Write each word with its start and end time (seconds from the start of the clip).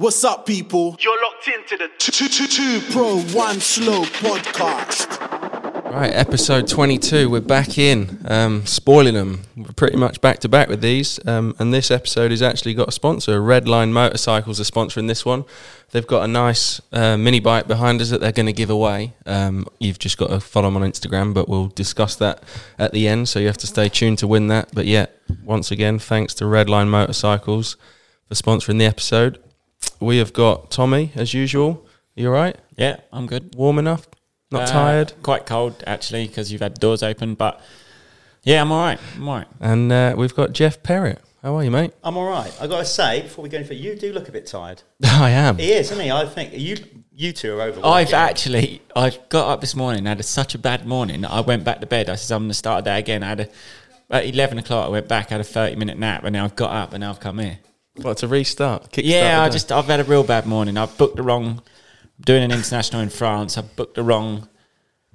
What's 0.00 0.24
up, 0.24 0.46
people? 0.46 0.96
You're 0.98 1.20
locked 1.20 1.46
into 1.46 1.76
the 1.76 1.90
Two, 1.98 2.10
two, 2.10 2.28
two, 2.28 2.46
two 2.46 2.80
Pro 2.90 3.20
One 3.20 3.60
Slow 3.60 4.04
podcast. 4.04 5.20
Right, 5.92 6.10
episode 6.14 6.66
22. 6.68 7.28
We're 7.28 7.42
back 7.42 7.76
in, 7.76 8.18
um, 8.24 8.64
spoiling 8.64 9.12
them. 9.12 9.42
We're 9.58 9.74
pretty 9.76 9.98
much 9.98 10.22
back 10.22 10.38
to 10.38 10.48
back 10.48 10.70
with 10.70 10.80
these. 10.80 11.20
Um, 11.28 11.54
and 11.58 11.74
this 11.74 11.90
episode 11.90 12.30
has 12.30 12.40
actually 12.40 12.72
got 12.72 12.88
a 12.88 12.92
sponsor. 12.92 13.42
Redline 13.42 13.90
Motorcycles 13.90 14.58
are 14.58 14.64
sponsoring 14.64 15.06
this 15.06 15.26
one. 15.26 15.44
They've 15.90 16.06
got 16.06 16.24
a 16.24 16.28
nice 16.28 16.80
uh, 16.94 17.18
mini 17.18 17.40
bike 17.40 17.68
behind 17.68 18.00
us 18.00 18.08
that 18.08 18.22
they're 18.22 18.32
going 18.32 18.46
to 18.46 18.54
give 18.54 18.70
away. 18.70 19.12
Um, 19.26 19.66
you've 19.80 19.98
just 19.98 20.16
got 20.16 20.30
to 20.30 20.40
follow 20.40 20.68
them 20.70 20.82
on 20.82 20.90
Instagram, 20.90 21.34
but 21.34 21.46
we'll 21.46 21.68
discuss 21.68 22.16
that 22.16 22.42
at 22.78 22.92
the 22.92 23.06
end. 23.06 23.28
So 23.28 23.38
you 23.38 23.48
have 23.48 23.58
to 23.58 23.66
stay 23.66 23.90
tuned 23.90 24.16
to 24.20 24.26
win 24.26 24.46
that. 24.46 24.70
But 24.72 24.86
yeah, 24.86 25.08
once 25.44 25.70
again, 25.70 25.98
thanks 25.98 26.32
to 26.36 26.44
Redline 26.44 26.88
Motorcycles 26.88 27.76
for 28.28 28.34
sponsoring 28.34 28.78
the 28.78 28.86
episode. 28.86 29.38
We 30.00 30.18
have 30.18 30.32
got 30.32 30.70
Tommy, 30.70 31.12
as 31.14 31.34
usual. 31.34 31.86
You 32.14 32.28
all 32.28 32.32
right? 32.34 32.56
Yeah, 32.76 33.00
I'm 33.12 33.26
good. 33.26 33.54
Warm 33.54 33.78
enough? 33.78 34.08
Not 34.50 34.62
Uh, 34.62 34.66
tired? 34.66 35.12
Quite 35.22 35.46
cold 35.46 35.82
actually 35.86 36.26
because 36.26 36.50
you've 36.50 36.60
had 36.62 36.74
the 36.76 36.80
doors 36.80 37.02
open, 37.02 37.34
but 37.34 37.60
yeah, 38.42 38.60
I'm 38.62 38.72
all 38.72 38.80
right. 38.82 38.98
I'm 39.16 39.28
all 39.28 39.34
right. 39.36 39.46
And 39.60 39.92
uh, 39.92 40.14
we've 40.16 40.34
got 40.34 40.52
Jeff 40.52 40.82
Perrett. 40.82 41.18
How 41.42 41.56
are 41.56 41.64
you, 41.64 41.70
mate? 41.70 41.92
I'm 42.04 42.16
all 42.16 42.28
right. 42.28 42.52
I 42.60 42.66
got 42.66 42.78
to 42.78 42.84
say 42.84 43.22
before 43.22 43.42
we 43.42 43.48
go 43.48 43.58
any 43.58 43.66
further, 43.66 43.74
you 43.80 43.94
do 43.94 44.12
look 44.12 44.28
a 44.28 44.32
bit 44.32 44.46
tired. 44.46 44.82
I 45.04 45.30
am. 45.30 45.56
He 45.58 45.72
is, 45.72 45.90
isn't 45.90 46.02
he? 46.04 46.10
I 46.10 46.26
think 46.26 46.52
you 46.54 46.76
you 47.14 47.32
two 47.32 47.54
are 47.58 47.62
over. 47.62 47.80
I've 47.84 48.12
actually 48.12 48.82
I 48.96 49.10
got 49.28 49.48
up 49.48 49.60
this 49.60 49.74
morning, 49.76 50.06
I 50.06 50.10
had 50.10 50.20
a, 50.20 50.22
such 50.22 50.54
a 50.54 50.58
bad 50.58 50.86
morning. 50.86 51.24
I 51.24 51.40
went 51.40 51.64
back 51.64 51.80
to 51.80 51.86
bed. 51.86 52.08
I 52.10 52.14
said 52.16 52.34
I'm 52.34 52.42
going 52.42 52.50
to 52.50 52.54
start 52.54 52.84
the 52.84 52.90
day 52.90 52.98
again. 52.98 53.22
I 53.22 53.28
had 53.28 53.40
a 53.40 53.48
at 54.10 54.24
eleven 54.26 54.58
o'clock. 54.58 54.86
I 54.86 54.88
went 54.90 55.08
back, 55.08 55.26
I 55.30 55.34
had 55.34 55.40
a 55.40 55.44
thirty 55.44 55.76
minute 55.76 55.98
nap, 55.98 56.24
and 56.24 56.32
now 56.32 56.44
I've 56.44 56.56
got 56.56 56.72
up 56.72 56.92
and 56.92 57.00
now 57.02 57.10
I've 57.10 57.20
come 57.20 57.38
here. 57.38 57.58
What 58.02 58.18
to 58.18 58.28
restart? 58.28 58.92
Kickstart 58.92 59.04
Yeah, 59.04 59.42
I 59.42 59.48
just 59.48 59.70
I've 59.70 59.86
had 59.86 60.00
a 60.00 60.04
real 60.04 60.24
bad 60.24 60.46
morning. 60.46 60.76
I've 60.76 60.96
booked 60.96 61.16
the 61.16 61.22
wrong. 61.22 61.62
Doing 62.20 62.42
an 62.42 62.52
international 62.52 63.00
in 63.00 63.08
France. 63.08 63.56
I 63.56 63.62
booked 63.62 63.94
the 63.94 64.02
wrong. 64.02 64.48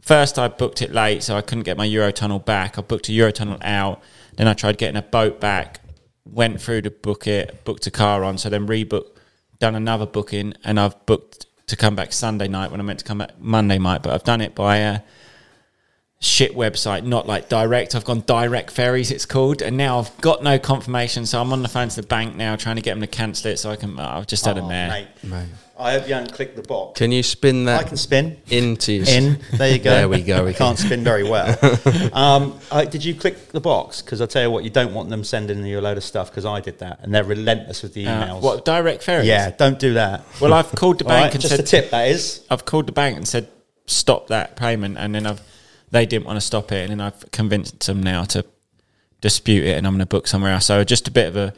First, 0.01 0.37
I 0.37 0.47
booked 0.47 0.81
it 0.81 0.91
late, 0.91 1.23
so 1.23 1.35
I 1.35 1.41
couldn't 1.41 1.63
get 1.63 1.77
my 1.77 1.87
Eurotunnel 1.87 2.43
back. 2.45 2.77
I 2.77 2.81
booked 2.81 3.09
a 3.09 3.11
Eurotunnel 3.11 3.63
out. 3.63 4.01
Then 4.37 4.47
I 4.47 4.53
tried 4.53 4.77
getting 4.77 4.97
a 4.97 5.01
boat 5.01 5.39
back. 5.39 5.81
Went 6.25 6.61
through 6.61 6.81
to 6.81 6.91
book 6.91 7.27
it, 7.27 7.63
booked 7.63 7.87
a 7.87 7.91
car 7.91 8.23
on. 8.23 8.37
So 8.37 8.49
then 8.49 8.67
rebooked, 8.67 9.17
done 9.59 9.75
another 9.75 10.05
booking, 10.05 10.53
and 10.63 10.79
I've 10.79 11.05
booked 11.05 11.45
to 11.67 11.75
come 11.75 11.95
back 11.95 12.13
Sunday 12.13 12.47
night 12.47 12.71
when 12.71 12.79
I 12.79 12.83
meant 12.83 12.99
to 12.99 13.05
come 13.05 13.19
back 13.19 13.39
Monday 13.39 13.77
night. 13.77 14.03
But 14.03 14.13
I've 14.13 14.23
done 14.23 14.41
it 14.41 14.55
by 14.55 14.77
a 14.77 15.01
shit 16.25 16.55
website, 16.55 17.03
not 17.03 17.27
like 17.27 17.49
direct. 17.49 17.93
I've 17.95 18.03
gone 18.03 18.21
direct 18.25 18.71
ferries, 18.71 19.11
it's 19.11 19.25
called, 19.25 19.61
and 19.61 19.77
now 19.77 19.99
I've 19.99 20.17
got 20.21 20.43
no 20.43 20.57
confirmation. 20.59 21.25
So 21.25 21.39
I'm 21.39 21.53
on 21.53 21.61
the 21.61 21.69
phone 21.69 21.89
to 21.89 21.95
the 22.01 22.07
bank 22.07 22.35
now, 22.35 22.55
trying 22.55 22.75
to 22.77 22.81
get 22.81 22.91
them 22.93 23.01
to 23.01 23.07
cancel 23.07 23.51
it, 23.51 23.57
so 23.57 23.69
I 23.69 23.75
can. 23.75 23.99
I've 23.99 24.27
just 24.27 24.43
had 24.45 24.57
a 24.57 24.61
Oh, 24.61 24.67
mare. 24.67 25.07
mate. 25.23 25.45
I 25.77 25.91
hope 25.91 26.07
you 26.07 26.13
haven't 26.13 26.31
clicked 26.33 26.55
the 26.55 26.61
box. 26.61 26.97
Can 26.97 27.11
you 27.11 27.21
spin 27.21 27.65
that 27.65 27.81
I 27.81 27.83
can 27.83 27.97
spin. 27.97 28.37
into 28.49 28.93
your 28.93 29.05
In 29.09 29.39
there 29.57 29.73
you 29.73 29.79
go. 29.79 29.89
There 29.89 30.07
we 30.07 30.21
go. 30.21 30.47
I 30.47 30.53
can't 30.63 30.79
spin 30.79 31.03
very 31.03 31.23
well. 31.23 31.49
um, 32.13 32.57
I, 32.71 32.85
did 32.85 33.03
you 33.03 33.13
click 33.13 33.49
the 33.49 33.59
box? 33.59 34.01
Because 34.01 34.21
I 34.21 34.25
tell 34.25 34.41
you 34.41 34.49
what, 34.49 34.63
you 34.63 34.69
don't 34.69 34.93
want 34.93 35.09
them 35.09 35.25
sending 35.25 35.65
you 35.65 35.77
a 35.79 35.81
load 35.81 35.97
of 35.97 36.03
stuff. 36.05 36.31
Because 36.31 36.45
I 36.45 36.61
did 36.61 36.79
that, 36.79 37.01
and 37.03 37.13
they're 37.13 37.25
relentless 37.25 37.83
with 37.83 37.93
the 37.93 38.07
Uh, 38.07 38.25
emails. 38.25 38.41
what 38.41 38.63
direct 38.63 39.03
ferries? 39.03 39.27
Yeah, 39.27 39.51
don't 39.51 39.77
do 39.77 39.95
that. 39.95 40.23
Well, 40.39 40.53
I've 40.53 40.71
called 40.71 40.99
the 40.99 41.03
bank 41.13 41.25
right, 41.25 41.33
and 41.33 41.41
just 41.41 41.53
said 41.53 41.59
a 41.59 41.67
tip. 41.67 41.89
That 41.91 42.07
is. 42.07 42.45
I've 42.49 42.63
called 42.63 42.87
the 42.87 42.93
bank 42.93 43.17
and 43.17 43.27
said 43.27 43.49
stop 43.85 44.27
that 44.27 44.55
payment, 44.55 44.97
and 44.97 45.13
then 45.13 45.27
I've 45.27 45.41
they 45.95 46.05
didn't 46.05 46.25
want 46.25 46.37
to 46.37 46.41
stop 46.41 46.71
it, 46.71 46.89
and 46.89 46.91
then 46.91 47.01
I've 47.01 47.31
convinced 47.31 47.85
them 47.87 48.03
now 48.03 48.23
to 48.25 48.45
dispute 49.21 49.63
it, 49.63 49.77
and 49.77 49.87
I'm 49.87 49.93
going 49.93 49.99
to 49.99 50.05
book 50.05 50.27
somewhere 50.27 50.51
else. 50.51 50.65
So 50.65 50.83
just 50.83 51.07
a 51.07 51.11
bit 51.11 51.27
of 51.27 51.37
a 51.37 51.53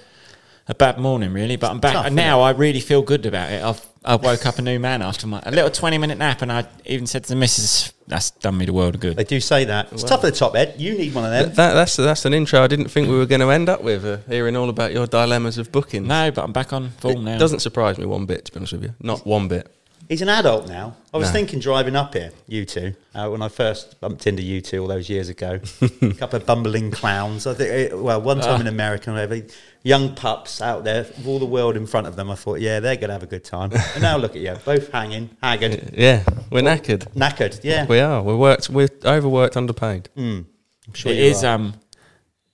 a 0.69 0.75
bad 0.75 0.99
morning, 0.99 1.33
really. 1.33 1.55
But 1.55 1.71
I'm 1.71 1.79
back 1.79 1.93
tough, 1.93 2.05
and 2.07 2.15
now. 2.15 2.41
I 2.41 2.51
really 2.51 2.81
feel 2.81 3.01
good 3.01 3.25
about 3.25 3.51
it. 3.51 3.63
I've 3.63 3.85
I 4.03 4.15
woke 4.15 4.45
up 4.45 4.57
a 4.57 4.61
new 4.61 4.79
man 4.79 5.01
after 5.01 5.27
my 5.27 5.41
a 5.45 5.51
little 5.51 5.69
20 5.69 5.97
minute 5.97 6.17
nap, 6.17 6.41
and 6.41 6.51
I 6.51 6.65
even 6.85 7.07
said 7.07 7.23
to 7.23 7.29
the 7.29 7.35
missus, 7.35 7.93
"That's 8.07 8.31
done 8.31 8.57
me 8.57 8.65
the 8.65 8.73
world 8.73 8.95
of 8.95 9.01
good." 9.01 9.17
They 9.17 9.23
do 9.23 9.39
say 9.39 9.65
that. 9.65 9.91
It's 9.91 10.03
tough 10.03 10.23
at 10.23 10.33
the 10.33 10.39
top, 10.39 10.55
Ed. 10.55 10.75
You 10.77 10.97
need 10.97 11.13
one 11.13 11.25
of 11.25 11.31
them. 11.31 11.53
That, 11.55 11.73
that's 11.73 11.95
that's 11.95 12.25
an 12.25 12.33
intro 12.33 12.61
I 12.61 12.67
didn't 12.67 12.89
think 12.89 13.09
we 13.09 13.17
were 13.17 13.25
going 13.25 13.41
to 13.41 13.49
end 13.49 13.69
up 13.69 13.81
with, 13.81 14.05
uh, 14.05 14.17
hearing 14.29 14.55
all 14.55 14.69
about 14.69 14.93
your 14.93 15.07
dilemmas 15.07 15.57
of 15.57 15.71
booking. 15.71 16.07
No, 16.07 16.31
but 16.31 16.43
I'm 16.43 16.53
back 16.53 16.73
on 16.73 16.89
full 16.91 17.11
it 17.11 17.21
now. 17.21 17.37
doesn't 17.37 17.59
surprise 17.59 17.97
me 17.97 18.05
one 18.05 18.25
bit, 18.25 18.45
to 18.45 18.51
be 18.51 18.57
honest 18.59 18.73
with 18.73 18.83
you. 18.83 18.93
Not 19.01 19.25
one 19.25 19.47
bit. 19.47 19.73
He's 20.09 20.21
an 20.21 20.29
adult 20.29 20.69
now. 20.69 20.95
I 21.13 21.17
was 21.17 21.27
No. 21.27 21.33
thinking 21.33 21.59
driving 21.59 21.95
up 21.97 22.13
here, 22.13 22.31
you 22.47 22.63
two, 22.65 22.93
uh, 23.13 23.27
when 23.27 23.41
I 23.41 23.49
first 23.49 23.99
bumped 23.99 24.25
into 24.25 24.41
you 24.41 24.61
two 24.61 24.81
all 24.81 24.87
those 24.87 25.09
years 25.09 25.27
ago. 25.27 25.59
a 26.01 26.13
couple 26.13 26.37
of 26.37 26.45
bumbling 26.45 26.91
clowns. 26.91 27.45
I 27.45 27.53
think, 27.53 27.91
uh, 27.93 27.97
well, 27.97 28.21
one 28.21 28.39
time 28.39 28.61
in 28.61 28.67
America, 28.67 29.11
whatever, 29.11 29.41
young 29.83 30.15
pups 30.15 30.61
out 30.61 30.85
there, 30.85 31.03
with 31.03 31.27
all 31.27 31.39
the 31.39 31.45
world 31.45 31.75
in 31.75 31.85
front 31.85 32.07
of 32.07 32.15
them. 32.15 32.31
I 32.31 32.35
thought, 32.35 32.61
yeah, 32.61 32.79
they're 32.79 32.95
going 32.95 33.07
to 33.09 33.13
have 33.13 33.23
a 33.23 33.27
good 33.27 33.43
time. 33.43 33.71
And 33.73 34.01
now 34.01 34.15
look 34.17 34.35
at 34.35 34.41
you, 34.41 34.55
both 34.63 34.89
hanging, 34.93 35.29
haggard, 35.43 35.91
Yeah, 35.97 36.23
we're 36.51 36.61
knackered. 36.61 37.11
knackered. 37.13 37.59
Yeah. 37.63 37.85
We 37.85 37.99
are. 37.99 38.21
We're 38.23 38.37
worked. 38.37 38.69
We're 38.69 38.89
overworked, 39.03 39.57
underpaid. 39.57 40.07
I'm 40.15 40.45
sure 40.93 41.11
It 41.11 41.17
you 41.17 41.23
is 41.25 41.43
are. 41.43 41.55
um, 41.55 41.73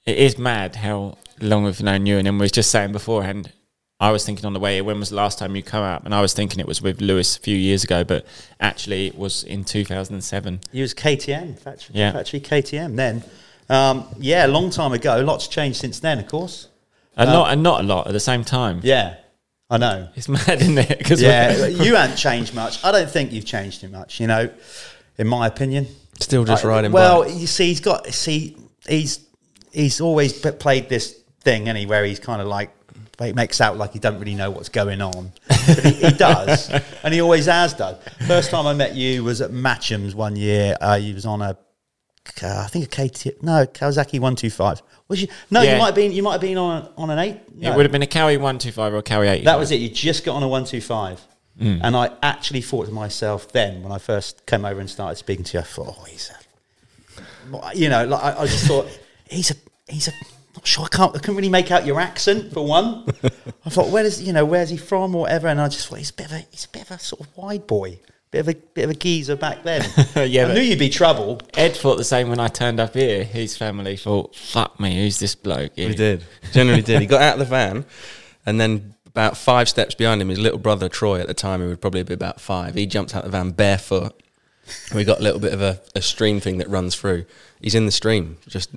it 0.07 0.17
is 0.17 0.39
mad 0.39 0.75
how 0.77 1.17
long 1.39 1.65
we've 1.65 1.83
known 1.83 2.07
you. 2.07 2.17
And 2.17 2.25
then 2.25 2.37
we 2.39 2.43
was 2.45 2.51
just 2.51 2.71
saying 2.71 2.93
beforehand. 2.93 3.51
I 3.99 4.11
was 4.11 4.25
thinking 4.25 4.45
on 4.45 4.53
the 4.53 4.59
way 4.59 4.81
when 4.81 4.99
was 4.99 5.09
the 5.09 5.15
last 5.15 5.39
time 5.39 5.55
you 5.55 5.63
come 5.63 5.83
out? 5.83 6.03
And 6.03 6.13
I 6.13 6.21
was 6.21 6.33
thinking 6.33 6.59
it 6.59 6.67
was 6.67 6.81
with 6.81 6.99
Lewis 6.99 7.37
a 7.37 7.39
few 7.39 7.55
years 7.55 7.83
ago, 7.83 8.03
but 8.03 8.25
actually 8.59 9.07
it 9.07 9.17
was 9.17 9.43
in 9.43 9.63
2007. 9.63 10.59
He 10.71 10.81
was 10.81 10.93
KTM, 10.93 11.57
factory, 11.59 11.95
Yeah. 11.95 12.11
factory 12.11 12.39
KTM 12.41 12.95
then. 12.95 13.23
Um, 13.69 14.05
yeah, 14.19 14.45
a 14.45 14.49
long 14.49 14.69
time 14.71 14.91
ago. 14.91 15.21
Lots 15.21 15.47
changed 15.47 15.79
since 15.79 15.99
then, 15.99 16.19
of 16.19 16.27
course. 16.27 16.67
And 17.15 17.29
not 17.29 17.51
and 17.53 17.61
not 17.63 17.81
a 17.81 17.83
lot 17.83 18.07
at 18.07 18.13
the 18.13 18.19
same 18.19 18.43
time. 18.43 18.81
Yeah, 18.83 19.15
I 19.69 19.77
know. 19.77 20.09
It's 20.15 20.27
mad, 20.47 20.61
isn't 20.61 20.77
it? 20.79 20.97
Because 20.97 21.21
Yeah, 21.21 21.67
you 21.67 21.95
haven't 21.95 22.17
changed 22.17 22.53
much. 22.55 22.83
I 22.83 22.91
don't 22.91 23.09
think 23.09 23.31
you've 23.31 23.45
changed 23.45 23.81
too 23.81 23.87
much, 23.89 24.19
you 24.19 24.27
know, 24.27 24.49
in 25.17 25.27
my 25.27 25.45
opinion. 25.47 25.87
Still 26.19 26.43
just 26.43 26.65
I- 26.65 26.67
riding. 26.67 26.91
Well, 26.91 27.23
bikes. 27.23 27.35
you 27.37 27.47
see, 27.47 27.67
he's 27.67 27.79
got 27.79 28.07
see, 28.07 28.57
he's 28.89 29.19
he's 29.71 30.01
always 30.01 30.33
played 30.33 30.89
this 30.89 31.13
thing, 31.41 31.69
any 31.69 31.85
where 31.85 32.03
he's 32.03 32.19
kind 32.19 32.41
of 32.41 32.47
like 32.47 32.71
he 32.82 32.82
makes 33.19 33.61
out 33.61 33.77
like 33.77 33.93
he 33.93 33.99
don't 33.99 34.19
really 34.19 34.35
know 34.35 34.49
what's 34.51 34.69
going 34.69 35.01
on, 35.01 35.31
but 35.47 35.79
he, 35.83 35.91
he 35.93 36.11
does, 36.11 36.69
and 37.03 37.13
he 37.13 37.21
always 37.21 37.45
has 37.45 37.73
done. 37.73 37.95
First 38.27 38.49
time 38.51 38.65
I 38.67 38.73
met 38.73 38.95
you 38.95 39.23
was 39.23 39.41
at 39.41 39.51
Matcham's 39.51 40.15
one 40.15 40.35
year. 40.35 40.75
Uh, 40.81 40.97
he 40.97 41.13
was 41.13 41.25
on 41.25 41.41
a, 41.41 41.57
uh, 42.41 42.63
I 42.63 42.67
think 42.67 42.85
a 42.85 43.07
KT, 43.09 43.41
no 43.43 43.65
Kawasaki 43.65 44.19
one 44.19 44.35
two 44.35 44.49
five. 44.49 44.81
Was 45.09 45.21
you? 45.21 45.27
No, 45.51 45.61
Yeah. 45.61 45.73
you 45.73 45.79
might 45.79 45.85
have 45.87 45.95
been. 45.95 46.11
You 46.11 46.23
might 46.23 46.31
have 46.33 46.41
been 46.41 46.57
on 46.57 46.89
on 46.97 47.09
an 47.09 47.19
eight. 47.19 47.39
it 47.61 47.75
would 47.75 47.85
have 47.85 47.91
been 47.91 48.01
a 48.01 48.07
Cowie 48.07 48.37
125 48.37 48.93
or 48.93 48.97
a 48.97 49.03
Cowie 49.03 49.27
80. 49.27 49.43
That 49.45 49.59
was 49.59 49.71
it. 49.71 49.75
You 49.81 49.89
just 49.89 50.23
got 50.25 50.35
on 50.35 50.43
a 50.43 50.47
one 50.47 50.65
two 50.65 50.81
five, 50.81 51.21
Mm. 51.61 51.81
and 51.83 51.95
I 51.95 52.09
actually 52.23 52.61
thought 52.61 52.87
to 52.87 52.91
myself 52.91 53.51
then 53.51 53.83
when 53.83 53.91
I 53.91 53.99
first 53.99 54.45
came 54.47 54.65
over 54.65 54.79
and 54.79 54.89
started 54.89 55.17
speaking 55.17 55.43
to 55.45 55.57
you, 55.57 55.59
I 55.59 55.63
thought, 55.63 55.95
oh, 55.99 56.03
he's 56.05 56.31
a, 56.31 57.75
you 57.77 57.89
know, 57.89 58.05
like 58.05 58.23
I, 58.23 58.41
I 58.41 58.45
just 58.47 58.65
thought 58.65 58.87
he's 59.29 59.51
a 59.51 59.55
he's 59.87 60.07
a. 60.07 60.11
Not 60.63 60.67
sure. 60.67 60.85
I 60.85 60.87
can't. 60.87 61.13
I 61.13 61.19
couldn't 61.19 61.35
really 61.35 61.49
make 61.49 61.71
out 61.71 61.85
your 61.85 61.99
accent 61.99 62.53
for 62.53 62.65
one. 62.65 63.05
I 63.65 63.69
thought, 63.69 63.89
where 63.89 64.05
is 64.05 64.23
you 64.23 64.31
know 64.31 64.45
where's 64.45 64.69
he 64.69 64.77
from 64.77 65.13
or 65.13 65.23
whatever, 65.23 65.49
and 65.49 65.59
I 65.59 65.67
just 65.67 65.87
thought 65.89 65.97
he's 65.97 66.11
a 66.11 66.13
bit 66.13 66.27
of 66.27 66.31
a 66.31 66.45
he's 66.51 66.63
a 66.63 66.69
bit 66.69 66.83
of 66.83 66.91
a 66.91 66.99
sort 66.99 67.19
of 67.19 67.35
wide 67.35 67.67
boy, 67.67 67.99
bit 68.31 68.39
of 68.39 68.47
a 68.47 68.55
bit 68.55 68.85
of 68.85 68.89
a 68.91 68.93
geezer 68.93 69.35
back 69.35 69.63
then. 69.63 69.83
Yeah, 70.15 70.47
I 70.47 70.53
knew 70.53 70.61
you'd 70.61 70.79
be 70.79 70.87
trouble. 70.89 71.41
Ed 71.55 71.75
thought 71.75 71.97
the 71.97 72.05
same 72.05 72.29
when 72.29 72.39
I 72.39 72.47
turned 72.47 72.79
up 72.79 72.93
here. 72.93 73.25
His 73.25 73.57
family 73.57 73.97
thought, 73.97 74.35
fuck 74.37 74.79
me, 74.79 74.95
who's 74.95 75.19
this 75.19 75.35
bloke? 75.35 75.73
Yeah. 75.75 75.89
He 75.89 75.95
did. 75.95 76.23
Generally 76.53 76.83
did. 76.83 77.01
He 77.01 77.07
got 77.07 77.21
out 77.21 77.33
of 77.33 77.39
the 77.39 77.45
van, 77.45 77.83
and 78.45 78.61
then 78.61 78.95
about 79.05 79.35
five 79.35 79.67
steps 79.67 79.95
behind 79.95 80.21
him, 80.21 80.29
his 80.29 80.39
little 80.39 80.59
brother 80.59 80.87
Troy. 80.87 81.19
At 81.19 81.27
the 81.27 81.33
time, 81.33 81.61
he 81.61 81.67
would 81.67 81.81
probably 81.81 82.03
be 82.03 82.13
about 82.13 82.39
five. 82.39 82.75
He 82.75 82.85
jumped 82.85 83.13
out 83.15 83.25
of 83.25 83.31
the 83.31 83.37
van 83.37 83.51
barefoot. 83.51 84.17
We 84.95 85.03
got 85.03 85.19
a 85.19 85.23
little 85.23 85.41
bit 85.41 85.53
of 85.53 85.61
a, 85.61 85.81
a 85.93 86.01
stream 86.01 86.39
thing 86.39 86.59
that 86.59 86.69
runs 86.69 86.95
through. 86.95 87.25
He's 87.61 87.75
in 87.75 87.85
the 87.85 87.91
stream, 87.91 88.37
just 88.47 88.69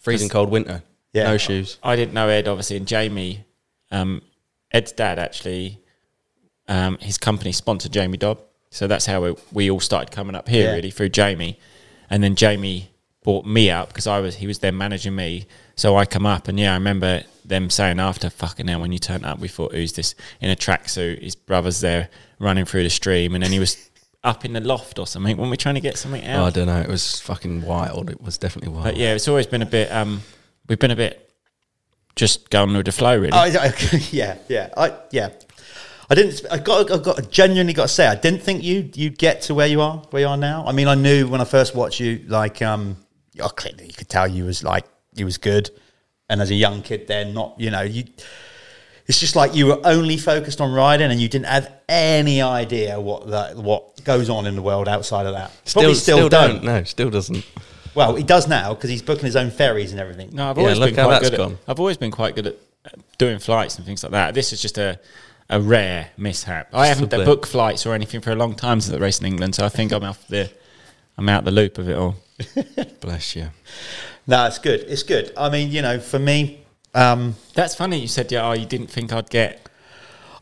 freezing 0.00 0.28
cold 0.28 0.50
winter. 0.50 0.82
Yeah. 1.12 1.24
No 1.24 1.36
shoes. 1.38 1.78
I 1.82 1.96
didn't 1.96 2.14
know 2.14 2.28
Ed, 2.28 2.48
obviously, 2.48 2.76
and 2.76 2.86
Jamie. 2.86 3.44
Um, 3.90 4.22
Ed's 4.70 4.92
dad 4.92 5.18
actually, 5.18 5.80
um, 6.68 6.98
his 6.98 7.16
company 7.18 7.52
sponsored 7.52 7.92
Jamie 7.92 8.18
Dobb, 8.18 8.40
so 8.70 8.86
that's 8.86 9.06
how 9.06 9.22
we, 9.22 9.34
we 9.52 9.70
all 9.70 9.80
started 9.80 10.10
coming 10.14 10.34
up 10.34 10.46
here, 10.48 10.66
Yeah. 10.68 10.74
really 10.74 10.90
through 10.90 11.08
Jamie, 11.08 11.58
and 12.10 12.22
then 12.22 12.34
Jamie 12.34 12.90
brought 13.24 13.46
me 13.46 13.70
up 13.70 13.88
because 13.88 14.06
I 14.06 14.20
was 14.20 14.36
he 14.36 14.46
was 14.46 14.58
then 14.58 14.76
managing 14.76 15.14
me. 15.14 15.46
So 15.76 15.96
I 15.96 16.04
come 16.04 16.26
up, 16.26 16.48
and 16.48 16.60
yeah, 16.60 16.72
I 16.72 16.74
remember 16.74 17.22
them 17.44 17.70
saying 17.70 17.98
after, 17.98 18.28
"Fucking 18.28 18.68
hell!" 18.68 18.80
When 18.80 18.92
you 18.92 18.98
turned 18.98 19.24
up, 19.24 19.38
we 19.38 19.48
thought, 19.48 19.72
"Who's 19.72 19.94
this 19.94 20.14
in 20.42 20.50
a 20.50 20.56
tracksuit?" 20.56 21.22
His 21.22 21.34
brother's 21.34 21.80
there 21.80 22.10
running 22.38 22.66
through 22.66 22.82
the 22.82 22.90
stream, 22.90 23.34
and 23.34 23.42
then 23.42 23.50
he 23.52 23.58
was 23.58 23.88
up 24.24 24.44
in 24.44 24.52
the 24.52 24.60
loft 24.60 24.98
or 24.98 25.06
something 25.06 25.36
when 25.38 25.48
we're 25.48 25.56
trying 25.56 25.76
to 25.76 25.80
get 25.80 25.96
something 25.96 26.22
Oh, 26.26 26.44
I 26.44 26.50
don't 26.50 26.66
know. 26.66 26.80
It 26.80 26.88
was 26.88 27.18
fucking 27.20 27.62
wild. 27.62 28.10
It 28.10 28.20
was 28.20 28.36
definitely 28.36 28.72
wild. 28.72 28.84
but 28.84 28.96
yeah, 28.98 29.14
it's 29.14 29.28
always 29.28 29.46
been 29.46 29.62
a 29.62 29.66
bit. 29.66 29.90
Um, 29.90 30.20
we've 30.68 30.78
been 30.78 30.90
a 30.90 30.96
bit 30.96 31.30
just 32.16 32.50
going 32.50 32.74
with 32.76 32.86
the 32.86 32.92
flow, 32.92 33.16
really. 33.16 33.32
I, 33.32 33.46
I- 33.46 33.74
yeah, 34.10 34.38
yeah, 34.48 34.70
I, 34.76 34.94
yeah. 35.10 35.30
I 36.10 36.14
didn't. 36.14 36.42
I 36.50 36.58
got. 36.58 36.90
I 36.90 36.98
got. 36.98 37.18
I 37.18 37.22
genuinely 37.22 37.74
got 37.74 37.82
to 37.82 37.88
say, 37.88 38.06
I 38.06 38.14
didn't 38.14 38.40
think 38.42 38.62
you 38.62 38.90
you'd 38.94 39.18
get 39.18 39.42
to 39.42 39.54
where 39.54 39.66
you 39.66 39.82
are, 39.82 39.98
where 40.10 40.22
you 40.22 40.28
are 40.28 40.38
now. 40.38 40.64
I 40.66 40.72
mean, 40.72 40.88
I 40.88 40.94
knew 40.94 41.28
when 41.28 41.40
I 41.42 41.44
first 41.44 41.74
watched 41.74 42.00
you, 42.00 42.24
like, 42.26 42.62
um, 42.62 42.96
oh, 43.40 43.48
clearly 43.48 43.86
you 43.88 43.92
could 43.92 44.08
tell 44.08 44.26
you 44.26 44.44
was 44.46 44.64
like 44.64 44.86
you 45.14 45.26
was 45.26 45.36
good, 45.36 45.70
and 46.30 46.40
as 46.40 46.50
a 46.50 46.54
young 46.54 46.80
kid, 46.80 47.08
then 47.08 47.34
not, 47.34 47.54
you 47.58 47.70
know, 47.70 47.82
you. 47.82 48.04
It's 49.06 49.20
just 49.20 49.36
like 49.36 49.54
you 49.54 49.66
were 49.66 49.80
only 49.84 50.16
focused 50.16 50.60
on 50.62 50.72
riding, 50.72 51.10
and 51.10 51.20
you 51.20 51.28
didn't 51.28 51.46
have 51.46 51.70
any 51.90 52.40
idea 52.40 52.98
what 52.98 53.28
that 53.28 53.56
what 53.56 54.02
goes 54.04 54.30
on 54.30 54.46
in 54.46 54.54
the 54.56 54.62
world 54.62 54.88
outside 54.88 55.26
of 55.26 55.34
that. 55.34 55.50
Probably 55.70 55.94
still, 55.94 56.30
don't. 56.30 56.64
No, 56.64 56.84
still 56.84 57.10
doesn't. 57.10 57.44
Well, 57.98 58.14
he 58.14 58.22
does 58.22 58.48
now 58.48 58.74
because 58.74 58.90
he's 58.90 59.02
booking 59.02 59.24
his 59.26 59.36
own 59.36 59.50
ferries 59.50 59.90
and 59.90 60.00
everything. 60.00 60.30
No, 60.32 60.50
I've 60.50 60.56
Yeah, 60.56 60.62
always 60.62 60.78
look 60.78 60.88
been 60.90 60.96
how 60.96 61.06
quite 61.06 61.20
that's 61.22 61.30
good. 61.30 61.52
At. 61.52 61.58
I've 61.66 61.80
always 61.80 61.96
been 61.96 62.10
quite 62.10 62.34
good 62.36 62.46
at 62.46 62.54
uh, 62.86 62.90
doing 63.18 63.38
flights 63.38 63.76
and 63.76 63.84
things 63.84 64.02
like 64.02 64.12
that. 64.12 64.34
This 64.34 64.52
is 64.52 64.62
just 64.62 64.78
a 64.78 64.98
a 65.50 65.60
rare 65.60 66.10
mishap. 66.16 66.68
I 66.74 66.86
haven't 66.88 67.06
Still 67.08 67.24
booked 67.24 67.48
flights 67.48 67.86
or 67.86 67.94
anything 67.94 68.20
for 68.20 68.30
a 68.30 68.36
long 68.36 68.54
time 68.54 68.80
since 68.80 68.92
the 68.92 69.00
race 69.00 69.18
in 69.18 69.26
England, 69.26 69.54
so 69.54 69.64
I 69.64 69.68
think 69.68 69.92
I'm 69.92 70.04
off 70.04 70.26
the 70.28 70.50
I'm 71.16 71.28
out 71.28 71.44
the 71.44 71.50
loop 71.50 71.78
of 71.78 71.88
it 71.88 71.96
all. 71.96 72.16
Bless 73.00 73.34
you. 73.34 73.48
No, 74.26 74.46
it's 74.46 74.58
good. 74.58 74.80
It's 74.80 75.02
good. 75.02 75.32
I 75.36 75.48
mean, 75.48 75.70
you 75.70 75.82
know, 75.82 75.98
for 75.98 76.18
me, 76.18 76.64
um, 76.94 77.34
That's 77.54 77.74
funny. 77.74 77.98
You 77.98 78.08
said, 78.08 78.30
yeah, 78.30 78.46
oh, 78.46 78.52
you 78.52 78.66
didn't 78.66 78.88
think 78.88 79.12
I'd 79.12 79.30
get. 79.30 79.68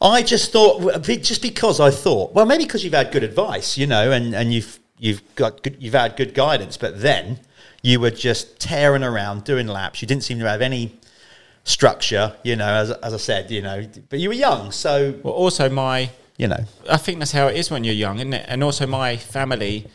I 0.01 0.23
just 0.23 0.53
thought, 0.53 1.03
just 1.05 1.41
because 1.41 1.81
I 1.81 1.91
thought, 1.91 2.35
well, 2.35 2.45
maybe 2.45 2.65
because 2.65 2.85
you've 2.85 2.93
had 2.93 3.13
good 3.13 3.25
advice, 3.25 3.79
you 3.79 3.87
know, 3.87 4.13
and, 4.13 4.35
and 4.35 4.53
you've 4.53 4.79
you've 4.99 5.23
got 5.37 5.63
good, 5.63 5.77
you've 5.81 5.95
had 5.95 6.17
good 6.17 6.35
guidance, 6.35 6.77
but 6.77 7.01
then 7.01 7.39
you 7.87 8.01
were 8.01 8.11
just 8.29 8.59
tearing 8.59 9.05
around 9.05 9.45
doing 9.45 9.67
laps. 9.69 10.03
You 10.03 10.09
didn't 10.09 10.25
seem 10.25 10.39
to 10.41 10.49
have 10.49 10.61
any 10.61 10.85
structure, 11.65 12.35
you 12.43 12.57
know, 12.57 12.67
as, 12.69 12.91
as 12.91 13.15
I 13.15 13.17
said, 13.17 13.51
you 13.51 13.63
know, 13.63 13.87
but 14.09 14.19
you 14.19 14.29
were 14.29 14.35
young, 14.35 14.73
so 14.73 15.15
Well, 15.23 15.35
also 15.35 15.69
my. 15.69 16.11
you 16.37 16.49
know, 16.49 16.65
I 16.91 16.97
think 16.97 17.19
that's 17.21 17.33
how 17.33 17.47
it 17.49 17.57
is 17.57 17.71
when 17.71 17.85
you're 17.85 17.95
young, 17.95 18.17
isn't 18.19 18.33
it? 18.33 18.45
And 18.49 18.63
also 18.65 18.87
my 18.87 19.17
family 19.17 19.87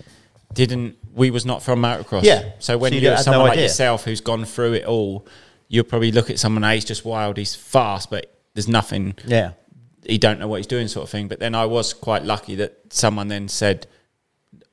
didn't. 0.53 0.97
We 1.13 1.31
was 1.31 1.45
not 1.45 1.61
from 1.63 1.81
motocross. 1.81 2.23
Yeah. 2.23 2.51
So 2.59 2.77
when 2.77 2.91
So 2.91 2.95
you 2.95 3.01
you're 3.01 3.11
had 3.15 3.25
no 3.25 3.31
someone 3.33 3.49
like 3.49 3.59
yourself 3.59 4.05
who's 4.05 4.21
gone 4.21 4.45
through 4.45 4.73
it 4.73 4.85
all, 4.85 5.27
you'll 5.67 5.83
probably 5.85 6.11
look 6.11 6.29
at 6.29 6.39
someone. 6.39 6.63
"Hey, 6.63 6.75
He's 6.75 6.85
just 6.85 7.03
wild. 7.05 7.35
He's 7.37 7.55
fast, 7.55 8.09
but 8.09 8.33
there's 8.53 8.67
nothing. 8.69 9.15
yeah, 9.25 9.51
he 10.05 10.17
don't 10.17 10.39
know 10.39 10.47
what 10.47 10.57
he's 10.57 10.67
doing 10.67 10.87
sort 10.87 11.03
of 11.03 11.09
thing. 11.09 11.27
But 11.27 11.39
then 11.39 11.53
I 11.55 11.65
was 11.65 11.93
quite 11.93 12.23
lucky 12.23 12.55
that 12.55 12.77
someone 12.89 13.27
then 13.27 13.47
said 13.49 13.87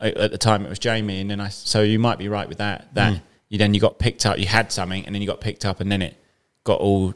at 0.00 0.30
the 0.30 0.38
time 0.38 0.64
it 0.64 0.68
was 0.68 0.78
Jamie, 0.78 1.20
and 1.20 1.30
then 1.30 1.40
I 1.40 1.48
so 1.48 1.82
you 1.82 1.98
might 1.98 2.18
be 2.18 2.28
right 2.28 2.48
with 2.48 2.58
that. 2.58 2.94
That 2.94 3.12
Hmm. 3.14 3.18
you 3.48 3.58
then 3.58 3.74
you 3.74 3.80
got 3.80 3.98
picked 3.98 4.24
up, 4.26 4.38
you 4.38 4.46
had 4.46 4.70
something, 4.72 5.04
and 5.06 5.14
then 5.14 5.22
you 5.22 5.28
got 5.28 5.40
picked 5.40 5.64
up, 5.64 5.80
and 5.80 5.90
then 5.90 6.02
it 6.02 6.16
got 6.64 6.80
all 6.80 7.14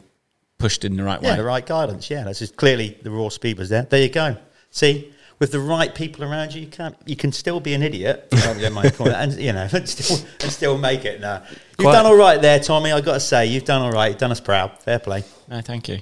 pushed 0.58 0.84
in 0.84 0.96
the 0.96 1.02
right 1.02 1.20
yeah, 1.23 1.31
way. 1.32 1.37
the 1.37 1.44
right 1.44 1.64
guidance. 1.67 2.08
Yeah, 2.11 2.25
that's 2.25 2.38
just 2.38 2.56
clearly 2.56 2.96
the 3.02 3.11
raw 3.11 3.29
speed 3.29 3.58
was 3.58 3.69
there. 3.69 3.82
There 3.82 4.00
you 4.00 4.08
go. 4.08 4.37
See, 4.70 5.12
with 5.38 5.50
the 5.52 5.58
right 5.61 5.93
people 5.94 6.23
around 6.25 6.55
you, 6.55 6.61
you 6.62 6.69
can't. 6.69 6.96
You 7.05 7.17
can 7.17 7.32
still 7.32 7.58
be 7.61 7.75
an 7.75 7.82
idiot, 7.82 8.29
and 8.32 8.61
you 9.40 9.52
know, 9.52 9.69
and 9.73 9.88
still, 9.88 10.19
and 10.40 10.50
still 10.52 10.79
make 10.79 11.05
it. 11.05 11.20
No, 11.20 11.40
you've 11.50 11.58
Quite- 11.79 11.93
done 11.93 12.06
all 12.06 12.17
right 12.17 12.40
there, 12.40 12.58
Tommy. 12.61 12.93
I 12.93 12.96
have 12.96 13.05
got 13.05 13.14
to 13.14 13.20
say, 13.20 13.46
you've 13.46 13.64
done 13.64 13.82
all 13.82 13.93
right. 13.93 14.08
You've 14.11 14.19
done 14.19 14.31
us 14.32 14.40
proud. 14.40 14.79
Fair 14.82 14.99
play. 14.99 15.25
No, 15.49 15.61
thank 15.61 15.88
you. 15.88 15.99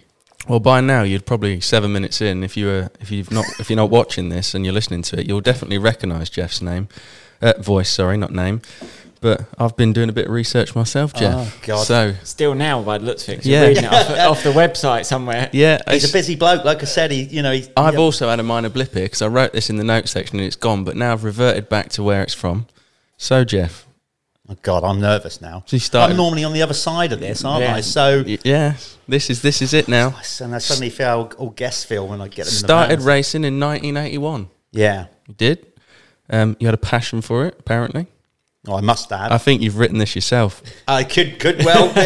Well, 0.48 0.60
by 0.60 0.80
now 0.80 1.02
you'd 1.02 1.26
probably 1.26 1.60
seven 1.60 1.92
minutes 1.92 2.20
in. 2.20 2.42
If 2.42 2.56
you 2.56 2.66
were, 2.66 2.90
if 3.00 3.10
you've 3.10 3.30
not, 3.30 3.44
if 3.58 3.70
you're 3.70 3.76
not 3.76 3.90
watching 3.90 4.30
this 4.30 4.54
and 4.54 4.64
you're 4.64 4.74
listening 4.74 5.02
to 5.02 5.20
it, 5.20 5.26
you'll 5.28 5.40
definitely 5.40 5.78
recognise 5.78 6.28
Jeff's 6.30 6.60
name, 6.62 6.88
uh, 7.42 7.52
voice. 7.60 7.88
Sorry, 7.90 8.16
not 8.16 8.32
name. 8.32 8.62
But 9.20 9.44
I've 9.58 9.76
been 9.76 9.92
doing 9.92 10.08
a 10.08 10.14
bit 10.14 10.26
of 10.26 10.32
research 10.32 10.74
myself, 10.74 11.12
Jeff. 11.12 11.34
Oh, 11.36 11.52
God. 11.66 11.82
So 11.84 12.14
Still 12.24 12.54
now 12.54 12.82
by 12.82 12.96
the 12.96 13.04
looks 13.04 13.24
of 13.28 13.34
it, 13.34 13.36
'cause 13.36 13.46
Yeah. 13.46 13.60
you're 13.60 13.68
reading 13.68 13.84
it 13.84 13.92
off, 13.92 14.10
off 14.18 14.42
the 14.42 14.50
website 14.52 15.04
somewhere. 15.04 15.50
yeah, 15.52 15.76
He's 15.86 16.04
it's- 16.04 16.10
a 16.10 16.12
busy 16.14 16.36
bloke. 16.36 16.64
Like 16.64 16.80
I 16.82 16.86
said, 16.86 17.10
he, 17.10 17.24
you 17.24 17.42
know, 17.42 17.52
he's, 17.52 17.68
I've 17.76 17.94
yeah. 17.94 18.00
also 18.00 18.30
had 18.30 18.40
a 18.40 18.42
minor 18.42 18.70
blip 18.70 18.94
here 18.94 19.02
because 19.04 19.20
I 19.20 19.28
wrote 19.28 19.52
this 19.52 19.68
in 19.68 19.76
the 19.76 19.84
notes 19.84 20.10
section 20.12 20.38
and 20.38 20.46
it's 20.46 20.56
gone. 20.56 20.84
But 20.84 20.96
now 20.96 21.12
I've 21.12 21.22
reverted 21.22 21.68
back 21.68 21.90
to 21.90 22.02
where 22.02 22.22
it's 22.22 22.32
from. 22.32 22.66
So 23.18 23.44
Jeff, 23.44 23.86
Oh 24.50 24.56
God, 24.62 24.82
I'm 24.82 25.00
nervous 25.00 25.40
now. 25.40 25.62
So 25.66 25.76
you 25.76 25.80
started- 25.80 26.12
I'm 26.12 26.16
normally 26.16 26.42
on 26.44 26.52
the 26.52 26.62
other 26.62 26.74
side 26.74 27.12
of 27.12 27.20
this, 27.20 27.44
aren't 27.44 27.62
Yeah. 27.62 27.74
I? 27.76 27.80
So, 27.82 28.24
yeah, 28.42 28.74
this 29.06 29.30
is 29.30 29.42
this 29.42 29.62
is 29.62 29.72
it 29.74 29.86
now. 29.88 30.16
and 30.40 30.54
I 30.54 30.58
suddenly 30.58 30.90
feel 30.90 31.30
all 31.38 31.50
guests 31.50 31.84
feel 31.84 32.06
when 32.06 32.20
I 32.20 32.26
get 32.28 32.46
them. 32.46 32.54
Started 32.54 32.98
in 33.00 33.04
racing 33.06 33.44
in 33.44 33.60
1981. 33.60 34.48
Yeah. 34.72 35.06
You 35.28 35.34
did. 35.34 35.66
Um, 36.28 36.56
you 36.60 36.66
had 36.66 36.74
a 36.74 36.78
passion 36.78 37.20
for 37.22 37.46
it, 37.46 37.56
apparently. 37.60 38.06
Oh, 38.68 38.74
I 38.76 38.80
must 38.82 39.10
add. 39.12 39.32
I 39.32 39.38
think 39.38 39.62
you've 39.62 39.78
written 39.78 39.98
this 39.98 40.14
yourself. 40.14 40.62
I 40.86 41.02
could 41.04 41.38
could 41.40 41.64
well 41.64 41.88
be 41.94 42.00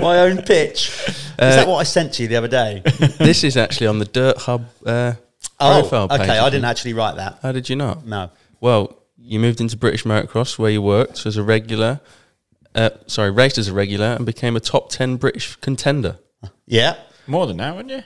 my 0.00 0.20
own 0.20 0.42
pitch. 0.42 0.88
Is 1.08 1.14
Uh, 1.38 1.56
that 1.56 1.68
what 1.68 1.78
I 1.78 1.82
sent 1.84 2.12
to 2.14 2.22
you 2.22 2.28
the 2.28 2.36
other 2.36 2.48
day? 2.48 2.82
this 3.18 3.44
is 3.44 3.56
actually 3.56 3.86
on 3.88 3.98
the 3.98 4.04
Dirt 4.04 4.36
Hub 4.38 4.66
uh, 4.86 5.14
Oh, 5.58 5.80
profile 5.80 6.08
page. 6.08 6.20
okay. 6.20 6.38
I 6.38 6.50
didn't 6.50 6.66
actually 6.66 6.92
write 6.92 7.16
that. 7.16 7.38
How 7.42 7.52
did 7.52 7.68
you 7.70 7.76
not? 7.76 8.06
No. 8.06 8.30
Well, 8.60 8.96
you 9.18 9.40
moved 9.40 9.60
into 9.60 9.76
British 9.76 10.04
Motocross 10.04 10.58
where 10.58 10.70
you 10.70 10.82
worked 10.82 11.26
as 11.26 11.36
a 11.36 11.42
regular. 11.42 12.00
Uh, 12.74 12.90
sorry, 13.06 13.30
raced 13.30 13.56
as 13.58 13.68
a 13.68 13.72
regular 13.72 14.06
and 14.14 14.26
became 14.26 14.56
a 14.56 14.60
top 14.60 14.90
ten 14.90 15.16
British 15.16 15.56
contender. 15.56 16.18
Yeah. 16.66 16.96
More 17.26 17.46
than 17.46 17.56
that, 17.56 17.74
wouldn't 17.74 17.92
you? 17.94 18.02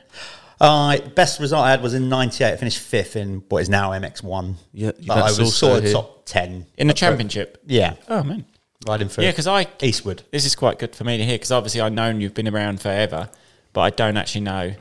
Uh, 0.60 0.98
best 1.16 1.40
result 1.40 1.64
I 1.64 1.70
had 1.70 1.82
was 1.82 1.94
in 1.94 2.08
'98. 2.08 2.52
I 2.52 2.56
finished 2.56 2.78
fifth 2.78 3.16
in 3.16 3.42
what 3.48 3.62
is 3.62 3.68
now 3.68 3.90
MX1. 3.90 4.54
Yeah, 4.72 4.92
but 5.06 5.18
I 5.18 5.22
was 5.38 5.56
sort 5.56 5.78
of 5.78 5.84
here. 5.84 5.92
top 5.94 6.22
ten 6.26 6.66
In 6.76 6.86
the 6.86 6.94
championship. 6.94 7.58
Yeah, 7.66 7.94
Oh 8.08 8.22
man. 8.22 8.44
riding 8.86 9.08
for 9.08 9.22
Yeah, 9.22 9.30
because 9.30 9.46
I 9.46 9.66
Eastwood. 9.82 10.22
this 10.30 10.44
is 10.44 10.54
quite 10.54 10.78
good 10.78 10.94
for 10.94 11.04
me 11.04 11.16
to 11.18 11.24
hear 11.24 11.34
because 11.36 11.50
obviously 11.50 11.80
I've 11.80 11.92
known 11.92 12.20
you've 12.20 12.34
been 12.34 12.48
around 12.48 12.80
forever, 12.80 13.30
but 13.72 13.80
I 13.80 13.90
don't 13.90 14.16
actually 14.18 14.42
know 14.42 14.74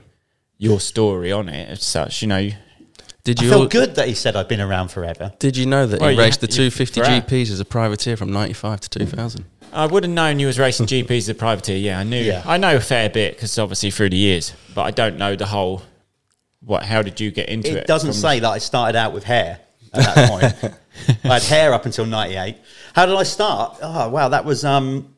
your 0.58 0.80
story 0.82 1.32
on 1.32 1.48
it 1.50 1.70
as 1.70 1.84
such. 1.84 2.22
You 2.22 2.28
know, 2.28 2.50
Did 3.36 3.40
I 3.42 3.44
you? 3.44 3.50
feel 3.50 3.62
al- 3.62 3.68
good 3.68 3.96
that 3.96 4.08
he 4.08 4.14
said 4.14 4.36
I've 4.36 4.48
been 4.48 4.62
around 4.62 4.90
forever. 4.90 5.32
Did 5.40 5.56
you 5.58 5.66
know 5.66 5.86
that 5.86 6.00
Well, 6.02 6.10
he 6.10 6.16
you 6.16 6.22
raced 6.22 6.42
the 6.42 6.48
you- 6.48 6.70
250 6.70 7.02
GPs 7.02 7.52
as 7.52 7.60
a 7.60 7.66
privateer 7.66 8.18
from 8.18 8.32
95 8.34 8.82
to 8.82 8.90
2000? 8.90 9.46
I 9.72 9.86
would 9.86 10.04
have 10.04 10.12
known 10.12 10.40
you 10.40 10.48
was 10.48 10.58
racing 10.58 10.88
GPs 10.88 11.18
as 11.18 11.30
a 11.30 11.36
privateer. 11.36 11.78
Yeah, 11.78 12.00
I 12.00 12.04
knew. 12.04 12.20
Yeah. 12.22 12.42
I 12.46 12.58
know 12.58 12.76
a 12.76 12.80
fair 12.80 13.08
bit 13.10 13.36
because 13.36 13.60
obviously 13.60 13.92
through 13.92 14.10
the 14.10 14.18
years, 14.18 14.54
but 14.74 14.82
I 14.84 14.92
don't 14.92 15.18
know 15.18 15.36
the 15.36 15.46
whole. 15.46 15.84
What? 16.62 16.84
How 16.84 17.02
did 17.04 17.20
you 17.20 17.30
get 17.32 17.50
into 17.50 17.70
it? 17.72 17.78
It 17.78 17.88
doesn't 17.88 18.14
say 18.14 18.40
that 18.40 18.50
I 18.50 18.58
started 18.58 18.98
out 18.98 19.14
with 19.14 19.24
hair 19.26 19.60
at 19.94 20.16
that 20.16 20.30
point. 20.30 20.74
I 21.24 21.34
had 21.40 21.44
hair 21.44 21.74
up 21.74 21.86
until 21.86 22.06
'98. 22.08 22.58
How 22.96 23.06
did 23.06 23.16
I 23.16 23.24
start? 23.24 23.78
Oh 23.82 24.10
wow, 24.10 24.30
that 24.30 24.44
was 24.44 24.66
um, 24.66 25.14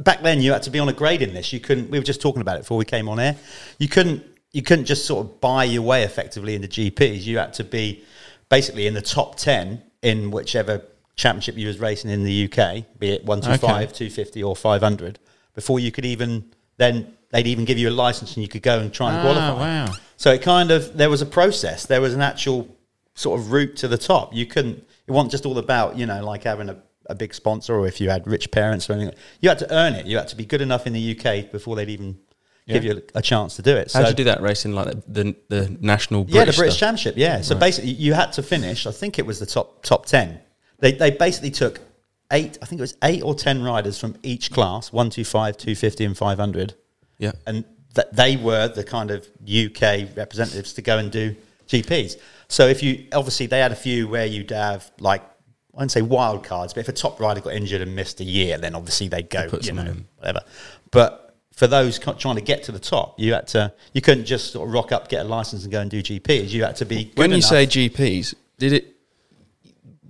back 0.00 0.22
then. 0.22 0.40
You 0.40 0.52
had 0.52 0.62
to 0.64 0.70
be 0.70 0.78
on 0.78 0.88
a 0.88 0.92
grading 0.92 1.34
list. 1.34 1.52
You 1.52 1.60
couldn't. 1.60 1.90
We 1.90 1.98
were 1.98 2.04
just 2.04 2.20
talking 2.22 2.40
about 2.40 2.56
it 2.56 2.60
before 2.60 2.78
we 2.78 2.84
came 2.86 3.08
on 3.08 3.20
air. 3.20 3.36
You 3.78 3.88
couldn't. 3.88 4.24
You 4.52 4.62
couldn't 4.62 4.84
just 4.84 5.06
sort 5.06 5.24
of 5.26 5.40
buy 5.40 5.64
your 5.64 5.82
way 5.82 6.02
effectively 6.02 6.54
in 6.54 6.62
the 6.62 6.68
GPs. 6.68 7.24
You 7.24 7.38
had 7.38 7.54
to 7.54 7.64
be 7.64 8.04
basically 8.48 8.86
in 8.86 8.94
the 8.94 9.00
top 9.02 9.36
ten 9.36 9.82
in 10.02 10.30
whichever 10.30 10.82
championship 11.16 11.56
you 11.56 11.66
was 11.66 11.78
racing 11.78 12.10
in 12.10 12.22
the 12.24 12.44
UK, 12.50 12.84
be 12.98 13.10
it 13.10 13.24
one 13.24 13.40
two 13.40 13.56
five, 13.56 13.88
Okay. 13.88 13.92
two 13.92 14.10
fifty, 14.10 14.42
or 14.42 14.54
five 14.56 14.82
hundred, 14.82 15.18
before 15.54 15.80
you 15.80 15.90
could 15.90 16.04
even 16.04 16.44
then 16.76 17.12
they'd 17.30 17.46
even 17.46 17.64
give 17.64 17.78
you 17.78 17.88
a 17.88 17.90
license 17.92 18.34
and 18.36 18.42
you 18.42 18.48
could 18.48 18.62
go 18.62 18.78
and 18.78 18.92
try 18.92 19.08
and 19.10 19.18
Ah, 19.18 19.22
qualify. 19.22 19.52
wow. 19.86 19.94
So 20.16 20.32
it 20.32 20.42
kind 20.42 20.70
of 20.70 20.96
there 20.96 21.08
was 21.10 21.22
a 21.22 21.26
process. 21.26 21.86
There 21.86 22.00
was 22.00 22.14
an 22.14 22.20
actual 22.22 22.68
sort 23.14 23.40
of 23.40 23.52
route 23.52 23.76
to 23.76 23.88
the 23.88 23.98
top. 23.98 24.34
You 24.34 24.46
couldn't. 24.46 24.78
It 25.06 25.10
wasn't 25.12 25.30
just 25.32 25.46
all 25.46 25.56
about 25.58 25.96
you 25.96 26.04
know 26.06 26.22
like 26.24 26.44
having 26.44 26.68
a, 26.68 26.76
a 27.06 27.14
big 27.14 27.32
sponsor 27.34 27.74
or 27.74 27.86
if 27.86 28.00
you 28.02 28.10
had 28.10 28.26
rich 28.26 28.50
parents 28.50 28.88
or 28.90 28.94
anything. 28.94 29.14
You 29.40 29.48
had 29.48 29.58
to 29.60 29.72
earn 29.74 29.94
it. 29.94 30.06
You 30.06 30.18
had 30.18 30.28
to 30.28 30.36
be 30.36 30.44
good 30.44 30.60
enough 30.60 30.86
in 30.86 30.92
the 30.92 31.18
UK 31.18 31.50
before 31.50 31.74
they'd 31.76 31.88
even 31.90 32.18
give 32.66 32.84
you 32.84 33.02
a, 33.14 33.22
chance 33.22 33.56
to 33.56 33.62
do 33.62 33.76
it. 33.76 33.92
How'd 33.92 34.04
So- 34.04 34.08
you 34.10 34.14
do 34.14 34.24
that 34.24 34.40
racing 34.40 34.72
like 34.72 34.94
the 35.06 35.34
the, 35.48 35.76
national 35.80 36.24
British 36.24 36.36
yeah, 36.36 36.44
the 36.44 36.56
British 36.56 36.76
stuff? 36.76 36.88
Championship. 36.88 37.14
Yeah. 37.16 37.40
So 37.40 37.56
basically, 37.56 37.90
you 37.90 38.14
had 38.14 38.32
to 38.34 38.42
finish. 38.42 38.86
I 38.86 38.92
think 38.92 39.18
it 39.18 39.26
was 39.26 39.38
the 39.38 39.46
top 39.46 39.82
top 39.82 40.06
ten. 40.06 40.40
They 40.78 40.92
they 40.92 41.10
basically 41.10 41.50
took 41.50 41.80
eight. 42.30 42.58
I 42.62 42.66
think 42.66 42.78
it 42.78 42.82
was 42.82 42.96
eight 43.02 43.22
or 43.22 43.34
ten 43.34 43.62
riders 43.62 43.98
from 43.98 44.16
each 44.22 44.50
class: 44.50 44.92
one, 44.92 45.10
two, 45.10 45.24
five, 45.24 45.56
two 45.56 45.74
fifty, 45.74 46.04
and 46.04 46.16
five 46.16 46.38
hundred. 46.38 46.74
Yeah. 47.18 47.32
And 47.46 47.64
that 47.94 48.14
they 48.14 48.36
were 48.36 48.68
the 48.68 48.84
kind 48.84 49.10
of 49.10 49.28
UK 49.42 50.16
representatives 50.16 50.72
to 50.74 50.82
go 50.82 50.98
and 50.98 51.10
do 51.10 51.36
GPs. 51.68 52.16
So 52.48 52.66
if 52.66 52.82
you 52.82 53.06
obviously 53.12 53.46
they 53.46 53.60
had 53.60 53.72
a 53.72 53.76
few 53.76 54.08
where 54.08 54.26
you'd 54.26 54.50
have 54.50 54.90
like 54.98 55.22
I 55.22 55.78
wouldn't 55.78 55.92
say 55.92 56.02
wild 56.02 56.44
cards, 56.44 56.74
but 56.74 56.80
if 56.80 56.88
a 56.88 56.92
top 56.92 57.18
rider 57.18 57.40
got 57.40 57.54
injured 57.54 57.80
and 57.80 57.96
missed 57.96 58.20
a 58.20 58.24
year, 58.24 58.58
then 58.58 58.74
obviously 58.74 59.08
they'd 59.08 59.30
go, 59.30 59.48
you 59.62 59.72
know, 59.72 59.82
in. 59.82 60.06
whatever. 60.18 60.42
But 60.90 61.21
for 61.62 61.68
those 61.68 61.96
trying 62.00 62.34
to 62.34 62.40
get 62.40 62.64
to 62.64 62.72
the 62.72 62.78
top, 62.80 63.14
you 63.20 63.34
had 63.34 63.46
to 63.46 63.72
you 63.92 64.00
couldn't 64.00 64.24
just 64.24 64.50
sort 64.52 64.66
of 64.66 64.74
rock 64.74 64.90
up, 64.90 65.08
get 65.08 65.24
a 65.24 65.28
license, 65.28 65.62
and 65.62 65.70
go 65.70 65.80
and 65.80 65.88
do 65.88 66.02
GPs. 66.02 66.48
You 66.50 66.64
had 66.64 66.74
to 66.76 66.84
be 66.84 67.04
good 67.04 67.18
When 67.18 67.30
you 67.30 67.36
enough. 67.36 67.48
say 67.50 67.66
GPs, 67.68 68.34
did 68.58 68.72
it 68.72 68.96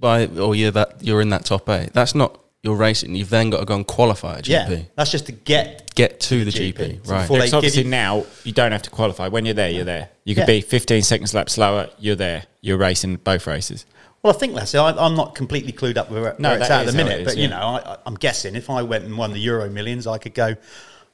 by 0.00 0.26
oh 0.28 0.52
yeah 0.52 0.70
that 0.70 1.02
you're 1.02 1.20
in 1.20 1.28
that 1.28 1.44
top 1.44 1.68
eight? 1.68 1.92
That's 1.92 2.14
not 2.14 2.40
you're 2.62 2.74
racing. 2.74 3.14
You've 3.14 3.28
then 3.28 3.50
got 3.50 3.58
to 3.58 3.66
go 3.66 3.74
and 3.74 3.86
qualify 3.86 4.38
a 4.38 4.42
GP. 4.42 4.48
Yeah, 4.48 4.78
that's 4.96 5.10
just 5.10 5.26
to 5.26 5.32
get 5.32 5.94
Get 5.94 6.20
to 6.20 6.42
the 6.46 6.50
GP. 6.50 6.72
GP, 6.72 7.10
right? 7.10 7.20
before 7.20 7.36
they 7.36 7.40
Because 7.44 7.50
give 7.50 7.54
obviously 7.58 7.82
you- 7.82 7.90
now 7.90 8.24
you 8.44 8.52
don't 8.52 8.72
have 8.72 8.80
to 8.82 8.90
qualify. 8.90 9.28
When 9.28 9.44
you're 9.44 9.52
there, 9.52 9.68
you're 9.68 9.84
there. 9.84 10.08
You 10.24 10.34
could 10.34 10.42
Yeah. 10.42 10.46
be 10.46 10.60
15 10.62 11.02
seconds 11.02 11.34
lap 11.34 11.50
slower. 11.50 11.90
You're 11.98 12.16
there. 12.16 12.44
You're 12.62 12.78
racing 12.78 13.16
both 13.16 13.46
races. 13.46 13.84
Well, 14.22 14.32
I 14.34 14.38
think 14.38 14.54
that's 14.54 14.72
it. 14.72 14.78
I, 14.78 14.88
I'm 15.04 15.14
not 15.16 15.34
completely 15.34 15.72
clued 15.72 15.98
up 15.98 16.10
where, 16.10 16.34
No, 16.38 16.48
where 16.50 16.58
it's 16.60 16.68
that 16.68 16.80
at 16.82 16.86
at 16.88 16.92
the 16.92 16.96
minute, 16.96 17.20
it 17.20 17.20
is, 17.22 17.26
but 17.26 17.36
you 17.36 17.48
know, 17.48 17.58
I, 17.58 17.98
I'm 18.06 18.14
guessing 18.14 18.54
if 18.54 18.70
I 18.70 18.80
went 18.82 19.04
and 19.04 19.18
won 19.18 19.32
the 19.32 19.40
Euro 19.40 19.68
Millions, 19.68 20.06
I 20.06 20.16
could 20.16 20.32
go. 20.32 20.54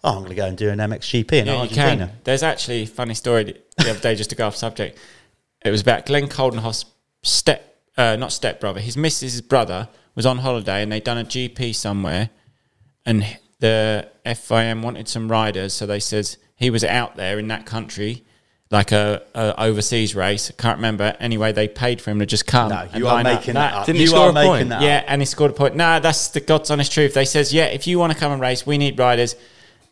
Oh, 0.04 0.10
I'm 0.10 0.18
going 0.18 0.28
to 0.30 0.34
go 0.36 0.46
and 0.46 0.56
do 0.56 0.70
an 0.70 0.78
MXGP 0.78 1.32
in 1.32 1.46
Yeah, 1.46 1.62
you 1.64 1.68
can. 1.74 2.10
There's 2.24 2.42
actually 2.42 2.82
a 2.82 2.86
funny 2.86 3.14
story 3.14 3.44
the 3.78 3.90
other 3.90 3.98
day, 3.98 4.14
just 4.14 4.30
to 4.30 4.36
go 4.36 4.46
off 4.46 4.56
subject. 4.56 4.98
It 5.64 5.70
was 5.70 5.80
about 5.80 6.06
Glenn 6.06 6.28
Coldenhoff's 6.28 6.84
step, 7.22 7.76
uh, 7.96 8.14
not 8.16 8.32
step 8.32 8.60
brother, 8.60 8.80
his 8.80 8.96
missus' 8.96 9.40
brother 9.40 9.88
was 10.14 10.24
on 10.24 10.38
holiday 10.38 10.82
and 10.82 10.90
they'd 10.92 11.04
done 11.04 11.18
a 11.18 11.24
GP 11.24 11.74
somewhere 11.74 12.30
and 13.04 13.24
the 13.60 14.08
FIM 14.24 14.82
wanted 14.82 15.08
some 15.08 15.30
riders. 15.30 15.72
So 15.72 15.86
they 15.86 16.00
says 16.00 16.38
he 16.56 16.70
was 16.70 16.84
out 16.84 17.16
there 17.16 17.38
in 17.38 17.48
that 17.48 17.66
country, 17.66 18.24
like 18.70 18.92
a, 18.92 19.22
a 19.34 19.60
overseas 19.60 20.14
race. 20.14 20.50
I 20.50 20.60
can't 20.60 20.76
remember. 20.78 21.16
Anyway, 21.18 21.52
they 21.52 21.66
paid 21.68 22.00
for 22.00 22.10
him 22.10 22.18
to 22.20 22.26
just 22.26 22.46
come. 22.46 22.68
No, 22.70 22.86
you 22.94 23.06
are 23.08 23.14
line 23.14 23.26
up. 23.26 23.40
making 23.40 23.54
That- 23.54 23.70
that 23.72 23.78
up. 23.78 23.86
Didn't 23.86 23.96
he 23.96 24.02
you 24.02 24.08
score 24.10 24.26
are 24.26 24.30
a 24.30 24.32
making 24.32 24.48
point? 24.50 24.68
that 24.70 24.82
yeah, 24.82 25.04
and 25.08 25.20
he 25.22 25.26
scored 25.26 25.50
a 25.52 25.54
point. 25.54 25.74
Nah, 25.76 25.98
that's 25.98 26.28
the 26.28 26.40
God's 26.40 26.70
honest 26.70 26.92
truth. 26.92 27.14
They 27.14 27.24
says, 27.24 27.52
yeah, 27.52 27.64
if 27.66 27.86
you 27.86 27.98
want 27.98 28.12
to 28.12 28.18
come 28.18 28.30
and 28.32 28.40
race, 28.40 28.66
we 28.66 28.78
need 28.78 28.98
riders. 28.98 29.34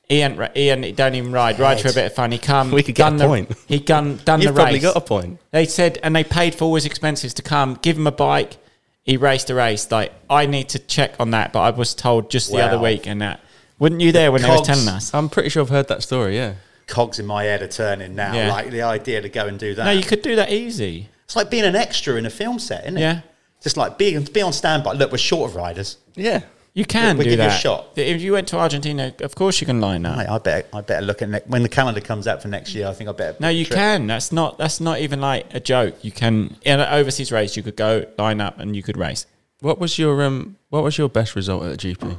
He 0.08 0.20
ain't, 0.20 0.40
he 0.56 0.70
ain't, 0.70 0.96
don't 0.96 1.14
even 1.16 1.32
ride. 1.32 1.58
Ride 1.58 1.80
for 1.80 1.88
a 1.88 1.92
bit 1.92 2.06
of 2.06 2.14
fun. 2.14 2.30
He 2.30 2.38
come. 2.38 2.70
We 2.76 2.82
could 2.82 2.94
get 2.94 3.04
done 3.04 3.14
a 3.16 3.18
the, 3.18 3.26
point. 3.26 3.52
He 3.66 3.80
done 3.80 4.20
done 4.24 4.40
You've 4.40 4.54
the 4.54 4.58
probably 4.60 4.74
race. 4.74 4.82
got 4.82 4.96
a 4.96 5.00
point. 5.00 5.40
They 5.50 5.66
said, 5.66 5.98
and 6.02 6.14
they 6.14 6.22
paid 6.22 6.54
for 6.54 6.64
all 6.66 6.74
his 6.76 6.86
expenses 6.86 7.34
to 7.34 7.42
come. 7.42 7.78
Give 7.82 7.96
him 7.96 8.06
a 8.06 8.12
bike. 8.12 8.56
He 9.02 9.16
raced 9.16 9.50
a 9.50 9.54
race. 9.54 9.90
Like 9.90 10.12
I 10.30 10.46
need 10.46 10.68
to 10.70 10.78
check 10.78 11.14
on 11.18 11.30
that, 11.32 11.52
but 11.52 11.60
I 11.60 11.70
was 11.70 11.94
told 11.94 12.30
just 12.30 12.50
the 12.50 12.60
other 12.60 12.78
week 12.78 13.06
and 13.06 13.20
that. 13.20 13.40
Weren't 13.78 14.00
you 14.00 14.12
there 14.12 14.32
when 14.32 14.42
they 14.42 14.48
was 14.48 14.58
cogs- 14.58 14.68
telling 14.68 14.88
us? 14.88 15.12
I'm 15.12 15.28
pretty 15.28 15.48
sure 15.48 15.62
I've 15.62 15.68
heard 15.68 15.88
that 15.88 16.02
story. 16.02 16.36
Yeah. 16.36 16.54
Cogs 16.86 17.18
in 17.18 17.26
my 17.26 17.42
head 17.44 17.62
are 17.62 17.68
turning 17.68 18.14
now. 18.14 18.32
Yeah. 18.32 18.50
Like 18.50 18.70
the 18.70 18.82
idea 18.82 19.20
to 19.20 19.28
go 19.28 19.46
and 19.46 19.58
do 19.58 19.74
that. 19.74 19.84
No, 19.84 19.90
you 19.90 20.04
could 20.04 20.22
do 20.22 20.36
that 20.36 20.50
easy. 20.52 21.08
It's 21.24 21.34
like 21.36 21.50
being 21.50 21.64
an 21.64 21.74
extra 21.76 22.14
in 22.14 22.24
a 22.26 22.30
film 22.30 22.58
set, 22.60 22.84
isn't 22.84 22.96
it? 22.96 23.00
Yeah. 23.00 23.20
Just 23.60 23.76
like 23.76 23.98
being 23.98 24.22
be 24.22 24.40
on 24.42 24.52
standby. 24.52 24.92
Look, 24.92 25.10
we're 25.10 25.18
short 25.18 25.50
of 25.50 25.56
riders. 25.56 25.98
Yeah. 26.14 26.42
You 26.76 26.84
can 26.84 27.16
We 27.16 27.24
do 27.24 27.30
give 27.30 27.38
you 27.38 27.46
a 27.46 27.48
that. 27.48 27.58
shot. 27.58 27.88
If 27.96 28.20
you 28.20 28.32
went 28.32 28.48
to 28.48 28.58
Argentina, 28.58 29.14
of 29.22 29.34
course 29.34 29.62
you 29.62 29.66
can 29.66 29.80
line 29.80 30.04
up. 30.04 30.18
Mate, 30.18 30.28
I 30.28 30.36
better, 30.36 30.68
I 30.74 30.82
better 30.82 31.06
look 31.06 31.22
at 31.22 31.30
ne- 31.30 31.40
when 31.46 31.62
the 31.62 31.70
calendar 31.70 32.02
comes 32.02 32.26
out 32.28 32.42
for 32.42 32.48
next 32.48 32.74
year. 32.74 32.86
I 32.86 32.92
think 32.92 33.08
I 33.08 33.14
better. 33.14 33.34
No, 33.40 33.48
you 33.48 33.64
trip. 33.64 33.76
can. 33.78 34.06
That's 34.06 34.30
not. 34.30 34.58
That's 34.58 34.78
not 34.78 35.00
even 35.00 35.18
like 35.22 35.46
a 35.54 35.58
joke. 35.60 35.94
You 36.04 36.12
can 36.12 36.54
in 36.66 36.78
an 36.78 36.92
overseas 36.92 37.32
race. 37.32 37.56
You 37.56 37.62
could 37.62 37.76
go 37.76 38.04
line 38.18 38.42
up 38.42 38.58
and 38.60 38.76
you 38.76 38.82
could 38.82 38.98
race. 38.98 39.24
What 39.60 39.78
was 39.78 39.98
your 39.98 40.22
um? 40.22 40.58
What 40.68 40.82
was 40.84 40.98
your 40.98 41.08
best 41.08 41.34
result 41.34 41.64
at 41.64 41.78
the 41.78 41.94
GP? 41.94 42.18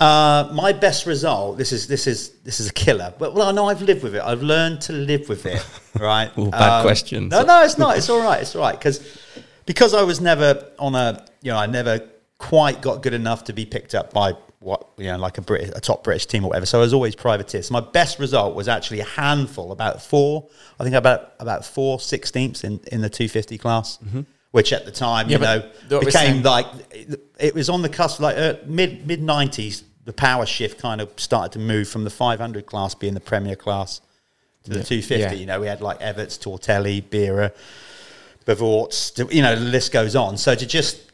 Uh, 0.00 0.50
my 0.52 0.72
best 0.72 1.06
result. 1.06 1.56
This 1.56 1.70
is 1.70 1.86
this 1.86 2.08
is 2.08 2.30
this 2.42 2.58
is 2.58 2.68
a 2.70 2.72
killer. 2.72 3.14
But 3.16 3.32
well, 3.32 3.46
I 3.48 3.52
know 3.52 3.68
I've 3.68 3.80
lived 3.82 4.02
with 4.02 4.16
it. 4.16 4.22
I've 4.22 4.42
learned 4.42 4.80
to 4.82 4.92
live 4.92 5.28
with 5.28 5.46
it. 5.46 5.64
Right. 6.00 6.36
Ooh, 6.36 6.50
bad 6.50 6.82
question. 6.82 7.28
No, 7.28 7.44
no, 7.44 7.62
it's 7.62 7.78
not. 7.78 7.96
It's 7.96 8.10
all 8.10 8.20
right. 8.20 8.40
It's 8.42 8.56
all 8.56 8.62
right 8.62 8.76
because 8.76 8.98
because 9.64 9.94
I 9.94 10.02
was 10.02 10.20
never 10.20 10.66
on 10.80 10.96
a 10.96 11.24
you 11.40 11.52
know 11.52 11.56
I 11.58 11.66
never 11.66 12.00
quite 12.38 12.80
got 12.82 13.02
good 13.02 13.14
enough 13.14 13.44
to 13.44 13.52
be 13.52 13.64
picked 13.64 13.94
up 13.94 14.12
by 14.12 14.32
what 14.60 14.88
you 14.96 15.04
know 15.06 15.18
like 15.18 15.36
a 15.36 15.42
British 15.42 15.70
a 15.74 15.80
top 15.80 16.02
British 16.04 16.26
team 16.26 16.44
or 16.44 16.48
whatever. 16.48 16.66
So 16.66 16.78
I 16.78 16.82
was 16.82 16.94
always 16.94 17.14
privateer. 17.14 17.62
So 17.62 17.72
my 17.72 17.80
best 17.80 18.18
result 18.18 18.54
was 18.54 18.66
actually 18.66 19.00
a 19.00 19.04
handful, 19.04 19.72
about 19.72 20.02
four. 20.02 20.48
I 20.80 20.84
think 20.84 20.96
about 20.96 21.34
about 21.38 21.64
four 21.64 22.00
sixteenths 22.00 22.64
in 22.64 22.80
in 22.90 23.00
the 23.00 23.10
two 23.10 23.28
fifty 23.28 23.58
class. 23.58 23.98
Which 24.50 24.72
at 24.72 24.84
the 24.84 24.92
time, 24.92 25.28
Yeah, 25.28 25.38
you 25.38 25.42
know, 25.42 25.60
but 25.60 25.72
what 25.90 26.04
we're 26.04 26.12
became 26.12 26.42
like 26.42 26.66
it, 27.40 27.54
was 27.56 27.68
on 27.68 27.82
the 27.82 27.88
cusp, 27.88 28.20
like 28.20 28.36
uh, 28.36 28.54
mid 28.66 29.06
mid 29.06 29.22
nineties. 29.22 29.84
The 30.04 30.12
power 30.12 30.44
shift 30.44 30.78
kind 30.78 31.00
of 31.00 31.10
started 31.16 31.52
to 31.52 31.58
move 31.58 31.88
from 31.88 32.04
the 32.04 32.10
500 32.10 32.66
class 32.66 32.94
being 32.94 33.14
the 33.14 33.20
premier 33.20 33.56
class 33.56 34.02
to 34.64 34.70
the 34.70 34.84
250. 34.84 35.16
Yeah. 35.16 35.32
You 35.32 35.46
know, 35.46 35.60
we 35.60 35.66
had 35.66 35.80
like 35.80 35.98
Everts, 36.00 36.36
Tortelli, 36.36 37.02
Bera, 37.08 37.52
Bervoets, 38.44 39.18
you 39.32 39.40
know, 39.40 39.54
the 39.56 39.62
list 39.62 39.92
goes 39.92 40.14
on. 40.14 40.36
So 40.36 40.54
to 40.54 40.66
just, 40.66 41.10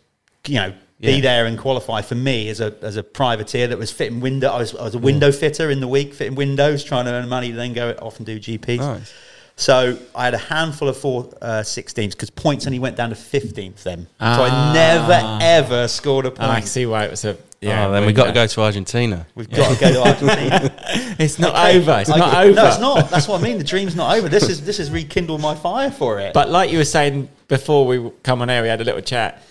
you 0.48 0.56
know, 0.56 0.74
be 1.00 1.12
Yeah. 1.14 1.20
there 1.20 1.46
and 1.46 1.58
qualify 1.58 2.02
for 2.02 2.14
me 2.14 2.48
as 2.50 2.60
a 2.60 2.74
as 2.82 2.96
a 2.96 3.02
privateer 3.02 3.66
that 3.68 3.78
was 3.78 3.90
fitting 3.90 4.20
window. 4.20 4.50
I 4.50 4.58
was, 4.58 4.74
I 4.74 4.82
was 4.84 4.94
a 4.94 4.98
window 4.98 5.32
fitter 5.32 5.70
in 5.70 5.80
the 5.80 5.88
week, 5.88 6.12
fitting 6.14 6.34
windows, 6.34 6.84
trying 6.84 7.06
to 7.06 7.12
earn 7.12 7.28
money, 7.28 7.50
then 7.52 7.72
go 7.72 7.90
off 8.02 8.18
and 8.18 8.26
do 8.26 8.38
GPs. 8.38 8.78
Nice. 8.78 9.12
So 9.56 9.98
I 10.14 10.24
had 10.24 10.32
a 10.32 10.38
handful 10.38 10.88
of 10.88 10.96
four 10.96 11.30
uh, 11.42 11.60
16s 11.60 12.12
because 12.12 12.30
points 12.30 12.66
only 12.66 12.78
went 12.78 12.96
down 12.96 13.10
to 13.10 13.14
15th 13.14 13.82
then. 13.82 14.06
so 14.18 14.24
I 14.26 14.48
Ah. 14.50 14.72
never 14.72 15.38
ever 15.42 15.88
scored 15.88 16.24
a 16.26 16.30
point. 16.30 16.48
I 16.50 16.60
see 16.60 16.86
why 16.86 17.04
it 17.04 17.10
was 17.10 17.24
a. 17.24 17.36
Yeah. 17.60 17.86
Oh, 17.88 17.92
then 17.92 18.06
we've 18.06 18.16
got 18.16 18.24
to 18.24 18.32
go 18.32 18.46
to 18.46 18.60
Argentina. 18.62 19.26
We've 19.34 19.50
got 19.50 19.74
to 19.74 19.78
go 19.80 19.92
to 19.92 20.00
Argentina. 20.08 20.72
It's 21.18 21.38
not 21.38 21.54
Okay. 21.54 21.76
over. 21.78 21.98
It's 22.00 22.08
I 22.08 22.16
not 22.16 22.32
get- 22.32 22.44
over. 22.44 22.54
No, 22.54 22.66
it's 22.68 22.78
not. 22.80 23.10
That's 23.10 23.28
what 23.28 23.38
I 23.40 23.44
mean. 23.44 23.58
The 23.58 23.64
dream's 23.64 23.94
not 23.94 24.16
over. 24.16 24.30
This 24.30 24.48
is 24.48 24.64
this 24.64 24.78
has 24.78 24.90
rekindled 24.90 25.42
my 25.42 25.54
fire 25.54 25.90
for 25.90 26.18
it. 26.20 26.32
But 26.32 26.48
like 26.48 26.70
you 26.70 26.78
were 26.78 26.84
saying 26.86 27.28
before 27.48 27.86
we 27.86 28.10
come 28.22 28.40
on 28.40 28.48
air, 28.48 28.62
we 28.62 28.68
had 28.68 28.80
a 28.80 28.84
little 28.84 29.02
chat. 29.02 29.42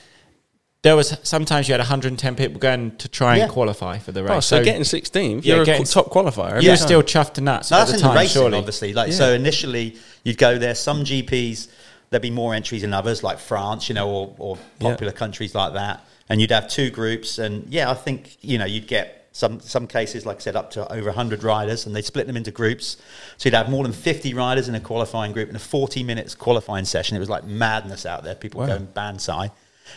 There 0.82 0.96
was 0.96 1.18
sometimes 1.24 1.68
you 1.68 1.74
had 1.74 1.82
110 1.82 2.36
people 2.36 2.58
going 2.58 2.96
to 2.98 3.10
try 3.10 3.34
and 3.34 3.40
Yeah. 3.42 3.48
qualify 3.50 3.98
for 3.98 4.14
the 4.14 4.22
oh, 4.22 4.24
race. 4.24 4.32
Oh, 4.32 4.40
so, 4.40 4.64
getting 4.64 4.84
16th, 4.86 5.44
Yeah, 5.44 5.56
you're 5.56 5.66
getting- 5.66 5.84
a 5.84 5.86
top 5.86 6.10
qualifier. 6.10 6.62
you 6.62 6.70
were 6.70 6.78
time. 6.78 6.86
still 6.88 7.04
chuffed 7.04 7.34
to 7.34 7.42
nuts 7.42 7.70
No, 7.70 7.78
at 7.78 7.80
that's 7.82 7.92
the 7.92 7.98
in 7.98 8.02
time, 8.04 8.14
the 8.14 8.20
racing, 8.22 8.42
surely. 8.42 8.58
obviously. 8.58 8.94
Like 8.94 9.10
Yeah. 9.12 9.18
so, 9.18 9.34
initially 9.34 9.98
you'd 10.24 10.38
go 10.38 10.58
there. 10.58 10.74
Some 10.76 11.04
GPs 11.04 11.68
there'd 12.12 12.22
be 12.22 12.32
more 12.32 12.56
entries 12.56 12.82
than 12.84 12.94
others, 12.94 13.24
like 13.24 13.40
France, 13.40 13.90
you 13.90 13.94
know, 13.96 14.08
or, 14.10 14.34
or 14.40 14.58
Yeah. 14.80 14.90
popular 14.92 15.12
countries 15.12 15.54
like 15.54 15.74
that. 15.74 16.02
And 16.30 16.40
you'd 16.40 16.52
have 16.52 16.70
two 16.70 16.90
groups, 16.92 17.40
and 17.40 17.66
yeah, 17.70 17.92
I 17.92 17.94
think 17.94 18.38
you 18.42 18.58
know 18.58 18.66
you'd 18.66 18.88
get 18.88 19.28
some 19.34 19.60
some 19.60 19.86
cases, 19.86 20.26
like 20.26 20.38
I 20.38 20.40
said, 20.40 20.56
up 20.56 20.72
to 20.72 20.90
over 20.94 21.12
hundred 21.12 21.44
riders, 21.44 21.86
and 21.86 21.94
they'd 21.96 22.06
split 22.06 22.26
them 22.28 22.38
into 22.38 22.52
groups. 22.52 22.96
So 23.38 23.48
you'd 23.50 23.54
have 23.56 23.68
more 23.70 23.84
than 23.84 23.92
fifty 23.94 24.34
riders 24.34 24.70
in 24.70 24.76
a 24.76 24.80
qualifying 24.80 25.34
group 25.34 25.50
in 25.50 25.56
a 25.56 25.60
forty 25.60 26.04
minutes 26.04 26.36
qualifying 26.36 26.86
session. 26.86 27.18
It 27.18 27.20
was 27.20 27.30
like 27.30 27.44
madness 27.44 28.06
out 28.06 28.24
there. 28.24 28.36
People 28.36 28.62
Wow. 28.62 28.68
going 28.68 28.86
banzai. 28.94 29.52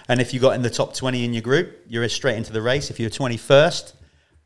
And 0.09 0.21
if 0.21 0.33
you 0.35 0.41
got 0.41 0.55
in 0.55 0.63
the 0.63 0.71
top 0.71 0.95
twenty 0.95 1.25
in 1.25 1.33
your 1.33 1.43
group, 1.43 1.81
you're 1.87 2.09
straight 2.09 2.37
into 2.37 2.53
the 2.53 2.63
race. 2.63 2.91
If 2.91 3.01
you're 3.01 3.11
twenty 3.11 3.37
first. 3.37 3.95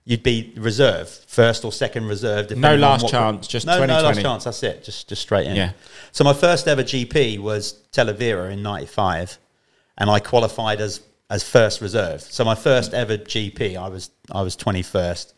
You'd 0.09 0.23
be 0.23 0.53
reserve, 0.57 1.09
first 1.09 1.65
or 1.65 1.73
second 1.73 2.07
reserve. 2.07 2.47
on 2.75 2.81
last 2.81 3.09
chance, 3.09 3.49
just 3.49 3.67
no, 3.67 3.85
no 3.85 4.03
last 4.03 4.21
chance. 4.21 4.45
That's 4.45 4.63
it. 4.63 4.85
Just 4.85 5.09
just 5.09 5.21
straight 5.21 5.49
in. 5.49 5.57
Yeah. 5.57 5.73
So 6.13 6.23
my 6.23 6.33
first 6.33 6.69
ever 6.69 6.85
GP 6.85 7.41
was 7.41 7.83
Talavera 7.91 8.53
in 8.53 8.63
'95, 8.63 9.37
and 9.99 10.09
I 10.09 10.21
qualified 10.21 10.81
as 10.81 11.01
as 11.31 11.43
first 11.43 11.81
reserve. 11.81 12.21
So 12.21 12.45
my 12.45 12.55
first 12.55 12.95
ever 12.95 13.19
GP, 13.19 13.77
I 13.77 13.89
was 13.89 14.11
I 14.31 14.43
was 14.43 14.57
21st. 14.57 15.33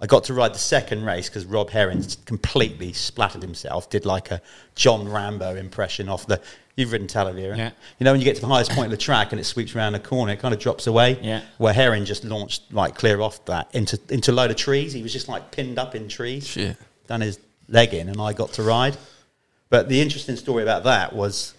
I 0.00 0.06
got 0.06 0.24
to 0.24 0.34
ride 0.34 0.52
the 0.52 0.58
second 0.58 1.04
race 1.04 1.28
because 1.28 1.44
Rob 1.44 1.70
Herring 1.70 2.04
completely 2.24 2.92
splattered 2.92 3.42
himself. 3.42 3.88
Did 3.88 4.04
like 4.04 4.32
a 4.32 4.42
John 4.74 5.08
Rambo 5.08 5.54
impression 5.54 6.08
off 6.08 6.26
the. 6.26 6.40
You've 6.76 6.90
ridden 6.92 7.06
Talavera, 7.06 7.56
Yeah. 7.56 7.70
You 7.98 8.04
know 8.04 8.12
when 8.12 8.20
you 8.20 8.24
get 8.24 8.36
to 8.36 8.40
the 8.40 8.46
highest 8.46 8.70
point 8.70 8.86
of 8.86 8.90
the 8.92 8.96
track 8.96 9.32
and 9.32 9.40
it 9.40 9.44
sweeps 9.44 9.76
around 9.76 9.92
the 9.92 10.00
corner, 10.00 10.32
it 10.32 10.38
kind 10.40 10.54
of 10.54 10.60
drops 10.60 10.86
away. 10.86 11.18
Yeah. 11.20 11.42
Where 11.58 11.74
Herring 11.74 12.06
just 12.06 12.24
launched 12.24 12.72
like 12.72 12.94
clear 12.94 13.20
off 13.20 13.44
that 13.44 13.68
into 13.74 14.00
into 14.08 14.30
a 14.30 14.34
load 14.34 14.50
of 14.50 14.56
trees. 14.56 14.92
He 14.94 15.02
was 15.02 15.12
just 15.12 15.28
like 15.28 15.50
pinned 15.50 15.78
up 15.78 15.94
in 15.94 16.08
trees 16.08 16.46
Shit. 16.46 16.76
done 17.06 17.20
his 17.20 17.38
leg 17.68 17.92
in, 17.92 18.08
and 18.08 18.20
I 18.20 18.32
got 18.32 18.52
to 18.54 18.62
ride. 18.62 18.96
But 19.68 19.88
the 19.88 20.00
interesting 20.00 20.36
story 20.36 20.62
about 20.62 20.84
that 20.84 21.12
was 21.14 21.54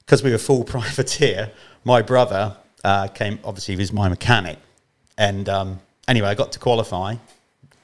because 0.00 0.22
we 0.22 0.30
were 0.30 0.38
full 0.38 0.64
privateer. 0.74 1.50
My 1.84 2.02
brother 2.02 2.56
uh, 2.84 3.08
came. 3.08 3.38
Obviously, 3.44 3.74
he 3.76 3.78
was 3.80 3.92
my 3.94 4.08
mechanic, 4.10 4.58
and 5.16 5.48
um, 5.48 5.80
anyway, 6.06 6.28
I 6.28 6.34
got 6.34 6.52
to 6.52 6.58
qualify. 6.58 7.16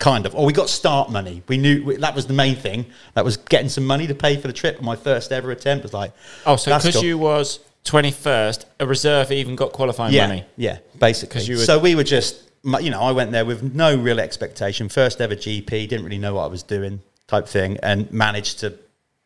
Kind 0.00 0.24
of, 0.24 0.34
or 0.34 0.46
we 0.46 0.54
got 0.54 0.70
start 0.70 1.10
money. 1.10 1.42
We 1.46 1.58
knew 1.58 1.84
we, 1.84 1.96
that 1.96 2.14
was 2.14 2.26
the 2.26 2.32
main 2.32 2.56
thing. 2.56 2.86
That 3.14 3.22
was 3.24 3.36
getting 3.36 3.68
some 3.68 3.84
money 3.86 4.06
to 4.06 4.14
pay 4.14 4.36
for 4.38 4.46
the 4.48 4.52
trip. 4.54 4.80
My 4.80 4.96
first 4.96 5.30
ever 5.30 5.50
attempt 5.50 5.82
was 5.82 5.92
like, 5.92 6.12
Oh, 6.46 6.56
so 6.56 6.74
because 6.74 6.94
got- 6.94 7.04
you 7.04 7.18
was 7.18 7.60
21st, 7.84 8.64
a 8.80 8.86
reserve 8.86 9.30
even 9.30 9.56
got 9.56 9.72
qualifying 9.72 10.14
yeah, 10.14 10.26
money. 10.26 10.44
Yeah, 10.56 10.78
basically. 10.98 11.42
you 11.42 11.58
were- 11.58 11.64
so 11.64 11.78
we 11.78 11.94
were 11.94 12.02
just, 12.02 12.50
you 12.80 12.88
know, 12.90 13.02
I 13.02 13.12
went 13.12 13.30
there 13.32 13.44
with 13.44 13.62
no 13.74 13.94
real 13.94 14.20
expectation. 14.20 14.88
First 14.88 15.20
ever 15.20 15.36
GP, 15.36 15.68
didn't 15.88 16.04
really 16.04 16.18
know 16.18 16.34
what 16.34 16.44
I 16.44 16.48
was 16.48 16.62
doing, 16.62 17.02
type 17.26 17.46
thing, 17.46 17.76
and 17.82 18.10
managed 18.10 18.60
to 18.60 18.74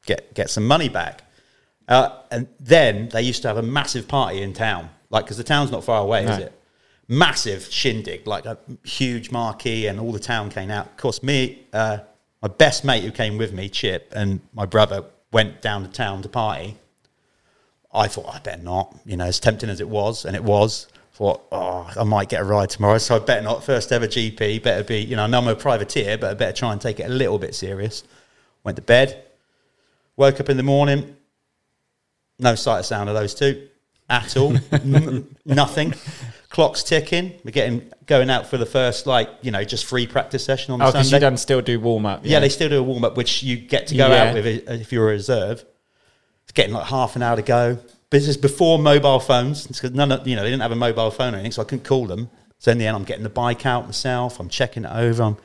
get 0.07 0.35
get 0.35 0.51
some 0.51 0.67
money 0.67 0.89
back. 0.89 1.23
Uh, 1.87 2.09
and 2.33 2.49
then 2.59 3.11
they 3.11 3.23
used 3.23 3.43
to 3.43 3.49
have 3.49 3.59
a 3.59 3.63
massive 3.63 4.09
party 4.09 4.43
in 4.43 4.53
town, 4.55 4.91
like 5.11 5.25
because 5.25 5.37
the 5.37 5.45
town's 5.45 5.71
not 5.71 5.85
far 5.85 6.01
away, 6.01 6.25
is 6.25 6.39
it? 6.39 6.53
Massive 7.09 7.65
shindig, 7.71 8.27
like 8.27 8.47
a 8.47 8.59
huge 8.85 9.31
marquee, 9.31 9.87
and 9.87 10.01
all 10.01 10.13
the 10.13 10.19
town 10.19 10.51
came 10.51 10.71
out. 10.71 10.87
Of 10.87 10.97
course, 10.97 11.23
me, 11.23 11.67
uh, 11.73 11.99
my 12.41 12.49
best 12.49 12.85
mate 12.85 13.05
who 13.05 13.11
came 13.11 13.39
with 13.39 13.53
me, 13.53 13.69
Chip, 13.69 14.13
and 14.15 14.41
my 14.53 14.67
brother 14.67 15.05
went 15.33 15.61
down 15.61 15.83
to 15.83 15.89
town 15.91 16.23
to 16.23 16.29
party. 16.29 16.77
I 17.93 18.09
thought 18.09 18.35
I 18.35 18.39
better 18.39 18.63
not, 18.63 18.97
you 19.05 19.17
know, 19.17 19.25
as 19.25 19.39
tempting 19.39 19.71
as 19.71 19.81
it 19.81 19.89
was, 19.89 20.25
and 20.25 20.35
it 20.35 20.43
was. 20.43 20.89
Thought, 21.13 21.43
oh, 21.53 21.89
I 21.97 22.03
might 22.03 22.29
get 22.29 22.41
a 22.41 22.45
ride 22.45 22.71
tomorrow, 22.71 22.99
so 22.99 23.15
I 23.15 23.19
better 23.21 23.43
not. 23.43 23.63
First 23.63 23.93
ever 23.93 24.09
GP, 24.09 24.63
better 24.65 24.83
be, 24.83 24.99
you 24.99 25.15
know, 25.15 25.25
I 25.25 25.27
know 25.29 25.39
I'm 25.39 25.47
a 25.47 25.55
privateer, 25.55 26.19
but 26.19 26.31
I 26.31 26.35
better 26.35 26.53
try 26.53 26.73
and 26.73 26.81
take 26.81 26.99
it 26.99 27.05
a 27.05 27.09
little 27.09 27.39
bit 27.39 27.55
serious. 27.55 28.03
Went 28.65 28.77
to 28.77 28.83
bed, 28.83 29.25
woke 30.17 30.41
up 30.41 30.49
in 30.49 30.57
the 30.57 30.65
morning, 30.65 31.17
no 32.41 32.57
sight 32.57 32.81
or 32.81 32.83
sound 32.83 33.09
of 33.09 33.15
those 33.15 33.33
two. 33.33 33.69
At 34.11 34.37
all. 34.37 34.55
N- 34.73 35.35
nothing. 35.45 35.95
Clock's 36.51 36.83
ticking. 36.85 37.33
We're 37.45 37.51
getting 37.51 37.91
going 38.07 38.31
out 38.31 38.47
for 38.47 38.57
the 38.59 38.67
first 38.67 39.07
like 39.07 39.29
you 39.43 39.51
know 39.51 39.65
just 39.65 39.87
free 39.87 40.07
practice 40.07 40.45
session 40.45 40.73
on 40.73 40.79
the 40.79 40.85
Oh, 40.85 40.89
because 40.93 41.09
Sunday. 41.11 41.17
you 41.25 41.31
don't 41.31 41.37
still 41.39 41.61
do 41.61 41.81
warm 41.81 42.07
up. 42.07 42.21
yeah. 42.25 42.39
they 42.41 42.49
still 42.49 42.69
do 42.69 42.79
a 42.79 42.83
warm 42.83 43.05
up, 43.05 43.17
which 43.17 43.43
you 43.43 43.57
get 43.57 43.89
to 43.89 43.97
go 43.97 44.09
Yeah. 44.09 44.25
out 44.25 44.35
with 44.35 44.47
if 44.47 44.93
you're 44.93 45.09
a 45.09 45.13
reserve. 45.13 45.65
It's 46.45 46.53
getting 46.53 46.75
like 46.75 46.87
half 46.87 47.17
an 47.17 47.23
hour 47.23 47.37
to 47.37 47.43
go. 47.43 47.79
This 48.11 48.29
is 48.29 48.37
before 48.37 48.79
mobile 48.79 49.19
phones. 49.19 49.67
It's 49.67 49.83
none 49.83 50.13
of 50.13 50.29
you 50.29 50.37
know 50.37 50.43
they 50.43 50.51
didn't 50.51 50.63
have 50.63 50.71
a 50.73 50.77
mobile 50.77 51.11
phone 51.11 51.35
or 51.35 51.39
anything, 51.39 51.53
so 51.53 51.63
I 51.63 51.65
couldn't 51.65 51.85
call 51.85 52.07
them. 52.07 52.31
So 52.59 52.71
in 52.71 52.79
the 52.79 52.87
end, 52.87 52.97
I'm 52.97 53.05
getting 53.05 53.25
the 53.25 53.31
bike 53.31 53.67
out 53.67 53.87
myself. 53.87 54.39
I'm 54.39 54.49
checking 54.49 54.85
it 54.85 54.93
over. 54.95 55.23
I'm 55.25 55.37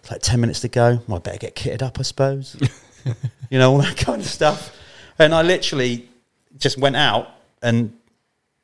it's 0.00 0.10
like 0.10 0.20
ten 0.20 0.40
minutes 0.40 0.60
to 0.60 0.68
go. 0.68 1.00
Well, 1.06 1.16
I 1.16 1.20
better 1.20 1.38
get 1.38 1.56
kitted 1.56 1.80
up, 1.82 1.98
I 1.98 2.02
suppose. 2.02 2.56
you 3.50 3.58
know 3.58 3.72
all 3.72 3.78
that 3.78 3.96
kind 3.96 4.20
of 4.20 4.26
stuff. 4.28 4.76
And 5.18 5.34
I 5.34 5.40
literally 5.42 6.08
just 6.58 6.76
went 6.78 6.96
out 6.96 7.28
and 7.62 7.96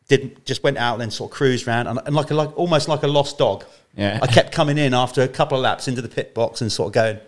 didn't 0.08 0.44
just 0.44 0.62
went 0.62 0.78
out 0.78 0.94
and 0.94 1.02
then 1.02 1.10
sort 1.10 1.30
of 1.30 1.36
cruised 1.36 1.66
around 1.66 1.86
and, 1.88 2.00
and 2.06 2.14
like 2.14 2.30
a, 2.30 2.34
like 2.34 2.56
almost 2.56 2.88
like 2.88 3.02
a 3.02 3.08
lost 3.08 3.38
dog. 3.38 3.64
Yeah. 3.96 4.18
I 4.22 4.26
kept 4.26 4.52
coming 4.52 4.78
in 4.78 4.94
after 4.94 5.22
a 5.22 5.28
couple 5.28 5.58
of 5.58 5.62
laps 5.62 5.88
into 5.88 6.02
the 6.02 6.08
pit 6.08 6.34
box 6.34 6.60
and 6.60 6.70
sort 6.70 6.88
of 6.88 6.92
going, 6.92 7.18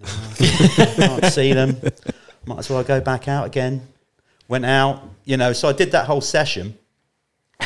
no, 0.00 0.06
can't 0.96 1.24
see 1.26 1.52
them. 1.52 1.76
Might 2.46 2.58
as 2.58 2.70
well 2.70 2.82
go 2.82 3.00
back 3.00 3.28
out 3.28 3.46
again. 3.46 3.86
Went 4.48 4.64
out, 4.64 5.02
you 5.24 5.36
know. 5.36 5.52
So 5.52 5.68
I 5.68 5.72
did 5.72 5.92
that 5.92 6.06
whole 6.06 6.20
session, 6.20 6.76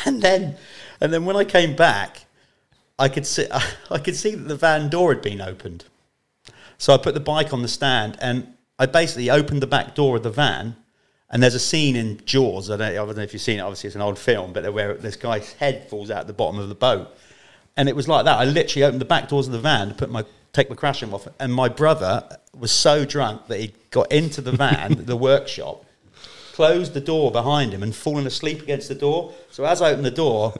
and 0.04 0.20
then 0.20 0.56
and 1.00 1.12
then 1.12 1.24
when 1.24 1.36
I 1.36 1.44
came 1.44 1.76
back, 1.76 2.24
I 2.98 3.08
could 3.08 3.26
see 3.26 3.46
I 3.90 3.98
could 3.98 4.16
see 4.16 4.34
that 4.34 4.48
the 4.48 4.56
van 4.56 4.90
door 4.90 5.12
had 5.12 5.22
been 5.22 5.40
opened. 5.40 5.84
So 6.76 6.92
I 6.92 6.98
put 6.98 7.14
the 7.14 7.20
bike 7.20 7.52
on 7.52 7.62
the 7.62 7.68
stand 7.68 8.18
and 8.20 8.54
I 8.78 8.86
basically 8.86 9.30
opened 9.30 9.62
the 9.62 9.66
back 9.66 9.94
door 9.94 10.16
of 10.16 10.22
the 10.22 10.30
van. 10.30 10.76
And 11.34 11.42
there's 11.42 11.56
a 11.56 11.60
scene 11.60 11.96
in 11.96 12.20
Jaws. 12.24 12.70
I 12.70 12.76
don't, 12.76 12.92
I 12.92 12.94
don't 12.94 13.16
know 13.16 13.22
if 13.22 13.32
you've 13.32 13.42
seen 13.42 13.58
it. 13.58 13.62
Obviously, 13.62 13.88
it's 13.88 13.96
an 13.96 14.02
old 14.02 14.20
film, 14.20 14.52
but 14.52 14.72
where 14.72 14.94
this 14.94 15.16
guy's 15.16 15.52
head 15.54 15.90
falls 15.90 16.08
out 16.08 16.28
the 16.28 16.32
bottom 16.32 16.60
of 16.60 16.68
the 16.68 16.76
boat, 16.76 17.08
and 17.76 17.88
it 17.88 17.96
was 17.96 18.06
like 18.06 18.24
that. 18.26 18.38
I 18.38 18.44
literally 18.44 18.84
opened 18.84 19.00
the 19.00 19.04
back 19.04 19.28
doors 19.28 19.48
of 19.48 19.52
the 19.52 19.58
van 19.58 19.88
to 19.88 19.94
put 19.94 20.10
my 20.10 20.24
take 20.52 20.70
my 20.70 20.76
crash 20.76 21.02
off, 21.02 21.26
and 21.40 21.52
my 21.52 21.68
brother 21.68 22.22
was 22.56 22.70
so 22.70 23.04
drunk 23.04 23.48
that 23.48 23.58
he 23.58 23.74
got 23.90 24.12
into 24.12 24.42
the 24.42 24.52
van, 24.52 24.94
the 25.06 25.16
workshop, 25.16 25.84
closed 26.54 26.94
the 26.94 27.00
door 27.00 27.32
behind 27.32 27.72
him, 27.74 27.82
and 27.82 27.94
fallen 27.94 28.28
asleep 28.28 28.62
against 28.62 28.88
the 28.88 28.94
door. 28.94 29.34
So 29.50 29.64
as 29.64 29.82
I 29.82 29.90
opened 29.90 30.04
the 30.04 30.10
door, 30.12 30.54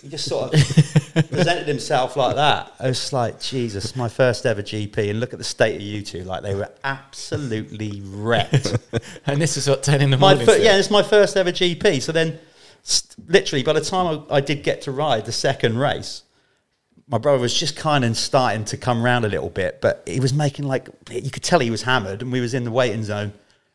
he 0.00 0.08
just 0.08 0.24
sort 0.26 0.54
of 0.54 0.60
presented 1.30 1.68
himself 1.68 2.16
like 2.16 2.36
that. 2.36 2.72
I 2.80 2.86
was 2.88 3.12
like, 3.12 3.40
Jesus, 3.40 3.94
my 3.94 4.08
first 4.08 4.46
ever 4.46 4.62
GP, 4.62 5.10
and 5.10 5.20
look 5.20 5.34
at 5.34 5.38
the 5.38 5.44
state 5.44 5.76
of 5.76 5.82
you 5.82 6.00
two. 6.00 6.24
Like 6.24 6.42
they 6.42 6.54
were 6.54 6.70
absolutely 6.82 8.00
wrecked. 8.02 8.74
And 9.26 9.40
this 9.40 9.56
is 9.56 9.68
what 9.68 9.82
ten 9.82 10.00
in 10.00 10.10
the 10.10 10.16
my 10.16 10.34
morning. 10.34 10.46
fir- 10.46 10.62
yeah, 10.62 10.78
it's 10.78 10.90
my 10.90 11.02
first 11.02 11.36
ever 11.36 11.50
GP. 11.50 12.00
So 12.00 12.10
then, 12.12 12.38
st- 12.82 13.28
literally, 13.28 13.62
by 13.62 13.74
the 13.74 13.80
time 13.82 14.24
I, 14.30 14.36
I 14.36 14.40
did 14.40 14.62
get 14.62 14.82
to 14.82 14.92
ride 14.92 15.26
the 15.26 15.32
second 15.32 15.78
race, 15.78 16.22
my 17.06 17.18
brother 17.18 17.38
was 17.38 17.52
just 17.52 17.76
kind 17.76 18.04
of 18.04 18.16
starting 18.16 18.64
to 18.66 18.76
come 18.78 19.02
round 19.02 19.26
a 19.26 19.28
little 19.28 19.50
bit, 19.50 19.80
but 19.82 20.02
he 20.06 20.20
was 20.20 20.32
making 20.32 20.66
like 20.66 20.88
you 21.10 21.30
could 21.30 21.42
tell 21.42 21.60
he 21.60 21.70
was 21.70 21.82
hammered, 21.82 22.22
and 22.22 22.32
we 22.32 22.40
was 22.40 22.54
in 22.54 22.64
the 22.64 22.70
waiting 22.70 23.02
zone. 23.02 23.32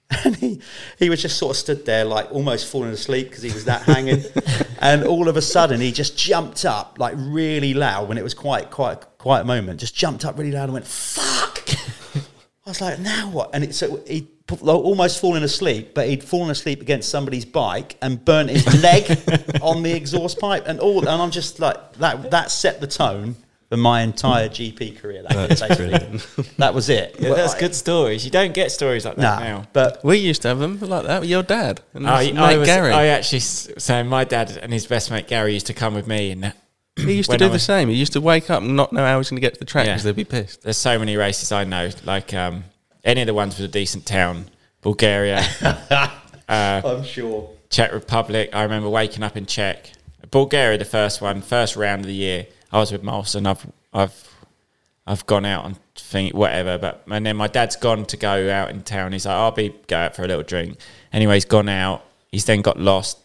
And 0.26 0.36
he, 0.36 0.60
he 0.98 1.10
was 1.10 1.22
just 1.22 1.38
sort 1.38 1.52
of 1.52 1.58
stood 1.58 1.86
there, 1.86 2.04
like 2.04 2.32
almost 2.32 2.68
falling 2.68 2.90
asleep 2.90 3.30
because 3.30 3.44
he 3.44 3.52
was 3.52 3.66
that 3.66 3.84
hanging. 3.84 4.24
and 4.80 5.04
all 5.04 5.30
of 5.30 5.38
a 5.38 5.42
sudden, 5.42 5.80
he 5.80 5.92
just 5.92 6.18
jumped 6.18 6.66
up, 6.66 6.98
like 7.00 7.14
really 7.18 7.74
loud 7.74 8.10
when 8.10 8.18
it 8.18 8.24
was 8.24 8.34
quite, 8.34 8.72
quite, 8.72 9.00
quite 9.18 9.42
a 9.42 9.44
moment. 9.44 9.80
Just 9.80 9.96
jumped 9.96 10.26
up 10.26 10.38
really 10.38 10.52
loud 10.52 10.64
and 10.64 10.74
went, 10.74 10.88
"Fuck!" 10.88 11.70
I 12.66 12.70
was 12.70 12.82
like, 12.82 13.00
"Now 13.00 13.30
what?" 13.30 13.52
And 13.54 13.64
it, 13.64 13.76
so 13.76 14.02
he 14.08 14.28
almost 14.62 15.22
fallen 15.22 15.44
asleep, 15.44 15.94
but 15.94 16.10
he'd 16.10 16.24
fallen 16.24 16.50
asleep 16.50 16.82
against 16.82 17.10
somebody's 17.10 17.46
bike 17.46 17.96
and 18.02 18.24
burnt 18.26 18.50
his 18.50 18.66
leg 18.82 19.10
on 19.62 19.84
the 19.84 19.94
exhaust 19.96 20.40
pipe, 20.40 20.64
and 20.66 20.80
all. 20.80 21.00
And 21.00 21.22
I'm 21.22 21.32
just 21.32 21.60
like, 21.60 21.94
that. 21.94 22.32
That 22.32 22.50
set 22.52 22.82
the 22.82 22.88
tone 22.88 23.36
for 23.70 23.78
my 23.78 24.02
entire 24.02 24.50
GP 24.50 25.00
career. 25.00 25.24
That, 25.30 25.50
basically. 25.50 25.90
that 26.58 26.74
was 26.74 26.90
it. 26.90 27.16
Yeah, 27.20 27.36
that's 27.36 27.54
good 27.56 27.76
stories. 27.76 28.26
You 28.26 28.32
don't 28.32 28.54
get 28.54 28.72
stories 28.72 29.06
like 29.06 29.16
that 29.18 29.40
Nah, 29.40 29.40
now. 29.40 29.68
but 29.74 30.04
We 30.04 30.18
used 30.18 30.42
to 30.42 30.48
have 30.50 30.60
them 30.60 30.80
like 30.80 31.06
that 31.06 31.22
with 31.22 31.30
your 31.30 31.44
dad 31.44 31.82
and 31.94 32.08
I, 32.08 32.30
I, 32.30 32.32
mate 32.32 32.58
was, 32.58 32.68
Gary. 32.68 32.92
I 32.92 33.06
actually 33.08 33.38
s- 33.40 33.70
so 33.78 34.04
my 34.04 34.24
dad 34.24 34.58
and 34.62 34.74
his 34.74 34.88
best 34.88 35.12
mate 35.12 35.28
Gary 35.28 35.54
used 35.54 35.68
to 35.68 35.74
come 35.76 35.94
with 35.94 36.08
me, 36.08 36.32
and 36.32 36.54
he 36.98 37.14
used 37.14 37.30
to 37.30 37.34
when 37.34 37.40
do 37.40 37.46
I 37.46 37.48
the 37.50 37.54
was- 37.54 37.64
same. 37.64 37.90
He 37.90 37.96
used 37.96 38.14
to 38.14 38.22
wake 38.22 38.50
up 38.50 38.64
and 38.64 38.76
not 38.76 38.92
know 38.92 39.06
how 39.06 39.14
he 39.14 39.18
was 39.20 39.30
going 39.30 39.38
to 39.38 39.46
get 39.48 39.54
to 39.54 39.60
the 39.60 39.66
track 39.66 39.86
Yeah. 39.86 39.94
because 39.94 40.04
they'd 40.04 40.16
be 40.16 40.26
pissed. 40.26 40.64
there's 40.64 40.78
so 40.78 40.98
many 40.98 41.16
races 41.16 41.52
I 41.52 41.64
know, 41.64 41.90
like 42.06 42.34
um, 42.34 42.64
any 43.04 43.22
of 43.22 43.28
the 43.28 43.34
ones 43.36 43.56
with 43.60 43.70
a 43.70 43.72
decent 43.72 44.06
town, 44.08 44.50
Bulgaria, 44.82 45.44
I'm 46.50 47.04
sure. 47.04 47.50
Czech 47.70 47.92
Republic. 47.94 48.50
I 48.52 48.64
remember 48.64 48.90
waking 48.90 49.22
up 49.22 49.38
in 49.38 49.46
Czech, 49.46 49.92
Bulgaria, 50.32 50.78
the 50.80 50.86
first 50.86 51.22
one, 51.22 51.42
first 51.42 51.76
round 51.76 52.02
of 52.02 52.08
the 52.08 52.14
year. 52.16 52.48
I 52.72 52.80
was 52.80 52.92
with 52.92 53.04
Molson. 53.04 53.48
I've 53.48 53.66
I've 53.94 54.36
I've 55.08 55.26
gone 55.26 55.46
out 55.46 55.66
and 55.66 55.80
think 55.96 56.34
whatever, 56.34 56.78
but 56.78 57.04
and 57.10 57.26
then 57.26 57.36
my 57.36 57.48
dad's 57.48 57.76
gone 57.76 58.06
to 58.06 58.18
go 58.18 58.50
out 58.52 58.70
in 58.70 58.84
town. 58.84 59.14
He's 59.14 59.26
like, 59.26 59.36
I'll 59.36 59.52
be 59.52 59.74
go 59.88 59.98
out 59.98 60.16
for 60.16 60.24
a 60.24 60.28
little 60.28 60.44
drink. 60.44 60.78
Anyway, 61.12 61.36
he's 61.36 61.46
gone 61.46 61.70
out. 61.70 62.06
He's 62.32 62.46
then 62.46 62.62
got 62.62 62.80
lost 62.80 63.18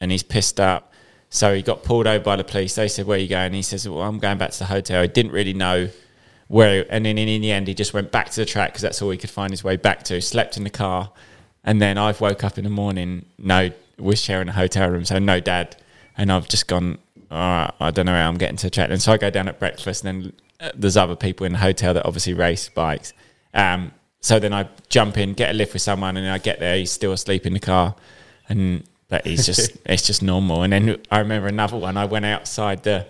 and 0.00 0.10
he's 0.10 0.22
pissed 0.22 0.60
up. 0.60 0.92
So 1.30 1.54
he 1.54 1.62
got 1.62 1.82
pulled 1.82 2.06
over 2.06 2.24
by 2.24 2.36
the 2.36 2.44
police. 2.44 2.74
They 2.74 2.88
said, 2.88 3.06
"Where 3.06 3.18
are 3.18 3.20
you 3.20 3.28
going?" 3.28 3.52
He 3.52 3.62
says, 3.62 3.88
"Well, 3.88 4.02
I'm 4.02 4.18
going 4.18 4.38
back 4.38 4.50
to 4.52 4.58
the 4.60 4.64
hotel." 4.66 5.02
He 5.02 5.08
didn't 5.08 5.32
really 5.32 5.52
know 5.52 5.90
where, 6.48 6.86
and 6.88 7.04
then 7.04 7.18
in, 7.18 7.28
in 7.28 7.42
the 7.42 7.52
end, 7.52 7.68
he 7.68 7.74
just 7.74 7.92
went 7.92 8.10
back 8.10 8.30
to 8.30 8.40
the 8.40 8.46
track 8.46 8.70
because 8.70 8.82
that's 8.82 9.02
all 9.02 9.10
he 9.10 9.18
could 9.18 9.30
find 9.30 9.50
his 9.52 9.62
way 9.62 9.76
back 9.76 10.02
to. 10.04 10.20
Slept 10.22 10.56
in 10.56 10.64
the 10.64 10.70
car, 10.70 11.12
and 11.64 11.82
then 11.82 11.98
I've 11.98 12.20
woke 12.20 12.42
up 12.42 12.56
in 12.56 12.64
the 12.64 12.70
morning. 12.70 13.26
No, 13.38 13.70
we're 13.98 14.16
sharing 14.16 14.48
a 14.48 14.52
hotel 14.52 14.88
room, 14.88 15.04
so 15.04 15.18
no 15.18 15.38
dad, 15.38 15.76
and 16.16 16.32
I've 16.32 16.48
just 16.48 16.66
gone. 16.66 16.98
All 17.30 17.38
right, 17.38 17.72
I 17.80 17.90
don't 17.90 18.06
know 18.06 18.12
how 18.12 18.28
I'm 18.28 18.38
getting 18.38 18.56
to 18.56 18.70
track. 18.70 18.90
And 18.90 19.00
so 19.00 19.12
I 19.12 19.18
go 19.18 19.30
down 19.30 19.48
at 19.48 19.58
breakfast, 19.58 20.04
and 20.04 20.24
then 20.24 20.32
uh, 20.60 20.70
there's 20.74 20.96
other 20.96 21.16
people 21.16 21.46
in 21.46 21.52
the 21.52 21.58
hotel 21.58 21.94
that 21.94 22.06
obviously 22.06 22.34
race 22.34 22.68
bikes. 22.68 23.12
Um, 23.54 23.92
so 24.20 24.38
then 24.38 24.52
I 24.52 24.68
jump 24.88 25.18
in, 25.18 25.34
get 25.34 25.50
a 25.50 25.54
lift 25.54 25.72
with 25.74 25.82
someone, 25.82 26.16
and 26.16 26.28
I 26.28 26.38
get 26.38 26.58
there. 26.58 26.76
He's 26.76 26.90
still 26.90 27.12
asleep 27.12 27.46
in 27.46 27.52
the 27.52 27.60
car, 27.60 27.94
and 28.48 28.84
but 29.08 29.26
he's 29.26 29.46
just 29.46 29.76
it's 29.86 30.06
just 30.06 30.22
normal. 30.22 30.62
And 30.62 30.72
then 30.72 30.96
I 31.10 31.18
remember 31.20 31.48
another 31.48 31.76
one. 31.76 31.96
I 31.96 32.06
went 32.06 32.24
outside 32.24 32.82
the 32.82 33.06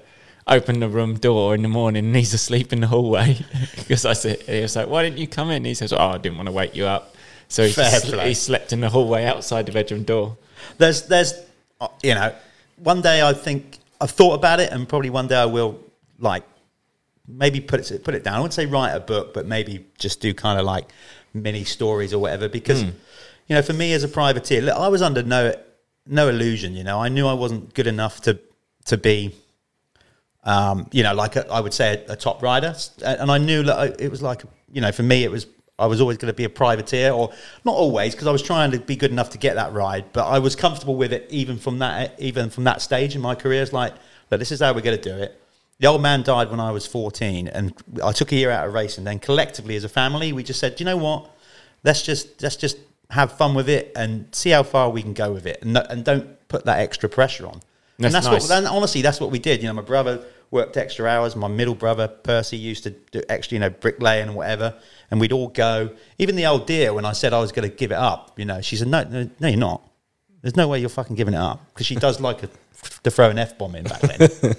opened 0.47 0.81
the 0.81 0.89
room 0.89 1.15
door 1.15 1.55
in 1.55 1.63
the 1.63 1.69
morning, 1.69 2.07
and 2.07 2.17
he's 2.17 2.35
asleep 2.35 2.73
in 2.73 2.81
the 2.81 2.87
hallway 2.89 3.39
because 3.77 4.05
I 4.05 4.15
said 4.15 4.41
he 4.43 4.61
was 4.61 4.75
like, 4.75 4.89
"Why 4.89 5.03
didn't 5.03 5.19
you 5.19 5.29
come 5.29 5.51
in?" 5.51 5.65
He 5.65 5.75
says, 5.75 5.93
"Oh, 5.93 5.99
I 5.99 6.19
didn't 6.19 6.39
want 6.39 6.49
to 6.49 6.53
wake 6.53 6.75
you 6.75 6.87
up." 6.87 7.15
So 7.49 7.67
he, 7.67 7.73
play. 7.73 8.29
he 8.29 8.35
slept 8.35 8.73
in 8.73 8.81
the 8.81 8.91
hallway 8.91 9.25
outside 9.25 9.67
the 9.67 9.73
bedroom 9.73 10.05
door. 10.05 10.37
There's, 10.77 11.07
there's, 11.07 11.33
uh, 11.81 11.89
you 12.03 12.15
know, 12.15 12.35
one 12.77 13.01
day 13.01 13.27
I 13.27 13.33
think 13.33 13.78
I've 14.01 14.11
thought 14.11 14.35
about 14.35 14.61
it, 14.61 14.73
and 14.73 14.89
probably 14.89 15.11
one 15.11 15.27
day 15.27 15.37
I 15.37 15.47
will, 15.47 15.81
like, 16.19 16.45
maybe 17.27 17.61
put 17.61 17.91
it 17.91 18.05
put 18.05 18.15
it 18.15 18.25
down. 18.25 18.35
I 18.35 18.39
wouldn't 18.39 18.55
say 18.55 18.67
write 18.67 18.93
a 18.93 19.01
book, 19.01 19.35
but 19.35 19.47
maybe 19.47 19.87
just 19.99 20.21
do 20.21 20.33
kind 20.33 20.59
of 20.59 20.65
like 20.65 20.91
mini 21.35 21.65
stories 21.65 22.15
or 22.15 22.19
whatever. 22.19 22.49
Because, 22.49 22.83
you 22.83 22.93
know, 23.51 23.63
for 23.63 23.75
me 23.75 23.93
as 23.93 24.03
a 24.03 24.09
privateer, 24.09 24.63
look, 24.63 24.77
I 24.77 24.89
was 24.89 25.03
under 25.03 25.23
no 25.23 25.55
no 26.07 26.29
illusion. 26.29 26.75
You 26.75 26.85
know, 26.85 27.01
I 27.01 27.09
knew 27.09 27.27
I 27.27 27.35
wasn't 27.35 27.75
good 27.75 27.87
enough 27.87 28.21
to 28.23 28.39
to 28.87 28.97
be. 28.97 29.35
Um, 30.45 30.89
you 30.93 31.03
know, 31.03 31.13
like 31.15 31.37
a, 31.37 31.47
I 31.53 31.61
would 31.61 31.75
say 31.75 32.05
a, 32.09 32.13
a 32.13 32.17
top 32.17 32.43
rider, 32.43 32.75
and 33.05 33.31
I 33.31 33.37
knew 33.37 33.63
that 33.65 34.01
it 34.01 34.11
was 34.11 34.23
like 34.23 34.43
you 34.73 34.81
know, 34.81 34.93
for 34.93 35.03
me, 35.03 35.25
it 35.25 35.31
was 35.31 35.47
I 35.79 35.87
was 35.87 36.01
always 36.01 36.17
going 36.19 36.33
to 36.33 36.37
be 36.37 36.45
a 36.45 36.51
privateer, 36.51 37.13
or 37.13 37.33
not 37.65 37.75
always, 37.75 38.15
because 38.15 38.27
I 38.27 38.33
was 38.33 38.43
trying 38.43 38.73
to 38.73 38.81
be 38.81 38.97
good 38.97 39.13
enough 39.13 39.31
to 39.31 39.39
get 39.39 39.55
that 39.55 39.73
ride. 39.73 40.13
But 40.13 40.27
I 40.27 40.39
was 40.41 40.57
comfortable 40.57 40.97
with 40.97 41.13
it, 41.13 41.27
even 41.31 41.57
from 41.59 41.79
that, 41.79 42.19
even 42.19 42.51
from 42.51 42.65
that 42.65 42.83
stage 42.83 43.15
in 43.15 43.21
my 43.21 43.35
career. 43.35 43.63
It's 43.63 43.73
like, 43.73 43.95
look, 44.31 44.41
this 44.41 44.51
is 44.51 44.61
how 44.61 44.73
we're 44.75 44.81
going 44.81 45.01
to 45.01 45.11
do 45.11 45.17
it. 45.17 45.41
The 45.81 45.87
old 45.87 46.03
man 46.03 46.25
died 46.25 46.51
when 46.51 46.59
I 46.59 46.73
was 46.73 46.87
fourteen, 46.87 47.47
and 47.47 47.73
I 48.03 48.11
took 48.11 48.33
a 48.33 48.35
year 48.35 48.51
out 48.51 48.67
of 48.67 48.75
racing. 48.75 49.05
Then 49.05 49.21
collectively, 49.21 49.77
as 49.77 49.85
a 49.85 49.89
family, 49.89 50.33
we 50.33 50.43
just 50.43 50.59
said, 50.59 50.75
do 50.75 50.83
you 50.83 50.87
know 50.87 50.97
what? 50.97 51.31
Let's 51.85 52.03
just 52.03 52.43
let's 52.43 52.57
just 52.57 52.79
have 53.11 53.33
fun 53.33 53.55
with 53.55 53.69
it 53.69 53.93
and 53.95 54.27
see 54.33 54.51
how 54.51 54.65
far 54.65 54.91
we 54.91 55.01
can 55.03 55.13
go 55.13 55.33
with 55.33 55.47
it, 55.47 55.63
and, 55.63 55.77
and 55.77 56.05
don't 56.05 56.49
put 56.49 56.65
that 56.65 56.81
extra 56.81 57.09
pressure 57.09 57.47
on. 57.47 57.53
and 57.55 57.63
That's 57.99 58.15
that's 58.15 58.27
nice. 58.27 58.49
what. 58.49 58.59
And 58.59 58.67
honestly, 58.67 59.03
that's 59.03 59.21
what 59.21 59.31
we 59.31 59.39
did. 59.39 59.63
You 59.63 59.69
know, 59.69 59.75
my 59.75 59.83
brother 59.83 60.25
worked 60.51 60.77
extra 60.77 61.07
hours. 61.07 61.37
My 61.37 61.49
middle 61.49 61.75
brother 61.75 62.09
Percy 62.09 62.57
used 62.57 62.85
to 62.85 62.91
do 62.91 63.23
extra, 63.29 63.55
you 63.57 63.61
know, 63.61 63.71
bricklaying 63.71 64.29
and 64.29 64.37
whatever. 64.37 64.75
And 65.11 65.21
we'd 65.21 65.33
all 65.33 65.49
go. 65.49 65.91
Even 66.19 66.37
the 66.37 66.47
old 66.47 66.67
dear, 66.67 66.93
when 66.93 67.05
I 67.05 67.13
said 67.13 67.33
I 67.33 67.41
was 67.41 67.53
going 67.53 67.69
to 67.69 67.75
give 67.75 67.93
it 67.93 67.99
up, 67.99 68.39
you 68.39 68.45
know, 68.45 68.61
she 68.61 68.77
said, 68.77 68.89
"No, 68.89 69.03
no, 69.05 69.31
no, 69.41 69.49
you're 69.49 69.59
not. 69.59 69.83
There's 70.43 70.57
no 70.57 70.69
way 70.69 70.79
you're 70.81 70.89
fucking 70.89 71.17
giving 71.17 71.35
it 71.35 71.41
up 71.41 71.67
because 71.69 71.87
she 71.87 71.95
does 71.97 72.21
like 72.29 72.43
a, 72.43 72.49
to 73.03 73.11
throw 73.11 73.31
an 73.31 73.39
f 73.39 73.57
bomb 73.59 73.75
in 73.75 73.85
back 73.85 74.01
then." 74.01 74.21
and 74.43 74.55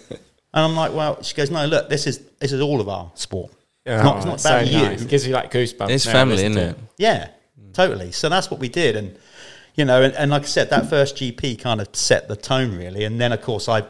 I'm 0.53 0.75
like, 0.75 0.93
"Well," 0.93 1.21
she 1.23 1.35
goes, 1.35 1.51
"No, 1.51 1.65
look, 1.65 1.89
this 1.89 2.07
is 2.07 2.19
this 2.39 2.51
is 2.51 2.61
all 2.61 2.81
of 2.81 2.89
our 2.89 3.11
sport. 3.15 3.51
it's 3.85 4.03
not, 4.03 4.17
it's 4.17 4.25
oh, 4.25 4.29
not 4.29 4.45
Oh, 4.45 4.59
about 4.59 4.67
so 4.67 4.77
you. 4.77 4.83
nice. 4.85 5.01
It 5.01 5.07
gives 5.09 5.27
you 5.27 5.33
like 5.33 5.51
goosebumps. 5.51 5.89
It's 5.89 6.05
now 6.05 6.11
family, 6.13 6.35
isn't 6.35 6.53
to 6.53 6.69
it? 6.69 6.77
Yeah, 6.97 7.29
totally. 7.73 8.11
So 8.11 8.29
that's 8.29 8.49
what 8.51 8.59
we 8.59 8.69
did, 8.69 8.95
and 8.95 9.15
you 9.75 9.85
know, 9.85 10.01
and, 10.01 10.13
and 10.15 10.31
like 10.31 10.43
I 10.43 10.45
said, 10.45 10.69
that 10.71 10.89
first 10.89 11.15
GP 11.15 11.59
kind 11.59 11.79
of 11.79 11.95
set 11.95 12.27
the 12.27 12.35
tone 12.35 12.75
really, 12.75 13.03
and 13.05 13.19
then 13.21 13.31
of 13.31 13.41
course 13.41 13.69
I, 13.69 13.83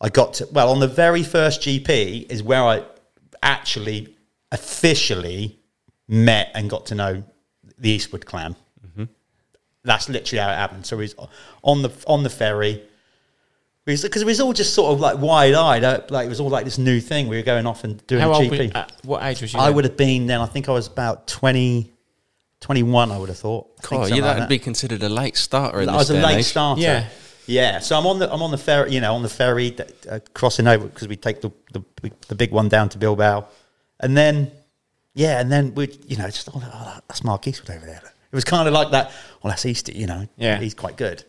I 0.00 0.08
got 0.08 0.34
to 0.34 0.48
well 0.52 0.70
on 0.70 0.80
the 0.80 0.88
very 0.88 1.22
first 1.22 1.62
GP 1.62 2.30
is 2.30 2.42
where 2.42 2.62
I 2.62 2.84
actually 3.42 4.14
officially 4.52 5.58
met 6.08 6.50
and 6.54 6.68
got 6.68 6.86
to 6.86 6.94
know 6.94 7.22
the 7.78 7.90
Eastwood 7.90 8.26
clan. 8.26 8.56
That's 9.84 10.08
literally 10.08 10.42
how 10.42 10.50
it 10.50 10.56
happened. 10.56 10.84
So 10.84 10.98
he's 10.98 11.14
on 11.62 11.82
the 11.82 11.90
on 12.08 12.24
the 12.24 12.30
ferry. 12.30 12.82
Because 13.84 14.20
it 14.20 14.26
was 14.26 14.40
all 14.40 14.52
just 14.52 14.74
sort 14.74 14.92
of 14.92 14.98
like 14.98 15.18
wide 15.18 15.54
eyed, 15.54 16.10
like 16.10 16.26
it 16.26 16.28
was 16.28 16.40
all 16.40 16.48
like 16.48 16.64
this 16.64 16.76
new 16.76 16.98
thing. 17.00 17.28
We 17.28 17.36
were 17.36 17.44
going 17.44 17.66
off 17.66 17.84
and 17.84 18.04
doing 18.08 18.20
How 18.20 18.32
a? 18.32 18.48
Were 18.48 18.56
GP. 18.56 18.74
uh, 18.74 18.86
what 19.04 19.22
age 19.22 19.42
was 19.42 19.54
you? 19.54 19.60
I 19.60 19.66
then? 19.66 19.76
would 19.76 19.84
have 19.84 19.96
been 19.96 20.26
then. 20.26 20.40
I 20.40 20.46
think 20.46 20.68
I 20.68 20.72
was 20.72 20.88
about 20.88 21.28
20, 21.28 21.92
21, 22.58 23.12
I 23.12 23.16
would 23.16 23.28
have 23.28 23.38
thought. 23.38 23.70
Oh, 23.92 24.06
yeah, 24.06 24.14
like 24.14 24.22
that'd 24.22 24.42
that. 24.42 24.48
be 24.48 24.58
considered 24.58 25.04
a 25.04 25.08
late 25.08 25.36
starter 25.36 25.82
in 25.82 25.88
I 25.88 25.94
was 25.94 26.10
a 26.10 26.14
late 26.14 26.38
age. 26.38 26.46
starter. 26.46 26.82
Yeah. 26.82 27.06
Yeah. 27.46 27.78
So 27.78 27.98
I'm 27.98 28.06
on 28.06 28.18
the 28.18 28.32
I'm 28.32 28.42
on 28.42 28.50
the 28.50 28.58
ferry, 28.58 28.92
you 28.92 29.00
know, 29.00 29.14
on 29.14 29.22
the 29.22 29.28
ferry 29.28 29.70
that, 29.70 30.06
uh, 30.06 30.20
crossing 30.34 30.66
over 30.66 30.86
because 30.86 31.08
we 31.08 31.16
take 31.16 31.40
the, 31.40 31.50
the 31.72 31.82
the 32.28 32.34
big 32.34 32.52
one 32.52 32.68
down 32.68 32.88
to 32.90 32.98
Bilbao, 32.98 33.46
and 34.00 34.16
then 34.16 34.50
yeah, 35.14 35.40
and 35.40 35.50
then 35.50 35.74
we 35.74 35.98
you 36.06 36.16
know 36.16 36.26
just 36.26 36.48
oh, 36.54 36.62
oh, 36.62 36.98
that's 37.08 37.24
Mark 37.24 37.46
Eastwood 37.46 37.76
over 37.76 37.86
there. 37.86 38.02
It 38.04 38.34
was 38.34 38.44
kind 38.44 38.68
of 38.68 38.74
like 38.74 38.90
that. 38.90 39.12
Well, 39.42 39.50
that's 39.50 39.64
Easter, 39.64 39.92
you 39.92 40.06
know. 40.06 40.26
Yeah. 40.36 40.58
he's 40.58 40.74
quite 40.74 40.96
good. 40.96 41.24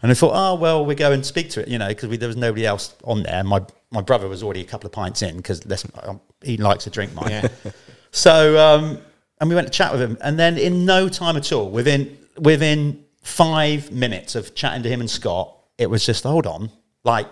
And 0.00 0.10
I 0.10 0.14
thought, 0.14 0.32
oh 0.34 0.54
well, 0.54 0.86
we 0.86 0.94
go 0.94 1.12
and 1.12 1.26
speak 1.26 1.50
to 1.50 1.60
it, 1.60 1.68
you 1.68 1.78
know, 1.78 1.88
because 1.88 2.16
there 2.18 2.28
was 2.28 2.36
nobody 2.36 2.64
else 2.64 2.94
on 3.04 3.24
there. 3.24 3.42
My 3.44 3.64
my 3.90 4.00
brother 4.00 4.28
was 4.28 4.42
already 4.42 4.60
a 4.60 4.64
couple 4.64 4.86
of 4.86 4.92
pints 4.92 5.22
in 5.22 5.36
because 5.36 5.60
um, 6.02 6.20
he 6.42 6.56
likes 6.56 6.84
to 6.84 6.90
drink 6.90 7.14
mine. 7.14 7.30
Yeah. 7.30 7.48
So, 8.10 8.58
um, 8.58 8.98
and 9.38 9.50
we 9.50 9.54
went 9.54 9.66
to 9.66 9.72
chat 9.72 9.92
with 9.92 10.00
him, 10.00 10.16
and 10.22 10.38
then 10.38 10.56
in 10.56 10.86
no 10.86 11.10
time 11.10 11.36
at 11.36 11.52
all, 11.52 11.70
within 11.70 12.16
within 12.38 13.04
five 13.22 13.90
minutes 13.90 14.34
of 14.34 14.54
chatting 14.54 14.82
to 14.82 14.88
him 14.88 15.00
and 15.00 15.10
Scott, 15.10 15.54
it 15.76 15.88
was 15.88 16.04
just 16.04 16.24
hold 16.24 16.46
on, 16.46 16.70
like 17.04 17.26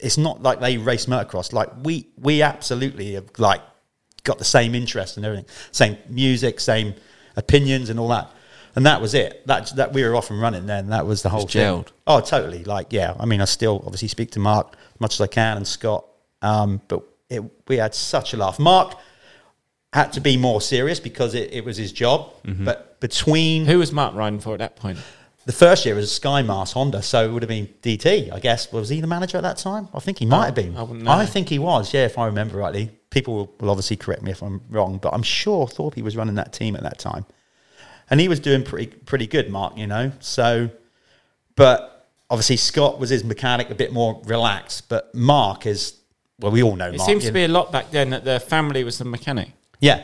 it's 0.00 0.18
not 0.18 0.42
like 0.42 0.60
they 0.60 0.78
race 0.78 1.06
motocross. 1.06 1.52
Like 1.52 1.70
we 1.84 2.08
we 2.18 2.42
absolutely 2.42 3.14
have 3.14 3.30
like 3.38 3.62
got 4.24 4.38
the 4.38 4.44
same 4.44 4.74
interest 4.74 5.16
and 5.16 5.26
everything, 5.26 5.46
same 5.70 5.96
music, 6.08 6.60
same 6.60 6.94
opinions 7.36 7.90
and 7.90 7.98
all 7.98 8.08
that. 8.08 8.30
And 8.74 8.86
that 8.86 9.00
was 9.02 9.14
it. 9.14 9.46
That 9.46 9.74
that 9.76 9.92
we 9.92 10.02
were 10.02 10.16
off 10.16 10.30
and 10.30 10.40
running. 10.40 10.66
Then 10.66 10.88
that 10.88 11.06
was 11.06 11.22
the 11.22 11.28
whole 11.28 11.42
Just 11.42 11.52
thing. 11.52 11.62
gelled. 11.62 11.88
Oh, 12.06 12.20
totally. 12.20 12.64
Like 12.64 12.92
yeah. 12.92 13.14
I 13.20 13.26
mean, 13.26 13.40
I 13.40 13.44
still 13.44 13.82
obviously 13.84 14.08
speak 14.08 14.30
to 14.32 14.38
Mark 14.40 14.74
as 14.94 15.00
much 15.00 15.14
as 15.14 15.20
I 15.20 15.26
can 15.26 15.58
and 15.58 15.66
Scott. 15.66 16.06
Um, 16.40 16.80
but 16.88 17.02
it, 17.28 17.42
we 17.68 17.76
had 17.76 17.94
such 17.94 18.34
a 18.34 18.36
laugh. 18.36 18.58
Mark 18.58 18.94
had 19.92 20.12
to 20.14 20.20
be 20.20 20.36
more 20.36 20.60
serious 20.60 20.98
because 20.98 21.34
it, 21.34 21.52
it 21.52 21.64
was 21.64 21.76
his 21.76 21.92
job. 21.92 22.32
But 22.44 22.91
between 23.02 23.66
Who 23.66 23.78
was 23.78 23.92
Mark 23.92 24.14
riding 24.14 24.40
for 24.40 24.54
at 24.54 24.60
that 24.60 24.76
point? 24.76 24.98
the 25.44 25.52
first 25.52 25.84
year 25.84 25.94
was 25.94 26.14
Sky 26.14 26.40
Mars 26.42 26.72
Honda, 26.72 27.02
so 27.02 27.24
it 27.24 27.32
would 27.32 27.42
have 27.42 27.48
been 27.48 27.66
DT, 27.82 28.32
I 28.32 28.38
guess. 28.38 28.72
Was 28.72 28.88
he 28.88 29.00
the 29.00 29.06
manager 29.08 29.36
at 29.36 29.42
that 29.42 29.58
time? 29.58 29.88
I 29.92 29.98
think 29.98 30.18
he 30.18 30.26
might 30.26 30.46
have 30.46 30.54
been. 30.54 30.76
I 30.76 30.82
wouldn't 30.82 31.02
know. 31.02 31.26
Think 31.26 31.48
he 31.48 31.58
was, 31.58 31.92
yeah, 31.92 32.04
if 32.06 32.16
I 32.16 32.26
remember 32.26 32.56
rightly. 32.56 32.90
People 33.10 33.34
will, 33.34 33.54
will 33.60 33.70
obviously 33.70 33.96
correct 33.96 34.22
me 34.22 34.30
if 34.30 34.40
I'm 34.42 34.62
wrong, 34.70 34.98
but 34.98 35.12
I'm 35.12 35.24
sure 35.24 35.66
Thorpe 35.66 35.98
was 35.98 36.16
running 36.16 36.36
that 36.36 36.52
team 36.52 36.76
at 36.76 36.82
that 36.84 36.98
time. 36.98 37.26
And 38.08 38.20
he 38.20 38.28
was 38.28 38.40
doing 38.40 38.62
pretty 38.62 38.86
pretty 38.86 39.26
good, 39.26 39.50
Mark, 39.50 39.76
you 39.76 39.86
know. 39.86 40.12
So 40.20 40.70
but 41.56 42.08
obviously 42.30 42.56
Scott 42.56 42.98
was 42.98 43.10
his 43.10 43.24
mechanic 43.24 43.70
a 43.70 43.74
bit 43.74 43.92
more 43.92 44.20
relaxed, 44.24 44.88
but 44.88 45.14
Mark 45.14 45.66
is 45.66 45.94
well, 46.38 46.52
we 46.52 46.62
all 46.62 46.76
know 46.76 46.86
Mark. 46.86 46.94
It 46.94 46.98
Mark. 46.98 47.08
seems 47.08 47.24
you 47.24 47.30
to 47.30 47.34
be 47.34 47.44
a 47.44 47.48
lot 47.48 47.72
back 47.72 47.90
then 47.90 48.10
that 48.10 48.24
the 48.24 48.40
family 48.40 48.84
was 48.84 48.98
the 48.98 49.04
mechanic. 49.04 49.50
yeah, 49.80 50.02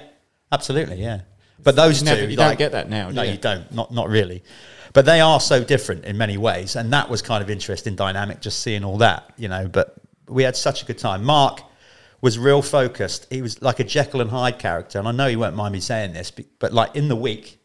absolutely, 0.52 1.00
yeah. 1.02 1.20
But 1.62 1.76
those 1.76 2.00
You 2.00 2.04
never- 2.06 2.20
two, 2.24 2.30
you 2.30 2.36
don't 2.36 2.58
get 2.58 2.72
that 2.72 2.88
now, 2.88 3.08
do 3.08 3.14
No, 3.14 3.22
you? 3.22 3.32
you 3.32 3.36
don't. 3.38 3.70
Not 3.72 3.92
not 3.92 4.08
really. 4.08 4.42
But 4.94 5.04
they 5.04 5.20
are 5.20 5.38
so 5.40 5.62
different 5.62 6.04
in 6.04 6.16
many 6.16 6.38
ways, 6.38 6.74
and 6.76 6.92
that 6.92 7.10
was 7.10 7.20
kind 7.20 7.42
of 7.42 7.50
interesting 7.50 7.94
dynamic. 7.94 8.40
Just 8.40 8.60
seeing 8.60 8.84
all 8.84 8.98
that, 8.98 9.30
you 9.36 9.48
know. 9.48 9.68
But 9.68 9.94
we 10.28 10.42
had 10.44 10.56
such 10.56 10.82
a 10.82 10.86
good 10.86 10.98
time. 10.98 11.24
Mark 11.24 11.60
was 12.20 12.38
real 12.38 12.62
focused. 12.62 13.26
He 13.30 13.42
was 13.42 13.60
like 13.62 13.80
a 13.80 13.84
Jekyll 13.84 14.20
and 14.20 14.30
Hyde 14.30 14.58
character, 14.58 14.98
and 14.98 15.06
I 15.06 15.12
know 15.12 15.28
he 15.28 15.36
won't 15.36 15.56
mind 15.56 15.72
me 15.72 15.80
saying 15.80 16.14
this, 16.14 16.30
but, 16.30 16.46
but 16.58 16.72
like 16.72 16.96
in 16.96 17.08
the 17.08 17.16
week, 17.16 17.58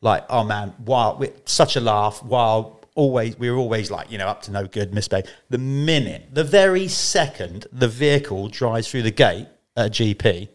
like 0.00 0.24
oh 0.30 0.44
man, 0.44 0.74
wow, 0.84 1.16
we, 1.18 1.30
such 1.44 1.76
a 1.76 1.80
laugh. 1.80 2.22
Wow, 2.22 2.78
always 2.94 3.38
we 3.38 3.50
were 3.50 3.56
always 3.56 3.90
like 3.90 4.10
you 4.12 4.18
know 4.18 4.28
up 4.28 4.42
to 4.42 4.50
no 4.52 4.66
good, 4.66 4.94
misbehave. 4.94 5.26
The 5.50 5.58
minute, 5.58 6.28
the 6.32 6.44
very 6.44 6.86
second, 6.88 7.66
the 7.72 7.88
vehicle 7.88 8.48
drives 8.48 8.88
through 8.88 9.02
the 9.02 9.10
gate 9.10 9.48
at 9.76 9.86
a 9.86 9.90
GP. 9.90 10.48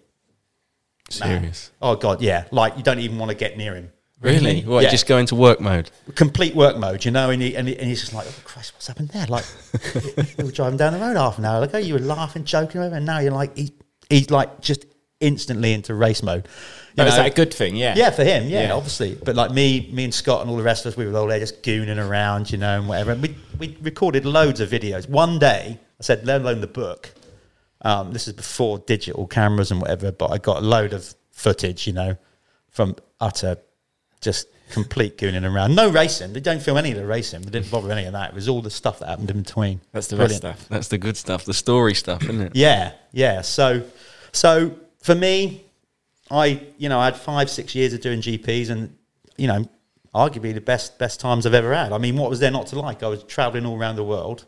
Serious. 1.10 1.72
Oh 1.82 1.96
god, 1.96 2.22
yeah. 2.22 2.46
Like 2.52 2.78
you 2.78 2.84
don't 2.84 3.00
even 3.00 3.18
want 3.18 3.30
to 3.30 3.36
get 3.36 3.58
near 3.58 3.76
him. 3.76 3.91
Really? 4.22 4.62
What, 4.63 4.84
Yeah. 4.84 4.89
just 4.89 5.08
go 5.08 5.18
into 5.18 5.36
work 5.36 5.60
mode? 5.62 5.91
Complete 6.15 6.56
work 6.56 6.78
mode, 6.78 7.06
you 7.06 7.12
know, 7.12 7.30
and, 7.30 7.41
he, 7.41 7.56
and, 7.56 7.68
he, 7.68 7.78
and 7.78 7.88
he's 7.88 8.00
just 8.00 8.13
like, 8.13 8.26
oh 8.28 8.34
Christ, 8.44 8.74
what's 8.74 8.88
happened 8.88 9.10
there? 9.10 9.26
Like, 9.28 9.46
we 10.38 10.44
were 10.46 10.52
driving 10.52 10.78
down 10.78 10.94
the 10.94 11.00
road 11.00 11.15
half 11.18 11.38
an 11.38 11.46
hour 11.46 11.63
ago, 11.63 11.78
you 11.78 11.94
were 11.94 12.00
laughing, 12.00 12.44
joking, 12.44 12.82
and 12.82 13.06
now 13.06 13.20
you're 13.20 13.34
like, 13.34 13.56
he, 13.56 13.74
he's 14.10 14.32
like 14.32 14.62
just 14.62 14.86
instantly 15.20 15.74
into 15.74 15.94
race 15.94 16.24
mode. 16.24 16.46
You 16.46 17.04
But 17.04 17.08
is 17.10 17.15
that 17.18 17.28
a 17.28 17.36
good 17.36 17.54
thing? 17.54 17.76
Yeah. 17.76 17.94
Yeah, 17.96 18.10
for 18.10 18.24
him, 18.24 18.48
yeah, 18.48 18.63
Yeah. 18.68 18.74
obviously. 18.74 19.15
But 19.15 19.36
like 19.36 19.52
me, 19.52 19.89
me 19.94 20.06
and 20.06 20.13
Scott 20.13 20.41
and 20.41 20.50
all 20.50 20.58
the 20.58 20.63
rest 20.63 20.86
of 20.86 20.94
us, 20.94 20.98
we 20.98 21.06
were 21.06 21.15
all 21.20 21.28
there 21.28 21.39
just 21.39 21.62
gooning 21.62 22.04
around, 22.04 22.50
you 22.52 22.58
know, 22.58 22.80
and 22.80 22.88
whatever. 22.88 23.12
And 23.12 23.22
we 23.22 23.36
we 23.60 23.78
recorded 23.82 24.26
loads 24.26 24.60
of 24.60 24.70
videos. 24.70 25.08
One 25.10 25.38
day, 25.39 25.78
I 26.00 26.04
said, 26.04 26.26
let 26.26 26.41
alone 26.41 26.62
the 26.62 26.68
book. 26.68 27.13
Um, 27.86 28.12
this 28.12 28.28
is 28.28 28.34
before 28.34 28.80
digital 28.80 29.28
cameras 29.28 29.69
and 29.71 29.80
whatever, 29.80 30.12
but 30.12 30.32
I 30.32 30.39
got 30.39 30.58
a 30.58 30.65
load 30.65 30.91
of 30.91 31.13
footage, 31.32 31.86
you 31.86 31.93
know, 31.93 32.17
from 32.69 32.95
utter 33.21 33.58
just 34.21 34.48
complete 34.71 35.19
gooning 35.19 35.50
around. 35.50 35.76
No 35.76 35.91
racing. 35.91 36.34
They 36.34 36.39
don't 36.39 36.62
film 36.62 36.78
any 36.78 36.91
of 36.91 36.98
the 36.98 37.06
racing. 37.06 37.43
They 37.43 37.52
didn't 37.52 37.69
bother 37.69 37.91
any 37.91 38.06
of 38.06 38.13
that. 38.13 38.30
It 38.32 38.36
was 38.36 38.50
all 38.50 38.63
the 38.63 38.71
stuff 38.71 39.00
that 39.00 39.08
happened 39.10 39.30
in 39.30 39.43
between. 39.43 39.82
That's 39.91 40.08
the 40.08 40.15
Brilliant. 40.15 40.41
best 40.41 40.60
stuff. 40.62 40.69
That's 40.69 40.88
the 40.88 40.98
good 40.98 41.15
stuff, 41.15 41.45
the 41.45 41.54
story 41.54 41.93
stuff, 41.93 42.24
isn't 42.24 42.41
it? 42.41 42.56
Yeah, 42.56 42.93
yeah. 43.12 43.41
So, 43.41 43.84
so 44.32 44.76
for 45.00 45.13
me, 45.13 45.63
I 46.32 46.63
you 46.80 46.89
know 46.89 47.00
I 47.00 47.06
had 47.06 47.15
five 47.15 47.52
six 47.52 47.76
years 47.76 47.93
of 47.93 48.02
doing 48.02 48.19
GPs, 48.21 48.71
and 48.71 48.98
you 49.38 49.48
know, 49.48 49.69
arguably 50.15 50.56
the 50.56 50.62
best 50.62 50.98
best 50.98 51.19
times 51.19 51.45
I've 51.45 51.54
ever 51.54 51.74
had. 51.74 51.91
I 51.91 52.00
mean, 52.00 52.17
what 52.17 52.32
was 52.32 52.39
there 52.39 52.52
not 52.52 52.65
to 52.67 52.80
like? 52.80 53.04
I 53.04 53.08
was 53.08 53.24
traveling 53.24 53.65
all 53.67 53.78
around 53.78 53.95
the 53.98 54.04
world. 54.04 54.45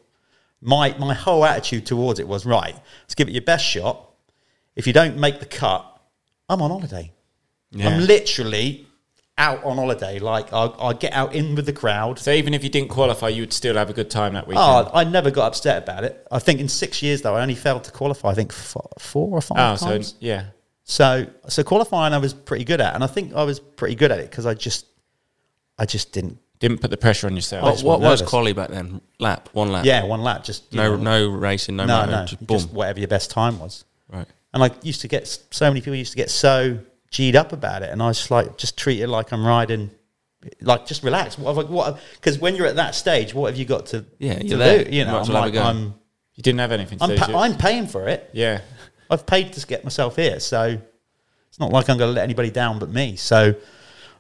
My 0.62 0.96
my 0.98 1.14
whole 1.14 1.46
attitude 1.46 1.86
towards 1.86 2.20
it 2.20 2.28
was 2.28 2.46
right. 2.46 2.76
Let's 3.04 3.16
give 3.16 3.28
it 3.28 3.32
your 3.32 3.44
best 3.44 3.66
shot. 3.66 4.10
If 4.76 4.88
you 4.88 4.94
don't 4.94 5.18
make 5.18 5.40
the 5.40 5.46
cut, 5.46 5.86
I'm 6.50 6.62
on 6.62 6.72
holiday. 6.72 7.12
Yeah. 7.72 7.90
I'm 7.90 8.06
literally 8.08 8.88
out 9.38 9.64
on 9.64 9.78
holiday. 9.78 10.18
Like 10.20 10.52
I'll, 10.54 10.76
I'll 10.80 10.94
get 10.94 11.14
out 11.14 11.36
in 11.36 11.54
with 11.56 11.66
the 11.68 11.74
crowd. 11.74 12.18
So 12.18 12.32
even 12.32 12.54
if 12.56 12.64
you 12.64 12.70
didn't 12.70 12.90
qualify, 12.90 13.30
you 13.30 13.44
would 13.44 13.54
still 13.54 13.76
have 13.76 13.90
a 13.90 13.94
good 13.94 14.10
time 14.10 14.34
that 14.34 14.48
weekend. 14.48 14.66
Oh, 14.66 14.90
I 14.94 15.04
never 15.04 15.30
got 15.30 15.48
upset 15.48 15.84
about 15.84 16.04
it. 16.04 16.26
I 16.32 16.40
think 16.40 16.60
in 16.60 16.68
six 16.70 17.04
years 17.04 17.22
though, 17.22 17.36
I 17.36 17.42
only 17.42 17.56
failed 17.56 17.84
to 17.84 17.92
qualify. 17.92 18.30
I 18.30 18.34
think 18.34 18.52
four, 18.52 18.90
four 18.98 19.30
or 19.38 19.42
five 19.42 19.58
Oh, 19.60 19.76
so 19.76 19.86
times. 19.88 20.16
yeah. 20.20 20.46
So 20.86 21.28
so 21.50 21.64
qualifying 21.64 22.14
I 22.14 22.18
was 22.18 22.34
pretty 22.34 22.64
good 22.66 22.82
at, 22.82 22.96
and 22.96 23.04
I 23.04 23.08
think 23.08 23.34
I 23.36 23.44
was 23.44 23.60
pretty 23.60 23.96
good 23.96 24.12
at 24.12 24.20
it 24.20 24.30
because 24.32 24.46
I 24.48 24.54
just 24.56 24.86
I 25.78 25.86
just 25.86 26.14
didn't. 26.14 26.40
Didn't 26.60 26.80
put 26.82 26.90
the 26.90 26.98
pressure 26.98 27.28
on 27.28 27.36
yourself. 27.36 27.64
What, 27.64 27.72
just 27.74 27.86
what 27.86 28.00
wasn't 28.00 28.12
was 28.12 28.20
nervous. 28.22 28.30
quali 28.30 28.54
back 28.54 28.70
then? 28.70 29.02
Lap, 29.20 29.50
one 29.54 29.72
lap. 29.72 29.86
Yeah, 29.86 30.06
one 30.06 30.22
lap, 30.24 30.44
just 30.44 30.72
you 30.74 30.78
No, 30.78 30.96
know, 30.96 31.28
no 31.28 31.30
racing, 31.30 31.76
no, 31.76 31.86
no, 31.86 32.00
motor, 32.00 32.12
no, 32.12 32.26
just 32.26 32.48
just, 32.48 32.68
boom. 32.70 32.76
whatever 32.76 33.00
your 33.00 33.08
best 33.08 33.30
time 33.30 33.60
was. 33.60 33.86
Right. 34.12 34.26
And 34.54 34.64
I 34.64 34.72
used 34.82 35.02
to 35.02 35.08
get 35.08 35.28
so 35.52 35.70
many 35.70 35.82
people 35.82 35.96
used 35.96 36.14
to 36.14 36.18
get 36.18 36.32
so 36.32 36.80
g'd 37.12 37.36
up 37.36 37.54
about 37.54 37.84
it, 37.84 37.92
and 37.92 38.02
I 38.02 38.08
was 38.08 38.18
just 38.18 38.32
like, 38.32 38.58
just 38.58 38.76
treat 38.78 39.02
it 39.02 39.08
like 39.08 39.32
I'm 39.32 39.46
riding, 39.46 39.92
like 40.62 40.86
just 40.88 41.04
relax. 41.04 41.38
What 41.38 41.56
have 41.56 41.66
I, 41.68 41.70
what? 41.72 42.00
Because 42.16 42.40
when 42.40 42.56
you're 42.56 42.66
at 42.68 42.78
that 42.78 42.96
stage, 42.96 43.34
what 43.36 43.52
have 43.52 43.58
you 43.60 43.66
got 43.66 43.86
to? 43.88 44.04
Yeah, 44.18 44.40
to 44.40 44.46
you're 44.48 44.58
there. 44.58 44.84
Do? 44.84 44.90
You 44.90 45.00
You 45.00 45.06
know, 45.06 45.12
might 45.12 45.18
I'm 45.18 45.22
as 45.22 45.30
well 45.30 45.44
have 45.44 45.46
like, 45.46 45.54
a 45.54 45.58
go. 45.58 45.64
I'm, 45.64 45.94
you 46.36 46.44
didn't 46.44 46.60
have 46.60 46.72
anything 46.72 46.98
to 46.98 47.04
I'm, 47.04 47.10
do. 47.12 47.18
pa- 47.18 47.26
did 47.28 47.32
you? 47.34 47.38
I'm 47.40 47.58
paying 47.58 47.88
for 47.88 48.08
it. 48.08 48.30
yeah. 48.34 48.62
I've 49.10 49.26
paid 49.26 49.54
to 49.54 49.66
get 49.68 49.84
myself 49.86 50.16
here, 50.18 50.40
so 50.40 50.78
it's 51.50 51.60
not 51.60 51.72
like 51.72 51.90
I'm 51.90 51.98
going 51.98 52.10
to 52.10 52.14
let 52.16 52.24
anybody 52.24 52.50
down 52.52 52.78
but 52.78 52.90
me. 52.90 53.16
So 53.16 53.56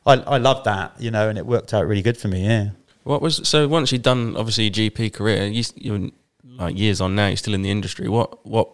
I, 0.08 0.14
I 0.14 0.38
love 0.38 0.64
that, 0.64 0.94
you 1.00 1.12
know, 1.12 1.30
and 1.30 1.38
it 1.38 1.46
worked 1.46 1.74
out 1.74 1.86
really 1.86 2.02
good 2.02 2.18
for 2.18 2.28
me. 2.30 2.46
Yeah. 2.46 2.70
What 3.04 3.22
was 3.22 3.48
so 3.48 3.68
once 3.68 3.92
you'd 3.92 4.02
done 4.02 4.36
obviously 4.36 4.66
your 4.66 4.90
GP 4.90 5.14
career, 5.14 5.46
you, 5.46 5.64
you're 5.76 6.10
like 6.44 6.78
years 6.78 7.00
on 7.02 7.16
now, 7.16 7.28
you're 7.28 7.38
still 7.38 7.54
in 7.54 7.62
the 7.62 7.72
industry. 7.72 8.08
What 8.10 8.46
what 8.46 8.70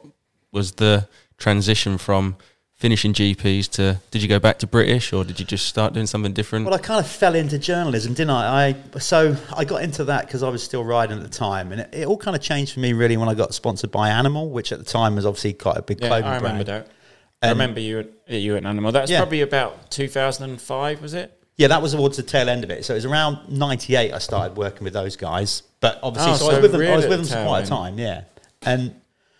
was 0.51 0.73
the 0.73 1.07
transition 1.37 1.97
from 1.97 2.35
finishing 2.75 3.13
GPs 3.13 3.69
to? 3.71 3.99
Did 4.11 4.21
you 4.21 4.27
go 4.27 4.39
back 4.39 4.59
to 4.59 4.67
British 4.67 5.13
or 5.13 5.23
did 5.23 5.39
you 5.39 5.45
just 5.45 5.67
start 5.67 5.93
doing 5.93 6.07
something 6.07 6.33
different? 6.33 6.65
Well, 6.65 6.73
I 6.73 6.79
kind 6.79 6.99
of 6.99 7.09
fell 7.09 7.35
into 7.35 7.57
journalism, 7.59 8.13
didn't 8.13 8.31
I? 8.31 8.75
I 8.93 8.99
so 8.99 9.35
I 9.55 9.65
got 9.65 9.83
into 9.83 10.03
that 10.05 10.25
because 10.25 10.43
I 10.43 10.49
was 10.49 10.63
still 10.63 10.83
riding 10.83 11.17
at 11.17 11.23
the 11.23 11.29
time, 11.29 11.71
and 11.71 11.81
it, 11.81 11.89
it 11.93 12.07
all 12.07 12.17
kind 12.17 12.35
of 12.35 12.41
changed 12.41 12.73
for 12.73 12.79
me 12.79 12.93
really 12.93 13.17
when 13.17 13.29
I 13.29 13.33
got 13.35 13.53
sponsored 13.53 13.91
by 13.91 14.09
Animal, 14.09 14.49
which 14.49 14.71
at 14.71 14.79
the 14.79 14.85
time 14.85 15.15
was 15.15 15.25
obviously 15.25 15.53
quite 15.53 15.77
a 15.77 15.81
big 15.81 16.01
Yeah, 16.01 16.07
clothing 16.07 16.25
I 16.29 16.35
remember 16.37 16.63
brand. 16.63 16.85
that. 16.85 16.91
I 17.43 17.49
remember 17.49 17.79
you 17.79 17.99
at, 17.99 18.05
uh, 18.31 18.35
you 18.35 18.55
at 18.55 18.65
Animal. 18.65 18.91
That's 18.91 19.11
Yeah. 19.11 19.19
probably 19.19 19.41
about 19.41 19.89
2005, 19.91 21.01
was 21.01 21.13
it? 21.13 21.37
Yeah, 21.57 21.67
that 21.67 21.81
was 21.81 21.93
towards 21.93 22.17
the 22.17 22.23
tail 22.23 22.49
end 22.49 22.63
of 22.63 22.71
it. 22.71 22.83
So 22.85 22.93
it 22.93 22.97
was 22.97 23.05
around 23.05 23.37
'98 23.49 24.11
I 24.13 24.17
started 24.17 24.57
working 24.57 24.83
with 24.83 24.93
those 24.93 25.15
guys, 25.15 25.61
but 25.81 25.99
obviously, 26.01 26.31
Oh, 26.31 26.35
so, 26.35 26.45
I 26.49 26.53
was 26.53 26.61
with 26.63 26.71
them. 26.71 26.81
I 26.81 26.95
was 26.95 27.05
with 27.07 27.27
them 27.27 27.37
for 27.37 27.45
quite 27.45 27.65
a 27.65 27.67
time. 27.67 27.99
Yeah, 27.99 28.21
and 28.63 28.95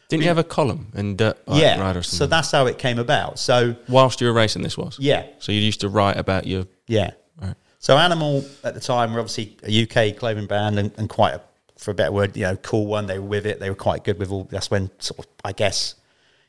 Didn't 0.10 0.22
you 0.22 0.28
have 0.28 0.38
a 0.38 0.44
column 0.44 0.92
in 0.94 1.16
Dirt 1.16 1.40
yeah, 1.48 1.80
Rider 1.80 2.00
or 2.00 2.04
so 2.04 2.28
that's 2.28 2.52
how 2.52 2.68
it 2.68 2.78
came 2.78 3.00
about. 3.00 3.40
So 3.40 3.76
whilst 3.90 4.22
you 4.22 4.28
were 4.28 4.34
racing, 4.34 4.62
this 4.62 4.78
was. 4.78 4.98
yeah, 5.00 5.24
So 5.40 5.52
you 5.52 5.60
used 5.60 5.82
to 5.82 5.90
write 5.90 6.18
about 6.18 6.46
your. 6.46 6.66
Yeah. 6.88 7.12
Right. 7.42 7.56
So 7.80 7.98
Animal 7.98 8.46
at 8.64 8.76
the 8.76 8.80
time 8.80 9.14
were 9.14 9.20
obviously 9.20 9.58
a 9.64 9.72
UK 9.84 10.16
clothing 10.16 10.46
brand 10.46 10.78
and, 10.78 10.92
and 10.98 11.10
quite 11.10 11.34
a, 11.34 11.42
for 11.80 11.92
a 11.92 11.94
better 11.96 12.12
word, 12.12 12.38
you 12.38 12.44
know, 12.44 12.56
cool 12.58 12.86
one. 12.86 13.08
They 13.08 13.18
were 13.18 13.26
with 13.26 13.48
it. 13.48 13.60
They 13.60 13.70
were 13.70 13.76
quite 13.76 14.04
good 14.04 14.20
with 14.20 14.30
all. 14.32 14.44
That's 14.52 14.70
when 14.70 14.92
sort 15.00 15.20
of, 15.20 15.26
I 15.44 15.52
guess, 15.52 15.96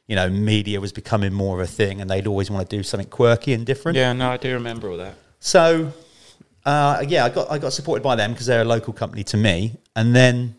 you 0.07 0.17
know, 0.17 0.29
media 0.29 0.81
was 0.81 0.93
becoming 0.93 1.33
more 1.33 1.61
of 1.61 1.69
a 1.69 1.71
thing, 1.71 2.01
and 2.01 2.11
they'd 2.11 2.27
always 2.27 2.51
want 2.51 2.69
to 2.69 2.77
do 2.77 2.83
something 2.83 3.09
quirky 3.09 3.53
and 3.53 3.65
different. 3.65 3.97
Yeah, 3.97 4.13
no, 4.13 4.31
I 4.31 4.37
do 4.37 4.53
remember 4.55 4.91
all 4.91 4.97
that. 4.99 5.15
So 5.41 5.93
Uh, 6.65 7.05
yeah, 7.07 7.27
I 7.27 7.29
got 7.29 7.51
I 7.51 7.59
got 7.59 7.73
supported 7.73 8.03
by 8.03 8.17
them 8.17 8.33
because 8.33 8.47
they're 8.47 8.63
a 8.63 8.65
local 8.65 8.93
company 8.95 9.23
to 9.25 9.37
me, 9.37 9.77
and 9.95 10.17
then 10.17 10.57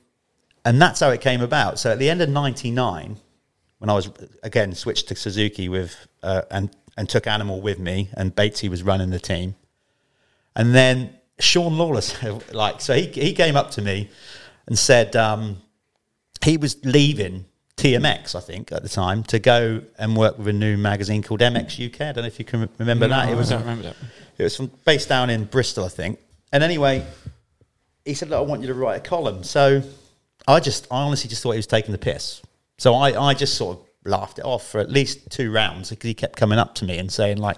and 0.64 0.80
that's 0.80 1.00
how 1.00 1.10
it 1.10 1.22
came 1.22 1.42
about. 1.42 1.80
So 1.80 1.92
at 1.92 2.00
the 2.00 2.10
end 2.10 2.22
of 2.22 2.30
'99, 2.30 3.18
when 3.80 3.90
I 3.90 3.94
was 3.94 4.10
again 4.44 4.74
switched 4.76 5.08
to 5.08 5.16
Suzuki 5.16 5.68
with 5.68 5.96
uh, 6.22 6.44
and 6.52 6.70
and 6.96 7.10
took 7.10 7.26
Animal 7.26 7.60
with 7.60 7.80
me, 7.80 8.10
and 8.14 8.36
Batesy 8.36 8.70
was 8.70 8.84
running 8.84 9.10
the 9.10 9.20
team, 9.20 9.56
and 10.56 10.76
then 10.76 11.10
Sean 11.40 11.76
Lawless, 11.78 12.22
like 12.54 12.82
so 12.82 12.94
he 12.94 13.08
he 13.08 13.34
came 13.34 13.56
up 13.56 13.72
to 13.72 13.82
me 13.82 14.10
and 14.68 14.78
said 14.78 15.16
um, 15.16 15.58
he 16.44 16.58
was 16.58 16.78
leaving 16.86 17.46
TMX, 17.78 18.36
I 18.36 18.40
think, 18.40 18.72
at 18.72 18.84
the 18.84 18.90
time 18.90 19.24
to 19.24 19.40
go 19.40 19.82
and 20.00 20.16
work 20.16 20.38
with 20.38 20.48
a 20.48 20.54
new 20.54 20.78
magazine 20.78 21.22
called 21.22 21.42
MX 21.42 21.94
UK. 21.94 22.02
I 22.02 22.12
don't 22.14 22.24
know 22.24 22.28
if 22.28 22.40
you 22.40 22.46
can 22.46 22.70
remember 22.80 23.08
that. 23.08 23.30
It 23.30 23.36
was 23.36 23.52
I 23.52 23.56
don't 23.56 23.64
remember 23.64 23.84
that. 23.84 23.96
it 24.38 24.44
was 24.44 24.56
from 24.56 24.72
based 24.86 25.10
down 25.10 25.30
in 25.30 25.46
Bristol, 25.46 25.84
I 25.84 25.90
think. 25.90 26.20
And 26.54 26.64
anyway, 26.64 27.06
he 28.06 28.14
said, 28.14 28.30
"Look, 28.30 28.40
I 28.40 28.42
want 28.42 28.62
you 28.62 28.68
to 28.68 28.74
write 28.74 28.96
a 28.96 29.02
column." 29.02 29.44
So 29.44 29.84
I 30.48 30.60
just, 30.60 30.88
I 30.92 31.02
honestly 31.02 31.30
just 31.30 31.44
thought 31.44 31.52
he 31.52 31.58
was 31.58 31.68
taking 31.68 31.92
the 31.92 31.98
piss. 31.98 32.42
So 32.78 32.94
I, 32.94 33.30
I 33.30 33.34
just 33.34 33.56
sort 33.56 33.78
of 33.78 33.86
laughed 34.06 34.40
it 34.40 34.46
off 34.46 34.68
for 34.68 34.80
at 34.80 34.90
least 34.90 35.30
two 35.30 35.52
rounds 35.52 35.90
because 35.90 36.08
he 36.08 36.14
kept 36.14 36.38
coming 36.38 36.60
up 36.60 36.76
to 36.76 36.86
me 36.86 36.98
and 36.98 37.12
saying 37.12 37.38
like, 37.38 37.58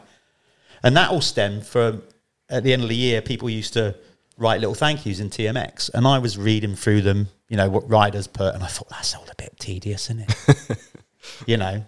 and 0.83 0.95
that 0.95 1.11
all 1.11 1.21
stemmed 1.21 1.65
from 1.65 2.03
at 2.49 2.63
the 2.63 2.73
end 2.73 2.83
of 2.83 2.89
the 2.89 2.95
year, 2.95 3.21
people 3.21 3.49
used 3.49 3.73
to 3.73 3.95
write 4.37 4.59
little 4.59 4.75
thank 4.75 5.05
yous 5.05 5.19
in 5.19 5.29
TMX, 5.29 5.89
and 5.93 6.07
I 6.07 6.19
was 6.19 6.37
reading 6.37 6.75
through 6.75 7.01
them, 7.01 7.29
you 7.49 7.57
know, 7.57 7.69
what 7.69 7.89
riders 7.89 8.27
put, 8.27 8.53
and 8.53 8.63
I 8.63 8.67
thought 8.67 8.89
that's 8.89 9.15
all 9.15 9.25
a 9.31 9.35
bit 9.35 9.53
tedious, 9.59 10.09
isn't 10.09 10.29
it? 10.29 10.77
you 11.47 11.57
know, 11.57 11.83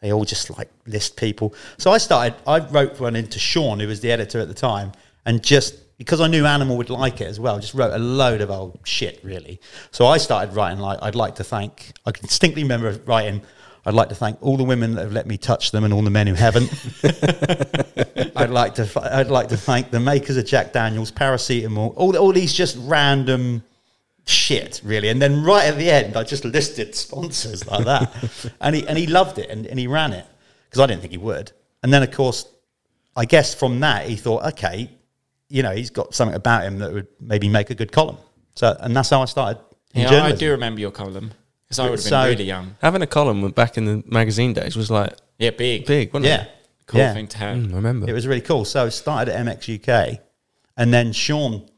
they 0.00 0.12
all 0.12 0.24
just 0.24 0.56
like 0.56 0.70
list 0.86 1.16
people. 1.16 1.54
So 1.78 1.90
I 1.90 1.98
started, 1.98 2.34
I 2.46 2.58
wrote 2.58 3.00
one 3.00 3.16
into 3.16 3.38
Sean, 3.38 3.80
who 3.80 3.88
was 3.88 4.00
the 4.00 4.12
editor 4.12 4.38
at 4.40 4.48
the 4.48 4.54
time, 4.54 4.92
and 5.24 5.42
just 5.42 5.96
because 5.98 6.20
I 6.20 6.28
knew 6.28 6.46
Animal 6.46 6.76
would 6.76 6.90
like 6.90 7.20
it 7.20 7.26
as 7.26 7.40
well, 7.40 7.58
just 7.58 7.74
wrote 7.74 7.92
a 7.92 7.98
load 7.98 8.40
of 8.40 8.50
old 8.50 8.78
shit, 8.84 9.18
really. 9.24 9.60
So 9.90 10.06
I 10.06 10.18
started 10.18 10.54
writing 10.54 10.78
like, 10.78 10.98
I'd 11.02 11.16
like 11.16 11.34
to 11.36 11.44
thank, 11.44 11.92
I 12.06 12.12
can 12.12 12.24
distinctly 12.26 12.62
remember 12.62 12.92
writing, 13.04 13.42
I'd 13.88 13.94
like 13.94 14.10
to 14.10 14.14
thank 14.14 14.36
all 14.42 14.58
the 14.58 14.64
women 14.64 14.96
that 14.96 15.04
have 15.04 15.12
let 15.12 15.26
me 15.26 15.38
touch 15.38 15.70
them 15.70 15.82
and 15.82 15.94
all 15.94 16.02
the 16.02 16.10
men 16.10 16.26
who 16.26 16.34
haven't. 16.34 16.68
I'd 18.36 18.50
like 18.50 18.74
to, 18.74 18.86
I'd 19.02 19.30
like 19.30 19.48
to 19.48 19.56
thank 19.56 19.90
the 19.90 19.98
makers 19.98 20.36
of 20.36 20.44
Jack 20.44 20.74
Daniels, 20.74 21.10
paracetamol, 21.10 21.94
all, 21.96 22.14
all 22.14 22.30
these 22.30 22.52
just 22.52 22.76
random 22.80 23.62
shit, 24.26 24.82
really. 24.84 25.08
And 25.08 25.22
then 25.22 25.42
right 25.42 25.64
at 25.64 25.78
the 25.78 25.90
end, 25.90 26.18
I 26.18 26.22
just 26.22 26.44
listed 26.44 26.94
sponsors 26.94 27.66
like 27.66 27.86
that, 27.86 28.52
and 28.60 28.76
he 28.76 28.86
and 28.86 28.98
he 28.98 29.06
loved 29.06 29.38
it 29.38 29.48
and, 29.48 29.66
and 29.66 29.78
he 29.78 29.86
ran 29.86 30.12
it 30.12 30.26
because 30.66 30.80
I 30.80 30.86
didn't 30.86 31.00
think 31.00 31.12
he 31.12 31.18
would. 31.18 31.52
And 31.82 31.90
then 31.90 32.02
of 32.02 32.10
course, 32.10 32.46
I 33.16 33.24
guess 33.24 33.54
from 33.54 33.80
that 33.80 34.06
he 34.06 34.16
thought, 34.16 34.44
okay, 34.52 34.90
you 35.48 35.62
know, 35.62 35.72
he's 35.72 35.88
got 35.88 36.14
something 36.14 36.36
about 36.36 36.64
him 36.64 36.80
that 36.80 36.92
would 36.92 37.08
maybe 37.20 37.48
make 37.48 37.70
a 37.70 37.74
good 37.74 37.90
column. 37.90 38.18
So 38.54 38.76
and 38.80 38.94
that's 38.94 39.08
how 39.08 39.22
I 39.22 39.24
started. 39.24 39.62
Yeah, 39.94 40.24
I 40.24 40.32
do 40.32 40.50
remember 40.50 40.82
your 40.82 40.90
column 40.90 41.32
because 41.68 41.78
I 41.78 41.82
would 41.84 41.98
have 41.98 42.04
been 42.04 42.10
So- 42.10 42.24
really 42.26 42.44
young. 42.44 42.76
Having 42.80 43.02
a 43.02 43.06
column 43.06 43.50
back 43.50 43.76
in 43.76 43.84
the 43.84 44.02
magazine 44.06 44.52
days 44.54 44.76
was 44.76 44.90
like 44.90 45.14
Yeah, 45.38 45.50
big, 45.50 45.86
big, 45.86 46.12
wasn't 46.12 46.26
Yeah, 46.30 46.42
it? 46.42 46.50
cool 46.86 47.00
yeah. 47.00 47.12
thing 47.14 47.28
to 47.28 47.38
have. 47.38 47.56
Mm, 47.56 47.72
I 47.72 47.76
remember. 47.76 48.08
It 48.08 48.12
was 48.12 48.26
really 48.26 48.40
cool. 48.40 48.64
So 48.64 48.86
I 48.86 48.88
started 48.88 49.32
at 49.34 49.38
MX 49.46 49.68
UK, 49.68 50.20
and 50.76 50.92
then 50.92 51.12
Sean 51.12 51.68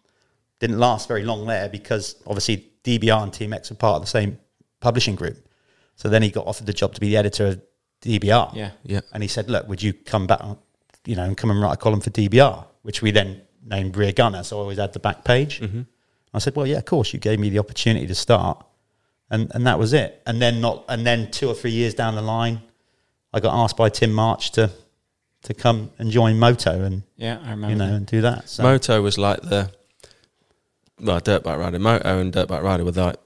didn't 0.61 0.79
last 0.79 1.09
very 1.09 1.24
long 1.24 1.46
there 1.46 1.68
because 1.68 2.16
obviously 2.26 2.68
DBR 2.85 3.22
and 3.24 3.33
TMX 3.33 3.70
were 3.70 3.76
part 3.76 3.96
of 3.96 4.03
the 4.03 4.07
same 4.09 4.38
publishing 4.81 5.14
group. 5.16 5.37
So 5.96 6.09
then 6.09 6.22
he 6.22 6.31
got 6.31 6.46
offered 6.46 6.66
the 6.66 6.72
job 6.72 6.94
to 6.94 7.00
be 7.00 7.09
the 7.09 7.16
editor 7.16 7.46
of 7.48 7.61
DBR. 8.03 8.53
Yeah. 8.55 8.70
Yeah. 8.85 9.00
And 9.12 9.22
he 9.22 9.29
said, 9.29 9.50
"Look, 9.50 9.68
would 9.68 9.83
you 9.83 9.92
come 9.92 10.26
back, 10.26 10.40
you 11.05 11.16
know, 11.16 11.24
and 11.24 11.37
come 11.37 11.50
and 11.50 11.61
write 11.61 11.74
a 11.74 11.76
column 11.76 12.00
for 12.00 12.11
DBR?" 12.11 12.64
Which 12.83 13.03
we 13.03 13.11
then 13.11 13.42
named 13.66 13.96
Rear 13.96 14.12
Gunner. 14.12 14.42
So 14.42 14.57
I 14.57 14.61
always 14.61 14.79
had 14.79 14.94
the 14.94 14.98
back 15.00 15.24
page. 15.24 15.61
I 16.33 16.38
said, 16.38 16.55
"Well, 16.57 16.66
yeah, 16.66 16.79
of 16.79 16.85
course. 16.87 17.12
You 17.12 17.18
gave 17.18 17.38
me 17.38 17.50
the 17.50 17.59
opportunity 17.59 18.07
to 18.07 18.14
start." 18.14 18.64
And, 19.31 19.51
and 19.55 19.66
that 19.66 19.79
was 19.79 19.93
it. 19.93 20.21
And 20.27 20.40
then 20.43 20.61
not 20.61 20.85
and 20.88 21.07
then 21.07 21.31
two 21.31 21.49
or 21.49 21.55
three 21.55 21.71
years 21.71 21.95
down 21.95 22.14
the 22.16 22.23
line, 22.23 22.61
I 23.33 23.40
got 23.40 23.55
asked 23.55 23.77
by 23.77 23.88
Tim 23.88 24.12
March 24.12 24.51
to 24.53 24.71
to 25.45 25.55
come 25.55 25.90
and 25.99 26.11
join 26.11 26.38
Moto 26.38 26.83
and 26.85 27.03
Yeah, 27.16 27.38
I 27.45 27.51
remember. 27.51 27.69
you 27.71 27.75
know 27.77 27.95
and 27.97 28.07
do 28.07 28.21
that. 28.23 28.49
So 28.49 28.62
Moto 28.62 29.01
was 29.03 29.16
like 29.19 29.40
the 29.43 29.71
well, 31.01 31.21
dirt 31.21 31.43
bike 31.43 31.59
rider. 31.59 31.79
Moto 31.79 32.19
and 32.19 32.33
dirt 32.33 32.49
bike 32.49 32.62
rider 32.62 32.85
were 32.85 32.90
like 32.93 33.16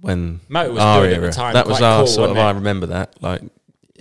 when 0.00 0.40
Moto 0.48 0.72
was 0.72 0.82
our 0.82 1.00
good 1.00 1.12
at 1.12 1.16
the 1.16 1.22
era. 1.22 1.32
time, 1.32 1.54
That 1.54 1.66
was 1.66 1.80
our 1.80 2.00
cool, 2.00 2.06
sort 2.06 2.30
of. 2.30 2.36
it? 2.36 2.40
I 2.40 2.50
remember 2.50 2.86
that. 2.86 3.20
Like 3.22 3.42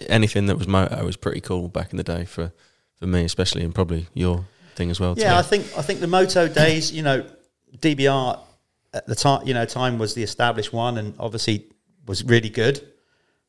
anything 0.09 0.47
that 0.47 0.57
was 0.57 0.67
Moto 0.67 1.03
was 1.05 1.15
pretty 1.17 1.41
cool 1.41 1.67
back 1.69 1.91
in 1.91 1.97
the 1.97 2.03
day 2.03 2.25
for 2.25 2.51
for 2.99 3.07
me, 3.07 3.23
especially 3.23 3.63
and 3.63 3.73
probably 3.73 4.07
your 4.13 4.45
thing 4.75 4.89
as 4.91 4.99
well. 4.99 5.15
yeah, 5.17 5.31
too. 5.31 5.37
I 5.37 5.41
think 5.41 5.65
I 5.77 5.81
think 5.81 6.01
the 6.01 6.07
Moto 6.07 6.47
days, 6.47 6.91
you 6.91 7.01
know, 7.01 7.25
DBR 7.79 8.39
at 8.95 9.05
the 9.05 9.15
time, 9.15 9.45
you 9.47 9.53
know, 9.53 9.65
time 9.65 9.97
was 9.99 10.13
the 10.13 10.23
established 10.23 10.73
one, 10.73 10.97
and 10.97 11.13
obviously 11.19 11.65
was 12.07 12.23
really 12.23 12.49
good. 12.49 12.81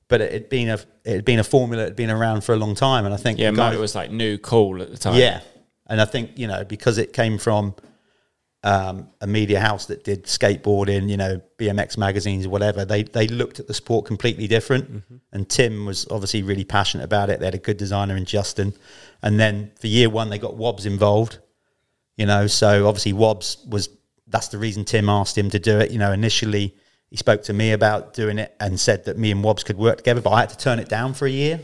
But 0.09 0.21
it 0.21 0.33
had 0.33 0.49
been 0.49 0.69
a 0.69 0.79
it 1.05 1.15
had 1.17 1.25
been 1.25 1.39
a 1.39 1.45
formula 1.45 1.83
that 1.83 1.89
had 1.91 1.97
been 1.97 2.11
around 2.11 2.43
for 2.45 2.53
a 2.53 2.57
long 2.57 2.75
time, 2.75 3.05
and 3.07 3.15
I 3.15 3.17
think 3.17 3.39
Yeah, 3.39 3.51
guys- 3.51 3.73
Moto 3.73 3.81
was 3.81 3.95
like 3.95 4.11
new 4.11 4.39
cool 4.39 4.83
at 4.83 4.91
the 4.91 4.97
time. 4.99 5.17
Yeah, 5.17 5.41
and 5.87 6.01
I 6.01 6.05
think 6.05 6.39
you 6.39 6.47
know 6.47 6.65
because 6.65 6.99
it 6.99 7.13
came 7.13 7.39
from 7.39 7.75
um, 8.65 9.09
a 9.21 9.27
media 9.27 9.61
house 9.61 9.87
that 9.87 10.03
did 10.03 10.25
skateboarding, 10.25 11.09
you 11.09 11.17
know, 11.17 11.41
BMX 11.59 11.97
magazines 11.97 12.47
or 12.47 12.51
whatever. 12.51 12.85
They 12.85 13.03
they 13.05 13.29
looked 13.29 13.61
at 13.61 13.67
the 13.69 13.75
sport 13.75 14.07
completely 14.07 14.49
different. 14.49 15.05
And 15.33 15.49
Tim 15.49 15.87
was 15.87 16.07
obviously 16.11 16.43
really 16.43 16.65
passionate 16.65 17.05
about 17.05 17.31
it. 17.31 17.39
They 17.39 17.47
had 17.47 17.55
a 17.55 17.59
good 17.59 17.77
designer 17.77 18.17
in 18.17 18.25
Justin, 18.25 18.75
and 19.23 19.39
then 19.39 19.71
for 19.79 19.87
year 19.87 20.11
one 20.11 20.31
they 20.31 20.39
got 20.39 20.57
Wobbs 20.57 20.87
involved. 20.87 21.39
You 22.17 22.27
know, 22.27 22.47
so 22.47 22.89
obviously 22.89 23.13
Wobbs 23.13 23.59
was 23.69 23.89
that's 24.29 24.49
the 24.49 24.59
reason 24.59 24.85
Tim 24.85 25.09
asked 25.09 25.37
him 25.39 25.51
to 25.51 25.59
do 25.59 25.79
it. 25.79 25.91
You 25.91 25.99
know, 25.99 26.13
initially 26.13 26.75
he 27.11 27.17
spoke 27.17 27.43
to 27.45 27.53
me 27.53 27.73
about 27.73 28.15
doing 28.15 28.39
it 28.39 28.55
and 28.61 28.79
said 28.79 29.05
that 29.05 29.17
me 29.19 29.31
and 29.31 29.43
Wobbs 29.43 29.63
could 29.65 29.77
work 29.79 29.99
together, 29.99 30.21
but 30.21 30.31
I 30.31 30.41
had 30.41 30.51
to 30.51 30.59
turn 30.59 30.79
it 30.79 30.89
down 30.89 31.15
for 31.15 31.27
a 31.27 31.31
year 31.31 31.61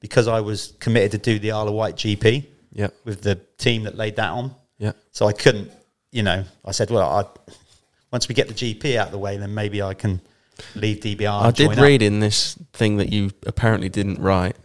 because 0.00 0.28
I 0.28 0.40
was 0.40 0.74
committed 0.80 1.12
to 1.12 1.18
do 1.18 1.38
the 1.38 1.52
Isle 1.52 1.68
of 1.68 1.74
Wight 1.74 1.96
GP 1.96 2.44
Yeah. 2.72 2.88
with 3.04 3.22
the 3.22 3.36
team 3.56 3.84
that 3.84 3.96
laid 3.96 4.16
that 4.16 4.30
on. 4.30 4.54
Yeah. 4.78 4.92
So 5.12 5.26
I 5.26 5.32
couldn't, 5.32 5.70
you 6.12 6.22
know, 6.22 6.44
I 6.64 6.72
said, 6.72 6.90
well, 6.90 7.08
I, 7.08 7.52
once 8.12 8.28
we 8.28 8.34
get 8.34 8.48
the 8.48 8.54
GP 8.54 8.96
out 8.96 9.06
of 9.06 9.12
the 9.12 9.18
way, 9.18 9.38
then 9.38 9.54
maybe 9.54 9.80
I 9.80 9.94
can 9.94 10.20
leave 10.74 10.98
DBR. 11.00 11.42
I 11.42 11.50
did 11.50 11.76
read 11.78 12.02
Up. 12.02 12.06
in 12.06 12.20
this 12.20 12.54
thing 12.74 12.98
that 12.98 13.10
you 13.10 13.30
apparently 13.46 13.88
didn't 13.88 14.20
write 14.20 14.56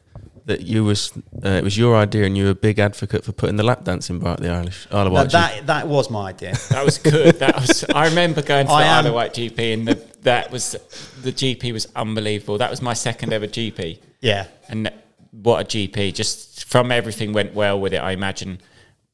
that 0.49 0.62
you 0.62 0.83
was 0.83 1.12
uh, 1.45 1.49
it 1.49 1.63
was 1.63 1.77
your 1.77 1.95
idea 1.95 2.25
and 2.25 2.38
you 2.38 2.43
were 2.45 2.49
a 2.51 2.55
big 2.69 2.77
advocate 2.79 3.23
for 3.23 3.31
putting 3.31 3.55
the 3.55 3.63
lap 3.63 3.83
dancing 3.85 4.19
bar 4.19 4.33
at 4.33 4.39
the 4.41 4.49
Irish 4.49 4.88
Isle 4.91 5.07
of 5.07 5.13
Now, 5.13 5.19
Wight. 5.21 5.31
that, 5.31 5.67
that 5.67 5.88
was 5.88 6.09
my 6.09 6.29
idea. 6.29 6.53
That 6.69 6.83
was 6.85 6.97
good. 6.97 7.35
That 7.39 7.55
was. 7.55 7.83
I 7.85 8.07
remember 8.09 8.41
going 8.41 8.65
to 8.65 8.69
the 8.69 8.73
I 8.75 8.97
Isle 8.97 9.07
of 9.07 9.13
Wight 9.13 9.33
GP, 9.33 9.73
and 9.73 9.88
the, 9.88 9.95
that 10.21 10.51
was 10.51 10.75
the 11.21 11.31
GP 11.31 11.71
was 11.73 11.88
unbelievable. 11.95 12.57
That 12.57 12.69
was 12.69 12.81
my 12.81 12.93
second 12.93 13.31
ever 13.33 13.47
GP, 13.47 13.99
yeah. 14.21 14.47
and 14.67 14.91
what 15.31 15.62
a 15.62 15.65
GP! 15.65 16.13
Just 16.13 16.65
from 16.65 16.91
everything 16.91 17.31
went 17.33 17.53
well 17.53 17.79
with 17.79 17.93
it. 17.93 17.97
I 18.09 18.12
imagine, 18.12 18.59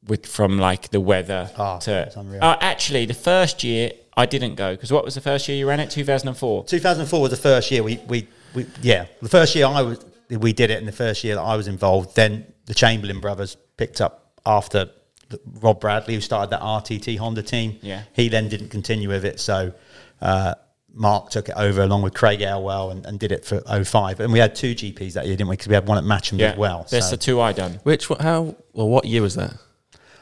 with 0.08 0.26
from 0.26 0.58
like 0.58 0.90
the 0.90 1.00
weather 1.00 1.50
Oh, 1.58 1.78
to. 1.80 2.12
unreal. 2.16 2.42
Uh, 2.42 2.56
actually, 2.60 3.06
the 3.06 3.14
first 3.14 3.62
year 3.62 3.92
I 4.16 4.24
didn't 4.26 4.54
go 4.54 4.72
because 4.74 4.90
what 4.92 5.04
was 5.04 5.14
the 5.14 5.20
first 5.20 5.46
year 5.48 5.56
you 5.58 5.68
ran 5.68 5.80
it? 5.80 5.90
Two 5.90 6.04
thousand 6.04 6.28
and 6.28 6.36
four. 6.36 6.64
2004 6.64 7.20
was 7.20 7.30
the 7.30 7.36
first 7.36 7.70
year 7.70 7.82
we, 7.82 7.98
we, 8.08 8.26
we, 8.54 8.66
yeah, 8.82 9.04
the 9.20 9.28
first 9.28 9.54
year 9.54 9.66
I 9.66 9.82
was, 9.82 9.98
we 10.30 10.52
did 10.52 10.70
it, 10.70 10.78
in 10.78 10.86
the 10.86 10.92
first 10.92 11.24
year 11.24 11.34
that 11.36 11.40
I 11.42 11.56
was 11.56 11.68
involved. 11.68 12.16
Then 12.16 12.52
the 12.66 12.74
Chamberlain 12.74 13.20
brothers 13.20 13.56
picked 13.76 14.00
up 14.00 14.32
after 14.44 14.90
the- 15.28 15.40
Rob 15.60 15.80
Bradley, 15.80 16.14
who 16.14 16.20
started 16.20 16.50
that 16.50 16.60
RTT 16.60 17.16
Honda 17.18 17.42
team. 17.42 17.78
Yeah. 17.82 18.02
he 18.12 18.28
then 18.28 18.48
didn't 18.48 18.68
continue 18.68 19.08
with 19.08 19.24
it, 19.24 19.40
so 19.40 19.72
uh, 20.20 20.54
Mark 20.94 21.30
took 21.30 21.48
it 21.48 21.54
over 21.56 21.82
along 21.82 22.02
with 22.02 22.14
Craig 22.14 22.40
Elwell 22.40 22.90
and, 22.90 23.04
and 23.04 23.18
did 23.20 23.30
it 23.32 23.44
for 23.44 23.60
05. 23.84 24.20
And 24.20 24.32
we 24.32 24.38
had 24.38 24.54
two 24.54 24.74
GPs 24.74 25.12
that 25.14 25.26
year, 25.26 25.36
didn't 25.36 25.48
we? 25.48 25.54
Because 25.54 25.68
we 25.68 25.74
had 25.74 25.86
one 25.86 25.98
at 25.98 26.04
Matcham 26.04 26.38
Yeah, 26.38 26.52
as 26.52 26.56
well. 26.56 26.86
That's 26.90 27.06
so. 27.10 27.16
the 27.16 27.16
two 27.18 27.40
I 27.40 27.52
done. 27.52 27.80
Which 27.82 28.08
what 28.08 28.20
how 28.22 28.56
well 28.72 28.88
what 28.88 29.04
year 29.04 29.20
was 29.22 29.34
that? 29.34 29.54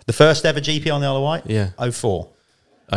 the 0.07 0.13
first 0.13 0.45
ever 0.45 0.61
GP 0.61 0.93
on 0.93 1.01
the 1.01 1.07
Isle 1.07 1.17
of 1.17 1.23
Wight. 1.23 1.43
Yeah. 1.47 1.71
04. 1.91 2.29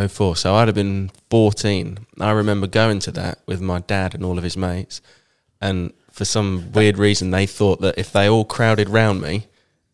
04. 0.10 0.36
So 0.36 0.56
I'd 0.56 0.68
have 0.68 0.76
been 0.76 1.12
14. 1.30 2.00
I 2.20 2.32
remember 2.32 2.68
going 2.68 3.00
to 3.00 3.12
that 3.12 3.40
with 3.46 3.62
my 3.62 3.80
dad 3.80 4.14
and 4.16 4.26
all 4.26 4.38
of 4.38 4.44
his 4.44 4.58
mates. 4.58 5.02
And 5.62 5.94
for 6.18 6.26
some 6.26 6.72
weird 6.72 6.98
reason, 6.98 7.30
they 7.30 7.46
thought 7.46 7.80
that 7.82 7.96
if 8.00 8.12
they 8.12 8.28
all 8.28 8.44
crowded 8.44 8.90
round 8.90 9.22
me, 9.22 9.46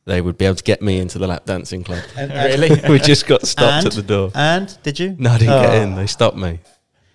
they 0.06 0.22
would 0.22 0.38
be 0.38 0.46
able 0.46 0.56
to 0.56 0.64
get 0.64 0.82
me 0.82 0.98
into 0.98 1.20
the 1.20 1.28
lap 1.28 1.46
dancing 1.46 1.84
club. 1.84 2.02
Really? 2.18 2.80
we 2.90 2.98
just 3.00 3.28
got 3.28 3.46
stopped 3.46 3.86
and, 3.86 3.88
at 3.88 3.94
the 3.94 4.02
door. 4.02 4.32
And 4.34 4.76
did 4.84 5.00
you? 5.00 5.16
No, 5.20 5.32
I 5.32 5.38
didn't 5.38 5.62
get 5.62 5.70
Oh. 5.70 5.82
in. 5.84 5.96
They 5.96 6.08
stopped 6.08 6.38
me. 6.38 6.60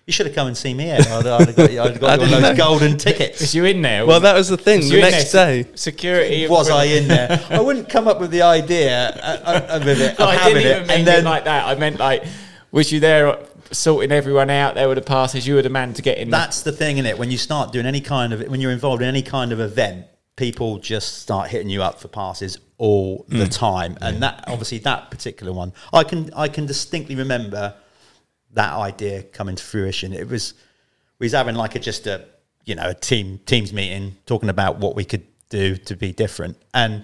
You 0.05 0.13
should 0.13 0.27
have 0.27 0.35
come 0.35 0.47
and 0.47 0.55
seen 0.57 0.77
me. 0.77 0.89
Ed. 0.91 1.07
I'd, 1.07 1.25
I'd 1.27 1.47
have 1.47 1.55
got, 1.55 1.71
you- 1.71 1.81
I'd 1.81 1.91
have 1.91 1.99
got 2.01 2.19
I 2.19 2.23
you 2.25 2.35
on 2.35 2.41
those 2.41 2.51
know. 2.51 2.55
golden 2.55 2.97
tickets. 2.97 3.41
Was 3.41 3.55
you 3.55 3.65
in 3.65 3.81
there? 3.81 4.05
Well, 4.05 4.19
that 4.19 4.35
was 4.35 4.47
the 4.49 4.57
thing. 4.57 4.79
Was 4.81 4.89
The 4.91 5.01
next 5.01 5.31
there? 5.31 5.63
day, 5.63 5.69
security. 5.75 6.47
was 6.47 6.69
I 6.69 6.83
in 6.85 7.07
there? 7.07 7.43
I 7.49 7.59
wouldn't 7.61 7.89
come 7.89 8.07
up 8.07 8.19
with 8.19 8.29
the 8.31 8.43
idea 8.43 9.09
uh, 9.09 9.37
uh, 9.43 9.67
of 9.81 9.87
it, 9.87 10.01
of 10.13 10.19
No, 10.19 10.25
I 10.25 10.35
having 10.35 10.53
didn't 10.55 10.71
even 10.71 10.83
it, 10.83 10.87
mean 10.87 10.97
and 10.99 11.07
then 11.07 11.19
it 11.25 11.29
like 11.29 11.45
that. 11.45 11.65
I 11.67 11.75
meant 11.75 11.97
like, 11.99 12.23
was 12.71 12.91
you 12.91 12.99
there 12.99 13.37
sorting 13.71 14.11
everyone 14.11 14.49
out 14.49 14.75
there 14.75 14.87
with 14.87 14.97
the 14.97 15.03
passes? 15.03 15.47
You 15.47 15.55
were 15.55 15.61
the 15.61 15.69
man 15.69 15.93
to 15.93 16.01
get 16.01 16.17
in. 16.17 16.29
that's 16.29 16.61
the 16.61 16.71
thing 16.71 16.97
in 16.97 17.05
it. 17.05 17.17
When 17.17 17.31
you 17.31 17.37
start 17.37 17.71
doing 17.71 17.85
any 17.85 18.01
kind 18.01 18.33
of 18.33 18.41
when 18.47 18.61
you're 18.61 18.71
involved 18.71 19.01
in 19.01 19.07
any 19.07 19.21
kind 19.21 19.51
of 19.51 19.59
event, 19.59 20.05
people 20.35 20.77
just 20.79 21.19
start 21.19 21.49
hitting 21.49 21.69
you 21.69 21.83
up 21.83 21.99
for 21.99 22.07
passes 22.07 22.57
all 22.77 23.25
the 23.27 23.45
Mm. 23.45 23.51
time, 23.57 23.97
and 24.01 24.23
that 24.23 24.43
obviously 24.47 24.77
that 24.79 25.11
particular 25.11 25.51
one, 25.51 25.73
I 25.93 26.03
can 26.03 26.31
I 26.35 26.47
can 26.47 26.65
distinctly 26.65 27.15
remember 27.15 27.73
that 28.53 28.73
idea 28.73 29.23
coming 29.23 29.55
to 29.55 29.63
fruition. 29.63 30.13
It 30.13 30.27
was 30.29 30.53
we 31.19 31.25
was 31.25 31.33
having 31.33 31.55
like 31.55 31.75
a 31.75 31.79
just 31.79 32.07
a 32.07 32.25
you 32.65 32.75
know 32.75 32.89
a 32.89 32.93
team 32.93 33.39
teams 33.45 33.73
meeting 33.73 34.15
talking 34.25 34.49
about 34.49 34.77
what 34.77 34.95
we 34.95 35.03
could 35.05 35.23
do 35.49 35.75
to 35.75 35.95
be 35.95 36.11
different, 36.13 36.57
and 36.73 37.03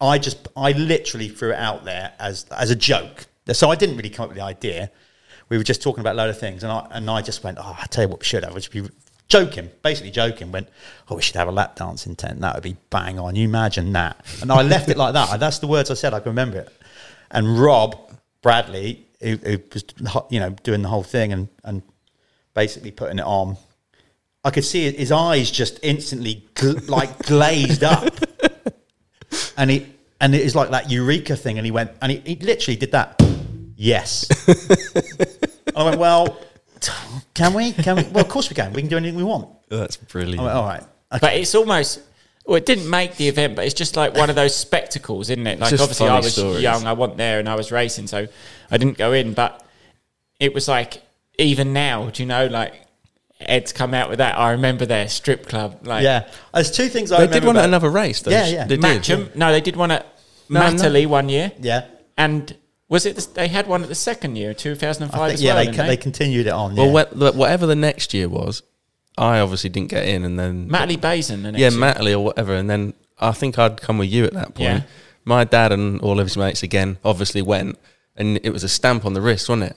I 0.00 0.18
just 0.18 0.48
I 0.56 0.72
literally 0.72 1.28
threw 1.28 1.52
it 1.52 1.58
out 1.58 1.84
there 1.84 2.12
as 2.18 2.46
as 2.50 2.70
a 2.70 2.76
joke. 2.76 3.26
So 3.52 3.70
I 3.70 3.76
didn't 3.76 3.96
really 3.96 4.10
come 4.10 4.24
up 4.24 4.28
with 4.30 4.38
the 4.38 4.44
idea. 4.44 4.90
We 5.52 5.58
were 5.58 5.64
just 5.64 5.82
talking 5.82 6.00
about 6.00 6.14
a 6.14 6.16
load 6.16 6.30
of 6.30 6.38
things, 6.38 6.62
and 6.62 6.72
I 6.72 6.86
and 6.92 7.10
I 7.10 7.20
just 7.20 7.44
went, 7.44 7.58
oh, 7.60 7.76
I 7.78 7.84
tell 7.88 8.04
you 8.04 8.08
what, 8.08 8.20
we 8.20 8.24
should 8.24 8.42
have. 8.42 8.58
Should 8.62 8.72
be 8.72 8.88
joking, 9.28 9.68
basically 9.82 10.10
joking. 10.10 10.50
Went, 10.50 10.66
oh, 11.10 11.16
we 11.16 11.20
should 11.20 11.36
have 11.36 11.46
a 11.46 11.52
lap 11.52 11.76
dancing 11.76 12.16
tent. 12.16 12.40
That 12.40 12.54
would 12.54 12.62
be 12.62 12.78
bang 12.88 13.18
on. 13.18 13.36
You 13.36 13.44
imagine 13.44 13.92
that? 13.92 14.16
And 14.40 14.50
I 14.50 14.62
left 14.62 14.88
it 14.88 14.96
like 14.96 15.12
that. 15.12 15.38
That's 15.38 15.58
the 15.58 15.66
words 15.66 15.90
I 15.90 15.94
said. 15.94 16.14
I 16.14 16.20
can 16.20 16.30
remember 16.30 16.60
it. 16.60 16.72
And 17.30 17.60
Rob 17.60 17.98
Bradley, 18.40 19.06
who, 19.20 19.36
who 19.36 19.58
was 19.74 19.84
you 20.30 20.40
know 20.40 20.56
doing 20.62 20.80
the 20.80 20.88
whole 20.88 21.02
thing 21.02 21.34
and 21.34 21.48
and 21.64 21.82
basically 22.54 22.90
putting 22.90 23.18
it 23.18 23.26
on, 23.26 23.58
I 24.42 24.48
could 24.52 24.64
see 24.64 24.90
his 24.90 25.12
eyes 25.12 25.50
just 25.50 25.78
instantly 25.82 26.46
gl- 26.54 26.88
like 26.88 27.26
glazed 27.26 27.84
up, 27.84 28.10
and 29.58 29.70
he 29.70 29.86
and 30.18 30.34
it 30.34 30.40
is 30.40 30.54
like 30.54 30.70
that 30.70 30.90
eureka 30.90 31.36
thing. 31.36 31.58
And 31.58 31.66
he 31.66 31.70
went 31.70 31.90
and 32.00 32.10
he, 32.10 32.22
he 32.24 32.36
literally 32.36 32.76
did 32.76 32.92
that. 32.92 33.22
Yes. 33.82 34.28
I 35.76 35.82
went 35.82 35.98
well. 35.98 36.38
Can 37.34 37.52
we? 37.52 37.72
Can 37.72 37.96
we? 37.96 38.02
Well, 38.04 38.24
of 38.24 38.28
course 38.30 38.48
we 38.48 38.54
can. 38.54 38.72
We 38.72 38.82
can 38.82 38.88
do 38.88 38.96
anything 38.96 39.16
we 39.16 39.24
want. 39.24 39.48
Oh, 39.72 39.78
that's 39.78 39.96
brilliant. 39.96 40.40
I 40.40 40.44
went, 40.44 40.56
all 40.56 40.64
right. 40.64 40.80
Okay. 40.82 41.18
But 41.20 41.34
it's 41.34 41.54
almost. 41.56 42.00
Well, 42.46 42.56
it 42.56 42.66
didn't 42.66 42.88
make 42.88 43.16
the 43.16 43.26
event, 43.28 43.56
but 43.56 43.64
it's 43.64 43.74
just 43.74 43.96
like 43.96 44.14
one 44.16 44.30
of 44.30 44.36
those 44.36 44.54
spectacles, 44.54 45.30
isn't 45.30 45.46
it? 45.46 45.58
Like 45.58 45.70
just 45.70 45.82
obviously, 45.82 46.08
I 46.08 46.18
was 46.18 46.32
stories. 46.32 46.62
young, 46.62 46.86
I 46.86 46.92
wasn't 46.92 47.18
there, 47.18 47.40
and 47.40 47.48
I 47.48 47.54
was 47.56 47.72
racing, 47.72 48.06
so 48.06 48.26
I 48.70 48.76
didn't 48.78 48.98
go 48.98 49.12
in. 49.12 49.32
But 49.34 49.64
it 50.38 50.54
was 50.54 50.68
like 50.68 51.02
even 51.38 51.72
now, 51.72 52.10
do 52.10 52.22
you 52.22 52.26
know, 52.28 52.46
like 52.46 52.74
Ed's 53.40 53.72
come 53.72 53.94
out 53.94 54.08
with 54.10 54.18
that. 54.18 54.38
I 54.38 54.52
remember 54.52 54.86
their 54.86 55.08
strip 55.08 55.48
club, 55.48 55.86
like 55.86 56.04
yeah. 56.04 56.28
There's 56.54 56.70
two 56.70 56.88
things 56.88 57.10
I 57.10 57.16
they 57.18 57.22
remember. 57.26 57.40
did 57.40 57.46
one 57.46 57.56
at 57.56 57.64
another 57.64 57.90
race, 57.90 58.20
though. 58.22 58.30
Yeah, 58.30 58.46
yeah. 58.46 58.64
They 58.66 58.76
did. 58.76 59.02
Matcham. 59.02 59.34
No, 59.34 59.50
they 59.50 59.60
did 59.60 59.74
one 59.76 59.90
at 59.90 60.06
No, 60.48 60.60
no. 60.60 60.66
Matterley 60.66 61.06
one 61.06 61.28
year, 61.28 61.52
Yeah. 61.60 61.86
and 62.16 62.56
was 62.92 63.06
it? 63.06 63.16
The, 63.16 63.26
they 63.32 63.48
had 63.48 63.66
one 63.66 63.82
at 63.82 63.88
the 63.88 63.94
second 63.94 64.36
year, 64.36 64.52
two 64.52 64.74
thousand 64.74 65.04
and 65.04 65.12
I 65.12 65.16
five. 65.16 65.28
think, 65.30 65.34
as 65.36 65.42
yeah, 65.42 65.54
well, 65.54 65.64
they, 65.64 65.70
they? 65.70 65.86
they 65.86 65.96
continued 65.96 66.46
it 66.46 66.50
on. 66.50 66.76
Well, 66.76 66.88
yeah. 66.88 67.04
wha- 67.14 67.32
whatever 67.32 67.64
the 67.64 67.74
next 67.74 68.12
year 68.12 68.28
was, 68.28 68.62
I 69.16 69.40
obviously 69.40 69.70
didn't 69.70 69.88
get 69.88 70.06
in, 70.06 70.24
and 70.24 70.38
then 70.38 70.68
Matterley 70.68 71.00
Basin. 71.00 71.42
The 71.42 71.52
next 71.52 71.60
yeah, 71.60 71.70
year. 71.70 71.80
Matley 71.80 72.12
or 72.12 72.20
whatever, 72.20 72.54
and 72.54 72.68
then 72.68 72.92
I 73.18 73.32
think 73.32 73.58
I'd 73.58 73.80
come 73.80 73.96
with 73.96 74.10
you 74.10 74.24
at 74.24 74.34
that 74.34 74.48
point. 74.48 74.60
Yeah. 74.60 74.82
My 75.24 75.44
dad 75.44 75.72
and 75.72 76.02
all 76.02 76.20
of 76.20 76.26
his 76.26 76.36
mates 76.36 76.62
again 76.62 76.98
obviously 77.02 77.40
went, 77.40 77.78
and 78.14 78.38
it 78.42 78.50
was 78.50 78.62
a 78.62 78.68
stamp 78.68 79.06
on 79.06 79.14
the 79.14 79.22
wrist, 79.22 79.48
wasn't 79.48 79.70
it? 79.70 79.76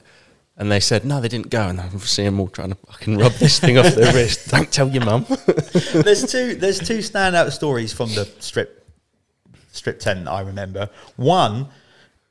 And 0.58 0.70
they 0.70 0.82
said 0.82 1.06
no, 1.06 1.22
they 1.22 1.30
didn't 1.30 1.50
go, 1.50 1.70
and 1.70 1.80
I 1.80 1.88
see 2.00 2.24
them 2.24 2.38
all 2.42 2.50
trying 2.50 2.72
to 2.72 2.76
fucking 2.76 3.18
rub 3.18 3.32
this 3.40 3.62
thing 3.62 3.78
off 3.78 3.96
their 3.96 4.14
wrist. 4.14 4.50
Don't 4.50 4.70
tell 4.70 4.90
your 4.90 5.06
mum. 5.06 5.26
there's 5.94 6.30
two 6.30 6.56
there's 6.56 6.80
two 6.80 6.98
standout 6.98 7.52
stories 7.52 7.94
from 7.94 8.10
the 8.10 8.26
strip 8.40 8.86
strip 9.72 10.02
tent 10.02 10.26
that 10.26 10.32
I 10.32 10.42
remember. 10.42 10.90
One, 11.16 11.70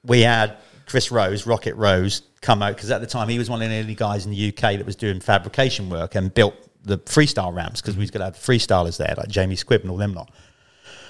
we 0.04 0.20
had 0.20 0.58
Chris 0.86 1.10
Rose, 1.10 1.46
Rocket 1.46 1.74
Rose, 1.76 2.22
come 2.40 2.62
out 2.62 2.76
because 2.76 2.90
at 2.90 3.00
the 3.00 3.06
time 3.06 3.28
he 3.28 3.38
was 3.38 3.48
one 3.48 3.62
of 3.62 3.68
the 3.68 3.76
only 3.76 3.94
guys 3.94 4.26
in 4.26 4.32
the 4.32 4.48
UK 4.48 4.76
that 4.76 4.84
was 4.84 4.96
doing 4.96 5.20
fabrication 5.20 5.88
work 5.88 6.14
and 6.14 6.32
built 6.32 6.54
the 6.82 6.98
freestyle 6.98 7.54
ramps 7.54 7.80
because 7.80 7.96
we 7.96 8.02
was 8.02 8.10
going 8.10 8.20
to 8.20 8.26
have 8.26 8.36
freestylers 8.36 8.98
there 8.98 9.14
like 9.16 9.28
Jamie 9.28 9.56
Squibb 9.56 9.80
and 9.80 9.90
all 9.90 9.96
them 9.96 10.12
lot. 10.12 10.30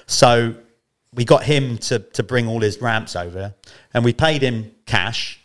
So 0.07 0.55
we 1.13 1.25
got 1.25 1.43
him 1.43 1.77
to 1.79 1.99
to 1.99 2.23
bring 2.23 2.47
all 2.47 2.61
his 2.61 2.81
ramps 2.81 3.15
over, 3.15 3.53
and 3.93 4.05
we 4.05 4.13
paid 4.13 4.41
him 4.41 4.71
cash. 4.85 5.39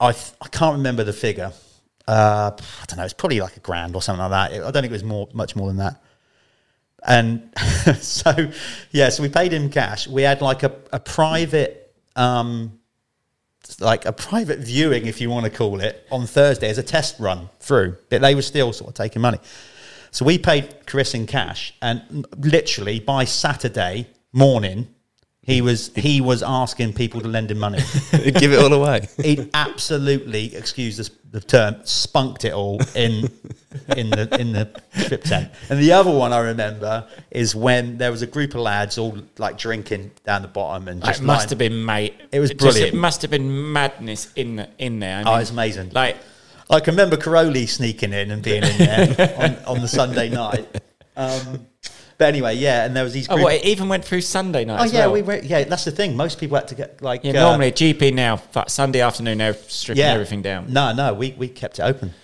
I 0.00 0.12
th- 0.12 0.32
I 0.40 0.48
can't 0.48 0.76
remember 0.76 1.04
the 1.04 1.12
figure. 1.12 1.52
Uh, 2.06 2.50
I 2.54 2.84
don't 2.86 2.98
know. 2.98 3.04
It's 3.04 3.14
probably 3.14 3.40
like 3.40 3.56
a 3.56 3.60
grand 3.60 3.94
or 3.94 4.02
something 4.02 4.22
like 4.28 4.50
that. 4.50 4.52
I 4.52 4.70
don't 4.70 4.72
think 4.72 4.86
it 4.86 4.92
was 4.92 5.04
more 5.04 5.28
much 5.32 5.56
more 5.56 5.68
than 5.68 5.78
that. 5.78 6.02
And 7.06 7.50
so, 8.00 8.50
yeah, 8.90 9.10
so 9.10 9.22
we 9.22 9.28
paid 9.28 9.52
him 9.52 9.70
cash. 9.70 10.08
We 10.08 10.22
had 10.22 10.40
like 10.40 10.62
a, 10.62 10.74
a 10.92 10.98
private, 10.98 11.94
um, 12.16 12.78
like 13.80 14.04
a 14.04 14.12
private 14.12 14.60
viewing, 14.60 15.06
if 15.06 15.20
you 15.20 15.30
want 15.30 15.44
to 15.44 15.50
call 15.50 15.80
it, 15.80 16.06
on 16.10 16.26
Thursday 16.26 16.68
as 16.68 16.78
a 16.78 16.82
test 16.82 17.18
run 17.18 17.48
through. 17.60 17.96
But 18.10 18.20
they 18.20 18.34
were 18.34 18.42
still 18.42 18.72
sort 18.72 18.90
of 18.90 18.94
taking 18.94 19.22
money. 19.22 19.38
So 20.10 20.24
we 20.24 20.38
paid 20.38 20.86
Chris 20.86 21.14
in 21.14 21.26
cash, 21.26 21.74
and 21.82 22.26
literally 22.36 23.00
by 23.00 23.24
Saturday 23.24 24.08
morning, 24.32 24.93
he 25.46 25.60
was 25.60 25.90
he 25.94 26.20
was 26.20 26.42
asking 26.42 26.94
people 26.94 27.20
to 27.20 27.28
lend 27.28 27.50
him 27.50 27.58
money. 27.58 27.78
Give 28.12 28.52
it 28.52 28.58
all 28.58 28.72
away. 28.72 29.08
He'd 29.22 29.50
absolutely, 29.54 30.54
excuse 30.56 30.96
this, 30.96 31.10
the 31.32 31.40
term, 31.40 31.76
spunked 31.84 32.44
it 32.44 32.52
all 32.52 32.80
in 32.94 33.30
in 33.96 34.10
the 34.10 34.28
in 34.40 34.52
the 34.52 34.80
strip 34.96 35.22
tent. 35.24 35.50
And 35.68 35.78
the 35.78 35.92
other 35.92 36.10
one 36.10 36.32
I 36.32 36.38
remember 36.38 37.06
is 37.30 37.54
when 37.54 37.98
there 37.98 38.10
was 38.10 38.22
a 38.22 38.26
group 38.26 38.54
of 38.54 38.60
lads 38.60 38.96
all 38.98 39.18
like 39.38 39.58
drinking 39.58 40.12
down 40.24 40.42
the 40.42 40.48
bottom 40.48 40.88
and 40.88 41.02
just 41.02 41.20
it 41.20 41.24
must 41.24 41.40
lying- 41.40 41.48
have 41.50 41.58
been 41.58 41.84
mate. 41.84 42.14
It 42.32 42.40
was 42.40 42.50
just- 42.50 42.60
brilliant. 42.60 42.94
it 42.94 42.96
must 42.96 43.22
have 43.22 43.30
been 43.30 43.72
madness 43.72 44.32
in 44.36 44.56
the, 44.56 44.68
in 44.78 44.98
there. 45.00 45.22
I 45.26 45.34
Oh, 45.34 45.36
it's 45.40 45.50
amazing. 45.50 45.90
Like 45.92 46.16
I 46.70 46.80
can 46.80 46.94
remember 46.94 47.16
Caroli 47.18 47.66
sneaking 47.66 48.12
in 48.14 48.30
and 48.30 48.42
being 48.42 48.62
in 48.62 48.78
there 48.78 49.34
on, 49.66 49.76
on 49.76 49.80
the 49.82 49.88
Sunday 49.88 50.30
night. 50.30 50.66
Um, 51.16 51.66
but 52.18 52.28
anyway, 52.28 52.56
yeah, 52.56 52.84
and 52.84 52.94
there 52.96 53.04
was 53.04 53.12
these. 53.12 53.28
oh, 53.28 53.34
Group- 53.34 53.44
what, 53.44 53.54
it 53.54 53.64
even 53.64 53.88
went 53.88 54.04
through 54.04 54.20
Sunday 54.20 54.64
night. 54.64 54.80
oh 54.80 54.84
as 54.84 54.92
yeah, 54.92 55.06
well. 55.06 55.12
we 55.12 55.22
were. 55.22 55.36
Yeah, 55.36 55.64
that's 55.64 55.84
the 55.84 55.90
thing. 55.90 56.16
Most 56.16 56.38
people 56.38 56.56
had 56.56 56.68
to 56.68 56.74
get 56.74 57.02
like. 57.02 57.24
Yeah, 57.24 57.32
uh, 57.32 57.50
normally 57.50 57.68
a 57.68 57.72
GP 57.72 58.14
now, 58.14 58.40
but 58.52 58.70
Sunday 58.70 59.00
afternoon 59.00 59.38
they're 59.38 59.54
stripping 59.54 60.04
everything 60.04 60.42
down. 60.42 60.72
No, 60.72 60.92
no, 60.92 61.14
we, 61.14 61.32
we 61.32 61.48
kept 61.48 61.78
it 61.78 61.82
open 61.82 62.14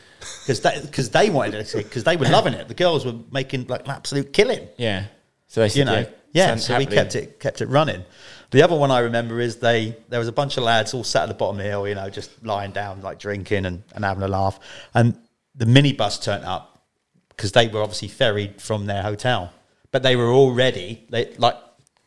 because 0.47 0.61
because 0.61 1.11
they 1.11 1.31
wanted 1.31 1.55
it 1.55 1.73
because 1.75 2.05
they 2.05 2.17
were 2.17 2.29
loving 2.29 2.55
it. 2.55 2.69
The 2.69 2.75
girls 2.75 3.05
were 3.05 3.17
making 3.31 3.67
like 3.67 3.85
an 3.85 3.91
absolute 3.91 4.33
killing. 4.33 4.69
Yeah, 4.77 5.07
so 5.47 5.61
they 5.61 5.69
said, 5.69 5.79
you 5.79 5.85
know, 5.85 6.07
yeah. 6.33 6.49
Sun- 6.49 6.59
so 6.59 6.79
we 6.79 6.87
kept 6.87 7.15
it 7.15 7.41
kept 7.41 7.61
it 7.61 7.67
running. 7.67 8.05
The 8.51 8.63
other 8.63 8.75
one 8.75 8.91
I 8.91 9.01
remember 9.01 9.41
is 9.41 9.57
they 9.57 9.97
there 10.09 10.19
was 10.19 10.29
a 10.29 10.33
bunch 10.33 10.57
of 10.57 10.65
lads 10.65 10.93
all 10.93 11.05
sat 11.05 11.25
at 11.25 11.29
the 11.29 11.35
bottom 11.35 11.59
of 11.59 11.65
the 11.65 11.71
hill, 11.71 11.87
you 11.87 11.95
know, 11.95 12.11
just 12.11 12.45
lying 12.45 12.73
down, 12.73 13.01
like 13.01 13.19
drinking 13.19 13.65
and, 13.65 13.83
and 13.95 14.05
having 14.05 14.23
a 14.23 14.29
laugh. 14.29 14.59
And 14.93 15.17
the 15.55 15.67
minibus 15.67 16.21
turned 16.21 16.45
up 16.45 16.83
because 17.29 17.53
they 17.53 17.69
were 17.69 17.81
obviously 17.81 18.09
ferried 18.09 18.61
from 18.61 18.87
their 18.87 19.03
hotel, 19.03 19.53
but 19.93 20.03
they 20.03 20.17
were 20.17 20.33
already 20.33 21.05
they 21.11 21.33
like 21.37 21.57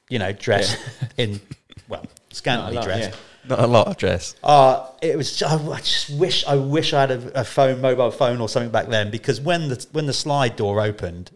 you 0.09 0.19
know 0.19 0.31
dressed 0.31 0.77
in 1.17 1.39
well 1.87 2.05
scantily 2.31 2.75
lot, 2.75 2.85
dressed. 2.85 3.11
yeah. 3.11 3.15
Not 3.45 3.59
a 3.59 3.67
lot 3.67 3.87
of 3.87 3.97
dress. 3.97 4.35
Uh, 4.41 4.87
it 5.01 5.17
was. 5.17 5.43
I 5.43 5.55
I 5.55 5.79
just 5.79 6.09
wish. 6.11 6.45
I 6.45 6.55
wish 6.55 6.93
I 6.93 7.01
had 7.01 7.11
a, 7.11 7.41
a 7.41 7.43
phone, 7.43 7.81
mobile 7.81 8.09
phone, 8.09 8.39
or 8.39 8.47
something 8.47 8.71
back 8.71 8.87
then. 8.87 9.11
Because 9.11 9.41
when 9.41 9.67
the 9.67 9.85
when 9.91 10.05
the 10.05 10.13
slide 10.13 10.55
door 10.55 10.79
opened, 10.79 11.31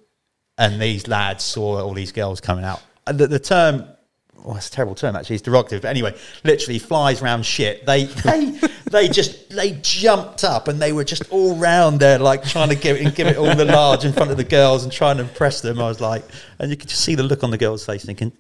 and 0.58 0.82
these 0.82 1.10
lads 1.10 1.44
saw 1.44 1.82
all 1.82 1.94
these 1.94 2.14
girls 2.14 2.40
coming 2.40 2.64
out, 2.64 2.82
the, 3.06 3.28
the 3.28 3.40
term. 3.40 3.90
Oh, 4.46 4.56
it's 4.56 4.70
a 4.70 4.72
terrible 4.72 4.96
term 4.96 5.16
actually. 5.16 5.36
It's 5.38 5.48
derogative. 5.48 5.82
But 5.82 5.90
anyway, 5.90 6.16
literally 6.44 6.80
flies 6.80 7.22
round 7.22 7.46
shit. 7.46 7.86
They 7.86 8.06
they 8.06 8.60
they 8.92 9.08
just 9.10 9.50
they 9.50 9.72
jumped 9.82 10.44
up 10.44 10.68
and 10.68 10.82
they 10.82 10.94
were 10.94 11.04
just 11.04 11.30
all 11.32 11.56
round 11.58 12.00
there, 12.00 12.18
like 12.20 12.44
trying 12.44 12.70
to 12.70 12.76
give 12.76 12.96
it 12.98 13.14
give 13.16 13.28
it 13.28 13.38
all 13.38 13.54
the 13.56 13.66
large 13.66 14.06
in 14.06 14.14
front 14.14 14.32
of 14.32 14.38
the 14.38 14.44
girls 14.46 14.84
and 14.84 14.92
trying 14.92 15.18
to 15.18 15.24
impress 15.24 15.62
them. 15.62 15.80
I 15.82 15.88
was 15.88 16.00
like, 16.00 16.24
and 16.60 16.72
you 16.72 16.78
could 16.78 16.90
just 16.90 17.04
see 17.04 17.16
the 17.16 17.24
look 17.24 17.44
on 17.44 17.52
the 17.52 17.58
girl's 17.58 17.86
face, 17.86 18.06
thinking, 18.06 18.32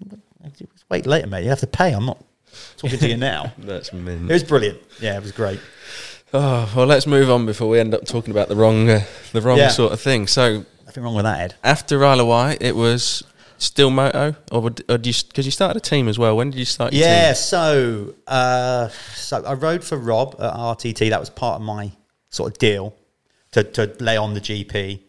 "Wait 0.90 1.06
later, 1.06 1.28
mate. 1.28 1.44
You 1.44 1.50
have 1.50 1.60
to 1.60 1.68
pay. 1.68 1.92
I'm 1.94 2.06
not 2.06 2.24
talking 2.78 3.00
to 3.00 3.08
you 3.10 3.18
now." 3.18 3.52
That's 3.58 3.90
It 3.90 4.28
was 4.30 4.44
brilliant. 4.44 4.80
Yeah, 5.02 5.18
it 5.18 5.22
was 5.22 5.32
great. 5.32 5.60
Oh, 6.34 6.72
well, 6.76 6.86
let's 6.86 7.08
move 7.08 7.30
on 7.30 7.46
before 7.46 7.70
we 7.70 7.80
end 7.80 7.94
up 7.94 8.06
talking 8.06 8.32
about 8.32 8.50
the 8.50 8.56
wrong, 8.56 8.90
uh, 8.90 9.02
the 9.32 9.42
wrong 9.42 9.58
Yeah. 9.58 9.70
sort 9.70 9.94
of 9.94 10.02
thing. 10.02 10.28
So 10.28 10.66
Nothing 10.86 11.04
wrong 11.04 11.16
with 11.16 11.24
that, 11.24 11.40
Ed. 11.40 11.56
after 11.64 12.04
Isle 12.04 12.20
of 12.22 12.28
Wight, 12.28 12.62
it 12.62 12.76
was 12.76 13.24
still 13.58 13.89
moto, 13.89 14.36
or, 14.52 14.62
would, 14.62 14.84
or 14.89 14.98
do 14.98 15.10
you 15.10 15.15
because 15.28 15.46
you 15.46 15.52
started 15.52 15.78
a 15.78 15.80
team 15.82 16.08
as 16.08 16.17
well? 16.20 16.36
When 16.38 16.50
did 16.52 16.60
you 16.60 16.65
start? 16.65 16.93
Your 16.93 17.04
Yeah, 17.08 17.28
team? 17.28 17.36
so 17.36 18.13
uh, 18.28 18.89
so 19.15 19.43
I 19.46 19.54
rode 19.54 19.84
for 19.84 19.98
Rob 19.98 20.36
at 20.39 20.54
RTT. 20.54 21.10
That 21.10 21.20
was 21.20 21.30
part 21.30 21.56
of 21.60 21.65
my 21.65 21.91
sort 22.30 22.52
of 22.54 22.58
deal 22.60 22.96
to, 23.52 23.63
to 23.63 23.96
lay 24.00 24.17
on 24.17 24.34
the 24.34 24.41
GP 24.41 25.02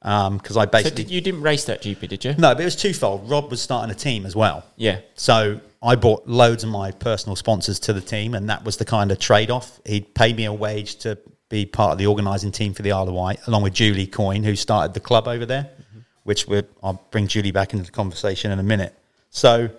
because 0.00 0.56
I 0.56 0.64
So 0.64 0.70
basically 0.70 1.04
did, 1.04 1.10
you 1.12 1.20
didn't 1.20 1.42
race 1.42 1.64
that 1.64 1.82
GP, 1.82 2.08
did 2.08 2.24
you? 2.24 2.34
no, 2.38 2.54
but 2.54 2.60
it 2.60 2.64
was 2.64 2.76
twofold. 2.76 3.28
Rob 3.28 3.50
was 3.50 3.60
starting 3.60 3.90
a 3.90 3.98
team 3.98 4.26
as 4.26 4.36
well. 4.36 4.64
Yeah. 4.76 5.00
So 5.16 5.60
I 5.82 5.96
bought 5.96 6.26
loads 6.28 6.62
of 6.62 6.70
my 6.70 6.92
personal 6.92 7.34
sponsors 7.36 7.80
to 7.80 7.92
the 7.92 8.00
team, 8.00 8.34
and 8.34 8.48
that 8.48 8.64
was 8.64 8.76
the 8.76 8.84
kind 8.84 9.10
of 9.10 9.18
trade 9.18 9.50
off. 9.50 9.80
He'd 9.84 10.14
pay 10.14 10.32
me 10.32 10.44
a 10.44 10.52
wage 10.52 10.96
to 10.96 11.18
be 11.48 11.64
part 11.66 11.92
of 11.92 11.98
the 11.98 12.06
organising 12.06 12.52
team 12.52 12.74
for 12.74 12.82
the 12.82 12.92
Isle 12.92 13.08
of 13.08 13.14
Wight, 13.14 13.40
along 13.46 13.62
with 13.62 13.72
Julie 13.74 14.06
Coyne, 14.06 14.44
who 14.44 14.54
started 14.54 14.92
the 14.94 15.00
club 15.00 15.26
over 15.26 15.46
there, 15.46 15.70
which 16.28 16.46
we're, 16.46 16.64
I'll 16.82 17.02
bring 17.10 17.26
Julie 17.26 17.52
back 17.52 17.72
into 17.72 17.86
the 17.86 17.90
conversation 17.90 18.50
in 18.50 18.58
a 18.58 18.62
minute. 18.62 18.94
So, 19.30 19.70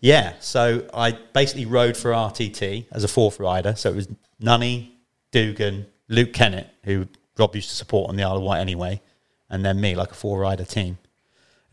yeah, 0.00 0.34
so 0.38 0.86
I 0.92 1.12
basically 1.12 1.64
rode 1.64 1.96
for 1.96 2.10
RTT 2.10 2.88
as 2.92 3.04
a 3.04 3.08
fourth 3.08 3.40
rider. 3.40 3.74
So 3.74 3.88
it 3.88 3.96
was 3.96 4.08
Nunny, 4.38 4.92
Dugan, 5.30 5.86
Luke 6.08 6.34
Kennett, 6.34 6.68
who 6.84 7.08
Rob 7.38 7.56
used 7.56 7.70
to 7.70 7.74
support 7.74 8.10
on 8.10 8.16
the 8.16 8.22
Isle 8.22 8.36
of 8.36 8.42
Wight 8.42 8.60
anyway, 8.60 9.00
and 9.48 9.64
then 9.64 9.80
me, 9.80 9.94
like 9.94 10.10
a 10.10 10.14
four 10.14 10.38
rider 10.38 10.66
team. 10.66 10.98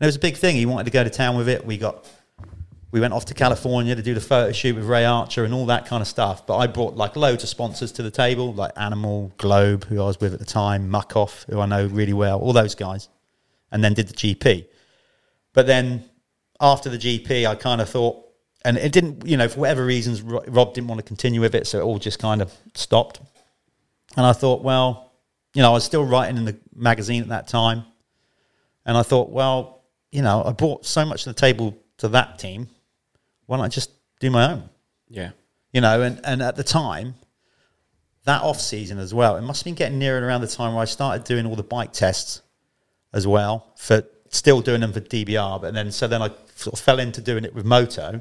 it 0.00 0.06
was 0.06 0.16
a 0.16 0.20
big 0.20 0.38
thing. 0.38 0.56
He 0.56 0.64
wanted 0.64 0.84
to 0.84 0.92
go 0.92 1.04
to 1.04 1.10
town 1.10 1.36
with 1.36 1.50
it. 1.50 1.66
We 1.66 1.76
got 1.76 2.06
we 2.92 3.00
went 3.00 3.12
off 3.12 3.26
to 3.26 3.34
California 3.34 3.94
to 3.94 4.00
do 4.02 4.14
the 4.14 4.20
photo 4.22 4.50
shoot 4.50 4.76
with 4.76 4.86
Ray 4.86 5.04
Archer 5.04 5.44
and 5.44 5.52
all 5.52 5.66
that 5.66 5.84
kind 5.84 6.00
of 6.00 6.08
stuff. 6.08 6.46
But 6.46 6.56
I 6.56 6.68
brought 6.68 6.96
like 6.96 7.16
loads 7.16 7.42
of 7.42 7.50
sponsors 7.50 7.92
to 7.92 8.02
the 8.02 8.10
table, 8.10 8.54
like 8.54 8.72
Animal, 8.76 9.30
Globe, 9.36 9.84
who 9.84 10.00
I 10.00 10.06
was 10.06 10.18
with 10.18 10.32
at 10.32 10.38
the 10.38 10.46
time, 10.46 10.88
Muc-Off, 10.90 11.44
who 11.50 11.60
I 11.60 11.66
know 11.66 11.84
really 11.84 12.14
well, 12.14 12.38
all 12.38 12.54
those 12.54 12.74
guys, 12.74 13.10
and 13.72 13.82
then 13.82 13.94
did 13.94 14.08
the 14.08 14.14
GP. 14.14 14.66
But 15.52 15.66
then 15.66 16.04
after 16.60 16.88
the 16.88 16.98
GP, 16.98 17.46
I 17.46 17.54
kind 17.54 17.80
of 17.80 17.88
thought, 17.88 18.24
and 18.64 18.76
it 18.76 18.92
didn't, 18.92 19.26
you 19.26 19.36
know, 19.36 19.48
for 19.48 19.60
whatever 19.60 19.84
reasons, 19.84 20.22
Rob 20.22 20.74
didn't 20.74 20.88
want 20.88 20.98
to 20.98 21.04
continue 21.04 21.40
with 21.40 21.54
it, 21.54 21.66
so 21.66 21.78
it 21.78 21.82
all 21.82 21.98
just 21.98 22.18
kind 22.18 22.42
of 22.42 22.52
stopped. 22.74 23.20
And 24.16 24.26
I 24.26 24.32
thought, 24.32 24.62
well, 24.62 25.12
you 25.54 25.62
know, 25.62 25.70
I 25.70 25.72
was 25.72 25.84
still 25.84 26.04
writing 26.04 26.36
in 26.36 26.44
the 26.44 26.56
magazine 26.74 27.22
at 27.22 27.28
that 27.28 27.48
time. 27.48 27.84
And 28.84 28.96
I 28.96 29.02
thought, 29.02 29.30
well, 29.30 29.84
you 30.12 30.22
know, 30.22 30.44
I 30.44 30.52
brought 30.52 30.86
so 30.86 31.04
much 31.04 31.24
to 31.24 31.30
the 31.30 31.34
table 31.34 31.76
to 31.98 32.08
that 32.08 32.38
team. 32.38 32.68
Why 33.46 33.56
don't 33.56 33.64
I 33.66 33.68
just 33.68 33.90
do 34.20 34.30
my 34.30 34.52
own? 34.52 34.68
Yeah. 35.08 35.30
You 35.72 35.80
know, 35.80 36.02
and, 36.02 36.20
and 36.24 36.42
at 36.42 36.56
the 36.56 36.64
time, 36.64 37.14
that 38.24 38.42
off 38.42 38.60
season 38.60 38.98
as 38.98 39.14
well, 39.14 39.36
it 39.36 39.42
must 39.42 39.60
have 39.60 39.64
been 39.64 39.74
getting 39.74 39.98
near 39.98 40.16
and 40.16 40.26
around 40.26 40.40
the 40.40 40.48
time 40.48 40.74
where 40.74 40.82
I 40.82 40.86
started 40.86 41.24
doing 41.24 41.46
all 41.46 41.56
the 41.56 41.62
bike 41.62 41.92
tests 41.92 42.42
as 43.12 43.26
well 43.26 43.72
for 43.76 44.02
still 44.28 44.60
doing 44.60 44.80
them 44.80 44.92
for 44.92 45.00
DBR. 45.00 45.60
But 45.60 45.74
then, 45.74 45.90
so 45.90 46.06
then 46.06 46.22
I 46.22 46.30
sort 46.54 46.74
of 46.74 46.80
fell 46.80 46.98
into 46.98 47.20
doing 47.20 47.44
it 47.44 47.54
with 47.54 47.64
Moto, 47.64 48.20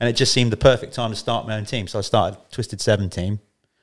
and 0.00 0.08
it 0.08 0.14
just 0.14 0.32
seemed 0.32 0.52
the 0.52 0.56
perfect 0.56 0.94
time 0.94 1.10
to 1.10 1.16
start 1.16 1.46
my 1.46 1.56
own 1.56 1.64
team. 1.64 1.86
So 1.88 1.98
I 1.98 2.02
started 2.02 2.38
Twisted 2.50 2.80
Seven 2.80 3.08
team, 3.10 3.40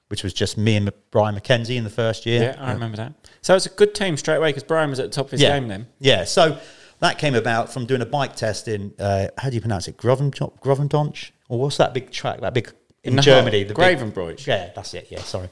which 0.08 0.24
was 0.24 0.34
just 0.34 0.58
me 0.58 0.76
and 0.76 0.92
Brian 1.12 1.36
McKenzie 1.36 1.76
in 1.76 1.84
the 1.84 1.90
first 1.90 2.26
year. 2.26 2.56
Yeah, 2.56 2.64
I 2.64 2.74
remember 2.74 2.98
that. 2.98 3.14
So 3.42 3.56
it's 3.56 3.66
a 3.66 3.70
good 3.70 3.96
team 3.96 4.18
straight 4.18 4.38
away 4.38 4.50
because 4.50 4.64
Brian 4.64 4.90
was 4.90 5.00
at 5.00 5.12
the 5.12 5.16
top 5.16 5.26
of 5.26 5.32
his 5.32 5.42
yeah. 5.42 5.60
game 5.60 5.68
then. 5.68 5.88
Yeah, 6.00 6.24
so 6.26 6.60
that 7.00 7.18
came 7.18 7.36
about 7.36 7.72
from 7.72 7.86
doing 7.86 8.02
a 8.02 8.06
bike 8.06 8.36
test 8.36 8.68
in 8.68 8.94
uh, 9.00 9.28
how 9.38 9.50
do 9.50 9.56
you 9.56 9.62
pronounce 9.62 9.88
it? 9.88 9.98
Groven 9.98 10.32
Grovendonch 10.32 11.32
or 11.50 11.60
what's 11.60 11.78
that 11.78 11.94
big 11.94 12.12
track? 12.12 12.42
That 12.42 12.54
big 12.54 12.72
in, 13.04 13.22
Germany, 13.22 13.64
the 13.64 13.74
Gravenbroich. 13.74 14.48
Yeah, 14.48 14.72
that's 14.74 14.94
it. 14.94 15.08
Yeah, 15.10 15.20
sorry. 15.20 15.50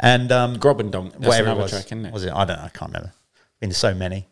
And 0.00 0.32
um, 0.32 0.56
Grobbendonk. 0.56 1.18
Whatever 1.18 1.50
it 1.50 1.56
was, 1.56 1.70
track, 1.70 1.86
isn't 1.86 2.06
it? 2.06 2.12
was 2.12 2.24
it? 2.24 2.32
I 2.32 2.44
don't 2.44 2.56
know. 2.58 2.64
I 2.64 2.68
can't 2.68 2.92
remember. 2.92 3.12
Been 3.60 3.72
so 3.72 3.94
many. 3.94 4.28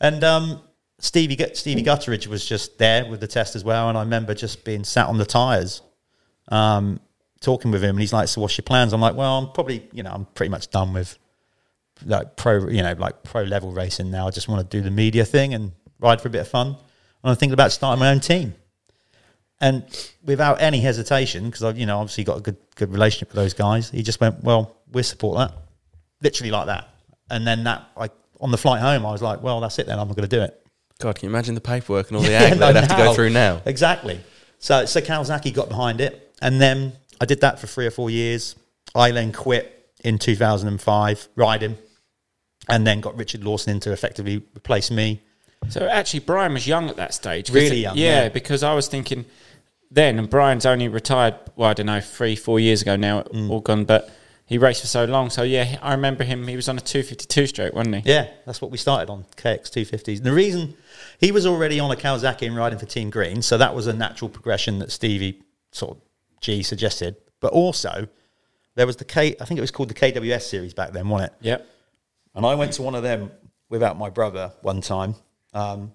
And 0.00 0.22
um, 0.24 0.62
Stevie 0.98 1.36
Stevie 1.54 1.82
Guttridge 1.82 2.26
was 2.26 2.44
just 2.44 2.78
there 2.78 3.08
with 3.08 3.20
the 3.20 3.26
test 3.26 3.56
as 3.56 3.64
well, 3.64 3.88
and 3.88 3.96
I 3.96 4.02
remember 4.02 4.34
just 4.34 4.64
being 4.64 4.84
sat 4.84 5.06
on 5.06 5.18
the 5.18 5.24
tires, 5.24 5.82
um, 6.48 7.00
talking 7.40 7.70
with 7.70 7.82
him, 7.82 7.90
and 7.90 8.00
he's 8.00 8.12
like, 8.12 8.28
"So 8.28 8.40
what's 8.40 8.56
your 8.58 8.64
plans?" 8.64 8.92
I'm 8.92 9.00
like, 9.00 9.14
"Well, 9.14 9.38
I'm 9.38 9.52
probably, 9.52 9.88
you 9.92 10.02
know, 10.02 10.10
I'm 10.10 10.26
pretty 10.26 10.50
much 10.50 10.70
done 10.70 10.92
with 10.92 11.18
like 12.04 12.36
pro, 12.36 12.68
you 12.68 12.82
know, 12.82 12.94
like 12.98 13.22
pro 13.22 13.42
level 13.42 13.72
racing 13.72 14.10
now. 14.10 14.26
I 14.26 14.30
just 14.30 14.48
want 14.48 14.70
to 14.70 14.76
do 14.76 14.82
the 14.82 14.90
media 14.90 15.24
thing 15.24 15.54
and 15.54 15.72
ride 15.98 16.20
for 16.20 16.28
a 16.28 16.30
bit 16.30 16.42
of 16.42 16.48
fun. 16.48 16.68
And 16.68 16.76
I'm 17.30 17.36
thinking 17.36 17.54
about 17.54 17.72
starting 17.72 18.00
my 18.00 18.10
own 18.10 18.20
team." 18.20 18.54
And 19.58 19.84
without 20.22 20.60
any 20.60 20.80
hesitation, 20.80 21.46
because 21.46 21.62
I've, 21.62 21.78
you 21.78 21.86
know, 21.86 21.98
obviously 21.98 22.24
got 22.24 22.36
a 22.36 22.42
good 22.42 22.58
good 22.74 22.92
relationship 22.92 23.28
with 23.28 23.36
those 23.36 23.54
guys, 23.54 23.90
he 23.90 24.02
just 24.02 24.20
went, 24.20 24.44
"Well, 24.44 24.76
we'll 24.92 25.04
support 25.04 25.38
that." 25.38 25.56
literally 26.22 26.50
like 26.50 26.66
that. 26.66 26.88
And 27.30 27.46
then 27.46 27.64
that, 27.64 27.88
like 27.96 28.12
on 28.40 28.50
the 28.50 28.58
flight 28.58 28.80
home, 28.80 29.04
I 29.06 29.12
was 29.12 29.22
like, 29.22 29.42
well, 29.42 29.60
that's 29.60 29.78
it 29.78 29.86
then. 29.86 29.98
I'm 29.98 30.08
not 30.08 30.16
going 30.16 30.28
to 30.28 30.36
do 30.36 30.42
it. 30.42 30.60
God, 30.98 31.16
can 31.16 31.26
you 31.28 31.30
imagine 31.34 31.54
the 31.54 31.60
paperwork 31.60 32.08
and 32.08 32.16
all 32.16 32.22
the 32.22 32.30
Yeah, 32.32 32.42
ag 32.42 32.58
no, 32.58 32.72
they'd 32.72 32.80
have 32.80 32.88
to 32.90 32.96
go 32.96 33.14
through 33.14 33.30
now? 33.30 33.60
Exactly. 33.66 34.20
So, 34.58 34.86
so 34.86 35.00
Kawasaki 35.00 35.52
got 35.52 35.68
behind 35.68 36.00
it. 36.00 36.34
And 36.40 36.60
then 36.60 36.92
I 37.20 37.24
did 37.26 37.40
that 37.42 37.58
for 37.58 37.66
three 37.66 37.86
or 37.86 37.90
four 37.90 38.10
years. 38.10 38.56
I 38.94 39.10
then 39.10 39.32
quit 39.32 39.90
in 40.04 40.18
2005, 40.18 41.28
riding, 41.36 41.76
and 42.68 42.86
then 42.86 43.00
got 43.00 43.16
Richard 43.16 43.44
Lawson 43.44 43.72
in 43.74 43.80
to 43.80 43.92
effectively 43.92 44.36
replace 44.56 44.90
me. 44.90 45.20
So 45.68 45.86
actually, 45.86 46.20
Brian 46.20 46.52
was 46.52 46.66
young 46.66 46.88
at 46.88 46.96
that 46.96 47.14
stage. 47.14 47.50
Really 47.50 47.80
young, 47.80 47.96
Yeah, 47.96 48.24
yeah. 48.24 48.28
because 48.28 48.62
I 48.62 48.74
was 48.74 48.88
thinking 48.88 49.24
then, 49.90 50.18
and 50.18 50.28
Brian's 50.30 50.66
only 50.66 50.88
retired. 50.88 51.34
Well, 51.56 51.70
I 51.70 51.74
don't 51.74 51.86
know, 51.86 52.00
three, 52.00 52.36
four 52.36 52.60
years 52.60 52.82
ago 52.82 52.96
now, 52.96 53.22
Mm. 53.22 53.50
all 53.50 53.60
gone. 53.60 53.84
But 53.84 54.10
he 54.46 54.58
raced 54.58 54.80
for 54.80 54.86
so 54.86 55.04
long. 55.04 55.28
So 55.28 55.42
yeah, 55.42 55.78
I 55.82 55.92
remember 55.92 56.24
him. 56.24 56.46
He 56.46 56.56
was 56.56 56.68
on 56.68 56.78
a 56.78 56.80
two 56.80 57.02
fifty 57.02 57.26
two 57.26 57.46
stroke, 57.46 57.74
wasn't 57.74 57.96
he? 57.96 58.10
Yeah, 58.10 58.28
that's 58.46 58.62
what 58.62 58.70
we 58.70 58.78
started 58.78 59.10
on 59.10 59.24
KX 59.36 59.70
250s. 59.70 60.18
And 60.18 60.24
the 60.24 60.32
reason 60.32 60.74
he 61.20 61.32
was 61.32 61.46
already 61.46 61.80
on 61.80 61.90
a 61.90 61.96
Kawasaki 61.96 62.46
and 62.46 62.56
riding 62.56 62.78
for 62.78 62.86
Team 62.86 63.10
Green, 63.10 63.42
so 63.42 63.58
that 63.58 63.74
was 63.74 63.86
a 63.86 63.92
natural 63.92 64.28
progression 64.28 64.78
that 64.78 64.92
Stevie 64.92 65.42
sort 65.72 65.96
of 65.96 66.02
G 66.40 66.62
suggested. 66.62 67.16
But 67.40 67.52
also, 67.52 68.08
there 68.76 68.86
was 68.86 68.96
the 68.96 69.04
K, 69.04 69.36
I 69.40 69.44
think 69.44 69.58
it 69.58 69.62
was 69.62 69.70
called 69.70 69.90
the 69.90 69.94
KWS 69.94 70.42
series 70.42 70.74
back 70.74 70.92
then, 70.92 71.08
wasn't 71.08 71.32
it? 71.32 71.38
Yep. 71.40 71.68
And 72.34 72.46
I 72.46 72.54
went 72.54 72.72
to 72.74 72.82
one 72.82 72.94
of 72.94 73.02
them 73.02 73.30
without 73.68 73.98
my 73.98 74.10
brother 74.10 74.52
one 74.62 74.80
time. 74.80 75.16
Um, 75.52 75.92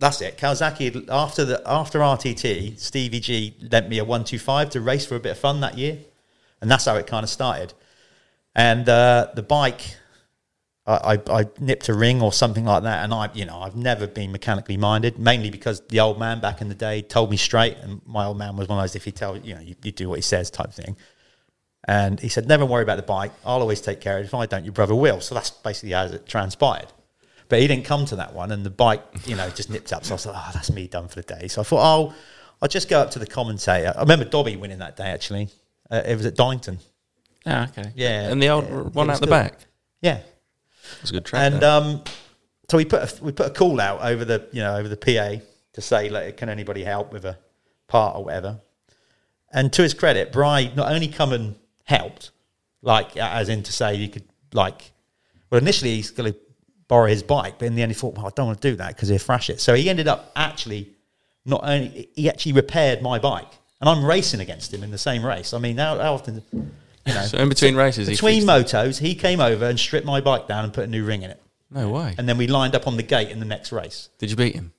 that's 0.00 0.20
it. 0.20 0.38
Kawasaki 0.38 1.08
after 1.08 1.44
the 1.44 1.62
after 1.64 2.00
RTT, 2.00 2.80
Stevie 2.80 3.20
G 3.20 3.56
lent 3.70 3.88
me 3.88 3.98
a 3.98 4.04
one 4.04 4.24
two 4.24 4.40
five 4.40 4.70
to 4.70 4.80
race 4.80 5.06
for 5.06 5.14
a 5.14 5.20
bit 5.20 5.30
of 5.32 5.38
fun 5.38 5.60
that 5.60 5.78
year, 5.78 5.98
and 6.60 6.68
that's 6.68 6.86
how 6.86 6.96
it 6.96 7.06
kind 7.06 7.22
of 7.22 7.30
started. 7.30 7.72
And 8.54 8.88
uh, 8.88 9.28
the 9.34 9.42
bike, 9.42 9.96
I, 10.86 11.14
I, 11.14 11.40
I 11.40 11.46
nipped 11.58 11.88
a 11.88 11.94
ring 11.94 12.20
or 12.20 12.32
something 12.32 12.64
like 12.64 12.82
that, 12.82 13.04
and 13.04 13.14
I, 13.14 13.30
you 13.32 13.44
know, 13.44 13.60
I've 13.60 13.76
never 13.76 14.06
been 14.06 14.32
mechanically 14.32 14.76
minded, 14.76 15.18
mainly 15.18 15.50
because 15.50 15.80
the 15.88 16.00
old 16.00 16.18
man 16.18 16.40
back 16.40 16.60
in 16.60 16.68
the 16.68 16.74
day 16.74 17.02
told 17.02 17.30
me 17.30 17.36
straight, 17.36 17.76
and 17.78 18.00
my 18.06 18.26
old 18.26 18.38
man 18.38 18.56
was 18.56 18.68
one 18.68 18.78
of 18.78 18.82
those 18.82 18.96
if 18.96 19.04
he 19.04 19.12
tell 19.12 19.36
you 19.36 19.54
know 19.54 19.60
you, 19.60 19.74
you 19.82 19.92
do 19.92 20.08
what 20.08 20.16
he 20.16 20.22
says 20.22 20.50
type 20.50 20.72
thing. 20.72 20.96
And 21.88 22.20
he 22.20 22.28
said, 22.28 22.46
never 22.46 22.64
worry 22.64 22.84
about 22.84 22.96
the 22.96 23.02
bike. 23.02 23.32
I'll 23.44 23.60
always 23.60 23.80
take 23.80 24.00
care 24.00 24.18
of 24.18 24.22
it. 24.22 24.26
If 24.26 24.34
I 24.34 24.46
don't, 24.46 24.64
your 24.64 24.72
brother 24.72 24.94
will. 24.94 25.20
So 25.20 25.34
that's 25.34 25.50
basically 25.50 25.90
how 25.90 26.04
it 26.04 26.28
transpired. 26.28 26.86
But 27.48 27.58
he 27.58 27.66
didn't 27.66 27.84
come 27.84 28.04
to 28.06 28.16
that 28.16 28.34
one, 28.34 28.52
and 28.52 28.64
the 28.64 28.70
bike, 28.70 29.02
you 29.26 29.34
know, 29.34 29.48
just 29.50 29.68
nipped 29.68 29.92
up. 29.92 30.04
So 30.04 30.12
I 30.12 30.14
was 30.14 30.26
like, 30.26 30.36
oh, 30.38 30.50
that's 30.54 30.70
me 30.70 30.86
done 30.86 31.08
for 31.08 31.16
the 31.16 31.22
day. 31.22 31.48
So 31.48 31.60
I 31.60 31.64
thought, 31.64 31.82
oh, 31.82 32.14
I'll 32.60 32.68
just 32.68 32.88
go 32.88 33.00
up 33.00 33.10
to 33.12 33.18
the 33.18 33.26
commentator. 33.26 33.92
I 33.96 34.00
remember 34.00 34.24
Dobby 34.24 34.56
winning 34.56 34.78
that 34.78 34.96
day, 34.96 35.08
actually. 35.08 35.48
Uh, 35.90 36.02
it 36.06 36.16
was 36.16 36.24
at 36.24 36.36
Donington. 36.36 36.78
Ah, 37.46 37.68
okay. 37.68 37.90
Yeah. 37.94 38.30
And 38.30 38.42
the 38.42 38.48
old 38.48 38.64
Yeah, 38.68 38.76
one 38.82 39.08
it 39.10 39.14
out 39.14 39.20
the 39.20 39.26
good. 39.26 39.30
back. 39.30 39.58
Yeah. 40.00 40.16
It 40.18 41.00
was 41.00 41.10
a 41.10 41.14
good 41.14 41.24
track. 41.24 41.52
And 41.52 41.62
um, 41.64 42.04
so 42.70 42.76
we 42.76 42.84
put 42.84 43.02
a, 43.20 43.24
we 43.24 43.32
put 43.32 43.46
a 43.46 43.50
call 43.50 43.80
out 43.80 44.02
over 44.02 44.24
the 44.24 44.48
you 44.52 44.60
know 44.62 44.76
over 44.76 44.88
the 44.88 44.96
PA 44.96 45.42
to 45.74 45.80
say 45.80 46.08
like 46.08 46.36
can 46.36 46.48
anybody 46.48 46.84
help 46.84 47.12
with 47.12 47.24
a 47.24 47.38
part 47.88 48.16
or 48.16 48.24
whatever. 48.24 48.60
And 49.52 49.72
to 49.74 49.82
his 49.82 49.94
credit, 49.94 50.32
Bry 50.32 50.72
not 50.74 50.90
only 50.90 51.08
come 51.08 51.32
and 51.32 51.56
helped, 51.84 52.30
like 52.80 53.16
as 53.16 53.48
in 53.48 53.62
to 53.64 53.72
say 53.72 53.94
you 53.94 54.08
could 54.08 54.24
like, 54.52 54.92
well 55.50 55.60
initially 55.60 55.94
he's 55.96 56.10
going 56.10 56.32
to 56.32 56.38
borrow 56.88 57.06
his 57.08 57.22
bike, 57.22 57.58
but 57.58 57.66
in 57.66 57.74
the 57.74 57.82
end 57.82 57.90
he 57.90 57.94
thought, 57.94 58.14
well 58.16 58.26
I 58.26 58.30
don't 58.34 58.46
want 58.46 58.60
to 58.62 58.70
do 58.70 58.76
that 58.76 58.88
because 58.94 59.08
he'll 59.08 59.18
thrash 59.18 59.50
it. 59.50 59.60
So 59.60 59.74
he 59.74 59.88
ended 59.90 60.08
up 60.08 60.32
actually 60.36 60.90
not 61.44 61.60
only 61.64 62.08
he 62.14 62.28
actually 62.30 62.52
repaired 62.52 63.02
my 63.02 63.18
bike, 63.18 63.50
and 63.80 63.88
I'm 63.90 64.04
racing 64.04 64.40
against 64.40 64.72
him 64.72 64.82
in 64.82 64.90
the 64.90 64.98
same 64.98 65.24
race. 65.26 65.52
I 65.52 65.58
mean, 65.58 65.76
how, 65.76 65.98
how 65.98 66.14
often? 66.14 66.42
You 67.06 67.14
know, 67.14 67.22
So 67.22 67.38
in 67.38 67.48
between 67.48 67.74
races, 67.76 68.08
between 68.08 68.46
fixed 68.46 68.74
motos, 68.74 68.98
he 69.00 69.14
came 69.14 69.40
over 69.40 69.64
and 69.66 69.78
stripped 69.78 70.06
my 70.06 70.20
bike 70.20 70.46
down 70.46 70.64
and 70.64 70.72
put 70.72 70.84
a 70.84 70.86
new 70.86 71.04
ring 71.04 71.22
in 71.22 71.30
it. 71.30 71.42
no 71.70 71.88
way. 71.88 72.14
And 72.18 72.28
then 72.28 72.38
we 72.38 72.46
lined 72.46 72.74
up 72.74 72.86
on 72.86 72.96
the 72.96 73.02
gate 73.02 73.30
in 73.30 73.40
the 73.40 73.46
next 73.46 73.72
race. 73.72 74.08
Did 74.18 74.30
you 74.30 74.36
beat 74.36 74.54
him? 74.54 74.72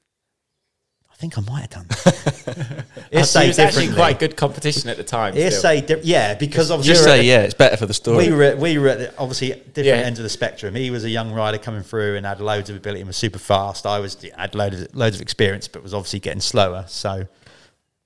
I 1.12 1.16
think 1.16 1.38
I 1.38 1.42
might 1.42 1.62
have 1.62 1.70
done. 1.70 1.90
So 1.92 3.22
say 3.24 3.46
it 3.46 3.48
was 3.48 3.60
actually 3.60 3.94
quite 3.94 4.20
good 4.20 4.36
competition 4.36 4.90
at 4.90 4.98
the 4.98 5.04
time. 5.04 5.36
It's 5.38 5.58
still. 5.58 5.62
say 5.72 5.82
di- 5.82 6.02
yeah, 6.04 6.34
because 6.34 6.70
obviously 6.72 6.94
Just 6.96 7.06
we 7.06 7.12
were 7.12 7.14
at 7.14 7.18
say 7.18 7.22
the- 7.22 7.28
yeah. 7.28 7.42
It's 7.44 7.54
better 7.54 7.78
for 7.78 7.86
the 7.86 7.94
story. 7.94 8.28
We 8.30 8.34
were 8.36 8.44
at, 8.44 8.58
we 8.58 8.78
were 8.78 8.88
at 8.90 8.98
the, 9.00 9.18
obviously 9.18 9.50
different 9.52 9.86
Yeah. 9.86 9.94
ends 10.06 10.20
of 10.20 10.24
the 10.24 10.30
spectrum. 10.30 10.76
He 10.76 10.90
was 10.92 11.04
a 11.06 11.10
young 11.10 11.32
rider 11.32 11.58
coming 11.60 11.84
through 11.84 12.18
and 12.18 12.26
had 12.26 12.42
loads 12.42 12.70
of 12.70 12.76
ability 12.76 13.02
and 13.02 13.08
was 13.08 13.16
super 13.18 13.40
fast. 13.40 13.86
I 13.86 14.00
was 14.00 14.18
had 14.36 14.54
loads 14.56 14.82
of, 14.82 14.96
loads 14.96 15.16
of 15.16 15.22
experience, 15.22 15.68
but 15.68 15.82
was 15.84 15.94
obviously 15.94 16.20
getting 16.20 16.42
slower. 16.42 16.84
So, 16.88 17.28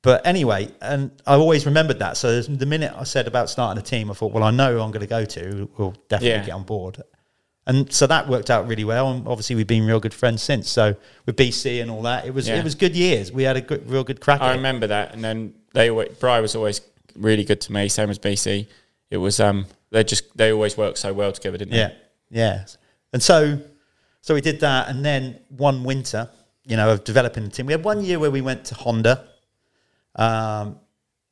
but 0.07 0.25
anyway, 0.25 0.69
and 0.81 1.11
I 1.25 1.33
always 1.35 1.65
remembered 1.65 1.99
that. 1.99 2.15
So 2.15 2.41
the 2.41 2.65
minute 2.65 2.93
I 2.95 3.03
said 3.03 3.27
about 3.27 3.49
starting 3.49 3.77
a 3.77 3.85
team, 3.85 4.09
I 4.09 4.13
thought, 4.13 4.31
well, 4.31 4.43
I 4.45 4.51
know 4.51 4.71
who 4.73 4.79
I'm 4.81 4.91
going 4.91 5.01
to 5.01 5.13
go 5.19 5.25
to. 5.25 5.69
We'll 5.77 5.95
definitely 6.07 6.29
Yeah. 6.29 6.45
get 6.45 6.51
on 6.55 6.63
board. 6.63 7.01
And 7.65 7.91
so 7.91 8.07
that 8.07 8.29
worked 8.29 8.49
out 8.49 8.65
really 8.69 8.85
well, 8.85 9.11
and 9.11 9.27
obviously 9.27 9.57
we've 9.57 9.67
been 9.67 9.85
real 9.85 9.99
good 9.99 10.13
friends 10.13 10.41
since. 10.41 10.69
So 10.69 10.95
with 11.25 11.35
BC 11.35 11.81
and 11.81 11.91
all 11.91 12.01
that, 12.03 12.25
it 12.25 12.33
was 12.33 12.47
Yeah. 12.47 12.55
it 12.59 12.63
was 12.63 12.73
good 12.75 12.95
years. 12.95 13.33
We 13.33 13.43
had 13.43 13.57
a 13.57 13.61
good, 13.61 13.89
real 13.89 14.05
good 14.05 14.21
crack. 14.21 14.39
I 14.39 14.53
remember 14.53 14.87
that, 14.87 15.13
and 15.13 15.21
then 15.21 15.53
they 15.73 15.89
always, 15.89 16.09
Bry 16.19 16.39
was 16.39 16.55
always 16.55 16.79
really 17.17 17.43
good 17.43 17.59
to 17.61 17.73
me, 17.73 17.89
same 17.89 18.09
as 18.09 18.17
BC. 18.17 18.67
It 19.11 19.17
was 19.17 19.41
um 19.41 19.65
they 19.91 20.05
just 20.05 20.23
they 20.37 20.53
always 20.53 20.77
worked 20.77 20.99
so 20.99 21.11
well 21.11 21.33
together, 21.33 21.57
didn't 21.57 21.71
they? 21.73 21.79
Yeah, 21.79 21.91
yeah. 22.29 22.65
And 23.11 23.21
so, 23.21 23.59
so 24.21 24.33
we 24.33 24.39
did 24.39 24.61
that, 24.61 24.87
and 24.87 25.03
then 25.03 25.37
one 25.49 25.83
winter, 25.83 26.29
you 26.65 26.77
know, 26.77 26.89
of 26.93 27.03
developing 27.03 27.43
the 27.43 27.49
team. 27.49 27.65
We 27.65 27.73
had 27.73 27.83
one 27.83 28.01
year 28.05 28.17
where 28.19 28.31
we 28.31 28.41
went 28.41 28.63
to 28.65 28.75
Honda, 28.75 29.25
um, 30.17 30.79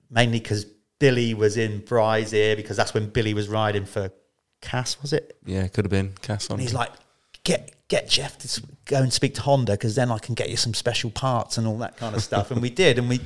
mainly 0.09 0.39
because 0.39 0.65
Billy 0.99 1.33
was 1.33 1.57
in 1.57 1.79
Bry's 1.79 2.33
ear 2.33 2.55
because 2.55 2.77
that's 2.77 2.93
when 2.93 3.09
Billy 3.09 3.33
was 3.33 3.47
riding 3.47 3.85
for 3.85 4.11
Cass, 4.61 5.01
was 5.01 5.13
it? 5.13 5.37
yeah, 5.45 5.67
could 5.67 5.85
have 5.85 5.91
been 5.91 6.13
Cass 6.21 6.49
on. 6.49 6.55
And 6.55 6.61
he's 6.61 6.73
like, 6.73 6.91
get 7.43 7.71
get 7.87 8.09
Jeff 8.09 8.37
to 8.39 8.63
go 8.85 8.97
and 8.97 9.13
speak 9.13 9.35
to 9.35 9.41
Honda 9.41 9.73
because 9.73 9.95
then 9.95 10.11
I 10.11 10.17
can 10.17 10.33
get 10.33 10.49
you 10.49 10.57
some 10.57 10.73
special 10.73 11.11
parts 11.11 11.57
and 11.57 11.67
all 11.67 11.77
that 11.79 11.97
kind 11.97 12.15
of 12.15 12.23
stuff. 12.23 12.51
and 12.51 12.61
we 12.61 12.69
did, 12.69 12.97
and 12.97 13.09
we. 13.09 13.19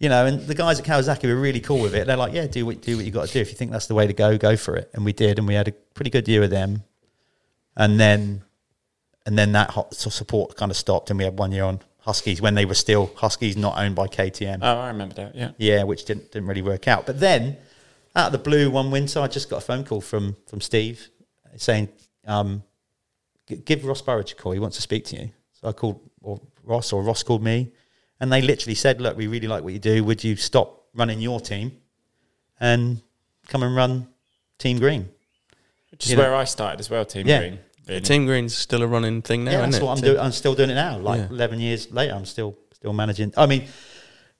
You 0.00 0.08
know, 0.08 0.26
and 0.26 0.40
the 0.40 0.56
guys 0.56 0.80
at 0.80 0.84
Kawasaki 0.84 1.28
were 1.28 1.40
really 1.40 1.60
cool 1.60 1.80
with 1.80 1.94
it. 1.94 2.06
They're 2.06 2.16
like, 2.16 2.34
"Yeah, 2.34 2.46
do 2.48 2.66
what 2.66 2.82
do 2.82 2.96
what 2.96 3.06
you 3.06 3.12
got 3.12 3.28
to 3.28 3.32
do. 3.32 3.40
If 3.40 3.50
you 3.50 3.54
think 3.54 3.70
that's 3.70 3.86
the 3.86 3.94
way 3.94 4.06
to 4.08 4.12
go, 4.12 4.36
go 4.36 4.56
for 4.56 4.76
it." 4.76 4.90
And 4.92 5.04
we 5.04 5.12
did, 5.12 5.38
and 5.38 5.46
we 5.46 5.54
had 5.54 5.68
a 5.68 5.72
pretty 5.72 6.10
good 6.10 6.26
year 6.26 6.40
with 6.40 6.50
them. 6.50 6.82
And 7.76 7.98
then 7.98 8.42
and 9.24 9.38
then 9.38 9.52
that 9.52 9.70
hot 9.70 9.94
support 9.94 10.56
kind 10.56 10.70
of 10.70 10.76
stopped, 10.76 11.10
and 11.10 11.18
we 11.18 11.24
had 11.24 11.38
one 11.38 11.52
year 11.52 11.64
on 11.64 11.80
Huskies 12.04 12.40
when 12.42 12.54
they 12.54 12.64
were 12.66 12.74
still 12.74 13.10
Huskies, 13.16 13.56
not 13.56 13.78
owned 13.78 13.94
by 13.94 14.06
KTM. 14.08 14.58
Oh, 14.62 14.78
I 14.78 14.88
remember 14.88 15.14
that. 15.14 15.34
Yeah. 15.34 15.50
Yeah, 15.56 15.82
which 15.84 16.04
didn't 16.04 16.30
didn't 16.32 16.48
really 16.48 16.62
work 16.62 16.86
out. 16.86 17.06
But 17.06 17.18
then, 17.18 17.56
out 18.14 18.26
of 18.26 18.32
the 18.32 18.38
blue, 18.38 18.70
one 18.70 18.90
winter, 18.90 19.20
I 19.20 19.26
just 19.26 19.48
got 19.48 19.58
a 19.58 19.60
phone 19.62 19.84
call 19.84 20.00
from 20.02 20.36
from 20.46 20.60
Steve 20.60 21.08
saying, 21.56 21.88
um, 22.26 22.62
"G- 23.48 23.56
"Give 23.56 23.84
Ross 23.84 24.02
Burridge 24.02 24.32
a 24.32 24.34
call. 24.34 24.52
He 24.52 24.58
wants 24.58 24.76
to 24.76 24.82
speak 24.82 25.04
to 25.06 25.16
you." 25.16 25.30
So 25.52 25.68
I 25.68 25.72
called 25.72 25.98
or 26.20 26.40
Ross, 26.62 26.92
or 26.92 27.02
Ross 27.02 27.22
called 27.22 27.42
me, 27.42 27.72
and 28.20 28.30
they 28.30 28.42
literally 28.42 28.74
said, 28.74 29.00
"Look, 29.00 29.16
we 29.16 29.26
really 29.26 29.48
like 29.48 29.64
what 29.64 29.72
you 29.72 29.78
do. 29.78 30.04
Would 30.04 30.22
you 30.22 30.36
stop 30.36 30.84
running 30.94 31.20
your 31.20 31.40
team 31.40 31.72
and 32.60 33.00
come 33.48 33.62
and 33.62 33.74
run 33.74 34.08
Team 34.58 34.78
Green?" 34.78 35.08
Which 35.90 36.04
is 36.04 36.10
You 36.10 36.16
know- 36.16 36.22
where 36.24 36.34
I 36.34 36.44
started 36.44 36.80
as 36.80 36.90
well, 36.90 37.04
Team 37.06 37.26
Yeah. 37.26 37.38
Green. 37.38 37.58
Really. 37.88 38.00
Team 38.00 38.26
Green's 38.26 38.56
still 38.56 38.82
a 38.82 38.86
running 38.86 39.22
thing 39.22 39.44
now, 39.44 39.52
yeah, 39.52 39.58
isn't 39.58 39.70
that's 39.72 39.82
it? 39.82 39.86
what 39.86 39.98
I'm 39.98 40.04
doing. 40.04 40.18
I'm 40.20 40.32
still 40.32 40.54
doing 40.54 40.70
it 40.70 40.74
now. 40.74 40.98
Like 40.98 41.20
Yeah. 41.20 41.28
11 41.30 41.60
years 41.60 41.90
later, 41.92 42.14
I'm 42.14 42.24
still 42.26 42.56
still 42.74 42.92
managing. 42.92 43.32
I 43.36 43.46
mean, 43.46 43.66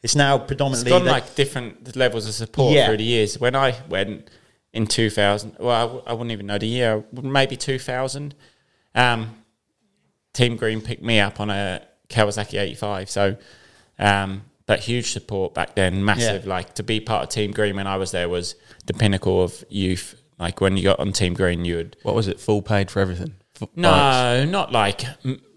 it's 0.02 0.14
now 0.14 0.36
It's 0.36 0.46
predominantly 0.46 0.90
gone 0.90 1.04
like 1.06 1.34
different 1.34 1.96
levels 1.96 2.26
of 2.28 2.34
support 2.34 2.74
Yeah. 2.74 2.86
through 2.86 2.98
the 2.98 3.04
years. 3.04 3.38
When 3.38 3.56
I 3.56 3.74
went 3.88 4.28
in 4.72 4.86
2000, 4.86 5.56
well, 5.58 5.70
I, 5.70 5.80
w- 5.82 6.02
I 6.06 6.12
wouldn't 6.12 6.32
even 6.32 6.46
know 6.46 6.58
the 6.58 6.66
year, 6.66 7.04
maybe 7.12 7.56
2000, 7.56 8.34
um, 8.94 9.36
Team 10.32 10.56
Green 10.56 10.80
picked 10.80 11.02
me 11.02 11.20
up 11.20 11.40
on 11.40 11.48
a 11.50 11.82
Kawasaki 12.08 12.58
85. 12.60 13.08
So, 13.08 13.36
um, 13.98 14.42
but 14.66 14.80
huge 14.80 15.12
support 15.12 15.54
back 15.54 15.74
then, 15.74 16.04
massive. 16.04 16.44
Yeah. 16.44 16.50
Like 16.50 16.74
to 16.74 16.82
be 16.82 16.98
part 17.00 17.22
of 17.22 17.28
Team 17.28 17.52
Green 17.52 17.76
when 17.76 17.86
I 17.86 17.96
was 17.96 18.10
there 18.10 18.28
was 18.28 18.56
the 18.86 18.94
pinnacle 18.94 19.42
of 19.42 19.64
youth. 19.68 20.20
Like 20.38 20.60
when 20.60 20.76
you 20.76 20.82
got 20.84 20.98
on 21.00 21.12
Team 21.12 21.34
Green, 21.34 21.64
you 21.64 21.76
would 21.76 21.96
What 22.02 22.14
was 22.14 22.28
it? 22.28 22.40
Full 22.40 22.62
paid 22.62 22.90
for 22.90 23.00
everything? 23.00 23.34
F- 23.56 23.60
bikes? 23.60 23.70
no, 23.76 24.44
not 24.44 24.72
like, 24.72 25.04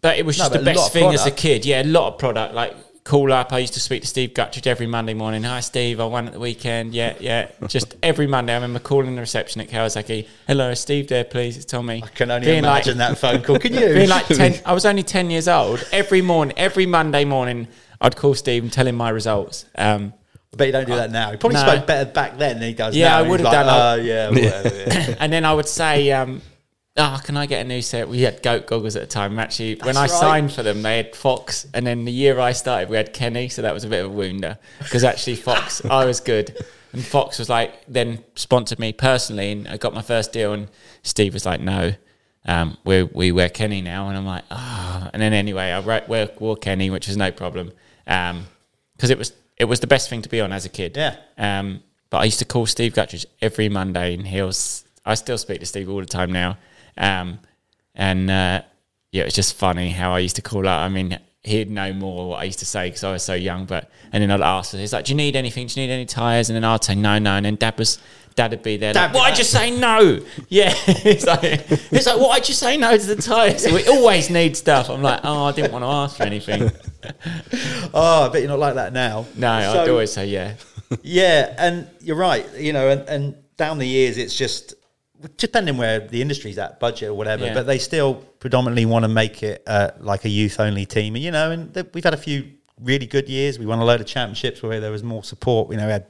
but 0.01 0.17
it 0.17 0.25
was 0.25 0.38
just 0.38 0.51
but 0.51 0.59
the 0.59 0.65
best 0.65 0.88
of 0.88 0.93
thing 0.93 1.13
as 1.13 1.25
a 1.25 1.32
kid. 1.32 1.65
Yeah, 1.65 1.82
a 1.82 1.84
lot 1.84 2.13
of 2.13 2.19
product. 2.19 2.53
Like, 2.53 2.75
call 3.03 3.32
up. 3.34 3.51
I 3.53 3.57
used 3.59 3.73
to 3.73 3.80
speak 3.80 4.01
to 4.01 4.07
Steve 4.07 4.32
Guttridge 4.36 4.67
every 4.67 4.86
Monday 4.86 5.15
morning. 5.15 5.41
Hi, 5.43 5.61
Steve. 5.61 5.99
I 5.99 6.05
won 6.05 6.28
at 6.28 6.34
the 6.34 6.39
weekend. 6.39 6.93
Yeah, 6.93 7.15
yeah. 7.19 7.49
just 7.67 7.95
every 8.03 8.28
Monday. 8.28 8.51
I 8.53 8.57
remember 8.57 8.78
calling 8.80 9.15
the 9.15 9.21
reception 9.21 9.61
at 9.61 9.69
Kawasaki. 9.69 10.28
Hello, 10.45 10.69
is 10.69 10.80
Steve 10.80 11.07
there, 11.07 11.23
please. 11.23 11.57
It's 11.57 11.65
Tommy. 11.65 12.03
I 12.03 12.07
can 12.09 12.30
only 12.30 12.45
Being 12.45 12.63
like- 12.63 12.84
imagine 12.86 12.99
that 12.99 13.17
phone 13.17 13.41
call. 13.41 13.57
Can 13.57 13.73
you? 13.73 13.80
Being 13.93 14.09
like 14.09 14.28
10, 14.28 14.61
I 14.63 14.73
was 14.73 14.86
only 14.86 15.01
10 15.03 15.32
years 15.32 15.47
old. 15.47 15.84
Every 15.91 16.21
morning, 16.21 16.55
every 16.57 16.86
Monday 16.86 17.25
morning, 17.25 17.67
I'd 17.99 18.15
call 18.15 18.36
Steve 18.36 18.61
and 18.61 18.71
tell 18.71 18.86
him 18.86 18.95
my 18.95 19.09
results. 19.09 19.65
Um, 19.75 20.13
I 20.54 20.58
bet 20.58 20.68
you 20.68 20.74
don't 20.74 20.88
do 20.88 20.95
that 20.95 21.12
now. 21.12 21.32
He 21.32 21.38
probably 21.38 21.56
No. 21.56 21.68
spoke 21.68 21.88
better 21.88 22.10
back 22.10 22.38
then 22.38 22.60
than 22.60 22.70
he 22.70 22.74
does 22.74 22.95
Yeah, 22.95 23.10
now. 23.10 23.18
I 23.20 23.22
would 23.24 23.39
have 23.41 23.45
like, 23.45 23.54
done 23.54 23.66
that. 23.68 24.00
"Oh, 24.00 24.02
yeah, 24.02 24.30
whatever. 24.30 24.76
yeah." 25.10 25.16
and 25.20 25.32
then 25.34 25.45
I 25.45 25.54
would 25.54 25.68
say, 25.68 26.12
um, 26.12 26.41
"Oh, 26.95 27.20
can 27.24 27.36
I 27.36 27.45
get 27.45 27.66
a 27.66 27.68
new 27.68 27.82
set?" 27.82 28.08
We 28.08 28.22
had 28.22 28.41
goat 28.41 28.66
goggles 28.66 28.95
at 28.95 29.02
the 29.02 29.08
time. 29.08 29.38
Actually, 29.39 29.76
when 29.84 29.98
I 29.98 30.02
right. 30.02 30.10
signed 30.10 30.54
for 30.54 30.64
them, 30.64 30.82
they 30.82 30.98
had 30.98 31.16
Fox, 31.16 31.68
and 31.74 31.86
then 31.86 32.06
the 32.06 32.12
year 32.12 32.39
I 32.39 32.54
started, 32.54 32.89
we 32.89 32.95
had 32.98 33.14
Kenny. 33.14 33.50
So 33.50 33.62
that 33.62 33.74
was 33.74 33.84
a 33.84 33.89
bit 33.89 34.06
of 34.06 34.12
a 34.12 34.14
wounder 34.14 34.58
because 34.80 35.04
actually 35.04 35.36
Fox, 35.36 35.84
I 35.89 36.06
was 36.06 36.22
good, 36.22 36.56
and 36.93 37.06
Fox 37.06 37.39
was 37.39 37.50
like 37.50 37.74
then 37.88 38.24
sponsored 38.36 38.80
me 38.80 38.93
personally, 38.93 39.52
and 39.52 39.68
I 39.68 39.76
got 39.78 39.93
my 39.93 40.02
first 40.02 40.32
deal. 40.32 40.54
And 40.54 40.70
Steve 41.04 41.34
was 41.34 41.45
like, 41.45 41.62
"No." 41.62 41.93
Um, 42.50 42.78
we 42.86 43.04
we 43.04 43.34
wear 43.34 43.50
Kenny 43.50 43.82
now, 43.82 44.08
and 44.08 44.18
I'm 44.18 44.26
like, 44.26 44.45
ah. 44.50 45.10
And 45.12 45.22
then 45.22 45.34
anyway, 45.34 45.72
I 45.72 45.82
wrote, 45.82 46.08
wear, 46.08 46.30
wore 46.39 46.56
Kenny, 46.56 46.89
which 46.89 47.10
is 47.10 47.18
no 47.18 47.30
problem, 47.30 47.74
because 48.06 49.10
it 49.10 49.18
was 49.18 49.34
it 49.58 49.66
was 49.66 49.80
the 49.80 49.88
best 49.88 50.10
thing 50.10 50.22
to 50.22 50.30
be 50.30 50.39
on 50.39 50.51
as 50.51 50.66
a 50.66 50.70
kid. 50.70 50.95
Yeah. 50.95 51.16
Um, 51.38 51.84
but 52.10 52.20
I 52.20 52.26
used 52.26 52.39
to 52.39 52.45
call 52.45 52.66
Steve 52.66 52.93
Guttridge 52.93 53.26
every 53.41 53.70
Monday, 53.70 54.14
and 54.14 54.28
he 54.28 54.41
was. 54.41 54.86
I 55.05 55.16
still 55.16 55.38
speak 55.38 55.60
to 55.62 55.66
Steve 55.66 55.89
all 55.89 55.99
the 55.99 56.05
time 56.05 56.32
now, 56.32 56.58
um, 56.97 57.39
and 57.95 58.30
uh, 58.30 58.62
yeah, 59.12 59.24
it's 59.24 59.36
just 59.36 59.55
funny 59.55 59.89
how 59.89 60.14
I 60.14 60.20
used 60.20 60.36
to 60.36 60.41
call 60.41 60.68
up. 60.68 60.82
I 60.82 60.89
mean, 60.89 61.18
he'd 61.43 61.70
know 61.70 61.93
more 61.93 62.30
what 62.30 62.39
I 62.39 62.43
used 62.43 62.60
to 62.60 62.66
say 62.66 62.88
because 62.88 63.03
I 63.03 63.12
was 63.12 63.24
so 63.24 63.34
young. 63.34 63.66
But 63.66 63.89
and 64.12 64.22
then 64.22 64.32
I'd 64.32 64.41
ask, 64.41 64.74
he's 64.74 64.93
like, 64.93 65.05
"Do 65.05 65.14
you 65.14 65.18
need 65.18 65.36
anything? 65.36 65.68
Do 65.68 65.80
you 65.80 65.88
need 65.88 65.93
any 65.93 66.05
tires?" 66.05 66.49
And 66.49 66.55
then 66.55 66.64
I'd 66.64 66.84
say, 66.84 66.95
"No, 66.95 67.20
no." 67.20 67.32
And 67.32 67.45
then 67.45 67.55
Dad 67.55 67.78
was. 67.78 67.99
Dad 68.38 68.52
would 68.52 68.62
be 68.62 68.78
there. 68.78 68.94
Dad 68.94 69.14
Like, 69.14 69.16
Why'd 69.16 69.38
you 69.40 69.44
say 69.44 69.72
no? 69.72 70.20
Yeah, 70.50 70.72
it's 70.88 71.26
like, 71.26 71.44
it's 71.44 72.06
like, 72.06 72.20
why'd 72.20 72.48
you 72.48 72.54
say 72.54 72.78
no 72.78 72.96
to 72.96 73.06
the 73.16 73.22
tires? 73.22 73.66
We 73.66 73.86
always 73.88 74.30
need 74.30 74.56
stuff. 74.56 74.90
I'm 74.90 75.02
like, 75.02 75.22
oh, 75.24 75.46
I 75.46 75.52
didn't 75.52 75.74
want 75.74 75.84
to 75.84 75.88
ask 75.88 76.18
for 76.18 76.24
anything. 76.24 76.72
oh, 77.94 78.28
I 78.28 78.30
bet 78.30 78.42
you're 78.42 78.50
not 78.50 78.60
like 78.60 78.76
that 78.76 78.94
now. 78.94 79.26
No, 79.36 79.50
I'd 79.50 79.90
always 79.90 80.14
say 80.14 80.28
yeah. 80.28 80.54
Yeah, 81.02 81.54
and 81.58 81.90
you're 82.00 82.16
right. 82.16 82.46
You 82.56 82.74
know, 82.74 82.90
and, 82.90 83.10
and 83.10 83.36
down 83.58 83.80
the 83.80 83.88
years, 83.88 84.18
it's 84.18 84.36
just 84.36 84.76
depending 85.38 85.78
where 85.78 86.00
the 86.00 86.22
industry's 86.22 86.60
at, 86.60 86.80
budget 86.80 87.10
or 87.10 87.16
whatever. 87.16 87.46
Yeah. 87.46 87.56
But 87.56 87.66
they 87.66 87.80
still 87.80 88.16
predominantly 88.40 88.86
want 88.86 89.04
to 89.04 89.10
make 89.10 89.42
it 89.42 89.64
uh, 89.66 89.92
like 90.00 90.26
a 90.26 90.30
youth 90.30 90.60
only 90.60 90.86
team. 90.86 91.16
And 91.16 91.24
you 91.24 91.32
know, 91.32 91.52
and 91.52 91.74
th- 91.74 91.88
we've 91.94 92.04
had 92.04 92.14
a 92.14 92.18
few 92.18 92.52
really 92.80 93.08
good 93.08 93.28
years. 93.28 93.58
We 93.58 93.66
won 93.66 93.80
a 93.80 93.86
load 93.86 94.00
of 94.00 94.08
championships 94.08 94.62
where 94.62 94.80
there 94.80 94.92
was 94.92 95.04
more 95.04 95.24
support. 95.24 95.72
You 95.72 95.78
know, 95.78 95.88
we 95.88 95.92
had 95.92 96.06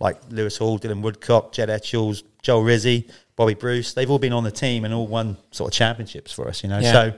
like 0.00 0.18
Lewis 0.30 0.56
Hall, 0.56 0.78
Dylan 0.78 1.02
Woodcock, 1.02 1.52
Jed 1.52 1.70
Etchells, 1.70 2.24
Joel 2.42 2.62
Rizzi, 2.62 3.06
Bobby 3.36 3.54
Bruce. 3.54 3.92
They've 3.94 4.10
all 4.10 4.18
been 4.18 4.32
on 4.32 4.44
the 4.44 4.50
team 4.50 4.84
and 4.84 4.92
all 4.94 5.06
won 5.06 5.36
sort 5.50 5.72
of 5.72 5.76
championships 5.76 6.32
for 6.32 6.48
us. 6.48 6.62
You 6.62 6.70
know, 6.70 6.78
Yeah. 6.80 6.92
so. 6.92 7.12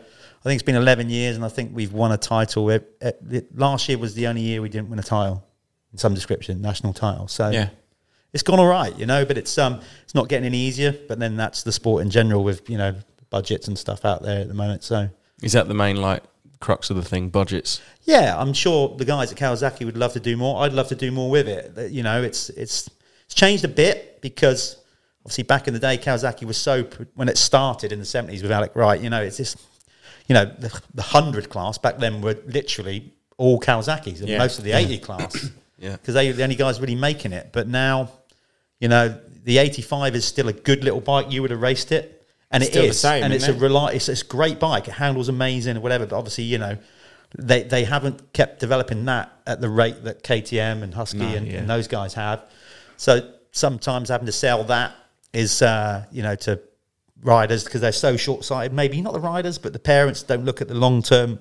I 0.45 0.45
think 0.49 0.57
it's 0.57 0.67
been 0.67 0.75
11 0.75 1.09
years, 1.09 1.37
and 1.37 1.45
I 1.45 1.49
think 1.49 1.71
we've 1.73 1.93
won 1.93 2.11
a 2.11 2.17
title. 2.17 2.69
It- 2.69 2.97
it- 3.01 3.57
Last 3.57 3.89
year 3.89 3.97
was 3.97 4.15
the 4.15 4.27
only 4.27 4.41
year 4.41 4.61
we 4.61 4.69
didn't 4.69 4.91
win 4.91 4.99
a 4.99 5.03
title 5.03 5.45
in 5.93 5.99
some 5.99 6.15
description, 6.15 6.61
national 6.61 6.93
title. 6.95 7.29
So 7.29 7.51
Yeah. 7.51 7.69
it's 8.33 8.43
gone 8.43 8.59
all 8.59 8.67
right, 8.67 8.93
you 8.99 9.07
know, 9.07 9.25
but 9.25 9.39
it's 9.39 9.57
um 9.57 9.79
it's 10.03 10.17
not 10.17 10.29
getting 10.29 10.45
any 10.47 10.59
easier. 10.59 10.97
But 11.07 11.21
then 11.21 11.37
that's 11.37 11.63
the 11.63 11.71
sport 11.71 12.03
in 12.03 12.11
general 12.11 12.43
with 12.43 12.69
you 12.69 12.77
know 12.77 12.97
budgets 13.31 13.69
and 13.69 13.79
stuff 13.79 14.05
out 14.05 14.23
there 14.25 14.41
at 14.41 14.49
the 14.49 14.55
moment. 14.55 14.83
So 14.83 15.11
Is 15.43 15.53
that 15.53 15.69
the 15.69 15.75
main 15.75 15.97
like 16.03 16.25
crux 16.63 16.89
of 16.89 16.97
the 16.97 17.03
thing? 17.05 17.29
Budgets. 17.29 17.83
yeah, 18.05 18.35
I'm 18.39 18.55
sure 18.55 18.97
the 18.97 19.05
guys 19.05 19.31
at 19.31 19.37
Kawasaki 19.39 19.85
would 19.85 19.97
love 19.99 20.15
to 20.15 20.21
do 20.21 20.37
more. 20.39 20.63
I'd 20.65 20.73
love 20.73 20.89
to 20.89 20.95
do 20.95 21.11
more 21.11 21.31
with 21.31 21.47
it. 21.49 21.91
You 21.93 22.03
know, 22.03 22.23
it's 22.23 22.49
it's 22.51 22.89
it's 23.27 23.35
changed 23.35 23.65
a 23.65 23.69
bit 23.69 24.21
because 24.23 24.77
obviously 25.25 25.45
back 25.45 25.69
in 25.69 25.75
the 25.75 25.81
day, 25.81 25.99
Kawasaki 25.99 26.45
was 26.45 26.57
so 26.57 26.85
when 27.15 27.29
it 27.29 27.37
started 27.37 27.93
in 27.93 27.99
the 27.99 28.05
70s 28.07 28.41
with 28.43 28.51
Alec 28.51 28.73
Wright. 28.75 29.01
You 29.01 29.11
know, 29.11 29.23
it's 29.23 29.37
just 29.37 29.59
you 30.29 30.35
know 30.35 30.47
the, 30.47 30.81
the 30.95 31.03
hundred 31.03 31.51
class 31.51 31.77
back 31.79 31.99
then 31.99 32.23
were 32.23 32.37
literally 32.47 33.13
all 33.37 33.61
Kawasaki's 33.61 34.21
and 34.21 34.29
Yeah. 34.31 34.39
most 34.39 34.59
of 34.59 34.65
the 34.65 34.73
80 34.73 34.99
class. 34.99 35.51
Yeah. 35.79 35.93
because 35.97 36.15
they 36.15 36.29
were 36.29 36.35
the 36.35 36.45
only 36.45 36.55
guys 36.55 36.81
really 36.81 36.95
making 36.95 37.33
it. 37.33 37.49
But 37.51 37.67
now, 37.67 38.09
you 38.79 38.87
know, 38.87 39.19
the 39.43 39.59
85 39.59 40.15
is 40.15 40.25
still 40.25 40.47
a 40.47 40.53
good 40.53 40.85
little 40.85 41.01
bike. 41.01 41.33
You 41.33 41.43
would 41.43 41.51
have 41.51 41.61
raced 41.61 41.91
it, 41.91 42.22
and 42.53 42.63
it 42.63 42.77
is, 42.77 43.01
same, 43.01 43.25
and 43.25 43.33
it's 43.33 43.45
isn't 43.45 43.61
a 43.63 43.65
it? 43.65 43.69
reli- 43.71 43.95
it's, 43.95 44.09
it's 44.09 44.23
a 44.23 44.27
great 44.27 44.61
bike. 44.61 44.87
It 44.89 44.93
handles 44.93 45.29
amazing 45.29 45.77
or 45.77 45.81
whatever. 45.81 46.07
But 46.07 46.17
obviously, 46.17 46.45
you 46.45 46.59
know, 46.59 46.77
they 47.39 47.63
they 47.63 47.85
haven't 47.85 48.33
kept 48.33 48.61
developing 48.61 49.05
that 49.07 49.33
at 49.47 49.61
the 49.61 49.69
rate 49.69 50.05
that 50.05 50.23
KTM 50.23 50.83
and 50.83 50.95
Husky 50.95 51.19
No, 51.19 51.27
and, 51.29 51.47
yeah. 51.47 51.59
and 51.59 51.71
those 51.71 51.89
guys 51.89 52.15
have. 52.15 52.45
So 52.97 53.33
sometimes 53.53 54.11
having 54.11 54.27
to 54.27 54.33
sell 54.33 54.65
that 54.65 54.95
is, 55.33 55.63
uh, 55.63 56.05
you 56.13 56.23
know, 56.23 56.35
to 56.37 56.61
riders 57.23 57.65
because 57.65 57.81
they're 57.81 57.93
so 57.93 58.17
short 58.17 58.45
sighted. 58.45 58.73
Maybe 58.73 59.01
not 59.01 59.13
the 59.13 59.21
riders, 59.21 59.59
but 59.59 59.73
the 59.73 59.79
parents 59.79 60.23
don't 60.23 60.45
look 60.45 60.61
at 60.61 60.69
the 60.69 60.75
long 60.75 61.03
term. 61.03 61.39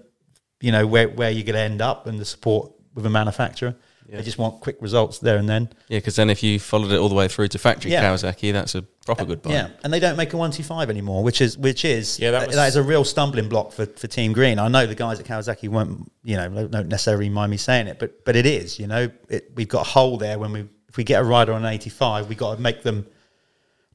You 0.61 0.71
know 0.71 0.87
where 0.87 1.09
where 1.09 1.31
you're 1.31 1.43
going 1.43 1.55
to 1.55 1.59
end 1.59 1.81
up 1.81 2.07
and 2.07 2.19
the 2.19 2.25
support 2.25 2.71
with 2.93 3.05
a 3.05 3.09
manufacturer. 3.09 3.75
They 4.17 4.23
just 4.23 4.37
want 4.37 4.59
quick 4.61 4.77
results 4.81 5.19
there 5.19 5.37
and 5.37 5.47
then. 5.47 5.69
Yeah, 5.87 5.99
because 5.99 6.15
then 6.17 6.29
if 6.29 6.43
you 6.43 6.59
followed 6.59 6.91
it 6.91 6.97
all 6.97 7.07
the 7.09 7.15
way 7.15 7.27
through 7.27 7.47
to 7.49 7.57
factory 7.57 7.91
Yeah. 7.91 8.03
Kawasaki, 8.03 8.51
that's 8.51 8.75
a 8.75 8.81
proper 9.05 9.23
good 9.25 9.41
bike. 9.41 9.53
Yeah, 9.53 9.69
and 9.83 9.93
they 9.93 9.99
don't 9.99 10.17
make 10.17 10.33
a 10.33 10.37
one 10.37 10.51
two 10.51 10.63
five 10.63 10.89
anymore, 10.89 11.23
which 11.23 11.39
is 11.41 11.57
which 11.57 11.85
is 11.85 12.19
Yeah, 12.19 12.31
that 12.31 12.47
was- 12.47 12.55
that 12.55 12.67
is 12.67 12.75
a 12.75 12.83
real 12.83 13.03
stumbling 13.03 13.47
block 13.49 13.71
for, 13.71 13.85
for 13.85 14.07
Team 14.07 14.33
Green. 14.33 14.59
I 14.59 14.67
know 14.67 14.85
the 14.85 14.95
guys 14.95 15.19
at 15.19 15.25
Kawasaki 15.25 15.69
won't 15.69 16.11
you 16.23 16.35
know 16.35 16.67
don't 16.67 16.87
necessarily 16.89 17.29
mind 17.29 17.51
me 17.51 17.57
saying 17.57 17.87
it, 17.87 17.99
but 17.99 18.25
but 18.25 18.35
it 18.35 18.45
is 18.45 18.79
you 18.79 18.87
know 18.87 19.09
it, 19.29 19.51
we've 19.55 19.69
got 19.69 19.81
a 19.87 19.89
hole 19.89 20.17
there 20.17 20.37
when 20.37 20.51
we 20.51 20.65
if 20.89 20.97
we 20.97 21.03
get 21.05 21.21
a 21.21 21.23
rider 21.23 21.53
on 21.53 21.63
an 21.65 21.71
eighty 21.73 21.89
five, 21.89 22.27
we 22.27 22.35
got 22.35 22.55
to 22.55 22.61
make 22.61 22.83
them 22.83 23.07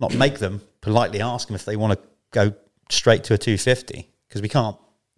not 0.01 0.15
make 0.15 0.39
them 0.39 0.63
politely 0.81 1.21
ask 1.21 1.49
them 1.49 1.55
if 1.55 1.65
they 1.65 1.77
want 1.77 1.93
to 1.93 1.99
go 2.31 2.53
straight 2.91 3.25
to 3.25 3.35
a 3.35 3.39
two 3.39 3.59
fifty 3.59 4.11
because 4.29 4.41
we 4.41 4.49
can't 4.49 4.77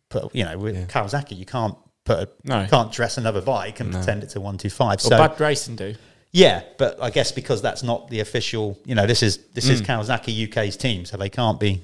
put 0.09 0.35
you 0.35 0.45
know 0.45 0.59
with 0.59 0.89
Kawasaki 0.89 1.37
you 1.37 1.45
can't 1.47 1.77
put 2.09 2.19
a, 2.21 2.29
No. 2.45 2.67
can't 2.69 2.91
dress 2.93 3.19
another 3.19 3.41
bike 3.41 3.81
and 3.81 3.93
pretend 3.93 4.23
it's 4.25 4.35
a 4.37 4.41
one 4.41 4.59
two 4.59 4.71
five. 4.71 5.01
Well, 5.05 5.11
So 5.11 5.19
Bud 5.19 5.41
Racing 5.41 5.77
do. 5.77 5.95
yeah, 6.33 6.63
but 6.79 7.01
I 7.03 7.11
guess 7.11 7.31
because 7.33 7.63
that's 7.63 7.83
not 7.83 8.09
the 8.11 8.21
official, 8.21 8.77
you 8.85 8.95
know, 8.95 9.07
this 9.07 9.23
is 9.23 9.39
this 9.55 9.67
Mm. 9.69 9.71
is 9.71 9.83
Kawasaki 9.83 10.33
UK's 10.49 10.77
team, 10.77 11.05
so 11.05 11.17
they 11.17 11.29
can't 11.31 11.61
be 11.61 11.83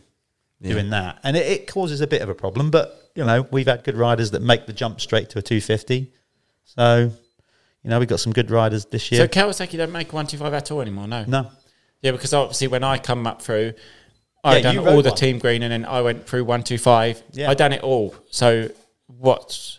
doing 0.62 0.91
that, 0.91 1.18
and 1.22 1.37
it, 1.37 1.47
it 1.47 1.66
causes 1.66 2.01
a 2.01 2.07
bit 2.07 2.22
of 2.22 2.29
a 2.29 2.35
problem. 2.35 2.70
But 2.70 3.11
you 3.14 3.25
know, 3.25 3.47
we've 3.51 3.66
had 3.66 3.85
good 3.85 3.97
riders 3.97 4.31
that 4.33 4.41
make 4.43 4.66
the 4.66 4.72
jump 4.72 5.01
straight 5.01 5.29
to 5.31 5.39
a 5.39 5.43
250, 5.43 6.11
so 6.64 7.11
you 7.83 7.91
know, 7.91 7.99
we've 7.99 8.09
got 8.09 8.18
some 8.20 8.33
good 8.33 8.51
riders 8.51 8.87
this 8.87 9.12
year. 9.12 9.20
So. 9.22 9.29
Kawasaki 9.29 9.77
don't 9.77 9.93
make 9.93 10.12
one 10.12 10.27
two 10.27 10.39
five 10.39 10.55
at 10.55 10.70
all 10.70 10.81
anymore. 10.81 11.07
No. 11.07 11.25
no, 11.27 11.51
Yeah, 12.01 12.12
because 12.12 12.33
obviously 12.33 12.68
when 12.68 12.83
I 12.83 12.97
come 12.99 13.27
up 13.27 13.43
through, 13.43 13.75
I 14.43 14.57
Yeah, 14.57 14.62
done 14.72 14.79
all 14.89 15.03
the 15.03 15.11
one. 15.11 15.18
team 15.18 15.39
green, 15.39 15.62
and 15.62 15.70
then 15.72 15.85
I 15.85 16.01
went 16.01 16.27
through 16.27 16.45
one 16.45 16.62
two 16.62 16.79
five. 16.79 17.22
Yeah. 17.33 17.51
I 17.51 17.55
done 17.55 17.72
it 17.75 17.83
all. 17.83 18.14
So 18.31 18.70
what 19.18 19.77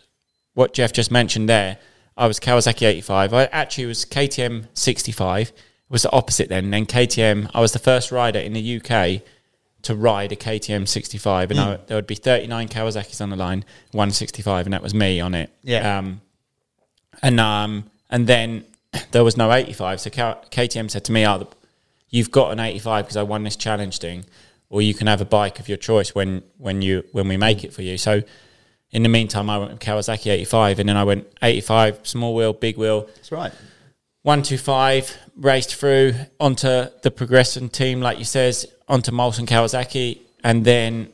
what 0.56 0.74
Jeff 0.74 0.92
just 0.92 1.12
mentioned 1.12 1.48
there, 1.48 1.78
I 2.18 2.26
was 2.28 2.40
Kawasaki 2.40 2.88
eighty 2.88 3.02
five. 3.02 3.34
I 3.34 3.46
actually 3.46 3.86
was 3.86 4.04
KTM 4.06 4.68
sixty 4.74 5.12
five. 5.12 5.50
It 5.50 5.92
Was 5.92 6.02
the 6.02 6.12
opposite 6.12 6.50
then. 6.50 6.72
Then 6.72 6.88
KTM, 6.88 7.52
I 7.54 7.62
was 7.62 7.72
the 7.72 7.80
first 7.80 8.12
rider 8.12 8.40
in 8.40 8.54
the 8.54 8.82
UK 8.82 9.22
to 9.86 9.94
ride 9.94 10.32
a 10.32 10.36
KTM 10.36 10.88
65, 10.88 11.52
and 11.52 11.60
I, 11.60 11.78
there 11.86 11.96
would 11.96 12.08
be 12.08 12.16
39 12.16 12.70
Kawasaki's 12.70 13.22
on 13.22 13.30
the 13.30 13.36
line, 13.36 13.64
165, 13.92 14.66
and 14.66 14.74
that 14.74 14.82
was 14.82 14.96
me 14.96 15.22
on 15.22 15.36
it. 15.36 15.52
Yeah. 15.62 16.00
Um, 16.00 16.22
and 17.22 17.40
um, 17.40 17.84
and 18.10 18.26
then 18.26 18.66
there 19.12 19.24
was 19.24 19.38
no 19.38 19.52
85. 19.52 20.02
So 20.02 20.10
KTM 20.10 20.90
said 20.90 21.06
to 21.06 21.12
me, 21.12 21.26
"Oh, 21.28 21.48
you've 22.10 22.32
got 22.32 22.52
an 22.52 22.60
85 22.60 23.06
because 23.06 23.18
I 23.18 23.24
won 23.24 23.44
this 23.44 23.56
challenge 23.56 24.00
thing, 24.00 24.26
or 24.70 24.82
you 24.82 24.96
can 24.96 25.06
have 25.06 25.22
a 25.22 25.26
bike 25.26 25.60
of 25.60 25.70
your 25.70 25.78
choice 25.78 26.16
when 26.16 26.42
when 26.58 26.82
you 26.82 27.04
when 27.12 27.28
we 27.28 27.38
make 27.38 27.64
it 27.64 27.72
for 27.72 27.84
you." 27.84 27.98
So 28.00 28.24
in 28.96 29.04
the 29.04 29.10
meantime, 29.10 29.50
I 29.50 29.58
went 29.58 29.72
with 29.72 29.80
Kawasaki 29.82 30.32
85, 30.32 30.80
and 30.80 30.88
then 30.90 30.98
I 30.98 31.04
went 31.04 31.28
85, 31.42 32.00
small 32.08 32.34
wheel, 32.34 32.54
big 32.54 32.78
wheel, 32.78 33.02
That's 33.16 33.32
right. 33.32 33.52
one 34.24 34.42
two 34.42 34.58
five 34.58 35.16
raced 35.36 35.76
through 35.76 36.14
onto 36.40 36.86
the 37.04 37.12
progression 37.12 37.70
team, 37.70 38.00
like 38.02 38.18
you 38.20 38.26
says, 38.26 38.66
onto 38.88 39.12
Molson 39.12 39.46
Kawasaki, 39.46 40.20
and 40.44 40.64
then 40.64 41.10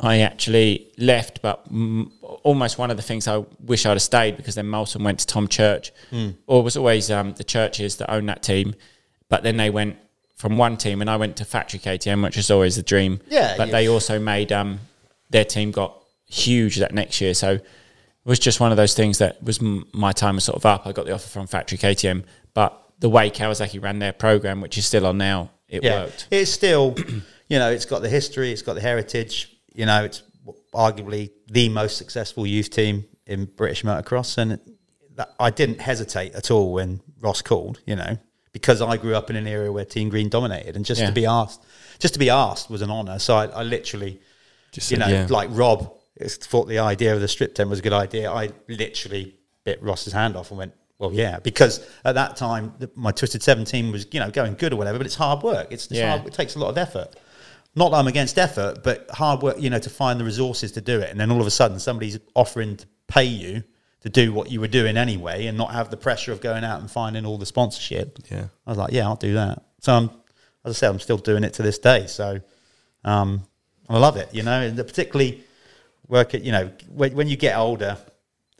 I 0.00 0.20
actually 0.20 0.88
left. 0.98 1.42
But 1.42 1.70
mm, 1.72 2.10
almost 2.42 2.78
one 2.78 2.90
of 2.90 2.96
the 2.96 3.02
things 3.02 3.28
I 3.28 3.44
wish 3.64 3.84
I'd 3.86 3.90
have 3.90 4.02
stayed 4.02 4.36
because 4.38 4.54
then 4.54 4.66
Molson 4.66 5.02
went 5.04 5.18
to 5.20 5.26
Tom 5.26 5.46
Church, 5.46 5.92
or 6.46 6.60
it 6.60 6.64
was 6.64 6.76
always 6.76 7.10
um, 7.10 7.34
the 7.34 7.44
churches 7.44 7.96
that 7.96 8.10
own 8.10 8.26
that 8.26 8.42
team. 8.42 8.74
But 9.28 9.42
then 9.42 9.56
they 9.58 9.70
went 9.70 9.96
from 10.36 10.56
one 10.56 10.76
team, 10.78 11.00
and 11.02 11.10
I 11.10 11.16
went 11.16 11.36
to 11.38 11.44
Factory 11.44 11.80
KTM, 11.80 12.22
which 12.22 12.36
is 12.38 12.50
always 12.50 12.76
the 12.76 12.82
dream. 12.82 13.20
Yeah, 13.28 13.56
but 13.58 13.66
you- 13.68 13.72
they 13.72 13.88
also 13.88 14.18
made 14.18 14.52
um, 14.52 14.80
their 15.30 15.44
team 15.44 15.70
got 15.70 15.92
huge 16.26 16.76
that 16.76 16.92
next 16.94 17.20
year, 17.20 17.34
so. 17.34 17.58
It 18.24 18.28
was 18.30 18.40
just 18.40 18.58
one 18.58 18.72
of 18.72 18.76
those 18.76 18.92
things 18.92 19.18
that 19.18 19.40
was 19.40 19.60
m- 19.62 19.86
my 19.92 20.10
time 20.10 20.34
was 20.34 20.42
sort 20.42 20.56
of 20.56 20.66
up. 20.66 20.84
I 20.84 20.90
got 20.90 21.06
the 21.06 21.12
offer 21.12 21.28
from 21.28 21.46
Factory 21.46 21.78
KTM, 21.78 22.24
but 22.54 22.76
the 22.98 23.08
way 23.08 23.30
Kawasaki 23.30 23.80
ran 23.80 24.00
their 24.00 24.12
program, 24.12 24.60
which 24.60 24.76
is 24.76 24.84
still 24.84 25.06
on 25.06 25.16
now, 25.16 25.50
it 25.68 25.84
yeah, 25.84 26.02
worked. 26.06 26.26
it's 26.32 26.50
still, 26.50 26.96
you 27.48 27.60
know, 27.60 27.70
it's 27.70 27.84
got 27.84 28.02
the 28.02 28.08
history, 28.08 28.50
it's 28.50 28.62
got 28.62 28.74
the 28.74 28.80
heritage. 28.80 29.56
You 29.76 29.86
know, 29.86 30.02
it's 30.02 30.24
arguably 30.74 31.30
the 31.46 31.68
most 31.68 31.98
successful 31.98 32.44
youth 32.46 32.70
team 32.70 33.04
in 33.26 33.44
British 33.44 33.84
motocross, 33.84 34.38
and 34.38 34.58
that, 35.14 35.32
I 35.38 35.50
didn't 35.50 35.80
hesitate 35.80 36.34
at 36.34 36.50
all 36.50 36.72
when 36.72 37.02
Ross 37.20 37.42
called. 37.42 37.78
You 37.86 37.94
know, 37.94 38.18
because 38.50 38.82
I 38.82 38.96
grew 38.96 39.14
up 39.14 39.30
in 39.30 39.36
an 39.36 39.46
era 39.46 39.70
where 39.70 39.84
Team 39.84 40.08
Green 40.08 40.28
dominated, 40.28 40.74
and 40.74 40.84
just 40.84 41.00
Yeah. 41.00 41.06
to 41.06 41.12
be 41.12 41.26
asked, 41.26 41.62
just 42.00 42.14
to 42.14 42.18
be 42.18 42.30
asked 42.30 42.70
was 42.70 42.82
an 42.82 42.90
honour. 42.90 43.20
So 43.20 43.36
I, 43.36 43.44
I 43.46 43.62
literally, 43.62 44.20
Just 44.72 44.90
you 44.90 44.96
know, 44.96 45.06
yeah. 45.06 45.26
like 45.30 45.48
Rob 45.52 45.92
thought 46.24 46.66
the 46.68 46.78
idea 46.78 47.14
of 47.14 47.20
the 47.20 47.28
strip 47.28 47.54
tent 47.54 47.68
was 47.70 47.78
a 47.80 47.82
good 47.82 47.92
idea. 47.92 48.30
I 48.30 48.50
literally 48.68 49.36
bit 49.64 49.82
Ross's 49.82 50.12
hand 50.12 50.36
off 50.36 50.50
and 50.50 50.58
went, 50.58 50.72
well, 50.98 51.12
yeah, 51.12 51.38
because 51.40 51.86
at 52.04 52.14
that 52.14 52.36
time 52.36 52.72
the, 52.78 52.90
my 52.94 53.10
Twisted 53.12 53.42
Seventeen 53.42 53.92
was 53.92 54.06
you 54.12 54.20
know 54.20 54.30
going 54.30 54.54
good 54.54 54.72
or 54.72 54.76
whatever, 54.76 54.98
but 54.98 55.06
it's 55.06 55.16
hard 55.16 55.42
work. 55.42 55.68
It's, 55.70 55.86
it's 55.86 55.94
Yeah. 55.94 56.16
hard, 56.16 56.26
it 56.26 56.32
takes 56.32 56.54
a 56.54 56.58
lot 56.58 56.68
of 56.70 56.78
effort. 56.78 57.14
Not 57.74 57.90
that 57.90 57.98
I'm 57.98 58.06
against 58.06 58.38
effort, 58.38 58.82
but 58.82 59.10
hard 59.10 59.42
work, 59.42 59.60
you 59.60 59.68
know, 59.68 59.78
to 59.78 59.90
find 59.90 60.18
the 60.18 60.24
resources 60.24 60.72
to 60.72 60.80
do 60.80 61.00
it, 61.00 61.10
and 61.10 61.20
then 61.20 61.30
all 61.30 61.40
of 61.40 61.46
a 61.46 61.50
sudden 61.50 61.78
somebody's 61.78 62.18
offering 62.34 62.76
to 62.78 62.86
pay 63.08 63.24
you 63.24 63.62
to 64.00 64.08
do 64.08 64.32
what 64.32 64.50
you 64.50 64.60
were 64.60 64.68
doing 64.68 64.96
anyway, 64.96 65.46
and 65.46 65.58
not 65.58 65.72
have 65.72 65.90
the 65.90 65.96
pressure 65.98 66.32
of 66.32 66.40
going 66.40 66.64
out 66.64 66.80
and 66.80 66.90
finding 66.90 67.26
all 67.26 67.36
the 67.36 67.44
sponsorship. 67.46 68.18
Yeah. 68.30 68.44
I 68.66 68.70
was 68.70 68.78
like, 68.78 68.92
yeah, 68.92 69.04
I'll 69.04 69.16
do 69.16 69.34
that. 69.34 69.62
So 69.80 69.92
I'm, 69.92 70.10
as 70.64 70.70
I 70.70 70.72
said, 70.72 70.90
I'm 70.90 71.00
still 71.00 71.18
doing 71.18 71.44
it 71.44 71.52
to 71.54 71.62
this 71.62 71.78
day. 71.78 72.06
So 72.06 72.40
um, 73.04 73.42
I 73.88 73.98
love 73.98 74.16
it, 74.16 74.32
you 74.32 74.42
know, 74.42 74.60
and 74.62 74.76
particularly 74.78 75.44
work 76.08 76.34
at, 76.34 76.42
you 76.42 76.52
know, 76.52 76.70
when, 76.88 77.14
when 77.14 77.28
you 77.28 77.36
get 77.36 77.56
older, 77.56 77.98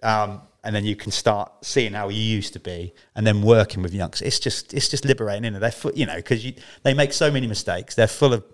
um, 0.02 0.42
and 0.64 0.74
then 0.74 0.84
you 0.84 0.96
can 0.96 1.12
start 1.12 1.52
seeing 1.62 1.92
how 1.92 2.08
you 2.08 2.20
used 2.20 2.52
to 2.52 2.60
be, 2.60 2.92
and 3.14 3.26
then 3.26 3.42
working 3.42 3.82
with 3.82 3.94
youngsters. 3.94 4.26
It's 4.26 4.40
just, 4.40 4.74
it's 4.74 4.88
just 4.88 5.04
liberating, 5.04 5.44
isn't 5.44 5.56
it? 5.56 5.60
They're, 5.60 5.70
fu- 5.70 5.92
you 5.94 6.06
know, 6.06 6.16
because 6.16 6.44
they 6.82 6.92
make 6.92 7.12
so 7.12 7.30
many 7.30 7.46
mistakes. 7.46 7.94
They're 7.94 8.08
full 8.08 8.32
of 8.32 8.44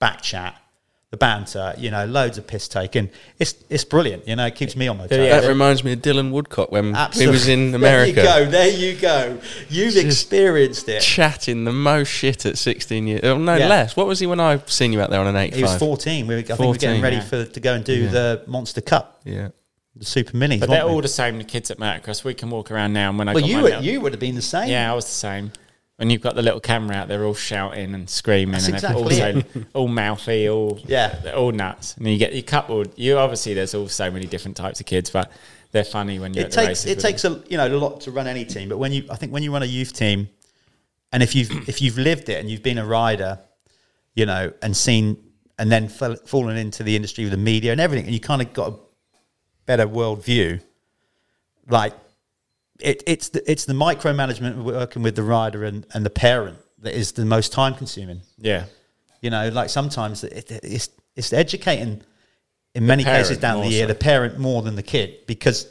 back 0.00 0.20
chat, 0.20 0.59
the 1.10 1.16
banter, 1.16 1.74
you 1.76 1.90
know, 1.90 2.04
loads 2.06 2.38
of 2.38 2.46
piss 2.46 2.68
taking. 2.68 3.10
It's, 3.40 3.56
it's 3.68 3.84
brilliant, 3.84 4.28
you 4.28 4.36
know. 4.36 4.46
It 4.46 4.54
keeps 4.54 4.76
me 4.76 4.86
on 4.86 4.96
my 4.96 5.08
toes. 5.08 5.18
that 5.18 5.48
reminds 5.48 5.82
me 5.82 5.92
of 5.94 5.98
Dylan 6.00 6.30
Woodcock 6.30 6.70
when 6.70 6.94
Absolutely. 6.94 7.26
he 7.26 7.32
was 7.32 7.48
in 7.48 7.74
America. 7.74 8.12
There 8.22 8.38
you 8.38 8.44
go. 8.44 8.50
There 8.50 8.68
you 8.70 8.96
go. 8.96 9.38
You've 9.68 9.94
Just 9.94 10.06
experienced 10.06 10.88
it. 10.88 11.00
Chatting 11.00 11.64
the 11.64 11.72
most 11.72 12.08
shit 12.08 12.46
at 12.46 12.56
16 12.56 13.08
years. 13.08 13.20
Oh, 13.24 13.36
no, 13.38 13.56
Yeah. 13.56 13.66
less. 13.66 13.96
What 13.96 14.06
was 14.06 14.20
he 14.20 14.26
when 14.26 14.38
I 14.38 14.58
seen 14.66 14.92
you 14.92 15.00
out 15.00 15.10
there 15.10 15.20
on 15.20 15.26
an 15.26 15.34
85? 15.34 15.56
He 15.56 15.62
was 15.64 15.76
14. 15.78 16.26
We 16.28 16.34
were, 16.34 16.38
I 16.38 16.42
think 16.44 16.58
we 16.60 16.66
were 16.66 16.74
14, 16.74 16.80
getting 16.88 17.02
ready 17.02 17.16
yeah. 17.16 17.22
for 17.22 17.44
to 17.44 17.60
go 17.60 17.74
and 17.74 17.84
do 17.84 18.08
the 18.08 18.44
Monster 18.46 18.80
Cup, 18.80 19.20
Yeah. 19.24 19.48
the 19.96 20.04
Super 20.04 20.36
mini, 20.36 20.58
But 20.58 20.68
they're 20.70 20.86
we? 20.86 20.92
all 20.92 21.02
the 21.02 21.08
same. 21.08 21.38
The 21.38 21.44
kids 21.44 21.72
at 21.72 21.78
Motocross, 21.78 22.22
we 22.22 22.34
can 22.34 22.50
walk 22.50 22.70
around 22.70 22.92
now. 22.92 23.08
And 23.08 23.18
when 23.18 23.28
I 23.28 23.34
well, 23.34 23.40
got 23.42 23.50
you 23.50 23.56
my 23.56 23.62
were, 23.62 23.78
you 23.80 24.00
would 24.00 24.12
have 24.12 24.20
been 24.20 24.36
the 24.36 24.42
same. 24.42 24.68
yeah, 24.68 24.92
I 24.92 24.94
was 24.94 25.06
the 25.06 25.10
same. 25.10 25.50
When 26.00 26.08
you've 26.08 26.22
got 26.22 26.34
the 26.34 26.40
little 26.40 26.60
camera 26.60 26.96
out, 26.96 27.08
they're 27.08 27.26
all 27.26 27.34
shouting 27.34 27.92
and 27.94 28.08
screaming, 28.08 28.52
That's 28.52 28.68
and 28.68 28.78
they're 28.78 28.94
all, 28.94 29.10
so, 29.10 29.42
all 29.74 29.86
mouthy, 29.86 30.48
all 30.48 30.80
Yeah. 30.86 31.08
they're 31.22 31.36
all 31.36 31.52
nuts. 31.52 31.94
And 31.98 32.06
you 32.08 32.16
get 32.16 32.32
you 32.32 32.42
coupled. 32.42 32.98
You 32.98 33.18
obviously 33.18 33.52
there's 33.52 33.74
all 33.74 33.86
so 33.86 34.10
many 34.10 34.24
different 34.24 34.56
types 34.56 34.80
of 34.80 34.86
kids, 34.86 35.10
but 35.10 35.30
they're 35.72 35.84
funny 35.84 36.18
when 36.18 36.32
you're 36.32 36.44
It 36.44 36.46
at 36.46 36.50
the 36.52 36.56
takes 36.56 36.68
races 36.68 36.90
it 36.92 37.00
takes 37.00 37.20
them. 37.20 37.44
a 37.46 37.50
you 37.50 37.56
know 37.58 37.68
a 37.68 37.76
lot 37.76 38.00
to 38.00 38.12
run 38.12 38.26
any 38.26 38.46
team, 38.46 38.70
but 38.70 38.78
when 38.78 38.92
you 38.94 39.04
I 39.10 39.16
think 39.16 39.30
when 39.30 39.42
you 39.42 39.52
run 39.52 39.62
a 39.62 39.66
youth 39.66 39.92
team, 39.92 40.30
and 41.12 41.22
if 41.22 41.34
you've 41.34 41.68
if 41.68 41.82
you've 41.82 41.98
lived 41.98 42.30
it 42.30 42.40
and 42.40 42.50
you've 42.50 42.62
been 42.62 42.78
a 42.78 42.86
rider, 42.86 43.38
you 44.14 44.24
know, 44.24 44.54
and 44.62 44.74
seen 44.74 45.18
and 45.58 45.70
then 45.70 45.86
fell, 45.88 46.16
fallen 46.24 46.56
into 46.56 46.82
the 46.82 46.96
industry 46.96 47.24
with 47.24 47.32
the 47.32 47.36
media 47.36 47.72
and 47.72 47.80
everything, 47.80 48.06
and 48.06 48.14
you 48.14 48.20
kind 48.20 48.40
of 48.40 48.54
got 48.54 48.72
a 48.72 48.76
better 49.66 49.86
world 49.86 50.24
view. 50.24 50.60
Like 51.68 51.92
it, 52.82 53.02
it's 53.06 53.28
the, 53.30 53.50
it's 53.50 53.64
the 53.64 53.72
micromanagement 53.74 54.58
of 54.58 54.64
working 54.64 55.02
with 55.02 55.16
the 55.16 55.22
rider 55.22 55.64
and, 55.64 55.86
and 55.94 56.04
the 56.04 56.10
parent 56.10 56.58
that 56.80 56.94
is 56.96 57.12
the 57.12 57.24
most 57.24 57.52
time 57.52 57.74
consuming. 57.74 58.20
yeah. 58.38 58.64
You 59.22 59.28
know, 59.30 59.50
like 59.50 59.68
sometimes 59.68 60.24
it, 60.24 60.50
it's 60.62 60.88
it's 61.14 61.32
educating 61.34 62.02
in 62.74 62.86
many 62.86 63.04
cases 63.04 63.36
down 63.36 63.60
the 63.60 63.68
year 63.68 63.82
so. 63.84 63.88
the 63.88 63.94
parent 63.94 64.38
more 64.38 64.62
than 64.62 64.76
the 64.76 64.82
kid 64.82 65.26
because 65.26 65.66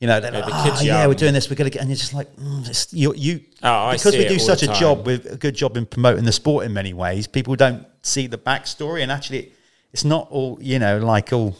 you 0.00 0.08
know 0.08 0.18
they're 0.18 0.32
Yeah, 0.32 0.38
like, 0.40 0.48
the 0.48 0.52
"Ah, 0.54 0.64
kid's 0.64 0.84
yeah, 0.84 0.98
young." 1.02 1.08
we're 1.08 1.14
doing 1.14 1.32
this, 1.32 1.48
we're 1.48 1.54
gonna 1.54 1.70
get, 1.70 1.80
and 1.82 1.88
you're 1.88 1.96
just 1.96 2.12
like, 2.12 2.34
mm, 2.34 2.92
you 2.92 3.14
you 3.14 3.40
Oh, 3.62 3.92
because 3.92 4.16
we 4.16 4.26
do 4.26 4.40
such 4.40 4.62
the 4.62 4.72
a 4.72 4.74
job 4.74 5.06
with 5.06 5.30
a 5.30 5.36
good 5.36 5.54
job 5.54 5.76
in 5.76 5.86
promoting 5.86 6.24
the 6.24 6.32
sport 6.32 6.66
in 6.66 6.72
many 6.72 6.92
ways. 6.92 7.28
People 7.28 7.54
don't 7.54 7.86
see 8.02 8.26
the 8.26 8.36
backstory, 8.38 9.02
and 9.04 9.12
actually, 9.12 9.52
it's 9.92 10.04
not 10.04 10.26
all 10.32 10.58
you 10.60 10.80
know, 10.80 10.98
like 10.98 11.32
all 11.32 11.54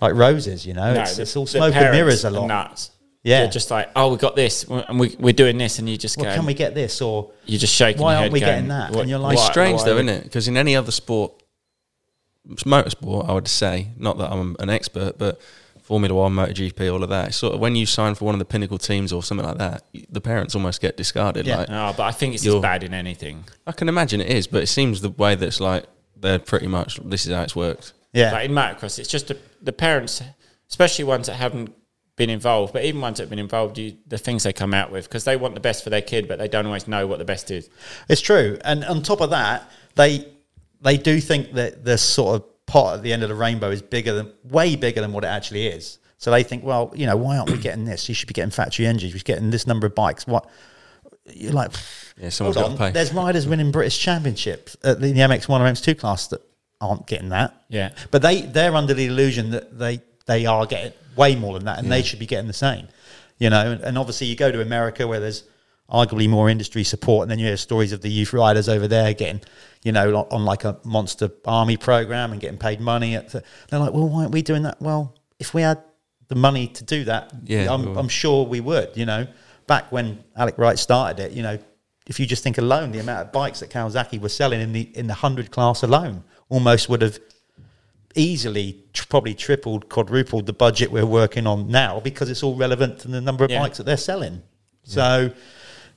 like 0.00 0.14
roses. 0.16 0.66
You 0.66 0.74
know, 0.74 0.94
No, 0.94 1.02
it's, 1.02 1.14
the- 1.14 1.22
it's 1.22 1.36
all 1.36 1.46
smoke 1.46 1.76
and 1.76 1.92
mirrors 1.92 2.24
a 2.24 2.30
lot. 2.30 2.48
Nuts. 2.48 2.90
Yeah. 3.22 3.40
They're 3.40 3.50
just 3.50 3.70
like, 3.70 3.90
oh, 3.94 4.10
we 4.12 4.16
got 4.16 4.34
this, 4.34 4.64
and 4.64 4.98
we, 4.98 5.14
we're 5.18 5.34
doing 5.34 5.58
this, 5.58 5.78
and 5.78 5.86
you 5.88 5.98
just 5.98 6.16
Well, 6.16 6.24
go, 6.30 6.34
can 6.36 6.46
we 6.46 6.54
get 6.54 6.74
this 6.74 7.02
or 7.02 7.30
you're 7.44 7.58
just 7.58 7.74
shaking. 7.74 8.00
why 8.02 8.12
your 8.12 8.18
aren't 8.20 8.24
head 8.24 8.32
we 8.32 8.40
going, 8.40 8.52
getting 8.52 8.68
that? 8.68 8.92
what- 8.92 9.00
And 9.02 9.10
you're 9.10 9.18
like- 9.18 9.34
It's 9.34 9.46
strange 9.46 9.78
why 9.80 9.84
though, 9.84 9.94
isn't 9.96 10.08
it? 10.08 10.24
Because 10.24 10.48
in 10.48 10.56
any 10.56 10.74
other 10.74 10.90
sport, 10.90 11.32
it's 12.50 12.62
motorsport, 12.64 13.28
I 13.28 13.32
would 13.34 13.48
say, 13.48 13.88
not 13.98 14.16
that 14.18 14.32
I'm 14.32 14.56
an 14.58 14.70
expert, 14.70 15.18
but 15.18 15.38
Formula 15.82 16.14
One, 16.14 16.32
MotoGP, 16.34 16.90
all 16.92 17.02
of 17.02 17.10
that. 17.10 17.28
It's 17.28 17.36
sort 17.36 17.54
of 17.54 17.60
when 17.60 17.76
you 17.76 17.84
sign 17.84 18.14
for 18.14 18.24
one 18.24 18.34
of 18.34 18.38
the 18.38 18.44
pinnacle 18.44 18.78
teams 18.78 19.12
or 19.12 19.22
something 19.22 19.46
like 19.46 19.58
that, 19.58 19.84
the 20.08 20.20
parents 20.20 20.54
almost 20.54 20.80
get 20.80 20.96
discarded. 20.96 21.46
Yeah. 21.46 21.58
Like, 21.58 21.68
No, 21.68 21.92
but 21.96 22.04
I 22.04 22.12
think 22.12 22.34
it's 22.34 22.42
as 22.42 22.46
You're- 22.46 22.60
bad 22.60 22.82
in 22.84 22.94
anything. 22.94 23.44
I 23.66 23.72
can 23.72 23.88
imagine 23.88 24.20
it 24.20 24.28
is, 24.30 24.46
but 24.46 24.62
it 24.62 24.68
seems 24.68 25.00
the 25.02 25.10
way 25.10 25.34
that 25.34 25.44
it's 25.46 25.60
like 25.60 25.84
they're 26.16 26.38
pretty 26.38 26.68
much 26.68 26.98
this 27.04 27.26
is 27.26 27.34
how 27.34 27.42
it's 27.42 27.56
worked. 27.56 27.92
yeah, 28.12 28.32
Like 28.32 28.48
in 28.48 28.54
motocross, 28.54 28.98
it's 28.98 29.08
just 29.08 29.28
the, 29.28 29.36
the 29.62 29.72
parents, 29.72 30.22
especially 30.68 31.04
ones 31.04 31.26
that 31.26 31.34
haven't 31.34 31.74
been 32.20 32.30
involved, 32.30 32.74
but 32.74 32.84
even 32.84 33.00
ones 33.00 33.16
that 33.16 33.24
have 33.24 33.30
been 33.30 33.38
involved, 33.38 33.78
you, 33.78 33.96
the 34.06 34.18
things 34.18 34.42
they 34.42 34.52
come 34.52 34.74
out 34.74 34.92
with 34.92 35.08
because 35.08 35.24
they 35.24 35.36
want 35.36 35.54
the 35.54 35.60
best 35.60 35.82
for 35.82 35.88
their 35.88 36.02
kid, 36.02 36.28
but 36.28 36.38
they 36.38 36.48
don't 36.48 36.66
always 36.66 36.86
know 36.86 37.06
what 37.06 37.18
the 37.18 37.24
best 37.24 37.50
is. 37.50 37.70
It's 38.10 38.20
true, 38.20 38.58
and 38.62 38.84
on 38.84 39.02
top 39.02 39.22
of 39.22 39.30
that, 39.30 39.70
they 39.94 40.28
they 40.82 40.98
do 40.98 41.18
think 41.18 41.54
that 41.54 41.82
the 41.82 41.96
sort 41.96 42.36
of 42.36 42.66
pot 42.66 42.96
at 42.96 43.02
the 43.02 43.12
end 43.12 43.22
of 43.22 43.30
the 43.30 43.34
rainbow 43.34 43.70
is 43.70 43.80
bigger 43.80 44.12
than 44.12 44.30
way 44.44 44.76
bigger 44.76 45.00
than 45.00 45.12
what 45.14 45.24
it 45.24 45.28
actually 45.28 45.66
is. 45.66 45.98
So 46.18 46.30
they 46.30 46.42
think, 46.42 46.62
well, 46.62 46.92
you 46.94 47.06
know, 47.06 47.16
why 47.16 47.38
aren't 47.38 47.50
we 47.50 47.56
getting 47.56 47.86
this? 47.86 48.06
You 48.06 48.14
should 48.14 48.28
be 48.28 48.34
getting 48.34 48.50
factory 48.50 48.86
engines. 48.86 49.14
You 49.14 49.18
should 49.18 49.26
be 49.26 49.32
getting 49.32 49.50
this 49.50 49.66
number 49.66 49.86
of 49.86 49.94
bikes. 49.94 50.26
What 50.26 50.46
you're 51.32 51.52
like? 51.52 51.72
Yeah, 52.18 52.28
someone's 52.28 52.56
hold 52.56 52.66
got 52.66 52.72
on. 52.72 52.72
to 52.72 52.78
pay. 52.78 52.90
There's 52.90 53.14
riders 53.14 53.48
winning 53.48 53.70
British 53.72 53.98
championships 53.98 54.76
at 54.84 55.00
the, 55.00 55.12
the 55.12 55.20
MX1 55.20 55.48
or 55.48 55.64
MX2 55.64 55.98
class 55.98 56.26
that 56.28 56.42
aren't 56.82 57.06
getting 57.06 57.30
that. 57.30 57.54
Yeah. 57.68 57.92
but 58.10 58.20
they 58.20 58.42
they're 58.42 58.74
under 58.74 58.92
the 58.92 59.06
illusion 59.06 59.50
that 59.52 59.78
they 59.78 60.02
they 60.26 60.44
are 60.44 60.66
getting 60.66 60.92
way 61.20 61.36
more 61.36 61.54
than 61.54 61.66
that, 61.66 61.78
and 61.78 61.92
they 61.92 62.02
should 62.02 62.18
be 62.18 62.26
getting 62.26 62.48
the 62.54 62.62
same. 62.68 62.88
You 63.38 63.50
know, 63.50 63.72
and, 63.72 63.80
and 63.82 63.98
obviously 63.98 64.26
you 64.26 64.36
go 64.36 64.50
to 64.50 64.60
America 64.60 65.06
where 65.06 65.20
there's 65.20 65.44
arguably 65.90 66.28
more 66.28 66.48
industry 66.48 66.84
support, 66.84 67.22
and 67.24 67.30
then 67.30 67.38
you 67.38 67.46
hear 67.46 67.56
stories 67.56 67.92
of 67.92 68.00
the 68.00 68.10
youth 68.18 68.32
riders 68.32 68.68
over 68.68 68.86
there 68.86 69.12
getting, 69.14 69.40
you 69.82 69.92
know, 69.92 70.06
on, 70.20 70.26
on 70.30 70.44
like 70.44 70.64
a 70.64 70.78
monster 70.84 71.30
army 71.44 71.76
program 71.76 72.32
and 72.32 72.40
getting 72.40 72.58
paid 72.58 72.80
money. 72.80 73.16
At 73.16 73.30
the, 73.30 73.42
they're 73.68 73.80
like, 73.80 73.92
well, 73.92 74.08
why 74.08 74.20
aren't 74.22 74.32
we 74.32 74.42
doing 74.42 74.62
that? 74.62 74.80
Well, 74.80 75.02
if 75.38 75.54
we 75.54 75.62
had 75.62 75.82
the 76.28 76.36
money 76.36 76.68
to 76.68 76.84
do 76.84 77.04
that, 77.04 77.32
Yeah, 77.44 77.72
I'm. 77.72 77.96
I'm 77.96 78.08
sure 78.08 78.46
we 78.46 78.60
would. 78.60 78.96
You 78.96 79.06
know, 79.06 79.26
back 79.66 79.90
when 79.92 80.22
Alec 80.36 80.56
Wright 80.58 80.78
started 80.78 81.24
it, 81.24 81.32
you 81.32 81.42
know, 81.42 81.58
if 82.06 82.20
you 82.20 82.26
just 82.26 82.42
think 82.42 82.58
alone, 82.58 82.92
the 82.92 83.00
amount 83.00 83.26
of 83.26 83.32
bikes 83.32 83.60
that 83.60 83.70
Kawasaki 83.70 84.20
was 84.20 84.32
selling 84.34 84.60
in 84.60 84.72
the 84.72 84.82
in 84.96 85.06
the 85.06 85.14
hundred 85.14 85.50
class 85.50 85.82
alone, 85.82 86.24
almost 86.48 86.88
would 86.88 87.02
have 87.02 87.18
easily 88.14 88.84
tr- 88.92 89.06
probably 89.08 89.34
tripled, 89.34 89.88
quadrupled 89.88 90.46
the 90.46 90.52
budget 90.52 90.90
we're 90.90 91.06
working 91.06 91.46
on 91.46 91.68
now 91.68 92.00
because 92.00 92.28
it's 92.30 92.42
all 92.42 92.56
relevant 92.56 92.98
to 93.00 93.08
the 93.08 93.20
number 93.20 93.44
of 93.44 93.50
Yeah. 93.50 93.60
bikes 93.60 93.78
that 93.78 93.84
they're 93.84 93.96
selling. 93.96 94.42
So 94.84 95.30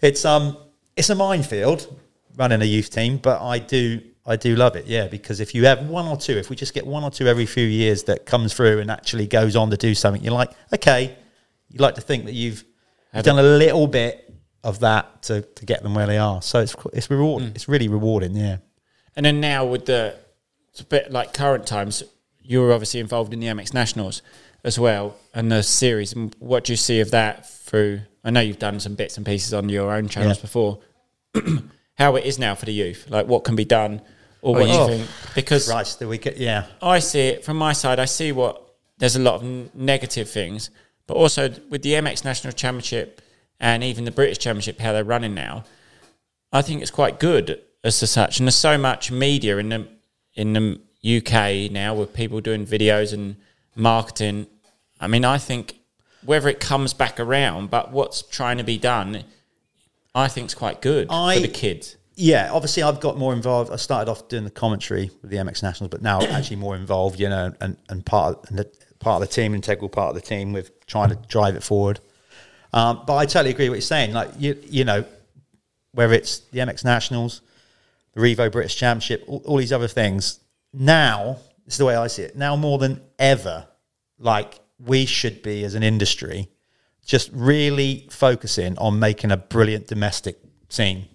it's 0.01 0.25
um 0.25 0.57
it's 0.95 1.09
a 1.09 1.15
minefield 1.15 1.87
running 2.37 2.61
a 2.61 2.65
youth 2.65 2.89
team, 2.91 3.17
but 3.17 3.41
I 3.41 3.59
do 3.59 4.01
I 4.25 4.35
do 4.37 4.55
love 4.55 4.75
it. 4.75 4.85
Yeah, 4.85 5.07
because 5.07 5.39
if 5.39 5.53
you 5.55 5.65
have 5.65 5.87
one 5.87 6.07
or 6.07 6.15
two, 6.15 6.37
if 6.37 6.49
we 6.49 6.55
just 6.55 6.73
get 6.73 6.85
one 6.85 7.03
or 7.03 7.11
two 7.11 7.27
every 7.27 7.45
few 7.45 7.65
years 7.65 8.03
that 8.03 8.25
comes 8.25 8.53
through 8.53 8.79
and 8.79 8.89
actually 8.91 9.27
goes 9.27 9.55
on 9.55 9.69
to 9.71 9.77
do 9.77 9.93
something, 9.95 10.23
you're 10.23 10.33
like, 10.33 10.51
okay, 10.73 11.15
you 11.69 11.79
like 11.79 11.95
to 11.95 12.01
think 12.01 12.25
that 12.25 12.33
you've, 12.33 12.63
you've 13.13 13.25
done 13.25 13.39
a 13.39 13.43
little 13.43 13.85
bit 13.87 14.33
of 14.63 14.79
that 14.79 15.23
to, 15.23 15.41
to 15.41 15.65
get 15.65 15.83
them 15.83 15.93
where 15.93 16.07
they 16.07 16.17
are. 16.17 16.41
So 16.41 16.59
it's 16.61 16.75
it's 16.93 17.09
reward. 17.09 17.51
It's 17.55 17.67
really 17.67 17.87
rewarding. 17.89 18.35
Yeah. 18.35 18.57
And 19.15 19.25
then 19.25 19.41
now 19.41 19.65
with 19.65 19.85
the 19.87 20.15
it's 20.73 20.81
a 20.81 20.85
bit 20.85 21.11
like 21.11 21.33
current 21.33 21.65
times, 21.67 22.03
you 22.41 22.59
were 22.61 22.73
obviously 22.73 22.99
involved 22.99 23.31
in 23.33 23.39
the 23.39 23.47
MX 23.47 23.73
Nationals 23.73 24.21
as 24.63 24.79
well 24.79 25.15
and 25.33 25.51
the 25.51 25.61
series. 25.63 26.13
And 26.13 26.35
what 26.39 26.63
do 26.65 26.73
you 26.73 26.77
see 26.77 26.99
of 26.99 27.11
that 27.11 27.47
through? 27.49 28.01
I 28.23 28.31
know 28.31 28.39
you've 28.39 28.59
done 28.59 28.79
some 28.79 28.95
bits 28.95 29.17
and 29.17 29.25
pieces 29.25 29.53
on 29.53 29.69
your 29.69 29.91
own 29.93 30.07
channels 30.09 30.37
Yeah. 30.37 30.41
before. 30.41 30.79
How 31.97 32.15
it 32.15 32.25
is 32.25 32.39
now 32.39 32.55
for 32.55 32.65
the 32.65 32.73
youth, 32.73 33.05
like 33.09 33.27
what 33.27 33.43
can 33.43 33.55
be 33.55 33.65
done, 33.65 34.01
or 34.41 34.53
what 34.55 34.63
Oh, 34.69 34.87
do 34.87 34.93
you 34.93 34.97
think? 34.99 35.09
Because 35.35 35.67
Christ, 35.69 35.99
that 35.99 36.07
we 36.07 36.17
get 36.17 36.37
yeah. 36.37 36.65
I 36.81 36.97
see 36.99 37.27
it 37.27 37.45
from 37.45 37.57
my 37.57 37.73
side. 37.73 37.99
I 37.99 38.05
see 38.05 38.31
what 38.31 38.61
there's 38.97 39.15
a 39.15 39.19
lot 39.19 39.35
of 39.35 39.43
n- 39.43 39.69
negative 39.75 40.27
things, 40.29 40.71
but 41.05 41.13
also 41.15 41.53
with 41.69 41.83
the 41.83 41.91
MX 41.93 42.25
National 42.25 42.51
Championship 42.51 43.21
and 43.59 43.83
even 43.83 44.05
the 44.05 44.11
British 44.11 44.39
Championship, 44.39 44.79
how 44.79 44.91
they're 44.91 45.03
running 45.03 45.35
now, 45.35 45.65
I 46.51 46.63
think 46.63 46.81
it's 46.81 46.91
quite 46.91 47.19
good 47.19 47.61
as 47.83 47.99
to 47.99 48.07
such. 48.07 48.39
And 48.39 48.47
there's 48.47 48.55
so 48.55 48.77
much 48.77 49.11
media 49.11 49.57
in 49.59 49.69
the 49.69 49.87
in 50.35 50.53
the 50.53 50.79
UK 51.03 51.71
now 51.71 51.93
with 51.93 52.13
people 52.13 52.41
doing 52.41 52.65
videos 52.65 53.13
and 53.13 53.35
marketing. 53.75 54.47
I 54.99 55.07
mean, 55.07 55.25
I 55.25 55.37
think 55.37 55.79
whether 56.25 56.47
it 56.47 56.59
comes 56.59 56.93
back 56.93 57.19
around, 57.19 57.69
but 57.69 57.91
what's 57.91 58.21
trying 58.21 58.57
to 58.57 58.63
be 58.63 58.77
done, 58.77 59.23
I 60.15 60.27
think 60.27 60.47
is 60.47 60.55
quite 60.55 60.81
good 60.81 61.07
I- 61.09 61.35
for 61.35 61.41
the 61.41 61.47
kids. 61.49 61.97
yeah, 62.15 62.49
obviously 62.51 62.83
I've 62.83 62.99
got 62.99 63.17
more 63.17 63.33
involved. 63.33 63.71
I 63.71 63.75
started 63.75 64.09
off 64.09 64.27
doing 64.29 64.43
the 64.43 64.51
commentary 64.51 65.11
with 65.21 65.31
the 65.31 65.37
MX 65.37 65.63
Nationals, 65.63 65.89
but 65.89 66.01
now 66.01 66.21
actually 66.21 66.57
more 66.57 66.75
involved, 66.75 67.19
you 67.19 67.27
know, 67.29 67.53
and, 67.59 67.75
and 67.89 68.05
part 68.05 68.37
of, 68.37 68.49
and 68.49 68.59
the, 68.59 68.71
part 68.99 69.21
of 69.21 69.27
the 69.27 69.33
team, 69.33 69.53
integral 69.53 69.89
part 69.89 70.15
of 70.15 70.21
the 70.21 70.25
team 70.27 70.53
with 70.53 70.85
trying 70.85 71.09
to 71.09 71.15
drive 71.27 71.55
it 71.55 71.63
forward. 71.63 71.99
Um, 72.71 73.03
but 73.05 73.15
I 73.17 73.25
totally 73.25 73.51
agree 73.51 73.65
with 73.65 73.71
what 73.71 73.75
you're 73.77 73.81
saying. 73.81 74.13
Like 74.13 74.29
you, 74.39 74.57
you 74.63 74.85
know, 74.85 75.03
whether 75.93 76.13
it's 76.13 76.39
the 76.51 76.59
MX 76.59 76.85
Nationals, 76.85 77.41
the 78.13 78.21
Revo 78.21 78.51
British 78.51 78.75
Championship, 78.75 79.23
all, 79.27 79.41
all 79.45 79.57
these 79.57 79.73
other 79.73 79.87
things. 79.87 80.39
Now, 80.73 81.37
this 81.65 81.75
is 81.75 81.77
the 81.77 81.85
way 81.85 81.95
I 81.95 82.07
see 82.07 82.23
it. 82.23 82.35
Now 82.35 82.55
more 82.55 82.77
than 82.77 83.01
ever, 83.19 83.67
like 84.17 84.59
we 84.79 85.05
should 85.05 85.41
be 85.41 85.63
as 85.63 85.75
an 85.75 85.83
industry, 85.83 86.49
just 87.05 87.29
really 87.33 88.07
focusing 88.09 88.77
on 88.77 88.99
making 88.99 89.31
a 89.31 89.37
brilliant 89.37 89.87
domestic 89.87 90.39
scene 90.69 91.05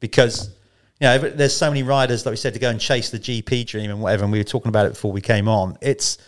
because 0.00 0.50
you 1.00 1.06
know 1.06 1.18
there's 1.18 1.56
so 1.56 1.70
many 1.70 1.82
riders 1.82 2.26
like 2.26 2.32
we 2.32 2.36
said 2.36 2.52
to 2.52 2.60
go 2.60 2.68
and 2.68 2.80
chase 2.80 3.10
the 3.10 3.18
GP 3.18 3.66
dream 3.66 3.90
and 3.90 4.00
whatever 4.00 4.24
and 4.24 4.32
we 4.32 4.38
were 4.38 4.44
talking 4.44 4.68
about 4.68 4.84
it 4.86 4.90
before 4.90 5.12
we 5.12 5.20
came 5.20 5.48
on 5.48 5.78
it's 5.80 6.18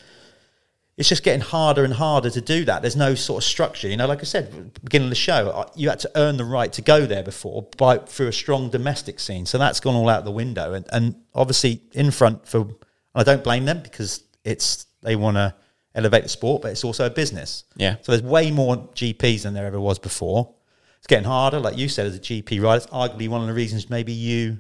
it's 0.96 1.08
just 1.10 1.22
getting 1.22 1.42
harder 1.42 1.84
and 1.84 1.92
harder 1.94 2.30
to 2.30 2.40
do 2.40 2.64
that 2.64 2.80
there's 2.82 2.96
no 2.96 3.14
sort 3.14 3.42
of 3.42 3.46
structure 3.48 3.88
you 3.88 3.96
know 3.96 4.06
like 4.06 4.20
I 4.20 4.24
said 4.24 4.72
beginning 4.82 5.06
of 5.06 5.10
the 5.10 5.14
show 5.16 5.50
uh, 5.50 5.68
you 5.74 5.88
had 5.90 6.00
to 6.00 6.10
earn 6.14 6.36
the 6.36 6.44
right 6.44 6.72
to 6.72 6.82
go 6.82 7.04
there 7.06 7.22
before 7.22 7.68
by 7.76 7.98
through 7.98 8.28
a 8.28 8.32
strong 8.32 8.70
domestic 8.70 9.20
scene 9.20 9.44
so 9.46 9.58
that's 9.58 9.80
gone 9.80 9.94
all 9.94 10.08
out 10.08 10.24
the 10.24 10.30
window 10.30 10.72
and, 10.72 10.86
and 10.92 11.14
obviously 11.34 11.82
in 11.92 12.10
front 12.10 12.46
for 12.48 12.68
I 13.14 13.22
don't 13.22 13.44
blame 13.44 13.64
them 13.66 13.80
because 13.82 14.22
it's 14.44 14.86
they 15.02 15.16
want 15.16 15.36
to 15.36 15.54
elevate 15.94 16.22
the 16.22 16.28
sport 16.28 16.62
but 16.62 16.70
it's 16.70 16.84
also 16.84 17.06
a 17.06 17.10
business 17.10 17.64
Yeah. 17.76 17.96
so 18.02 18.12
there's 18.12 18.22
way 18.22 18.50
more 18.50 18.76
GPs 18.94 19.42
than 19.42 19.54
there 19.54 19.66
ever 19.66 19.80
was 19.80 19.98
before 19.98 20.52
it's 20.98 21.06
getting 21.06 21.26
harder, 21.28 21.60
like 21.60 21.76
you 21.76 21.88
said, 21.88 22.06
as 22.06 22.16
a 22.16 22.18
GP 22.18 22.60
rider. 22.60 22.78
It's 22.78 22.86
arguably 22.86 23.28
one 23.28 23.40
of 23.42 23.46
the 23.46 23.52
reasons 23.52 23.88
maybe 23.88 24.12
you, 24.12 24.58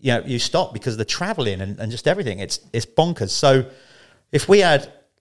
you 0.00 0.12
know, 0.12 0.22
you 0.26 0.40
stop 0.40 0.72
because 0.72 0.94
of 0.94 0.98
the 0.98 1.04
travelling 1.04 1.60
and, 1.60 1.78
and 1.78 1.92
just 1.92 2.08
everything. 2.08 2.40
It's 2.40 2.58
it's 2.72 2.84
bonkers. 2.86 3.30
So 3.30 3.66
if 4.32 4.48
we 4.48 4.58
had 4.60 4.92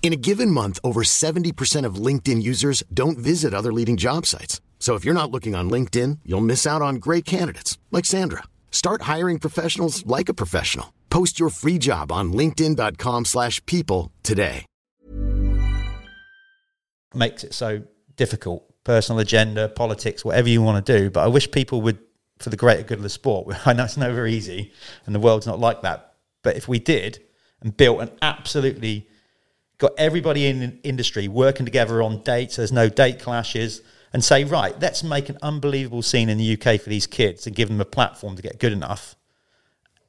In 0.00 0.14
a 0.14 0.16
given 0.16 0.50
month, 0.50 0.78
over 0.82 1.02
70% 1.02 1.84
of 1.84 1.96
LinkedIn 1.96 2.42
users 2.42 2.82
don't 2.94 3.18
visit 3.18 3.52
other 3.52 3.72
leading 3.72 3.98
job 3.98 4.24
sites. 4.24 4.62
So 4.78 4.94
if 4.94 5.04
you're 5.04 5.12
not 5.12 5.30
looking 5.30 5.54
on 5.54 5.68
LinkedIn, 5.68 6.20
you'll 6.24 6.40
miss 6.40 6.66
out 6.66 6.80
on 6.80 6.94
great 6.96 7.26
candidates 7.26 7.76
like 7.90 8.06
Sandra. 8.06 8.44
Start 8.70 9.02
hiring 9.02 9.38
professionals 9.38 10.06
like 10.06 10.30
a 10.30 10.34
professional. 10.34 10.94
Post 11.10 11.38
your 11.38 11.50
free 11.50 11.76
job 11.78 12.10
on 12.10 12.32
linkedin.com/people 12.32 14.12
today. 14.22 14.64
makes 17.14 17.42
it 17.42 17.54
so 17.54 17.82
difficult. 18.16 18.64
Personal 18.84 19.18
agenda, 19.20 19.68
politics, 19.68 20.24
whatever 20.24 20.48
you 20.48 20.62
want 20.62 20.84
to 20.84 20.98
do. 20.98 21.10
But 21.10 21.24
I 21.24 21.26
wish 21.26 21.50
people 21.50 21.80
would, 21.82 21.98
for 22.38 22.50
the 22.50 22.56
greater 22.56 22.82
good 22.82 22.98
of 22.98 23.02
the 23.02 23.08
sport. 23.08 23.56
I 23.66 23.72
know 23.72 23.84
it's 23.84 23.96
never 23.96 24.26
easy, 24.26 24.72
and 25.06 25.14
the 25.14 25.18
world's 25.18 25.46
not 25.46 25.58
like 25.58 25.82
that. 25.82 26.14
But 26.42 26.56
if 26.56 26.68
we 26.68 26.78
did 26.78 27.18
and 27.60 27.76
built 27.76 28.00
an 28.00 28.10
absolutely 28.22 29.08
got 29.78 29.92
everybody 29.96 30.46
in 30.46 30.80
industry 30.82 31.28
working 31.28 31.64
together 31.64 32.02
on 32.02 32.22
dates, 32.22 32.56
there's 32.56 32.72
no 32.72 32.88
date 32.88 33.20
clashes, 33.20 33.80
and 34.12 34.24
say, 34.24 34.44
right, 34.44 34.78
let's 34.80 35.02
make 35.02 35.28
an 35.28 35.38
unbelievable 35.42 36.02
scene 36.02 36.28
in 36.28 36.38
the 36.38 36.54
UK 36.54 36.80
for 36.80 36.88
these 36.88 37.06
kids 37.06 37.46
and 37.46 37.54
give 37.54 37.68
them 37.68 37.80
a 37.80 37.84
platform 37.84 38.36
to 38.36 38.42
get 38.42 38.58
good 38.58 38.72
enough. 38.72 39.16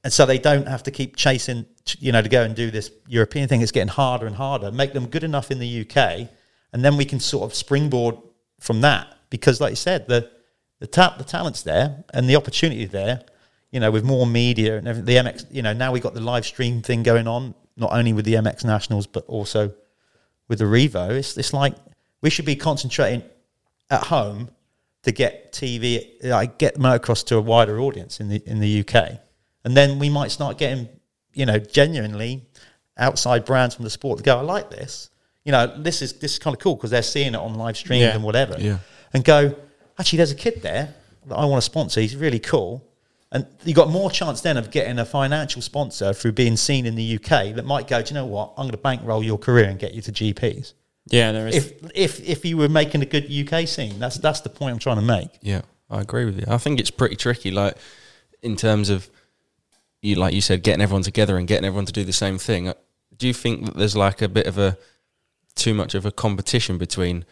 And 0.03 0.13
so 0.13 0.25
they 0.25 0.39
don't 0.39 0.67
have 0.67 0.83
to 0.83 0.91
keep 0.91 1.15
chasing, 1.15 1.65
you 1.99 2.11
know, 2.11 2.21
to 2.21 2.29
go 2.29 2.43
and 2.43 2.55
do 2.55 2.71
this 2.71 2.91
European 3.07 3.49
thing. 3.49 3.61
It's 3.61 3.71
getting 3.71 3.89
harder 3.89 4.25
and 4.25 4.35
harder. 4.35 4.71
Make 4.71 4.93
them 4.93 5.07
good 5.07 5.23
enough 5.25 5.51
in 5.51 5.59
the 5.59 5.81
UK, 5.81 6.29
and 6.71 6.85
then 6.85 6.95
we 6.95 7.03
can 7.03 7.19
sort 7.19 7.43
of 7.43 7.53
springboard 7.53 8.15
from 8.59 8.81
that. 8.81 9.07
Because, 9.29 9.59
like 9.59 9.71
you 9.71 9.75
said, 9.75 10.07
the 10.07 10.31
the 10.79 10.87
tap 10.87 11.17
the 11.17 11.25
talent's 11.25 11.63
there 11.63 12.05
and 12.13 12.29
the 12.29 12.37
opportunity 12.37 12.85
there. 12.85 13.23
You 13.71 13.79
know, 13.81 13.91
with 13.91 14.03
more 14.03 14.25
media 14.25 14.77
and 14.77 14.87
everything, 14.87 15.05
the 15.05 15.29
MX. 15.29 15.45
You 15.51 15.61
know, 15.61 15.73
now 15.73 15.91
we've 15.91 16.01
got 16.01 16.13
the 16.13 16.21
live 16.21 16.45
stream 16.45 16.81
thing 16.81 17.03
going 17.03 17.27
on, 17.27 17.53
not 17.79 17.91
only 17.93 18.13
with 18.13 18.25
the 18.25 18.33
MX 18.35 18.65
Nationals 18.65 19.07
but 19.07 19.25
also 19.27 19.73
with 20.47 20.59
the 20.59 20.65
Revo. 20.65 21.11
It's 21.11 21.37
it's 21.37 21.53
like 21.53 21.75
we 22.21 22.29
should 22.29 22.45
be 22.45 22.55
concentrating 22.55 23.23
at 23.89 24.03
home 24.07 24.49
to 25.03 25.11
get 25.11 25.53
TV, 25.53 26.21
like 26.23 26.57
get 26.57 26.75
motocross 26.75 27.25
to 27.27 27.37
a 27.37 27.41
wider 27.41 27.79
audience 27.79 28.19
in 28.19 28.29
the 28.29 28.41
in 28.45 28.59
the 28.59 28.81
UK, 28.81 29.19
and 29.63 29.75
then 29.77 29.97
we 29.99 30.09
might 30.09 30.31
start 30.31 30.57
getting, 30.57 30.89
you 31.33 31.45
know, 31.45 31.57
genuinely 31.59 32.45
outside 32.97 33.45
brands 33.45 33.75
from 33.75 33.85
the 33.85 33.89
sport 33.89 34.17
to 34.17 34.23
go. 34.23 34.37
I 34.37 34.41
like 34.41 34.69
this. 34.69 35.09
You 35.45 35.53
know, 35.53 35.67
this 35.81 36.01
is 36.01 36.13
this 36.13 36.33
is 36.33 36.39
kind 36.39 36.53
of 36.55 36.59
cool 36.59 36.75
because 36.75 36.89
they're 36.91 37.01
seeing 37.01 37.33
it 37.33 37.39
on 37.39 37.55
live 37.55 37.77
streams 37.77 38.01
Yeah. 38.01 38.15
and 38.15 38.23
whatever, 38.23 38.55
Yeah. 38.59 38.79
and 39.13 39.23
go. 39.23 39.55
Actually, 39.97 40.17
there's 40.17 40.31
a 40.31 40.35
kid 40.35 40.61
there 40.61 40.93
that 41.27 41.35
I 41.35 41.45
want 41.45 41.61
to 41.61 41.65
sponsor. 41.65 42.01
He's 42.01 42.15
really 42.15 42.39
cool. 42.39 42.83
And 43.31 43.45
you 43.63 43.73
got 43.75 43.89
more 43.89 44.09
chance 44.09 44.41
then 44.41 44.57
of 44.57 44.71
getting 44.71 44.97
a 44.97 45.05
financial 45.05 45.61
sponsor 45.61 46.13
through 46.13 46.31
being 46.31 46.57
seen 46.57 46.85
in 46.87 46.95
the 46.95 47.15
UK 47.15 47.53
that 47.55 47.63
might 47.65 47.87
go, 47.87 48.01
do 48.01 48.09
you 48.09 48.15
know 48.15 48.25
what? 48.25 48.53
I'm 48.57 48.63
going 48.63 48.71
to 48.71 48.77
bankroll 48.77 49.23
your 49.23 49.37
career 49.37 49.65
and 49.65 49.77
get 49.77 49.93
you 49.93 50.01
to 50.01 50.11
GPs 50.11 50.73
Yeah, 51.11 51.31
there 51.31 51.47
is. 51.47 51.55
if 51.55 51.73
if 51.93 52.19
if 52.27 52.45
you 52.45 52.57
were 52.57 52.69
making 52.69 53.01
a 53.03 53.05
good 53.05 53.31
UK 53.31 53.67
scene. 53.67 53.99
That's 53.99 54.17
that's 54.17 54.41
the 54.41 54.49
point 54.49 54.73
I'm 54.73 54.79
trying 54.79 54.95
to 54.97 55.03
make. 55.03 55.29
Yeah, 55.41 55.61
I 55.91 56.01
agree 56.01 56.25
with 56.25 56.37
you. 56.39 56.45
I 56.47 56.57
think 56.57 56.79
it's 56.79 56.89
pretty 56.91 57.15
tricky, 57.15 57.51
like 57.51 57.75
in 58.41 58.55
terms 58.55 58.89
of 58.89 59.09
you, 60.01 60.15
like 60.15 60.33
you 60.33 60.41
said, 60.41 60.63
getting 60.63 60.81
everyone 60.81 61.03
together 61.03 61.37
and 61.37 61.47
getting 61.47 61.65
everyone 61.65 61.85
to 61.85 61.91
do 61.93 62.03
the 62.03 62.13
same 62.13 62.37
thing. 62.39 62.69
Uh, 62.69 62.73
Do 63.17 63.27
you 63.27 63.33
think 63.33 63.65
that 63.65 63.75
there's 63.75 63.95
like 63.97 64.21
a 64.23 64.29
bit 64.29 64.47
of 64.47 64.57
a 64.57 64.77
too 65.55 65.73
much 65.73 65.93
of 65.93 66.05
a 66.05 66.11
competition 66.11 66.77
between 66.77 67.25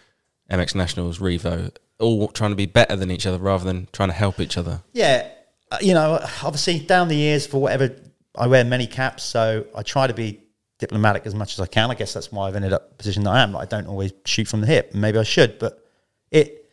MX 0.52 0.76
Nationals, 0.76 1.18
Revo, 1.20 1.72
all 2.00 2.28
trying 2.28 2.52
to 2.52 2.56
be 2.56 2.66
better 2.68 2.96
than 2.96 3.10
each 3.10 3.26
other 3.26 3.38
rather 3.40 3.64
than 3.66 3.88
trying 3.94 4.10
to 4.10 4.16
help 4.16 4.40
each 4.40 4.58
other? 4.58 4.82
Yeah, 4.92 5.28
Uh, 5.70 5.78
you 5.82 5.94
know, 5.94 6.20
obviously 6.44 6.80
down 6.80 7.08
the 7.08 7.16
years 7.16 7.46
for 7.46 7.60
whatever 7.62 7.96
I 8.36 8.48
wear 8.48 8.64
many 8.64 8.88
caps, 8.88 9.24
so 9.24 9.66
I 9.76 9.84
try 9.84 10.08
to 10.08 10.14
be 10.14 10.42
diplomatic 10.80 11.26
as 11.26 11.36
much 11.36 11.54
as 11.54 11.60
I 11.60 11.66
can. 11.66 11.92
I 11.92 11.96
guess 11.96 12.14
that's 12.14 12.32
why 12.32 12.48
I've 12.48 12.56
ended 12.56 12.74
up 12.74 12.98
position 12.98 13.24
that 13.24 13.32
I 13.32 13.42
am. 13.42 13.56
I 13.56 13.66
don't 13.66 13.88
always 13.88 14.14
shoot 14.26 14.48
from 14.48 14.62
the 14.62 14.68
hip, 14.68 14.94
maybe 14.94 15.18
I 15.18 15.24
should, 15.24 15.60
but 15.60 15.84
it 16.32 16.70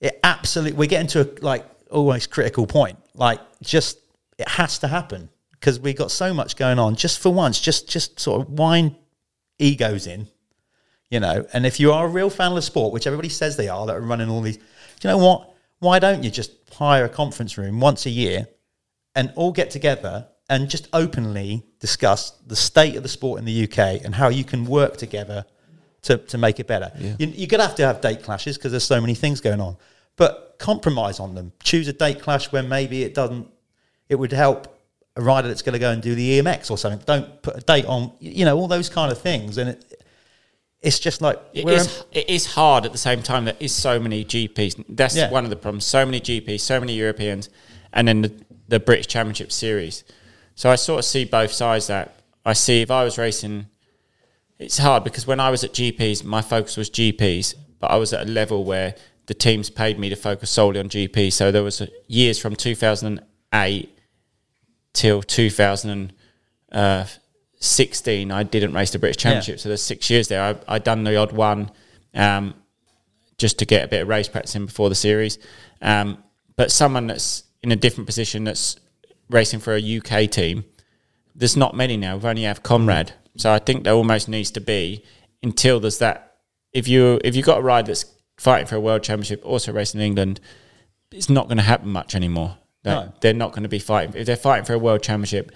it 0.00 0.18
absolutely 0.24 0.78
we're 0.78 0.86
getting 0.86 1.08
to 1.08 1.20
a 1.22 1.44
like 1.44 1.66
almost 1.90 2.30
critical 2.30 2.66
point. 2.66 2.98
Like 3.14 3.40
just 3.62 3.98
it 4.38 4.48
has 4.48 4.78
to 4.78 4.88
happen 4.88 5.28
because 5.52 5.78
we 5.78 5.92
got 5.92 6.10
so 6.10 6.32
much 6.32 6.56
going 6.56 6.78
on. 6.78 6.96
Just 6.96 7.20
for 7.20 7.32
once, 7.32 7.60
just 7.60 7.88
just 7.88 8.18
sort 8.18 8.42
of 8.42 8.50
wind 8.50 8.96
egos 9.58 10.06
in, 10.06 10.26
you 11.10 11.20
know. 11.20 11.46
And 11.52 11.66
if 11.66 11.78
you 11.80 11.92
are 11.92 12.06
a 12.06 12.08
real 12.08 12.30
fan 12.30 12.50
of 12.50 12.56
the 12.56 12.62
sport, 12.62 12.92
which 12.92 13.06
everybody 13.06 13.28
says 13.28 13.56
they 13.56 13.68
are, 13.68 13.86
that 13.86 13.96
are 13.96 14.00
running 14.00 14.28
all 14.28 14.40
these, 14.40 14.56
do 14.56 14.62
you 15.02 15.10
know 15.10 15.18
what? 15.18 15.51
Why 15.82 15.98
don't 15.98 16.22
you 16.22 16.30
just 16.30 16.52
hire 16.72 17.04
a 17.04 17.08
conference 17.08 17.58
room 17.58 17.80
once 17.80 18.06
a 18.06 18.10
year 18.10 18.46
and 19.16 19.32
all 19.34 19.50
get 19.50 19.68
together 19.70 20.28
and 20.48 20.70
just 20.70 20.88
openly 20.92 21.64
discuss 21.80 22.30
the 22.46 22.54
state 22.54 22.94
of 22.94 23.02
the 23.02 23.08
sport 23.08 23.40
in 23.40 23.44
the 23.44 23.64
UK 23.64 24.04
and 24.04 24.14
how 24.14 24.28
you 24.28 24.44
can 24.44 24.64
work 24.64 24.96
together 24.96 25.44
to, 26.02 26.18
to 26.18 26.38
make 26.38 26.60
it 26.60 26.68
better. 26.68 26.92
You, 27.18 27.26
you're 27.26 27.48
going 27.48 27.58
to 27.58 27.66
have 27.66 27.74
to 27.74 27.84
have 27.84 28.00
date 28.00 28.22
clashes 28.22 28.56
because 28.56 28.70
there's 28.70 28.84
so 28.84 29.00
many 29.00 29.16
things 29.16 29.40
going 29.40 29.60
on, 29.60 29.76
but 30.14 30.54
compromise 30.60 31.18
on 31.18 31.34
them. 31.34 31.52
Choose 31.64 31.88
a 31.88 31.92
date 31.92 32.22
clash 32.22 32.52
where 32.52 32.62
maybe 32.62 33.02
it 33.02 33.12
doesn't, 33.12 33.48
it 34.08 34.14
would 34.14 34.30
help 34.30 34.78
a 35.16 35.20
rider 35.20 35.48
that's 35.48 35.62
going 35.62 35.72
to 35.72 35.80
go 35.80 35.90
and 35.90 36.00
do 36.00 36.14
the 36.14 36.40
EMX 36.40 36.70
or 36.70 36.78
something. 36.78 37.02
Don't 37.06 37.42
put 37.42 37.56
a 37.56 37.60
date 37.60 37.86
on, 37.86 38.12
you 38.20 38.44
know, 38.44 38.56
all 38.56 38.68
those 38.68 38.88
kind 38.88 39.10
of 39.10 39.20
things. 39.20 39.58
And 39.58 39.70
it, 39.70 39.91
it's 40.82 40.98
just 40.98 41.20
like, 41.22 41.38
It 41.54 41.68
is, 41.68 42.04
it 42.12 42.28
is 42.28 42.46
hard 42.46 42.84
at 42.84 42.92
the 42.92 42.98
same 42.98 43.22
time. 43.22 43.44
There 43.44 43.56
is 43.60 43.72
so 43.72 43.98
many 44.00 44.24
GPs. 44.24 44.84
That's 44.88 45.16
Yeah. 45.16 45.30
one 45.30 45.44
of 45.44 45.50
the 45.50 45.56
problems. 45.56 45.86
So 45.86 46.04
many 46.04 46.20
GPs, 46.20 46.60
so 46.60 46.80
many 46.80 46.94
Europeans, 46.94 47.48
and 47.92 48.08
then 48.08 48.22
the, 48.22 48.32
the 48.68 48.80
British 48.80 49.06
Championship 49.06 49.52
Series. 49.52 50.02
So 50.54 50.70
I 50.70 50.74
sort 50.76 50.98
of 50.98 51.04
see 51.04 51.24
both 51.24 51.52
sides. 51.52 51.86
That 51.86 52.14
I 52.44 52.52
see 52.52 52.82
if 52.82 52.90
I 52.90 53.04
was 53.04 53.16
racing, 53.16 53.66
it's 54.58 54.78
hard 54.78 55.04
because 55.04 55.26
when 55.26 55.40
I 55.40 55.50
was 55.50 55.62
at 55.64 55.72
GPs, 55.72 56.24
my 56.24 56.42
focus 56.42 56.76
was 56.76 56.90
GPs, 56.90 57.54
but 57.78 57.90
I 57.90 57.96
was 57.96 58.12
at 58.12 58.26
a 58.26 58.30
level 58.30 58.64
where 58.64 58.94
the 59.26 59.34
teams 59.34 59.70
paid 59.70 59.98
me 59.98 60.08
to 60.08 60.16
focus 60.16 60.50
solely 60.50 60.80
on 60.80 60.88
GP. 60.88 61.32
So 61.32 61.52
there 61.52 61.62
was 61.62 61.80
a, 61.80 61.88
years 62.08 62.38
from 62.38 62.56
2008 62.56 63.88
till 64.92 65.22
uh, 66.72 67.04
2016, 67.62 68.32
I 68.32 68.42
didn't 68.42 68.72
race 68.74 68.90
the 68.90 68.98
British 68.98 69.22
Championship. 69.22 69.60
So 69.60 69.68
there's 69.68 69.82
six 69.82 70.10
years 70.10 70.28
there. 70.28 70.42
I 70.42 70.74
I 70.74 70.78
done 70.78 71.04
the 71.04 71.16
odd 71.16 71.32
one, 71.32 71.70
um, 72.14 72.54
just 73.38 73.58
to 73.60 73.64
get 73.64 73.84
a 73.84 73.88
bit 73.88 74.02
of 74.02 74.08
race 74.08 74.28
practice 74.28 74.54
in 74.56 74.66
before 74.66 74.88
the 74.88 74.94
series. 74.94 75.38
Um, 75.80 76.18
but 76.56 76.70
someone 76.70 77.06
that's 77.06 77.44
in 77.62 77.72
a 77.72 77.76
different 77.76 78.06
position 78.06 78.44
that's 78.44 78.76
racing 79.30 79.60
for 79.60 79.74
a 79.74 79.98
UK 79.98 80.28
team, 80.30 80.64
there's 81.34 81.56
not 81.56 81.74
many 81.74 81.96
now. 81.96 82.14
We've 82.16 82.24
only 82.24 82.42
have 82.42 82.62
Comrade. 82.62 83.12
So 83.36 83.52
I 83.52 83.58
think 83.58 83.84
there 83.84 83.94
almost 83.94 84.28
needs 84.28 84.50
to 84.52 84.60
be 84.60 85.04
until 85.42 85.80
there's 85.80 85.98
that. 85.98 86.36
If 86.72 86.88
you 86.88 87.20
if 87.24 87.36
you've 87.36 87.46
got 87.46 87.58
a 87.58 87.62
ride 87.62 87.86
that's 87.86 88.04
fighting 88.38 88.66
for 88.66 88.76
a 88.76 88.80
world 88.80 89.02
championship, 89.02 89.44
also 89.44 89.72
racing 89.72 90.00
in 90.00 90.06
England, 90.06 90.40
it's 91.12 91.30
not 91.30 91.46
going 91.46 91.58
to 91.58 91.62
happen 91.62 91.90
much 91.90 92.14
anymore. 92.14 92.56
Like, 92.84 93.06
No. 93.06 93.12
They're 93.20 93.34
not 93.34 93.52
going 93.52 93.62
to 93.62 93.68
be 93.68 93.78
fighting. 93.78 94.14
If 94.16 94.26
they're 94.26 94.36
fighting 94.36 94.64
for 94.64 94.72
a 94.74 94.78
world 94.78 95.02
championship, 95.02 95.52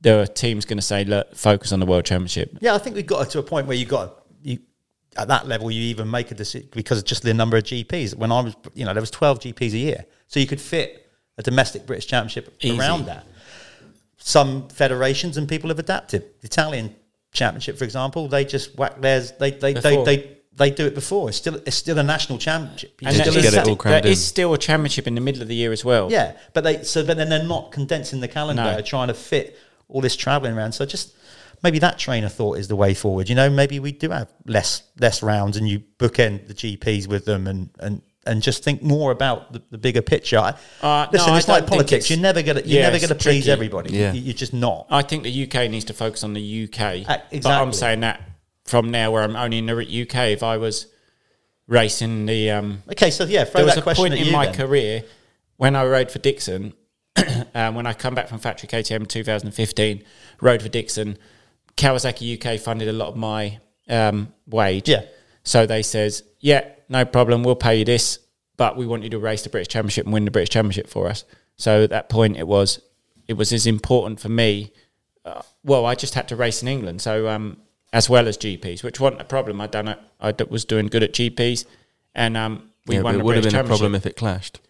the 0.00 0.26
team's 0.32 0.64
going 0.64 0.78
to 0.78 0.82
say, 0.82 1.04
look, 1.04 1.34
focus 1.34 1.72
on 1.72 1.80
the 1.80 1.86
world 1.86 2.04
championship. 2.04 2.56
Yeah, 2.60 2.74
I 2.74 2.78
think 2.78 2.96
we've 2.96 3.06
got 3.06 3.30
to 3.30 3.38
a 3.38 3.42
point 3.42 3.66
where 3.66 3.76
you've 3.76 3.88
got 3.88 4.22
you 4.42 4.58
at 5.16 5.28
that 5.28 5.48
level. 5.48 5.70
You 5.70 5.82
even 5.82 6.10
make 6.10 6.30
a 6.30 6.34
decision 6.34 6.68
because 6.72 6.98
of 6.98 7.04
just 7.04 7.22
the 7.22 7.34
number 7.34 7.56
of 7.56 7.64
GPs. 7.64 8.14
When 8.14 8.30
I 8.30 8.40
was, 8.40 8.54
you 8.74 8.84
know, 8.84 8.92
there 8.94 9.02
was 9.02 9.10
twelve 9.10 9.40
GPs 9.40 9.72
a 9.72 9.78
year, 9.78 10.04
so 10.28 10.38
you 10.40 10.46
could 10.46 10.60
fit 10.60 11.10
a 11.36 11.42
domestic 11.42 11.86
British 11.86 12.06
Championship 12.06 12.54
Easy. 12.60 12.78
around 12.78 13.06
that. 13.06 13.26
Some 14.18 14.68
federations 14.68 15.36
and 15.36 15.48
people 15.48 15.68
have 15.70 15.78
adapted. 15.78 16.22
The 16.40 16.46
Italian 16.46 16.94
Championship, 17.32 17.78
for 17.78 17.84
example, 17.84 18.26
they 18.28 18.44
just 18.44 18.76
whack 18.76 19.00
theirs. 19.00 19.32
They 19.38 19.52
they 19.52 19.72
they, 19.74 20.02
they 20.04 20.38
they 20.54 20.70
do 20.70 20.86
it 20.86 20.94
before. 20.94 21.28
It's 21.28 21.38
still 21.38 21.54
it's 21.66 21.76
still 21.76 21.98
a 21.98 22.02
national 22.02 22.38
championship. 22.38 23.00
You 23.00 23.08
And 23.08 23.16
still 23.16 23.32
get 23.34 23.54
it 23.54 23.68
all 23.68 23.76
there 23.76 24.00
is 24.04 24.10
in. 24.10 24.16
still 24.16 24.54
a 24.54 24.58
championship 24.58 25.06
in 25.06 25.14
the 25.14 25.20
middle 25.20 25.40
of 25.42 25.48
the 25.48 25.54
year 25.54 25.70
as 25.72 25.84
well. 25.84 26.10
Yeah, 26.10 26.36
but 26.52 26.64
they 26.64 26.82
so 26.82 27.06
but 27.06 27.16
then 27.16 27.28
they're 27.28 27.44
not 27.44 27.70
condensing 27.70 28.20
the 28.20 28.28
calendar, 28.28 28.62
No. 28.62 28.80
trying 28.80 29.08
to 29.08 29.14
fit 29.14 29.56
all 29.88 30.00
this 30.00 30.16
traveling 30.16 30.54
around. 30.56 30.72
So 30.72 30.84
just 30.86 31.14
maybe 31.62 31.78
that 31.80 31.98
train 31.98 32.24
of 32.24 32.32
thought 32.32 32.58
is 32.58 32.68
the 32.68 32.76
way 32.76 32.94
forward. 32.94 33.28
You 33.28 33.34
know, 33.34 33.50
maybe 33.50 33.80
we 33.80 33.92
do 33.92 34.10
have 34.10 34.32
less 34.46 34.82
less 35.00 35.22
rounds, 35.22 35.56
and 35.56 35.68
you 35.68 35.80
bookend 35.98 36.46
the 36.48 36.54
GPs 36.54 37.06
with 37.08 37.24
them, 37.24 37.46
and 37.46 37.70
and 37.80 38.02
and 38.26 38.42
just 38.42 38.62
think 38.62 38.82
more 38.82 39.10
about 39.10 39.52
the, 39.54 39.62
the 39.70 39.78
bigger 39.78 40.02
picture. 40.02 40.36
Uh, 40.82 41.06
listen, 41.10 41.30
I 41.32 41.38
it's 41.38 41.46
don't 41.46 41.54
like 41.60 41.66
politics. 41.66 41.92
it's- 42.04 42.10
You're 42.10 42.18
never 42.20 42.42
gonna 42.42 42.60
you're 42.60 42.80
Yeah, 42.82 42.90
never 42.90 42.98
gonna 43.00 43.14
please 43.14 43.44
tricky. 43.44 43.50
everybody. 43.50 43.94
Yeah. 43.94 44.12
You, 44.12 44.20
you're 44.20 44.34
just 44.34 44.52
not. 44.52 44.86
I 44.90 45.00
think 45.02 45.22
the 45.24 45.44
UK 45.44 45.70
needs 45.70 45.86
to 45.86 45.94
focus 45.94 46.22
on 46.24 46.34
the 46.34 46.64
UK. 46.64 47.08
Uh, 47.08 47.18
But 47.32 47.46
I'm 47.46 47.72
saying 47.72 48.00
that 48.00 48.20
from 48.66 48.90
now, 48.90 49.10
where 49.12 49.22
I'm 49.22 49.34
only 49.34 49.56
in 49.58 49.66
the 49.66 49.74
UK, 50.02 50.32
if 50.32 50.42
I 50.42 50.58
was 50.58 50.86
racing 51.66 52.26
the. 52.26 52.50
Um, 52.50 52.82
Okay, 52.92 53.10
so 53.10 53.24
yeah, 53.24 53.44
throw 53.44 53.60
there 53.60 53.64
was 53.64 53.74
that 53.74 53.80
a 53.80 53.82
question 53.82 54.02
point 54.02 54.14
at 54.20 54.26
in 54.26 54.32
my 54.32 54.46
then. 54.46 54.54
career 54.54 55.04
when 55.56 55.74
I 55.76 55.84
rode 55.86 56.10
for 56.10 56.18
Dixon. 56.18 56.74
um, 57.54 57.74
when 57.74 57.86
I 57.86 57.92
come 57.92 58.14
back 58.14 58.28
from 58.28 58.38
factory 58.38 58.68
KTM 58.68 59.00
in 59.00 59.06
2015, 59.06 60.04
rode 60.40 60.62
for 60.62 60.68
Dixon. 60.68 61.18
Kawasaki 61.76 62.36
UK 62.36 62.60
funded 62.60 62.88
a 62.88 62.92
lot 62.92 63.08
of 63.08 63.16
my 63.16 63.58
um, 63.88 64.32
wage. 64.46 64.88
Yeah. 64.88 65.02
So 65.44 65.64
they 65.66 65.82
says, 65.82 66.24
yeah, 66.40 66.68
no 66.88 67.04
problem, 67.04 67.42
we'll 67.42 67.56
pay 67.56 67.76
you 67.78 67.84
this, 67.84 68.18
but 68.56 68.76
we 68.76 68.86
want 68.86 69.02
you 69.02 69.10
to 69.10 69.18
race 69.18 69.42
the 69.42 69.50
British 69.50 69.68
Championship 69.68 70.04
and 70.04 70.12
win 70.12 70.24
the 70.24 70.30
British 70.30 70.50
Championship 70.50 70.88
for 70.88 71.08
us. 71.08 71.24
So 71.56 71.84
at 71.84 71.90
that 71.90 72.08
point, 72.08 72.36
it 72.36 72.46
was 72.46 72.80
it 73.26 73.34
was 73.34 73.52
as 73.52 73.66
important 73.66 74.20
for 74.20 74.28
me. 74.28 74.72
Uh, 75.24 75.42
well, 75.64 75.84
I 75.84 75.94
just 75.94 76.14
had 76.14 76.28
to 76.28 76.36
race 76.36 76.62
in 76.62 76.68
England, 76.68 77.02
so 77.02 77.28
um, 77.28 77.58
as 77.92 78.08
well 78.08 78.26
as 78.26 78.38
GPs, 78.38 78.82
which 78.82 79.00
wasn't 79.00 79.20
a 79.20 79.24
problem. 79.24 79.60
I 79.60 79.66
done 79.66 79.88
it. 79.88 79.98
I 80.20 80.32
d- 80.32 80.44
was 80.48 80.64
doing 80.64 80.86
good 80.86 81.02
at 81.02 81.12
GPs, 81.12 81.66
and 82.14 82.36
um, 82.36 82.70
we 82.86 82.96
Yeah, 82.96 83.02
won 83.02 83.16
it 83.16 83.24
would 83.24 83.36
have 83.36 83.44
been 83.44 83.54
a 83.54 83.64
problem 83.64 83.94
if 83.94 84.06
it 84.06 84.16
clashed. 84.16 84.60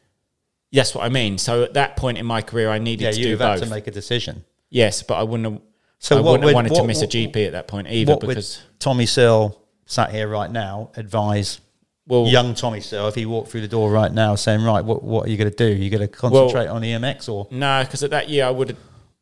That's 0.72 0.94
what 0.94 1.04
I 1.04 1.08
mean. 1.08 1.38
So 1.38 1.62
at 1.62 1.74
that 1.74 1.96
point 1.96 2.18
in 2.18 2.26
my 2.26 2.42
career, 2.42 2.70
I 2.70 2.78
needed 2.78 3.04
yeah, 3.04 3.10
to 3.10 3.22
do 3.22 3.36
have 3.36 3.60
both. 3.60 3.68
to 3.68 3.74
make 3.74 3.86
a 3.86 3.90
decision. 3.90 4.44
yes, 4.70 5.02
but 5.02 5.14
I 5.14 5.22
wouldn't 5.22 5.50
have. 5.52 5.62
So 5.98 6.16
I 6.16 6.20
wouldn't 6.20 6.42
have 6.42 6.44
would- 6.44 6.54
wanted 6.54 6.74
to 6.74 6.84
miss 6.84 6.98
what- 6.98 7.14
a 7.14 7.18
GP 7.18 7.46
at 7.46 7.52
that 7.52 7.66
point 7.68 7.88
either 7.88 8.12
what 8.12 8.20
because 8.20 8.58
would 8.58 8.80
Tommy 8.80 9.06
Searle 9.06 9.60
sat 9.86 10.10
here 10.12 10.28
right 10.28 10.50
now 10.50 10.90
advise 10.96 11.60
well, 12.06 12.26
young 12.26 12.54
Tommy 12.54 12.80
Searle 12.80 13.08
if 13.08 13.14
he 13.14 13.26
walked 13.26 13.50
through 13.50 13.62
the 13.62 13.68
door 13.68 13.90
right 13.90 14.12
now 14.12 14.34
saying, 14.34 14.62
right, 14.62 14.84
what, 14.84 15.02
what 15.02 15.26
are 15.26 15.30
you 15.30 15.36
going 15.36 15.50
to 15.50 15.56
do? 15.56 15.66
you 15.66 15.90
going 15.90 16.00
to 16.00 16.08
concentrate 16.08 16.66
on 16.66 16.82
EMX 16.82 17.28
or? 17.28 17.46
no, 17.50 17.82
because 17.84 18.02
at 18.02 18.10
that 18.10 18.28
year 18.28 18.46
I 18.46 18.50
would 18.50 18.70
have. 18.70 18.78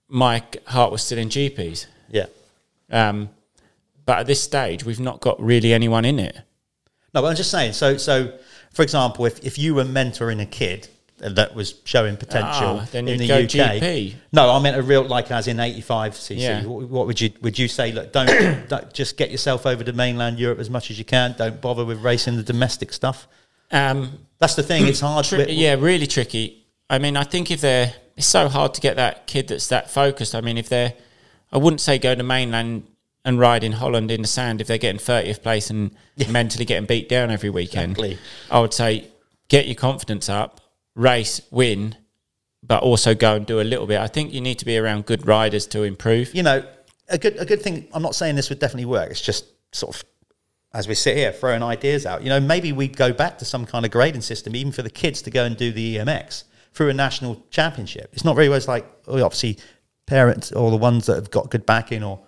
My 0.08 0.40
heart 0.66 0.92
was 0.92 1.02
still 1.02 1.18
in 1.18 1.28
GPs. 1.28 1.86
Yeah. 2.08 2.26
Um, 2.90 3.30
but 4.04 4.20
at 4.20 4.26
this 4.26 4.40
stage, 4.40 4.84
we've 4.84 5.00
not 5.00 5.20
got 5.20 5.42
really 5.42 5.72
anyone 5.72 6.04
in 6.04 6.20
it. 6.20 6.36
No, 7.12 7.22
but 7.22 7.28
I'm 7.28 7.34
just 7.36 7.50
saying. 7.50 7.72
So, 7.72 7.96
so 7.96 8.32
for 8.72 8.82
example, 8.82 9.26
if, 9.26 9.44
if 9.44 9.58
you 9.58 9.74
were 9.74 9.84
mentoring 9.84 10.40
a 10.40 10.46
kid 10.46 10.88
that 11.18 11.54
was 11.54 11.80
showing 11.84 12.16
potential 12.16 12.80
Ah, 12.80 12.88
then 12.92 13.08
in 13.08 13.18
the 13.18 13.32
UK, 13.32 13.48
GP. 13.48 14.14
no, 14.32 14.50
I 14.50 14.58
meant 14.60 14.76
a 14.76 14.82
real 14.82 15.02
like 15.04 15.30
as 15.30 15.48
in 15.48 15.58
85 15.58 16.12
cc. 16.12 16.38
Yeah. 16.38 16.64
What, 16.64 16.88
what 16.88 17.06
would 17.06 17.20
you 17.20 17.30
would 17.40 17.58
you 17.58 17.68
say? 17.68 17.92
Look, 17.92 18.12
don't, 18.12 18.28
don't 18.68 18.92
just 18.92 19.16
get 19.16 19.30
yourself 19.30 19.64
over 19.66 19.82
to 19.82 19.92
mainland 19.92 20.38
Europe 20.38 20.58
as 20.58 20.68
much 20.68 20.90
as 20.90 20.98
you 20.98 21.04
can. 21.04 21.34
Don't 21.38 21.60
bother 21.60 21.84
with 21.84 22.02
racing 22.02 22.36
the 22.36 22.42
domestic 22.42 22.92
stuff. 22.92 23.26
Um, 23.70 24.18
That's 24.38 24.54
the 24.54 24.62
thing. 24.62 24.86
It's 24.86 25.00
hard. 25.00 25.24
Tri- 25.24 25.46
yeah, 25.48 25.74
really 25.74 26.06
tricky. 26.06 26.66
I 26.88 26.98
mean, 26.98 27.16
I 27.16 27.24
think 27.24 27.50
if 27.50 27.60
they're, 27.62 27.92
it's 28.16 28.26
so 28.26 28.48
hard 28.48 28.74
to 28.74 28.80
get 28.80 28.96
that 28.96 29.26
kid 29.26 29.48
that's 29.48 29.68
that 29.68 29.90
focused. 29.90 30.34
I 30.34 30.40
mean, 30.40 30.56
if 30.58 30.68
they're, 30.68 30.92
I 31.50 31.58
wouldn't 31.58 31.80
say 31.80 31.98
go 31.98 32.14
to 32.14 32.22
mainland 32.22 32.86
and 33.24 33.40
ride 33.40 33.64
in 33.64 33.72
Holland 33.72 34.10
in 34.12 34.22
the 34.22 34.28
sand 34.28 34.60
if 34.60 34.68
they're 34.68 34.78
getting 34.78 35.00
30th 35.00 35.42
place 35.42 35.68
and 35.68 35.90
mentally 36.28 36.64
getting 36.64 36.86
beat 36.86 37.08
down 37.08 37.30
every 37.30 37.50
weekend. 37.50 37.92
Exactly. 37.98 38.18
I 38.50 38.60
would 38.60 38.72
say 38.72 39.08
get 39.48 39.66
your 39.66 39.74
confidence 39.74 40.28
up, 40.28 40.60
race, 40.96 41.40
win, 41.52 41.94
but 42.66 42.82
also 42.82 43.14
go 43.14 43.36
and 43.36 43.46
do 43.46 43.60
a 43.60 43.62
little 43.62 43.86
bit. 43.86 44.00
I 44.00 44.08
think 44.08 44.32
you 44.32 44.40
need 44.40 44.58
to 44.58 44.64
be 44.64 44.76
around 44.76 45.06
good 45.06 45.26
riders 45.26 45.66
to 45.68 45.84
improve. 45.84 46.34
you 46.34 46.42
know, 46.42 46.64
a 47.08 47.18
good 47.18 47.36
a 47.38 47.44
good 47.44 47.62
thing. 47.62 47.86
I'm 47.92 48.02
not 48.02 48.14
saying 48.14 48.34
this 48.34 48.48
would 48.48 48.58
definitely 48.58 48.86
work. 48.86 49.10
It's 49.10 49.20
just 49.20 49.44
sort 49.72 49.94
of 49.94 50.04
as 50.74 50.88
we 50.88 50.94
sit 50.94 51.16
here 51.16 51.32
throwing 51.32 51.62
ideas 51.62 52.04
out. 52.04 52.22
You 52.22 52.28
know, 52.28 52.40
maybe 52.40 52.72
we'd 52.72 52.96
go 52.96 53.12
back 53.12 53.38
to 53.38 53.44
some 53.44 53.64
kind 53.64 53.84
of 53.84 53.92
grading 53.92 54.22
system, 54.22 54.56
even 54.56 54.72
for 54.72 54.82
the 54.82 54.90
kids 54.90 55.22
to 55.22 55.30
go 55.30 55.44
and 55.44 55.56
do 55.56 55.70
the 55.70 55.96
EMX 55.96 56.44
through 56.72 56.88
a 56.88 56.94
national 56.94 57.42
championship. 57.50 58.10
It's 58.12 58.24
not 58.24 58.34
very 58.34 58.48
well. 58.48 58.58
It's 58.58 58.68
like 58.68 58.86
oh, 59.06 59.22
obviously 59.22 59.58
parents 60.06 60.52
or 60.52 60.70
the 60.70 60.76
ones 60.76 61.06
that 61.06 61.14
have 61.16 61.30
got 61.30 61.50
good 61.50 61.66
backing 61.66 62.02
or. 62.02 62.22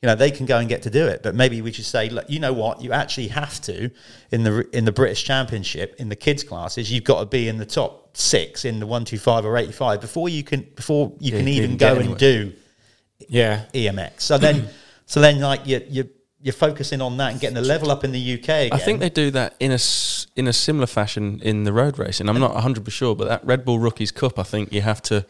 You 0.00 0.06
know 0.06 0.14
they 0.14 0.30
can 0.30 0.46
go 0.46 0.58
and 0.58 0.68
get 0.68 0.82
to 0.82 0.90
do 0.90 1.08
it, 1.08 1.24
but 1.24 1.34
maybe 1.34 1.60
we 1.60 1.72
should 1.72 1.84
say, 1.84 2.08
look, 2.08 2.30
you 2.30 2.38
know 2.38 2.52
what? 2.52 2.80
You 2.80 2.92
actually 2.92 3.26
have 3.26 3.60
to 3.62 3.90
in 4.30 4.44
the 4.44 4.64
in 4.72 4.84
the 4.84 4.92
British 4.92 5.24
Championship 5.24 5.96
in 5.98 6.08
the 6.08 6.14
kids 6.14 6.44
classes. 6.44 6.88
You've 6.92 7.02
got 7.02 7.18
to 7.18 7.26
be 7.26 7.48
in 7.48 7.56
the 7.56 7.66
top 7.66 8.07
six 8.18 8.64
in 8.64 8.80
the 8.80 8.86
one 8.86 9.04
two 9.04 9.18
five 9.18 9.44
or 9.44 9.56
eighty 9.56 9.72
five 9.72 10.00
before 10.00 10.28
you 10.28 10.42
can 10.42 10.62
before 10.74 11.12
you 11.20 11.32
Yeah, 11.32 11.38
can 11.38 11.48
even 11.48 11.76
go 11.76 11.88
and 11.94 11.98
anywhere. 12.00 12.18
do 12.18 12.52
Yeah. 13.28 13.64
EMX. 13.72 14.20
So 14.22 14.38
then, 14.38 14.68
so 15.06 15.20
then, 15.20 15.40
like 15.40 15.66
you 15.66 15.80
you 15.88 16.08
you're 16.40 16.52
focusing 16.52 17.00
on 17.00 17.16
that 17.16 17.32
and 17.32 17.40
getting 17.40 17.54
the 17.56 17.60
level 17.62 17.90
up 17.90 18.04
in 18.04 18.12
the 18.12 18.34
UK. 18.34 18.48
Again. 18.48 18.68
I 18.72 18.78
think 18.78 19.00
they 19.00 19.10
do 19.10 19.30
that 19.32 19.54
in 19.60 19.70
a 19.72 19.78
in 20.36 20.46
a 20.48 20.52
similar 20.52 20.86
fashion 20.86 21.40
in 21.42 21.64
the 21.64 21.72
road 21.72 21.98
racing. 21.98 22.28
I'm 22.28 22.38
not 22.40 22.54
100 22.54 22.84
percent 22.84 22.92
sure, 22.98 23.14
but 23.16 23.28
that 23.28 23.44
Red 23.44 23.64
Bull 23.64 23.78
Rookies 23.78 24.10
Cup, 24.12 24.38
I 24.38 24.42
think 24.44 24.72
you 24.72 24.80
have 24.82 25.00
to 25.02 25.24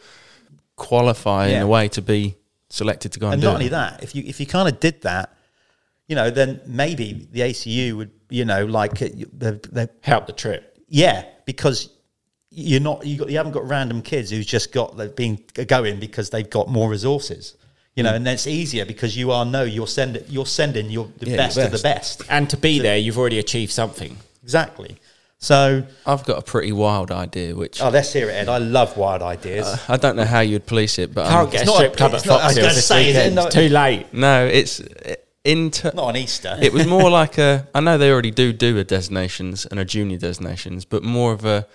qualify 0.75 1.47
in 1.47 1.61
a 1.61 1.67
way 1.67 1.87
to 1.89 2.01
be 2.01 2.35
selected 2.69 3.11
to 3.13 3.19
go 3.19 3.27
and, 3.27 3.33
and 3.35 3.43
not 3.43 3.51
it. 3.51 3.53
only 3.55 3.67
that, 3.69 4.03
if 4.03 4.15
you 4.15 4.23
if 4.25 4.39
you 4.39 4.45
kind 4.45 4.67
of 4.67 4.79
did 4.79 5.01
that, 5.01 5.33
you 6.07 6.15
know, 6.15 6.29
then 6.29 6.61
maybe 6.65 7.27
the 7.31 7.41
ACU 7.41 7.93
would, 7.97 8.11
you 8.29 8.45
know, 8.45 8.65
like 8.65 9.01
uh, 9.01 9.05
you- 9.13 9.29
the, 9.37 9.51
the 9.71 9.89
Help 10.01 10.25
the 10.27 10.33
trip. 10.33 10.77
yeah, 10.87 11.25
because 11.45 11.89
you're 12.59 12.79
not 12.81 13.05
you, 13.05 13.17
got, 13.17 13.29
you 13.29 13.37
haven't 13.37 13.53
got 13.53 13.67
random 13.67 14.01
kids 14.01 14.29
who's 14.31 14.45
just 14.45 14.71
got 14.71 14.97
they've 14.97 15.15
been 15.15 15.39
going 15.67 15.99
because 15.99 16.29
they've 16.29 16.49
got 16.49 16.67
more 16.67 16.89
resources. 16.89 17.55
You 17.95 18.03
Mm. 18.03 18.05
know, 18.07 18.13
and 18.15 18.25
then 18.27 18.33
it's 18.35 18.47
easier 18.47 18.85
because 18.85 19.17
you 19.17 19.31
are 19.31 19.45
no, 19.45 19.63
you're 19.63 19.87
sending 19.87 20.23
you're 20.29 20.45
sending 20.45 20.89
your 20.89 21.09
the 21.17 21.29
Yeah, 21.31 21.37
best 21.37 21.55
the 21.55 21.65
of 21.65 21.71
the 21.71 21.79
best. 21.79 22.21
And 22.29 22.49
to 22.49 22.57
be 22.57 22.79
there, 22.79 22.97
you've 22.97 23.17
already 23.17 23.39
achieved 23.39 23.71
something. 23.71 24.17
Exactly. 24.43 24.97
So, 25.41 25.83
I've 26.05 26.25
got 26.25 26.37
a 26.37 26.41
pretty 26.41 26.73
wild 26.73 27.11
idea, 27.11 27.55
which 27.55 27.81
oh, 27.81 27.87
let's 27.89 28.11
hear 28.11 28.29
it, 28.29 28.33
Ed. 28.33 28.49
I 28.49 28.57
love 28.57 28.97
wild 28.97 29.21
ideas. 29.21 29.67
I 29.87 29.95
don't 29.95 30.17
know 30.17 30.25
how 30.25 30.41
you'd 30.41 30.65
police 30.65 30.99
it, 30.99 31.13
but 31.15 31.29
Can't 31.29 31.45
um, 31.45 31.49
get 31.49 31.61
it's 31.61 31.71
a 31.71 31.73
strip 31.75 31.95
club 31.95 32.11
at 32.11 32.17
it's 32.17 32.25
not- 32.25 32.41
I 32.41 32.47
was 32.47 32.55
Fox 32.55 32.55
Hills 32.57 32.65
gonna 32.67 32.75
this 32.75 32.85
say, 32.85 33.09
is 33.09 33.15
it 33.15 33.19
weekend. 33.29 33.45
It's 33.47 33.55
too 33.55 33.69
late. 33.69 34.13
no, 34.13 34.45
it's 34.45 34.81
into. 35.45 35.91
not 35.95 36.05
on 36.05 36.17
Easter. 36.17 36.57
it 36.61 36.73
was 36.73 36.85
more 36.87 37.09
like 37.21 37.37
a. 37.37 37.67
I 37.73 37.79
know 37.79 37.97
they 37.97 38.11
already 38.11 38.31
do 38.31 38.51
do 38.53 38.77
a 38.77 38.83
designations 38.83 39.65
and 39.65 39.79
a 39.79 39.85
junior 39.85 40.17
designations, 40.17 40.83
but 40.85 41.03
more 41.03 41.31
of 41.31 41.45
a 41.45 41.65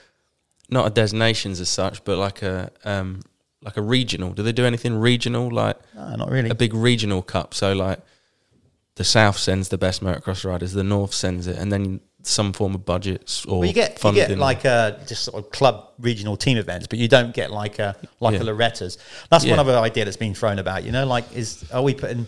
not 0.71 0.87
a 0.87 0.91
designations 0.91 1.61
as 1.61 1.69
such, 1.69 2.05
but 2.05 2.19
like 2.19 2.43
a 2.43 2.71
um 2.85 3.21
like 3.63 3.77
a 3.77 3.83
regional. 3.83 4.31
Do 4.33 4.43
they 4.43 4.53
do 4.53 4.65
anything 4.65 4.95
regional 4.95 5.51
like 5.51 5.77
no, 5.95 6.17
not 6.17 6.31
really. 6.31 6.51
a 6.51 6.55
big 6.55 6.75
regional 6.75 7.23
cup? 7.23 7.55
So 7.55 7.73
like 7.73 8.01
the 8.97 9.05
south 9.05 9.39
sends 9.39 9.69
the 9.69 9.79
best 9.79 10.03
motocross 10.03 10.45
riders, 10.45 10.73
the 10.73 10.85
north 10.85 11.13
sends 11.13 11.47
it, 11.47 11.57
and 11.57 11.73
then 11.73 12.01
some 12.23 12.53
form 12.53 12.75
of 12.75 12.85
budgets 12.85 13.45
or 13.45 13.61
Well, 13.61 13.69
you 13.69 13.75
get 13.75 14.03
you 14.03 14.13
get 14.13 14.39
like 14.39 14.65
a 14.65 15.01
just 15.07 15.25
sort 15.25 15.45
of 15.45 15.51
club 15.51 15.91
regional 15.99 16.37
team 16.37 16.57
events, 16.57 16.87
but 16.87 16.99
you 16.99 17.09
don't 17.09 17.35
get 17.35 17.51
like 17.51 17.79
a 17.79 17.97
like 18.21 18.35
Yeah. 18.35 18.43
a 18.43 18.45
Loretta's. 18.45 18.99
That's 19.31 19.45
one 19.45 19.59
other 19.59 19.77
idea 19.77 20.05
that's 20.05 20.17
been 20.17 20.35
thrown 20.35 20.59
about. 20.59 20.85
You 20.85 20.93
know, 20.93 21.07
like 21.07 21.25
is 21.35 21.65
are 21.73 21.83
we 21.83 21.95
putting? 21.95 22.27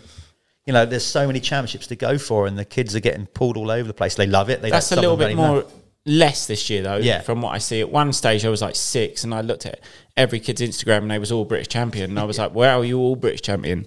You 0.65 0.73
know, 0.73 0.85
there's 0.85 1.05
so 1.05 1.25
many 1.25 1.39
championships 1.39 1.87
to 1.87 1.95
go 1.95 2.17
for, 2.17 2.45
and 2.45 2.57
the 2.57 2.65
kids 2.65 2.93
are 2.93 2.99
getting 2.99 3.25
pulled 3.27 3.55
all 3.55 3.71
over 3.71 3.87
the 3.87 3.93
place. 3.93 4.15
They 4.15 4.27
love 4.27 4.49
it. 4.49 4.61
They 4.61 4.69
That's 4.69 4.91
a 4.91 4.97
little 4.97 5.15
bit 5.15 5.33
more 5.33 5.61
don't. 5.61 5.73
Less 6.07 6.47
this 6.47 6.69
year 6.69 6.81
though. 6.81 6.97
Yeah. 6.97 7.21
From 7.21 7.41
what 7.41 7.53
I 7.53 7.59
see, 7.59 7.81
at 7.81 7.91
one 7.91 8.13
stage 8.13 8.45
I 8.45 8.49
was 8.49 8.61
like 8.61 8.75
six, 8.75 9.23
and 9.23 9.33
I 9.33 9.41
looked 9.41 9.65
at 9.65 9.79
every 10.15 10.39
kid's 10.39 10.61
Instagram, 10.61 10.99
and 10.99 11.11
they 11.11 11.19
was 11.19 11.31
all 11.31 11.45
British 11.45 11.67
champion, 11.67 12.09
and 12.09 12.19
I 12.19 12.23
was 12.23 12.39
like, 12.39 12.55
"Wow, 12.55 12.81
you 12.81 12.97
all 12.97 13.15
British 13.15 13.41
champion." 13.41 13.85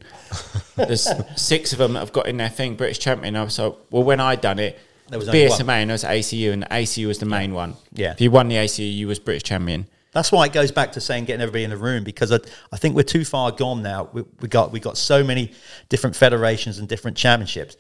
There's 0.76 1.08
six 1.36 1.72
of 1.72 1.78
them 1.78 1.94
that 1.94 2.00
have 2.00 2.12
got 2.12 2.28
in 2.28 2.36
their 2.36 2.48
thing 2.48 2.76
British 2.76 3.00
champion. 3.00 3.34
I 3.34 3.42
was 3.42 3.58
like, 3.58 3.74
"Well, 3.90 4.04
when 4.04 4.20
I 4.20 4.36
done 4.36 4.58
it." 4.58 4.78
There 5.08 5.18
was 5.18 5.26
was 5.26 5.34
only 5.34 5.48
BSMA 5.48 5.66
one. 5.66 5.76
and 5.76 5.90
it 5.90 5.94
was 5.94 6.04
ACU, 6.04 6.52
and 6.52 6.62
the 6.62 6.66
ACU 6.66 7.08
was 7.08 7.18
the 7.18 7.26
main 7.26 7.52
one. 7.52 7.74
Yeah. 7.92 8.12
If 8.12 8.20
you 8.20 8.30
won 8.30 8.46
the 8.46 8.54
ACU, 8.54 8.94
you 8.94 9.08
was 9.08 9.18
British 9.18 9.42
champion. 9.42 9.86
That's 10.12 10.30
why 10.30 10.46
it 10.46 10.52
goes 10.52 10.70
back 10.70 10.92
to 10.92 11.00
saying 11.00 11.24
getting 11.24 11.40
everybody 11.40 11.64
in 11.64 11.70
the 11.70 11.76
room 11.76 12.04
because 12.04 12.32
I, 12.32 12.38
I 12.72 12.76
think 12.76 12.96
we're 12.96 13.02
too 13.02 13.24
far 13.24 13.50
gone 13.52 13.82
now. 13.82 14.08
We, 14.12 14.22
we 14.40 14.48
got 14.48 14.70
we 14.72 14.78
got 14.78 14.96
so 14.96 15.24
many 15.24 15.52
different 15.88 16.14
federations 16.14 16.78
and 16.78 16.88
different 16.88 17.16
championships. 17.16 17.76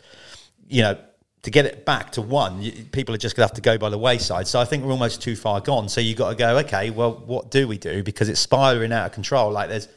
You 0.68 0.82
know, 0.82 0.98
to 1.42 1.50
get 1.50 1.64
it 1.64 1.86
back 1.86 2.12
to 2.12 2.22
one, 2.22 2.60
you, 2.60 2.72
people 2.92 3.14
are 3.14 3.18
just 3.18 3.34
going 3.34 3.46
to 3.46 3.50
have 3.50 3.56
to 3.56 3.62
go 3.62 3.78
by 3.78 3.88
the 3.88 3.98
wayside. 3.98 4.46
So 4.46 4.60
I 4.60 4.64
think 4.64 4.84
we're 4.84 4.92
almost 4.92 5.22
too 5.22 5.36
far 5.36 5.60
gone. 5.60 5.88
So 5.88 6.00
you've 6.00 6.18
got 6.18 6.30
to 6.30 6.36
go, 6.36 6.58
okay, 6.58 6.90
well, 6.90 7.12
what 7.12 7.50
do 7.50 7.66
we 7.66 7.78
do? 7.78 8.02
Because 8.02 8.28
it's 8.28 8.40
spiraling 8.40 8.92
out 8.92 9.06
of 9.06 9.12
control. 9.12 9.50
Like 9.50 9.70
there's, 9.70 9.88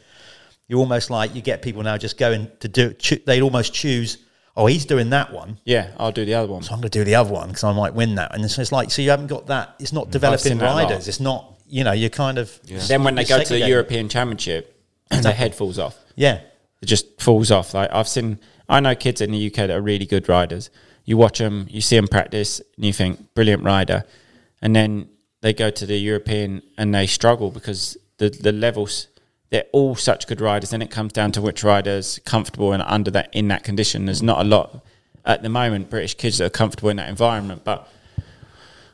you're 0.67 0.79
almost 0.79 1.09
like 1.09 1.35
you 1.35 1.41
get 1.41 1.61
people 1.61 1.83
now 1.83 1.97
just 1.97 2.17
going 2.17 2.49
to 2.61 2.67
do. 2.67 2.93
Cho- 2.93 3.17
they'd 3.25 3.41
almost 3.41 3.73
choose. 3.73 4.19
Oh, 4.55 4.67
he's 4.67 4.85
doing 4.85 5.09
that 5.09 5.33
one. 5.33 5.59
Yeah, 5.65 5.91
I'll 5.97 6.11
do 6.11 6.23
the 6.25 6.35
other 6.35 6.51
one. 6.51 6.63
So 6.63 6.73
I'm 6.73 6.79
going 6.79 6.91
to 6.91 6.99
do 6.99 7.03
the 7.03 7.15
other 7.15 7.33
one 7.33 7.49
because 7.49 7.63
I 7.63 7.73
might 7.73 7.93
win 7.93 8.15
that. 8.15 8.33
And 8.33 8.45
it's, 8.45 8.57
it's 8.57 8.71
like, 8.71 8.91
so 8.91 9.01
you 9.01 9.09
haven't 9.09 9.27
got 9.27 9.47
that. 9.47 9.75
It's 9.79 9.91
not 9.91 10.07
mm, 10.07 10.11
developing 10.11 10.43
seen 10.43 10.57
that 10.59 10.71
a 10.71 10.73
lot. 10.73 10.83
riders. 10.83 11.07
It's 11.07 11.19
not, 11.19 11.59
you 11.67 11.83
know, 11.83 11.91
you're 11.91 12.09
kind 12.09 12.37
of. 12.37 12.57
Then 12.87 13.03
when 13.03 13.15
they 13.15 13.25
go 13.25 13.43
to 13.43 13.53
the. 13.53 13.67
European 13.67 14.07
Championship, 14.07 14.81
their 15.09 15.33
head 15.33 15.55
falls 15.55 15.77
off. 15.79 15.97
Yeah. 16.15 16.41
it 16.81 16.85
just 16.85 17.21
falls 17.21 17.51
off. 17.51 17.73
Like 17.73 17.89
I've 17.91 18.07
seen, 18.07 18.39
I 18.69 18.79
know 18.79 18.95
kids 18.95 19.19
in 19.19 19.31
the 19.31 19.47
UK 19.47 19.55
that 19.55 19.71
are 19.71 19.81
really 19.81 20.05
good 20.05 20.29
riders. 20.29 20.69
You 21.05 21.17
watch 21.17 21.39
them, 21.39 21.67
you 21.69 21.81
see 21.81 21.95
them 21.95 22.07
practice, 22.07 22.61
and 22.75 22.85
you 22.85 22.93
think 22.93 23.33
brilliant 23.35 23.63
rider, 23.63 24.05
and 24.61 24.75
then 24.75 25.09
they 25.41 25.53
go 25.53 25.69
to 25.69 25.85
the 25.85 25.97
European 25.97 26.61
and 26.77 26.95
they 26.95 27.07
struggle 27.07 27.51
because 27.51 27.97
the 28.17 28.29
the 28.29 28.51
levels. 28.51 29.07
They're 29.49 29.65
all 29.71 29.93
such 29.93 30.25
good 30.25 30.41
riders. 30.41 30.71
Then 30.71 30.81
it 30.81 30.89
comes 30.89 31.13
down 31.13 31.31
to 31.33 31.41
which 31.41 31.63
riders 31.63 32.19
comfortable 32.25 32.73
and 32.73 32.81
under 32.81 33.11
that 33.11 33.29
in 33.33 33.49
that 33.49 33.63
condition. 33.63 34.05
There's 34.05 34.23
not 34.23 34.41
a 34.41 34.43
lot 34.43 34.83
at 35.25 35.43
the 35.43 35.49
moment 35.49 35.91
British 35.91 36.15
kids 36.15 36.39
that 36.39 36.45
are 36.45 36.49
comfortable 36.49 36.89
in 36.89 36.97
that 36.97 37.07
environment, 37.07 37.63
but 37.63 37.87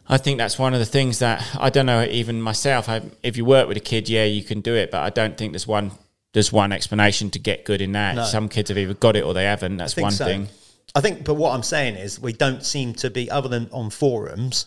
I 0.09 0.17
think 0.17 0.37
that's 0.37 0.59
one 0.59 0.73
of 0.73 0.79
the 0.79 0.85
things 0.85 1.19
that 1.19 1.45
I 1.57 1.69
don't 1.69 1.85
know. 1.85 2.03
Even 2.03 2.41
myself, 2.41 2.89
I, 2.89 3.03
if 3.23 3.37
you 3.37 3.45
work 3.45 3.67
with 3.67 3.77
a 3.77 3.81
kid, 3.81 4.09
yeah, 4.09 4.25
you 4.25 4.43
can 4.43 4.59
do 4.59 4.75
it, 4.75 4.91
but 4.91 5.01
I 5.01 5.11
don't 5.11 5.37
think 5.37 5.53
there's 5.53 5.67
one 5.67 5.91
there's 6.33 6.51
one 6.51 6.71
explanation 6.71 7.29
to 7.31 7.39
get 7.39 7.63
good 7.63 7.81
in 7.81 7.91
that. 7.93 8.15
No. 8.15 8.23
Some 8.23 8.49
kids 8.49 8.69
have 8.69 8.77
either 8.77 8.93
got 8.93 9.15
it 9.15 9.23
or 9.23 9.33
they 9.33 9.45
haven't. 9.45 9.77
That's 9.77 9.95
one 9.95 10.11
so. 10.11 10.25
thing. 10.25 10.47
I 10.95 11.01
think, 11.01 11.23
but 11.23 11.35
what 11.35 11.53
I'm 11.53 11.63
saying 11.63 11.95
is, 11.95 12.19
we 12.19 12.33
don't 12.33 12.63
seem 12.65 12.93
to 12.95 13.09
be, 13.09 13.29
other 13.29 13.47
than 13.49 13.69
on 13.71 13.89
forums, 13.89 14.65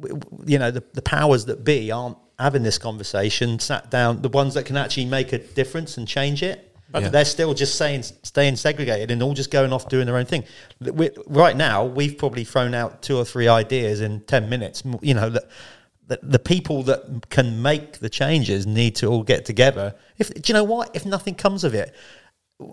w- 0.00 0.18
w- 0.18 0.44
you 0.52 0.58
know, 0.58 0.70
the, 0.70 0.82
the 0.94 1.02
powers 1.02 1.44
that 1.46 1.64
be 1.64 1.90
aren't 1.92 2.16
having 2.38 2.62
this 2.64 2.78
conversation, 2.78 3.58
sat 3.60 3.90
down, 3.90 4.20
the 4.22 4.28
ones 4.28 4.54
that 4.54 4.66
can 4.66 4.76
actually 4.76 5.04
make 5.04 5.32
a 5.32 5.38
difference 5.38 5.96
and 5.96 6.08
change 6.08 6.42
it. 6.42 6.70
But 6.90 7.02
Yeah. 7.04 7.08
they're 7.10 7.24
still 7.24 7.54
just 7.54 7.76
saying, 7.76 8.02
staying 8.22 8.56
segregated 8.56 9.10
and 9.10 9.22
all 9.22 9.34
just 9.34 9.50
going 9.50 9.72
off 9.72 9.88
doing 9.88 10.06
their 10.06 10.16
own 10.16 10.26
thing. 10.26 10.44
we 10.80 11.10
right 11.26 11.56
now, 11.56 11.84
we've 11.84 12.16
probably 12.18 12.44
thrown 12.44 12.74
out 12.74 13.02
two 13.02 13.16
or 13.16 13.24
three 13.24 13.48
ideas 13.48 14.00
in 14.00 14.20
10 14.20 14.48
minutes. 14.48 14.82
You 15.00 15.14
know, 15.14 15.28
that 15.30 15.44
the, 16.06 16.20
the 16.22 16.38
people 16.38 16.82
that 16.84 17.30
can 17.30 17.62
make 17.62 17.98
the 18.00 18.08
changes 18.10 18.66
need 18.66 18.94
to 18.96 19.06
all 19.06 19.22
get 19.22 19.44
together. 19.44 19.94
If 20.18 20.34
Do 20.34 20.42
you 20.46 20.54
know 20.54 20.64
what? 20.64 20.94
If 20.94 21.06
nothing 21.06 21.34
comes 21.34 21.64
of 21.64 21.74
it, 21.74 21.94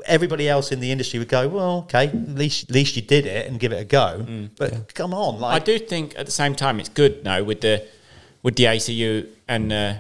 everybody 0.05 0.47
else 0.47 0.71
in 0.71 0.79
the 0.79 0.91
industry 0.91 1.19
would 1.19 1.27
go, 1.27 1.47
well, 1.47 1.79
okay, 1.79 2.07
at 2.07 2.29
least, 2.29 2.69
at 2.69 2.75
least 2.75 2.95
you 2.95 3.01
did 3.01 3.25
it 3.25 3.47
and 3.47 3.59
give 3.59 3.71
it 3.71 3.77
a 3.82 3.86
go. 3.86 4.25
but 4.57 4.93
come 4.93 5.13
on, 5.13 5.39
like 5.39 5.61
I 5.61 5.63
do 5.63 5.79
think 5.79 6.17
at 6.17 6.25
the 6.25 6.32
same 6.32 6.55
time 6.55 6.79
it's 6.79 6.89
good 6.89 7.23
now 7.23 7.43
with 7.43 7.61
the 7.61 7.86
with 8.43 8.55
the 8.55 8.63
ACU 8.65 9.27
and 9.47 9.71
uh, 9.71 9.93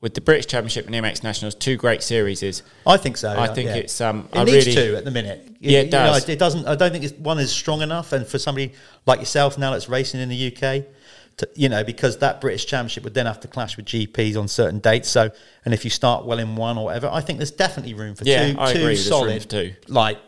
with 0.00 0.14
the 0.14 0.20
British 0.20 0.46
Championship 0.46 0.86
and 0.86 0.94
the 0.94 0.98
MX 0.98 1.22
Nationals, 1.22 1.54
two 1.54 1.76
great 1.76 2.02
series. 2.02 2.42
Is 2.42 2.62
I 2.86 2.96
think 2.96 3.16
so. 3.16 3.30
I 3.38 3.48
think 3.48 3.68
yeah. 3.68 3.76
it's, 3.76 4.00
um, 4.00 4.28
it 4.32 4.38
I 4.38 4.44
needs 4.44 4.66
really- 4.66 4.74
to 4.92 4.96
at 4.96 5.04
the 5.04 5.10
minute. 5.10 5.44
Yeah, 5.60 5.80
it 5.80 5.86
You 5.86 5.90
know, 5.90 6.12
does. 6.12 6.28
it 6.28 6.38
doesn't. 6.38 6.66
I 6.68 6.76
don't 6.76 6.92
think 6.92 7.04
it's 7.04 7.14
one 7.14 7.38
is 7.38 7.50
strong 7.50 7.82
enough, 7.82 8.12
and 8.12 8.26
for 8.26 8.38
somebody 8.38 8.72
like 9.06 9.18
yourself 9.18 9.58
now 9.58 9.72
that's 9.72 9.88
racing 9.88 10.20
in 10.20 10.28
the 10.28 10.46
UK, 10.54 10.84
to, 11.38 11.48
you 11.54 11.68
know, 11.68 11.82
because 11.84 12.18
that 12.18 12.40
British 12.40 12.66
Championship 12.66 13.04
would 13.04 13.14
then 13.14 13.26
have 13.26 13.40
to 13.40 13.48
clash 13.48 13.76
with 13.76 13.86
GPs 13.86 14.36
on 14.38 14.46
certain 14.48 14.78
dates. 14.80 15.08
So, 15.08 15.30
and 15.64 15.72
if 15.74 15.84
you 15.84 15.90
start 15.90 16.24
well 16.26 16.38
in 16.38 16.56
one 16.56 16.76
or 16.78 16.84
whatever, 16.86 17.08
I 17.12 17.20
think 17.20 17.38
there's 17.38 17.50
definitely 17.50 17.94
room 17.94 18.14
for 18.14 18.24
Yeah, 18.24 18.52
two, 18.52 18.60
I 18.60 18.72
two 18.72 18.78
agree, 18.80 18.96
solid, 18.96 19.48
two. 19.48 19.74
like 19.88 20.18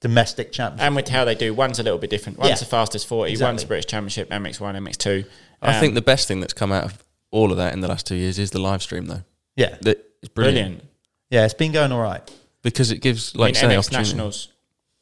domestic 0.00 0.52
championships. 0.52 0.84
and 0.86 0.96
with 0.96 1.08
how 1.08 1.24
they 1.24 1.34
do, 1.34 1.54
one's 1.54 1.78
a 1.78 1.82
little 1.82 1.98
bit 1.98 2.10
different. 2.10 2.38
One's 2.38 2.50
Yeah. 2.50 2.56
the 2.56 2.64
fastest 2.64 3.06
forty, 3.06 3.32
Exactly. 3.32 3.52
one's 3.52 3.64
British 3.64 3.86
Championship, 3.86 4.30
MX 4.30 4.60
One, 4.60 4.74
MX 4.76 4.96
Two. 4.98 5.24
I 5.60 5.78
think 5.78 5.90
um, 5.90 5.94
the 5.94 6.02
best 6.02 6.26
thing 6.26 6.40
that's 6.40 6.52
come 6.52 6.72
out 6.72 6.84
of 6.84 7.04
all 7.30 7.50
of 7.52 7.56
that 7.58 7.72
in 7.72 7.80
the 7.80 7.88
last 7.88 8.06
two 8.06 8.16
years 8.16 8.38
is 8.38 8.50
the 8.50 8.58
live 8.58 8.82
stream, 8.82 9.06
though. 9.06 9.22
yeah, 9.56 9.76
That- 9.82 10.04
It's 10.22 10.28
brilliant, 10.32 10.56
brilliant. 10.66 10.84
yeah, 11.30 11.44
it's 11.44 11.54
been 11.54 11.72
going 11.72 11.92
all 11.92 12.00
right. 12.02 12.22
because 12.62 12.90
it 12.90 12.98
gives, 12.98 13.34
I 13.34 13.38
like, 13.40 13.54
mean, 13.54 13.60
say, 13.70 13.76
MX. 13.76 13.92
Nationals 13.92 14.48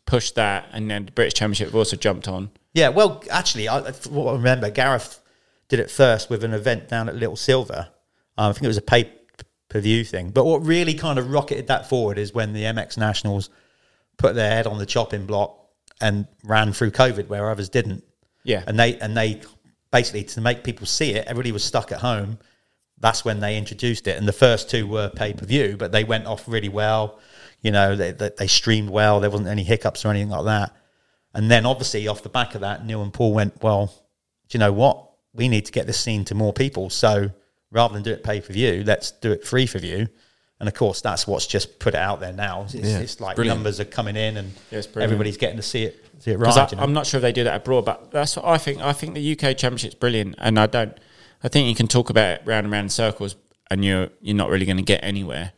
pushed 0.07 0.35
that, 0.37 0.69
and 0.73 0.91
then 0.91 1.07
the 1.07 1.13
British 1.13 1.35
Championship 1.35 1.69
have 1.69 1.75
also 1.77 1.97
jumped 1.97 2.29
on. 2.29 2.51
Yeah, 2.75 2.89
well, 2.89 3.23
actually, 3.31 3.69
I, 3.69 3.91
what 4.11 4.31
I 4.33 4.37
remember, 4.37 4.71
Gareth 4.71 5.21
did 5.71 5.81
it 5.81 5.91
first 5.91 6.29
with 6.29 6.45
an 6.45 6.53
event 6.53 6.89
down 6.89 7.09
at 7.09 7.17
Little 7.17 7.37
Silver. 7.37 7.89
Um, 8.37 8.51
I 8.51 8.53
think 8.53 8.65
it 8.65 8.69
was 8.69 8.77
a 8.77 8.83
pay 8.83 9.11
per 9.71 9.81
view 9.81 10.05
thing. 10.05 10.31
But 10.31 10.45
what 10.45 10.63
really 10.63 10.93
kind 10.95 11.19
of 11.19 11.31
rocketed 11.31 11.69
that 11.69 11.89
forward 11.89 12.19
is 12.19 12.35
when 12.35 12.53
the 12.53 12.65
MX 12.65 12.99
Nationals 12.99 13.49
put 14.19 14.35
their 14.35 14.51
head 14.51 14.67
on 14.67 14.79
the 14.79 14.85
chopping 14.85 15.25
block 15.25 15.57
and 16.01 16.27
ran 16.45 16.73
through 16.73 16.91
COVID 16.91 17.29
where 17.29 17.49
others 17.49 17.71
didn't. 17.71 18.05
Yeah. 18.43 18.65
and 18.67 18.79
they 18.79 18.99
and 18.99 19.17
they 19.17 19.41
basically 19.91 20.25
to 20.25 20.41
make 20.41 20.65
people 20.65 20.87
see 20.87 21.13
it, 21.13 21.27
everybody 21.27 21.53
was 21.53 21.65
stuck 21.65 21.93
at 21.93 22.01
home. 22.01 22.39
That's 22.99 23.25
when 23.25 23.41
they 23.41 23.57
introduced 23.57 24.07
it, 24.09 24.19
and 24.19 24.29
the 24.29 24.33
first 24.33 24.69
two 24.69 24.87
were 24.87 25.09
pay 25.09 25.33
per 25.33 25.47
view, 25.47 25.77
but 25.79 25.91
they 25.93 26.05
went 26.05 26.27
off 26.27 26.47
really 26.47 26.69
well. 26.69 27.19
You 27.63 27.71
know, 27.71 27.97
they, 27.97 28.11
they 28.13 28.31
they 28.37 28.47
streamed 28.47 28.91
well. 28.91 29.21
There 29.21 29.31
wasn't 29.31 29.49
any 29.49 29.63
hiccups 29.63 30.05
or 30.05 30.09
anything 30.09 30.31
like 30.31 30.45
that. 30.47 30.75
And 31.33 31.51
then 31.51 31.65
obviously 31.65 32.09
off 32.09 32.23
the 32.23 32.29
back 32.29 32.55
of 32.55 32.63
that, 32.63 32.85
Neil 32.85 33.03
and 33.03 33.13
Paul 33.13 33.33
went, 33.33 33.63
well, 33.63 33.87
do 34.49 34.59
you 34.59 34.59
know 34.59 34.73
what? 34.73 35.10
We 35.35 35.49
need 35.49 35.67
to 35.67 35.73
get 35.73 35.87
this 35.87 35.99
scene 36.01 36.25
to 36.27 36.35
more 36.35 36.53
people. 36.53 36.91
So 36.91 37.31
rather 37.71 37.95
than 37.95 38.03
do 38.03 38.11
it 38.13 38.23
pay 38.25 38.41
for 38.41 38.53
view, 38.53 38.83
let's 38.87 39.11
do 39.13 39.31
it 39.33 39.47
free 39.47 39.67
for 39.67 39.79
view. 39.79 40.09
And 40.59 40.69
of 40.69 40.75
course, 40.75 41.01
that's 41.01 41.27
what's 41.27 41.47
just 41.47 41.79
put 41.79 41.95
it 41.95 42.01
out 42.01 42.21
there 42.21 42.33
now. 42.33 42.63
It's, 42.65 42.75
Yeah, 42.75 42.99
it's 42.99 43.21
like 43.21 43.37
brilliant. 43.37 43.59
numbers 43.61 43.81
are 43.81 43.85
coming 43.87 44.17
in, 44.17 44.37
and 44.37 44.53
Yeah, 44.71 44.83
everybody's 44.97 45.39
getting 45.39 45.57
to 45.57 45.63
see 45.63 45.85
it, 45.85 46.05
see 46.19 46.33
it 46.33 46.39
Because 46.39 46.57
right. 46.59 46.71
you 46.71 46.77
know? 46.77 46.83
I'm 46.83 46.93
not 46.93 47.07
sure 47.07 47.17
if 47.19 47.23
they 47.23 47.33
do 47.33 47.45
that 47.45 47.57
abroad, 47.63 47.87
but 47.87 48.11
that's 48.11 48.37
what 48.37 48.45
I 48.45 48.59
think. 48.59 48.81
I 48.83 48.93
think 48.93 49.15
the 49.15 49.33
UK 49.33 49.57
Championship's 49.57 49.95
brilliant, 49.95 50.35
and 50.39 50.59
I 50.59 50.67
don't. 50.67 50.95
I 51.43 51.49
think 51.49 51.67
you 51.69 51.75
can 51.75 51.87
talk 51.89 52.11
about 52.11 52.29
it 52.41 52.43
round 52.45 52.65
and 52.67 52.73
round 52.73 52.85
in 52.87 52.89
circles, 52.91 53.37
and 53.71 53.83
you're 53.85 54.11
you're 54.21 54.37
not 54.37 54.51
really 54.51 54.67
going 54.67 54.77
to 54.77 54.83
get 54.83 55.03
anywhere 55.03 55.53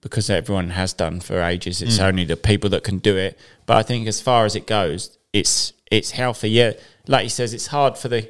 because 0.00 0.28
everyone 0.30 0.70
has 0.70 0.92
done 0.94 1.20
for 1.20 1.40
ages. 1.42 1.80
It's 1.80 1.98
Mm. 1.98 2.04
only 2.08 2.24
the 2.24 2.36
people 2.36 2.70
that 2.70 2.82
can 2.82 2.98
do 2.98 3.16
it. 3.16 3.38
But 3.66 3.76
I 3.76 3.82
think 3.84 4.08
as 4.08 4.20
far 4.20 4.46
as 4.46 4.56
it 4.56 4.66
goes, 4.66 5.16
it's 5.32 5.74
it's 5.92 6.10
healthy. 6.10 6.50
Yeah, 6.50 6.72
like 7.06 7.22
he 7.22 7.28
says, 7.28 7.54
it's 7.54 7.68
hard 7.68 7.96
for 7.96 8.08
the 8.08 8.28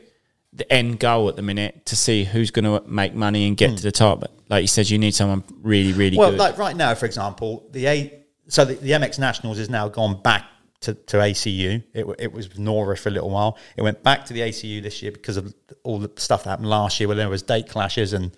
the 0.53 0.71
end 0.73 0.99
goal 0.99 1.29
at 1.29 1.37
the 1.37 1.43
minute 1.43 1.87
to 1.87 1.97
see 1.97 2.25
who's 2.25 2.51
going 2.51 2.65
to 2.65 2.89
make 2.89 3.15
money 3.15 3.47
and 3.47 3.57
get 3.57 3.71
hmm. 3.71 3.77
to 3.77 3.83
the 3.83 3.93
top. 3.93 4.21
But 4.21 4.33
like 4.49 4.63
he 4.63 4.67
says, 4.67 4.91
you 4.91 4.99
need 4.99 5.15
someone 5.15 5.45
really, 5.63 5.93
really 5.93 6.19
well, 6.19 6.31
good. 6.31 6.39
like 6.39 6.59
right 6.59 6.77
now, 6.77 6.95
for 6.95 7.07
example, 7.07 7.69
the 7.71 7.87
A, 7.87 8.25
so 8.49 8.65
the, 8.65 8.75
the 8.75 8.91
MX 8.91 9.19
Nationals 9.19 9.59
has 9.59 9.71
now 9.71 9.89
gone 9.89 10.21
back 10.23 10.47
to, 10.81 10.95
to 10.95 11.19
ACU. 11.19 11.83
It, 11.95 12.07
it 12.19 12.33
was 12.33 12.59
Nora 12.59 12.97
for 12.97 13.11
a 13.11 13.13
little 13.13 13.31
while. 13.31 13.59
It 13.77 13.83
went 13.83 14.03
back 14.03 14.25
to 14.27 14.33
the 14.33 14.41
ACU 14.41 14.83
this 14.83 15.03
year 15.03 15.13
because 15.13 15.37
of 15.37 15.55
all 15.85 15.99
the 15.99 16.11
stuff 16.17 16.45
that 16.45 16.51
happened 16.51 16.69
last 16.69 16.99
year, 16.99 17.07
where 17.07 17.17
there 17.17 17.29
was 17.29 17.43
date 17.43 17.69
clashes 17.69 18.13
and 18.13 18.33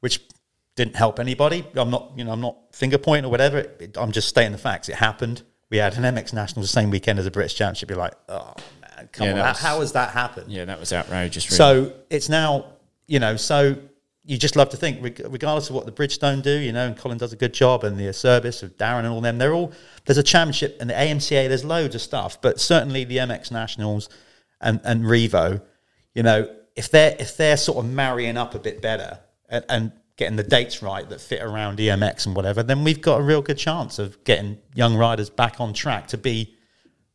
which 0.00 0.20
didn't 0.76 0.94
help 0.94 1.18
anybody. 1.18 1.66
I'm 1.74 1.90
not, 1.90 2.12
you 2.16 2.22
know, 2.22 2.30
I'm 2.30 2.40
not 2.40 2.56
finger 2.72 2.98
pointing 2.98 3.24
or 3.24 3.30
whatever. 3.30 3.58
It, 3.58 3.76
it- 3.80 3.98
I'm 3.98 4.12
just 4.12 4.28
stating 4.28 4.52
the 4.52 4.58
facts. 4.58 4.88
It 4.88 4.94
happened. 4.94 5.42
We 5.70 5.78
had 5.78 5.98
an 5.98 6.04
MX 6.04 6.32
Nationals 6.32 6.68
the 6.68 6.72
same 6.72 6.88
weekend 6.90 7.18
as 7.18 7.26
a 7.26 7.30
British 7.30 7.56
Championship. 7.56 7.90
You're 7.90 7.98
like, 7.98 8.14
oh 8.28 8.54
come 9.12 9.26
Yeah, 9.26 9.32
on, 9.32 9.38
how, 9.38 9.48
was- 9.48 9.58
how 9.60 9.80
has 9.80 9.92
that 9.92 10.10
happened? 10.10 10.50
Yeah, 10.52 10.64
that 10.66 10.78
was 10.80 10.92
outrageous. 10.92 11.46
Really. 11.50 11.56
So 11.56 11.92
it's 12.10 12.28
now, 12.28 12.66
you 13.06 13.18
know, 13.18 13.36
so 13.36 13.76
you 14.24 14.36
just 14.36 14.56
love 14.56 14.68
to 14.70 14.76
think, 14.76 15.02
regardless 15.02 15.70
of 15.70 15.74
what 15.74 15.86
the 15.86 15.92
Bridgestone 15.92 16.42
do, 16.42 16.50
you 16.58 16.70
know, 16.72 16.86
and 16.86 16.96
Colin 16.96 17.16
does 17.16 17.32
a 17.32 17.36
good 17.36 17.54
job, 17.54 17.82
and 17.84 17.98
the 17.98 18.12
service 18.12 18.62
of 18.62 18.76
Darren 18.76 18.98
and 19.00 19.08
all 19.08 19.22
them, 19.22 19.38
they're 19.38 19.54
all, 19.54 19.72
there's 20.04 20.18
a 20.18 20.22
championship, 20.22 20.76
and 20.80 20.90
the 20.90 20.94
AMCA, 20.94 21.48
there's 21.48 21.64
loads 21.64 21.94
of 21.94 22.02
stuff, 22.02 22.38
but 22.42 22.60
certainly 22.60 23.04
the 23.04 23.16
MX 23.16 23.50
Nationals 23.50 24.10
and, 24.60 24.80
and 24.84 25.04
Revo, 25.04 25.62
you 26.14 26.22
know, 26.22 26.54
if 26.76 26.90
they're, 26.90 27.16
if 27.18 27.36
they're 27.38 27.56
sort 27.56 27.84
of 27.84 27.90
marrying 27.90 28.36
up 28.36 28.54
a 28.54 28.58
bit 28.58 28.82
better 28.82 29.18
and, 29.48 29.64
and 29.70 29.92
getting 30.16 30.36
the 30.36 30.42
dates 30.42 30.82
right 30.82 31.08
that 31.08 31.20
fit 31.20 31.40
around 31.42 31.78
EMX 31.78 32.26
and 32.26 32.36
whatever, 32.36 32.62
then 32.62 32.84
we've 32.84 33.00
got 33.00 33.20
a 33.20 33.22
real 33.22 33.40
good 33.40 33.56
chance 33.56 33.98
of 33.98 34.22
getting 34.24 34.58
young 34.74 34.94
riders 34.96 35.30
back 35.30 35.60
on 35.60 35.72
track 35.72 36.06
to 36.08 36.18
be 36.18 36.54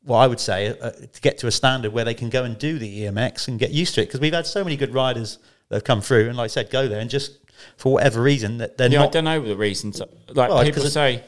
well, 0.06 0.20
I 0.20 0.28
would 0.28 0.39
say 0.39 0.78
uh, 0.80 0.91
to 0.91 1.22
get 1.22 1.38
to 1.39 1.47
a 1.47 1.51
standard 1.51 1.93
where 1.93 2.06
they 2.06 2.14
can 2.14 2.30
go 2.30 2.43
and 2.43 2.58
do 2.58 2.78
the 2.78 3.04
EMX 3.04 3.47
and 3.47 3.60
get 3.60 3.72
used 3.72 3.95
to 3.95 4.01
it 4.01 4.06
because 4.08 4.20
we've 4.20 4.34
had 4.34 4.45
so 4.45 4.64
many 4.64 4.76
good 4.76 4.93
riders 4.93 5.39
that 5.70 5.78
have 5.78 5.84
come 5.84 6.01
through 6.01 6.28
and, 6.28 6.38
like 6.38 6.45
I 6.45 6.47
said, 6.47 6.70
go 6.70 6.88
there 6.88 6.99
and 6.99 7.10
just 7.10 7.39
for 7.78 7.93
whatever 7.93 8.22
reason 8.22 8.58
that 8.58 8.78
they're 8.78 8.89
yeah, 8.89 9.04
I 9.04 9.08
don't 9.08 9.24
know 9.24 9.39
the 9.41 9.56
reasons. 9.56 10.01
Like 10.28 10.49
Well, 10.49 10.64
people 10.64 10.84
say, 10.84 11.24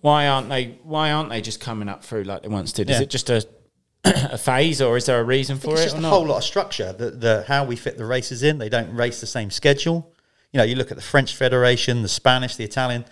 why 0.00 0.28
aren't 0.28 0.48
they? 0.48 0.78
Why 0.82 1.12
aren't 1.12 1.30
they 1.30 1.40
just 1.40 1.60
coming 1.60 1.88
up 1.88 2.04
through 2.04 2.24
like 2.24 2.42
they 2.42 2.48
once 2.48 2.72
did? 2.72 2.90
Is 2.90 3.00
it 3.00 3.10
just 3.10 3.30
a 3.30 3.46
a 4.04 4.38
phase, 4.38 4.80
or 4.80 4.96
is 4.96 5.06
there 5.06 5.20
a 5.20 5.24
reason 5.24 5.58
for 5.58 5.72
It's 5.72 5.80
it 5.82 5.84
just 5.84 5.96
a 5.96 6.00
not? 6.00 6.08
whole 6.10 6.26
lot 6.26 6.38
of 6.38 6.44
structure. 6.44 6.92
The, 6.92 7.10
the 7.10 7.44
how 7.46 7.64
we 7.64 7.76
fit 7.76 7.98
the 7.98 8.06
races 8.06 8.42
in. 8.42 8.58
They 8.58 8.70
don't 8.70 8.94
race 8.94 9.20
the 9.20 9.26
same 9.26 9.50
schedule. 9.50 10.12
You 10.52 10.58
know, 10.58 10.64
you 10.64 10.74
look 10.74 10.90
at 10.90 10.96
the 10.96 11.02
French 11.02 11.36
Federation, 11.36 12.02
the 12.02 12.08
Spanish, 12.08 12.56
the 12.56 12.64
Italian. 12.64 13.04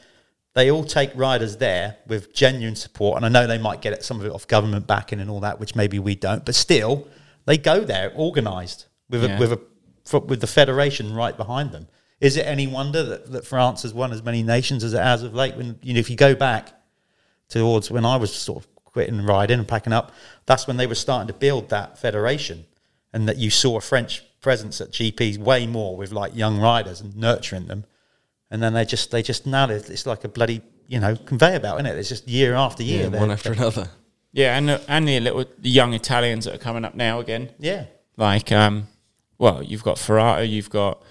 They 0.55 0.71
all 0.71 0.85
take 0.85 1.11
riders 1.15 1.59
there 1.59 1.97
with 2.07 2.33
genuine 2.35 2.75
support, 2.77 3.17
and 3.17 3.25
I 3.27 3.29
know 3.29 3.47
they 3.47 3.59
might 3.59 3.81
get 3.81 4.03
some 4.03 4.19
of 4.19 4.27
it 4.27 4.33
off 4.33 4.47
government 4.49 4.87
backing 4.87 5.21
and 5.21 5.31
all 5.31 5.41
that, 5.41 5.61
which 5.61 5.75
maybe 5.77 5.99
we 5.99 6.15
don't. 6.15 6.45
But 6.45 6.55
still, 6.55 7.07
they 7.45 7.59
go 7.59 7.81
there 7.85 8.13
organised 8.17 8.87
with 9.09 9.23
Yeah. 9.25 9.37
a, 9.37 9.41
with 9.41 9.53
a 9.53 9.61
with 10.27 10.41
the 10.41 10.47
federation 10.47 11.15
right 11.15 11.37
behind 11.37 11.71
them. 11.73 11.87
Is 12.21 12.37
it 12.39 12.47
any 12.47 12.67
wonder 12.67 13.03
that, 13.05 13.31
that 13.33 13.47
France 13.47 13.83
has 13.83 13.93
won 13.93 14.11
as 14.11 14.23
many 14.23 14.43
nations 14.43 14.83
as 14.83 14.95
it 14.95 15.03
has 15.03 15.23
of 15.23 15.35
late? 15.35 15.55
When 15.55 15.79
you 15.83 15.93
know, 15.95 16.01
if 16.01 16.09
you 16.11 16.17
go 16.17 16.35
back 16.35 16.73
towards 17.49 17.91
when 17.91 18.05
I 18.05 18.17
was 18.17 18.35
sort 18.35 18.65
of 18.65 18.85
quitting 18.85 19.25
riding 19.25 19.59
and 19.59 19.69
packing 19.69 19.93
up, 19.93 20.13
that's 20.47 20.67
when 20.67 20.77
they 20.79 20.87
were 20.87 20.95
starting 20.95 21.29
to 21.29 21.35
build 21.35 21.69
that 21.69 21.99
federation, 21.99 22.65
and 23.13 23.29
that 23.29 23.37
you 23.37 23.51
saw 23.51 23.77
a 23.77 23.81
French 23.81 24.25
presence 24.41 24.81
at 24.81 24.91
GPs 24.93 25.37
way 25.39 25.67
more 25.67 25.97
with 25.97 26.11
like 26.11 26.35
young 26.35 26.59
riders 26.59 27.01
and 27.01 27.15
nurturing 27.17 27.67
them, 27.67 27.85
and 28.51 28.63
then 28.63 28.73
they 28.73 28.85
just 28.85 29.11
they 29.11 29.23
just 29.23 29.47
now 29.47 29.69
it's 29.69 29.89
it's 29.91 30.07
like 30.07 30.25
a 30.25 30.29
bloody 30.29 30.63
you 30.87 31.01
know 31.01 31.17
conveyor 31.17 31.61
belt, 31.61 31.79
isn't 31.81 31.87
it? 31.93 31.99
It's 31.99 32.09
just 32.09 32.27
year 32.29 32.55
after 32.55 32.83
year, 32.83 33.11
Yeah, 33.11 33.21
one 33.21 33.31
after 33.31 33.53
another. 33.53 33.89
yeah, 34.33 34.57
and 34.57 34.69
the, 34.69 34.81
and 34.89 35.07
the 35.09 35.21
little 35.21 35.45
the 35.59 35.71
young 35.71 35.95
Italians 35.95 36.45
that 36.47 36.55
are 36.55 36.59
coming 36.59 36.85
up 36.85 36.95
now 36.95 37.21
again. 37.21 37.51
Yeah, 37.59 37.87
Like, 38.17 38.51
um, 38.53 38.89
well, 39.39 39.63
you've 39.63 39.83
got 39.85 39.97
Ferrata, 39.99 40.49
you've 40.49 40.71
got 40.71 41.03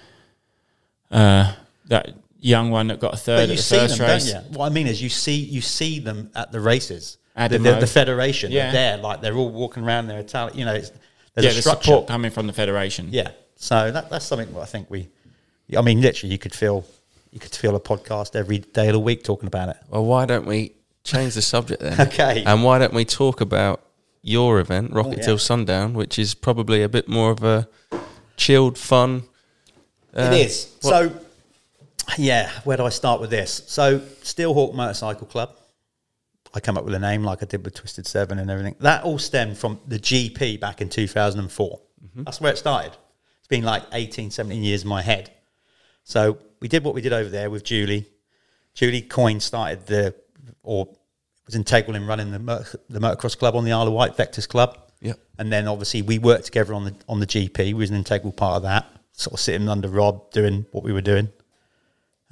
uh, 1.12 1.54
that 1.86 2.14
young 2.40 2.70
one 2.72 2.88
that 2.88 3.00
got 3.00 3.14
a 3.14 3.18
third 3.18 3.38
but 3.38 3.44
at 3.44 3.50
the 3.50 3.58
see 3.58 3.78
first 3.78 3.98
them, 3.98 4.08
race. 4.10 4.32
don't 4.32 4.52
you? 4.52 4.58
What 4.58 4.66
I 4.66 4.70
mean 4.70 4.88
is 4.88 5.02
you 5.02 5.10
see 5.10 5.36
you 5.38 5.62
see 5.62 6.00
them 6.00 6.32
at 6.36 6.52
the 6.52 6.60
races. 6.60 7.18
The, 7.36 7.50
the, 7.60 7.76
the 7.80 7.86
federation, 7.88 8.52
Yeah. 8.52 8.72
they're 8.72 8.96
there, 8.96 8.98
like 9.04 9.22
they're 9.22 9.36
all 9.36 9.52
walking 9.52 9.84
around. 9.84 10.08
They're 10.08 10.20
Italian, 10.20 10.58
you 10.58 10.66
know. 10.66 10.74
It's, 10.74 10.92
there's 11.36 11.46
yeah, 11.46 11.52
a 11.52 11.54
the 11.54 11.62
structure. 11.62 11.84
support 11.84 12.08
coming 12.08 12.32
from 12.32 12.48
the 12.48 12.54
federation. 12.54 13.10
Yeah. 13.12 13.30
So 13.58 13.92
that, 13.92 14.10
that's 14.10 14.26
something 14.26 14.52
that 14.56 14.60
I 14.60 14.66
think 14.66 14.90
we, 14.90 15.08
I 15.78 15.84
mean, 15.84 16.02
literally, 16.02 16.32
you 16.32 16.40
could 16.40 16.56
feel, 16.56 16.84
you 17.38 17.42
could 17.42 17.54
feel 17.54 17.76
a 17.76 17.80
podcast 17.80 18.36
every 18.36 18.58
day 18.58 18.88
of 18.88 18.94
the 18.94 19.00
week 19.00 19.24
talking 19.24 19.46
about 19.46 19.70
it. 19.70 19.78
Well, 19.90 20.04
why 20.06 20.26
don't 20.26 20.48
we 20.48 20.74
change 21.04 21.36
the 21.36 21.44
subject 21.44 21.84
then? 21.84 22.00
Okay. 22.08 22.44
And 22.44 22.64
why 22.64 22.80
don't 22.80 22.96
we 22.96 23.06
talk 23.06 23.42
about 23.42 23.84
your 24.24 24.60
event, 24.60 24.92
Rocket 24.92 25.10
Oh, 25.10 25.18
yeah. 25.18 25.24
Till 25.24 25.38
Sundown, 25.38 25.94
which 25.94 26.18
is 26.18 26.34
probably 26.34 26.82
a 26.82 26.90
bit 26.90 27.08
more 27.08 27.30
of 27.30 27.44
a 27.44 27.68
chilled, 28.38 28.76
fun. 28.76 29.24
uh, 30.18 30.32
it 30.34 30.48
is. 30.48 30.74
what- 30.82 30.90
So, 30.90 31.12
yeah, 32.18 32.50
where 32.64 32.78
do 32.78 32.86
I 32.86 32.90
start 32.90 33.22
with 33.22 33.30
this? 33.30 33.62
So, 33.68 34.00
Steelhawk 34.00 34.74
Motorcycle 34.74 35.28
Club. 35.28 35.52
I 36.56 36.60
come 36.60 36.76
up 36.76 36.86
with 36.86 36.96
a 36.96 37.00
name 37.00 37.24
like 37.24 37.44
I 37.44 37.46
did 37.46 37.64
with 37.64 37.76
Twisted 37.76 38.08
Seven 38.08 38.40
and 38.40 38.50
everything. 38.50 38.76
That 38.80 39.04
all 39.04 39.20
stemmed 39.20 39.60
from 39.60 39.80
the 39.88 40.00
GP 40.00 40.60
back 40.60 40.82
in 40.82 40.90
2004. 40.90 41.80
That's 42.16 42.42
where 42.42 42.52
it 42.52 42.58
started. 42.58 42.94
It's 43.38 43.48
been 43.48 43.64
like 43.64 43.84
18, 43.94 44.32
17 44.32 44.64
years 44.64 44.82
in 44.82 44.90
my 44.90 45.04
head. 45.04 45.30
So 46.08 46.38
we 46.62 46.70
did 46.70 46.86
what 46.86 46.96
we 46.96 47.02
did 47.02 47.12
over 47.12 47.28
there 47.28 47.50
with 47.50 47.66
Julie. 47.66 48.08
Julie 48.74 49.02
Coyne 49.02 49.42
started 49.42 49.88
the, 49.88 50.16
or 50.64 50.88
was 51.46 51.54
integral 51.54 51.98
in 51.98 52.08
running 52.08 52.32
the, 52.32 52.40
motor, 52.40 52.80
the 52.90 53.00
motocross 53.00 53.38
club 53.38 53.58
on 53.58 53.66
the 53.66 53.74
Isle 53.74 53.88
of 53.88 53.94
Wight, 53.94 54.16
Vectors 54.16 54.48
Club. 54.48 54.78
Yep. 55.02 55.20
And 55.38 55.52
then 55.52 55.68
obviously 55.68 56.02
we 56.02 56.18
worked 56.18 56.46
together 56.46 56.74
on 56.74 56.86
the 56.86 56.96
on 57.10 57.20
the 57.20 57.28
GP. 57.28 57.58
We 57.58 57.74
was 57.74 57.90
an 57.90 57.98
integral 57.98 58.32
part 58.32 58.56
of 58.56 58.64
that, 58.64 58.90
sort 59.12 59.34
of 59.34 59.42
sitting 59.42 59.68
under 59.68 59.90
Rob 59.90 60.32
doing 60.32 60.66
what 60.72 60.86
we 60.86 60.94
were 60.94 61.02
doing. 61.02 61.28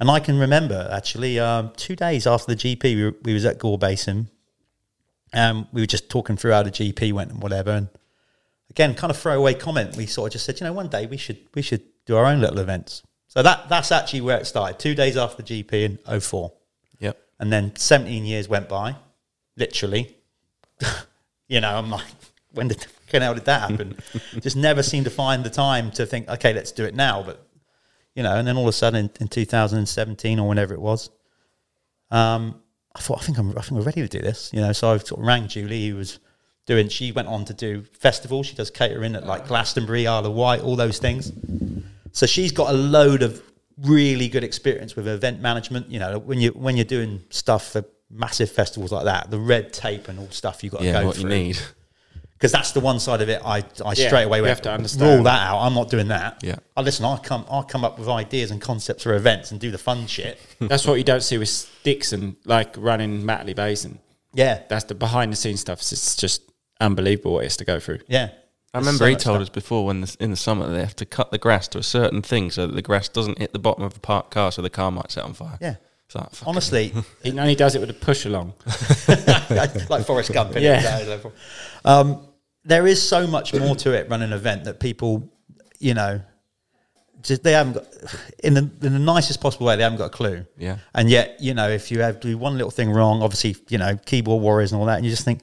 And 0.00 0.10
I 0.10 0.20
can 0.20 0.38
remember 0.38 0.88
actually 0.90 1.38
um, 1.38 1.70
two 1.76 1.96
days 1.96 2.26
after 2.26 2.54
the 2.54 2.56
GP, 2.56 2.82
we, 2.82 3.04
were, 3.04 3.14
we 3.24 3.34
was 3.34 3.44
at 3.44 3.58
Gore 3.58 3.76
Basin. 3.76 4.30
Um, 5.34 5.68
we 5.70 5.82
were 5.82 5.86
just 5.86 6.08
talking 6.08 6.38
through 6.38 6.52
how 6.52 6.62
the 6.62 6.70
GP 6.70 7.12
went 7.12 7.30
and 7.30 7.42
whatever. 7.42 7.72
And 7.72 7.88
again, 8.70 8.94
kind 8.94 9.10
of 9.10 9.18
throwaway 9.18 9.52
comment. 9.52 9.96
We 9.98 10.06
sort 10.06 10.28
of 10.28 10.32
just 10.32 10.46
said, 10.46 10.60
you 10.60 10.64
know, 10.64 10.72
one 10.72 10.88
day 10.88 11.04
we 11.04 11.18
should 11.18 11.40
we 11.54 11.60
should 11.60 11.82
do 12.06 12.16
our 12.16 12.24
own 12.24 12.40
little 12.40 12.58
events. 12.58 13.02
So 13.36 13.42
that 13.42 13.68
that's 13.68 13.92
actually 13.92 14.22
where 14.22 14.38
it 14.38 14.46
started. 14.46 14.78
Two 14.78 14.94
days 14.94 15.18
after 15.18 15.42
the 15.42 15.62
GP 15.62 15.72
in 16.06 16.20
04. 16.20 16.54
Yep. 17.00 17.18
And 17.38 17.52
then 17.52 17.76
17 17.76 18.24
years 18.24 18.48
went 18.48 18.66
by, 18.66 18.96
literally. 19.58 20.16
you 21.46 21.60
know, 21.60 21.76
I'm 21.76 21.90
like, 21.90 22.06
when 22.52 22.68
did, 22.68 22.86
when 23.10 23.20
hell 23.20 23.34
did 23.34 23.44
that 23.44 23.70
happen? 23.70 23.98
Just 24.40 24.56
never 24.56 24.82
seemed 24.82 25.04
to 25.04 25.10
find 25.10 25.44
the 25.44 25.50
time 25.50 25.90
to 25.92 26.06
think, 26.06 26.30
okay, 26.30 26.54
let's 26.54 26.72
do 26.72 26.86
it 26.86 26.94
now. 26.94 27.22
But, 27.22 27.46
you 28.14 28.22
know, 28.22 28.36
and 28.36 28.48
then 28.48 28.56
all 28.56 28.62
of 28.62 28.68
a 28.68 28.72
sudden 28.72 29.00
in, 29.04 29.10
in 29.20 29.28
2017 29.28 30.38
or 30.38 30.48
whenever 30.48 30.72
it 30.72 30.80
was, 30.80 31.10
um, 32.10 32.62
I 32.94 33.00
thought, 33.00 33.18
I 33.20 33.22
think, 33.26 33.36
I'm, 33.36 33.50
I 33.50 33.60
think 33.60 33.72
we're 33.72 33.82
ready 33.82 34.00
to 34.00 34.08
do 34.08 34.20
this. 34.20 34.50
You 34.54 34.62
know, 34.62 34.72
so 34.72 34.94
I 34.94 34.96
sort 34.96 35.20
of 35.20 35.26
rang 35.26 35.46
Julie, 35.46 35.88
who 35.88 35.96
was 35.96 36.20
doing, 36.64 36.88
she 36.88 37.12
went 37.12 37.28
on 37.28 37.44
to 37.44 37.52
do 37.52 37.82
festivals. 38.00 38.46
She 38.46 38.54
does 38.54 38.70
catering 38.70 39.14
at 39.14 39.26
like 39.26 39.46
Glastonbury, 39.46 40.06
Isle 40.06 40.24
of 40.24 40.32
Wight, 40.32 40.62
all 40.62 40.74
those 40.74 40.96
things. 40.96 41.32
So 42.16 42.24
she's 42.26 42.50
got 42.52 42.70
a 42.70 42.76
load 42.76 43.22
of 43.22 43.42
really 43.82 44.28
good 44.28 44.42
experience 44.42 44.96
with 44.96 45.06
event 45.06 45.40
management. 45.42 45.90
You 45.90 45.98
know, 45.98 46.18
when 46.18 46.40
you 46.40 46.50
when 46.50 46.76
you're 46.76 46.84
doing 46.86 47.22
stuff 47.28 47.72
for 47.72 47.84
massive 48.10 48.50
festivals 48.50 48.90
like 48.90 49.04
that, 49.04 49.30
the 49.30 49.38
red 49.38 49.72
tape 49.72 50.08
and 50.08 50.18
all 50.18 50.30
stuff 50.30 50.64
you 50.64 50.70
got 50.70 50.80
to 50.80 50.86
Yeah, 50.86 51.00
go 51.00 51.06
what 51.08 51.16
through. 51.16 51.30
you 51.30 51.36
need. 51.36 51.58
Because 52.32 52.52
that's 52.52 52.72
the 52.72 52.80
one 52.80 53.00
side 53.00 53.20
of 53.22 53.28
it. 53.28 53.40
I, 53.44 53.58
I 53.84 53.92
Yeah, 53.96 54.08
straight 54.08 54.24
away 54.24 54.38
you 54.38 54.42
went, 54.44 54.48
have 54.56 54.62
to 54.62 54.70
understand. 54.72 55.14
rule 55.14 55.24
that 55.24 55.40
out. 55.48 55.58
I'm 55.60 55.74
not 55.74 55.90
doing 55.90 56.08
that. 56.08 56.42
Yeah. 56.42 56.56
I 56.76 56.80
listen. 56.82 57.04
I 57.04 57.18
come 57.18 57.44
I 57.50 57.60
come 57.62 57.84
up 57.84 57.98
with 57.98 58.08
ideas 58.08 58.50
and 58.50 58.60
concepts 58.62 59.02
for 59.02 59.14
events 59.14 59.50
and 59.50 59.60
do 59.60 59.70
the 59.70 59.78
fun 59.78 60.06
shit. 60.06 60.38
That's 60.60 60.86
what 60.86 60.94
you 60.94 61.04
don't 61.04 61.22
see 61.22 61.36
with 61.38 61.70
Dixon, 61.82 62.36
like 62.46 62.74
running 62.78 63.22
Matterley 63.24 63.54
Basin. 63.54 63.98
Yeah, 64.32 64.62
That's 64.68 64.84
the 64.84 64.94
behind 64.94 65.32
the 65.32 65.36
scenes 65.36 65.60
stuff. 65.60 65.80
It's 65.80 66.16
just 66.16 66.42
unbelievable 66.80 67.32
what 67.34 67.40
he 67.40 67.44
has 67.46 67.56
to 67.58 67.64
go 67.66 67.78
through. 67.78 68.00
yeah. 68.08 68.30
I 68.76 68.78
remember 68.80 68.98
so 68.98 69.06
he 69.06 69.14
told 69.14 69.36
stuff. 69.36 69.42
us 69.42 69.48
before 69.48 69.86
when 69.86 70.02
the, 70.02 70.16
in 70.20 70.30
the 70.30 70.36
summer 70.36 70.68
they 70.68 70.80
have 70.80 70.96
to 70.96 71.06
cut 71.06 71.30
the 71.30 71.38
grass 71.38 71.66
to 71.68 71.78
a 71.78 71.82
certain 71.82 72.22
thing 72.22 72.50
so 72.50 72.66
that 72.66 72.74
the 72.74 72.82
grass 72.82 73.08
doesn't 73.08 73.38
hit 73.38 73.52
the 73.52 73.58
bottom 73.58 73.84
of 73.84 73.96
a 73.96 74.00
parked 74.00 74.30
car 74.30 74.52
so 74.52 74.62
the 74.62 74.70
car 74.70 74.90
might 74.90 75.10
set 75.10 75.24
on 75.24 75.32
fire. 75.32 75.58
Yeah. 75.60 75.76
It's 76.06 76.14
like, 76.14 76.30
fuck 76.30 76.48
Honestly, 76.48 76.94
He 77.22 77.38
only 77.38 77.54
does 77.54 77.74
it 77.74 77.80
with 77.80 77.90
a 77.90 77.94
push 77.94 78.26
along. 78.26 78.54
like 79.88 80.06
Forrest 80.06 80.32
Gump. 80.32 80.52
innit? 80.52 80.60
Yeah. 80.62 81.30
Um, 81.84 82.28
there 82.64 82.86
is 82.86 83.06
so 83.06 83.26
much 83.26 83.54
more 83.54 83.74
to 83.76 83.92
it 83.92 84.08
running 84.10 84.30
an 84.30 84.36
event 84.36 84.64
that 84.64 84.78
people, 84.78 85.32
you 85.78 85.94
know, 85.94 86.20
just 87.22 87.42
they 87.42 87.52
haven't 87.52 87.74
got 87.74 87.86
in 88.44 88.54
the 88.54 88.70
in 88.82 88.92
the 88.92 88.98
nicest 88.98 89.40
possible 89.40 89.66
way. 89.66 89.76
They 89.76 89.82
haven't 89.82 89.98
got 89.98 90.06
a 90.06 90.10
clue. 90.10 90.46
Yeah. 90.56 90.78
And 90.94 91.08
yet, 91.10 91.38
you 91.40 91.54
know, 91.54 91.68
if 91.68 91.90
you 91.90 92.00
have 92.00 92.20
do 92.20 92.36
one 92.38 92.54
little 92.54 92.70
thing 92.70 92.90
wrong, 92.90 93.22
obviously, 93.22 93.56
you 93.68 93.78
know, 93.78 93.96
keyboard 94.04 94.42
warriors 94.42 94.72
and 94.72 94.80
all 94.80 94.86
that, 94.86 94.96
and 94.96 95.04
you 95.04 95.10
just 95.10 95.24
think, 95.24 95.42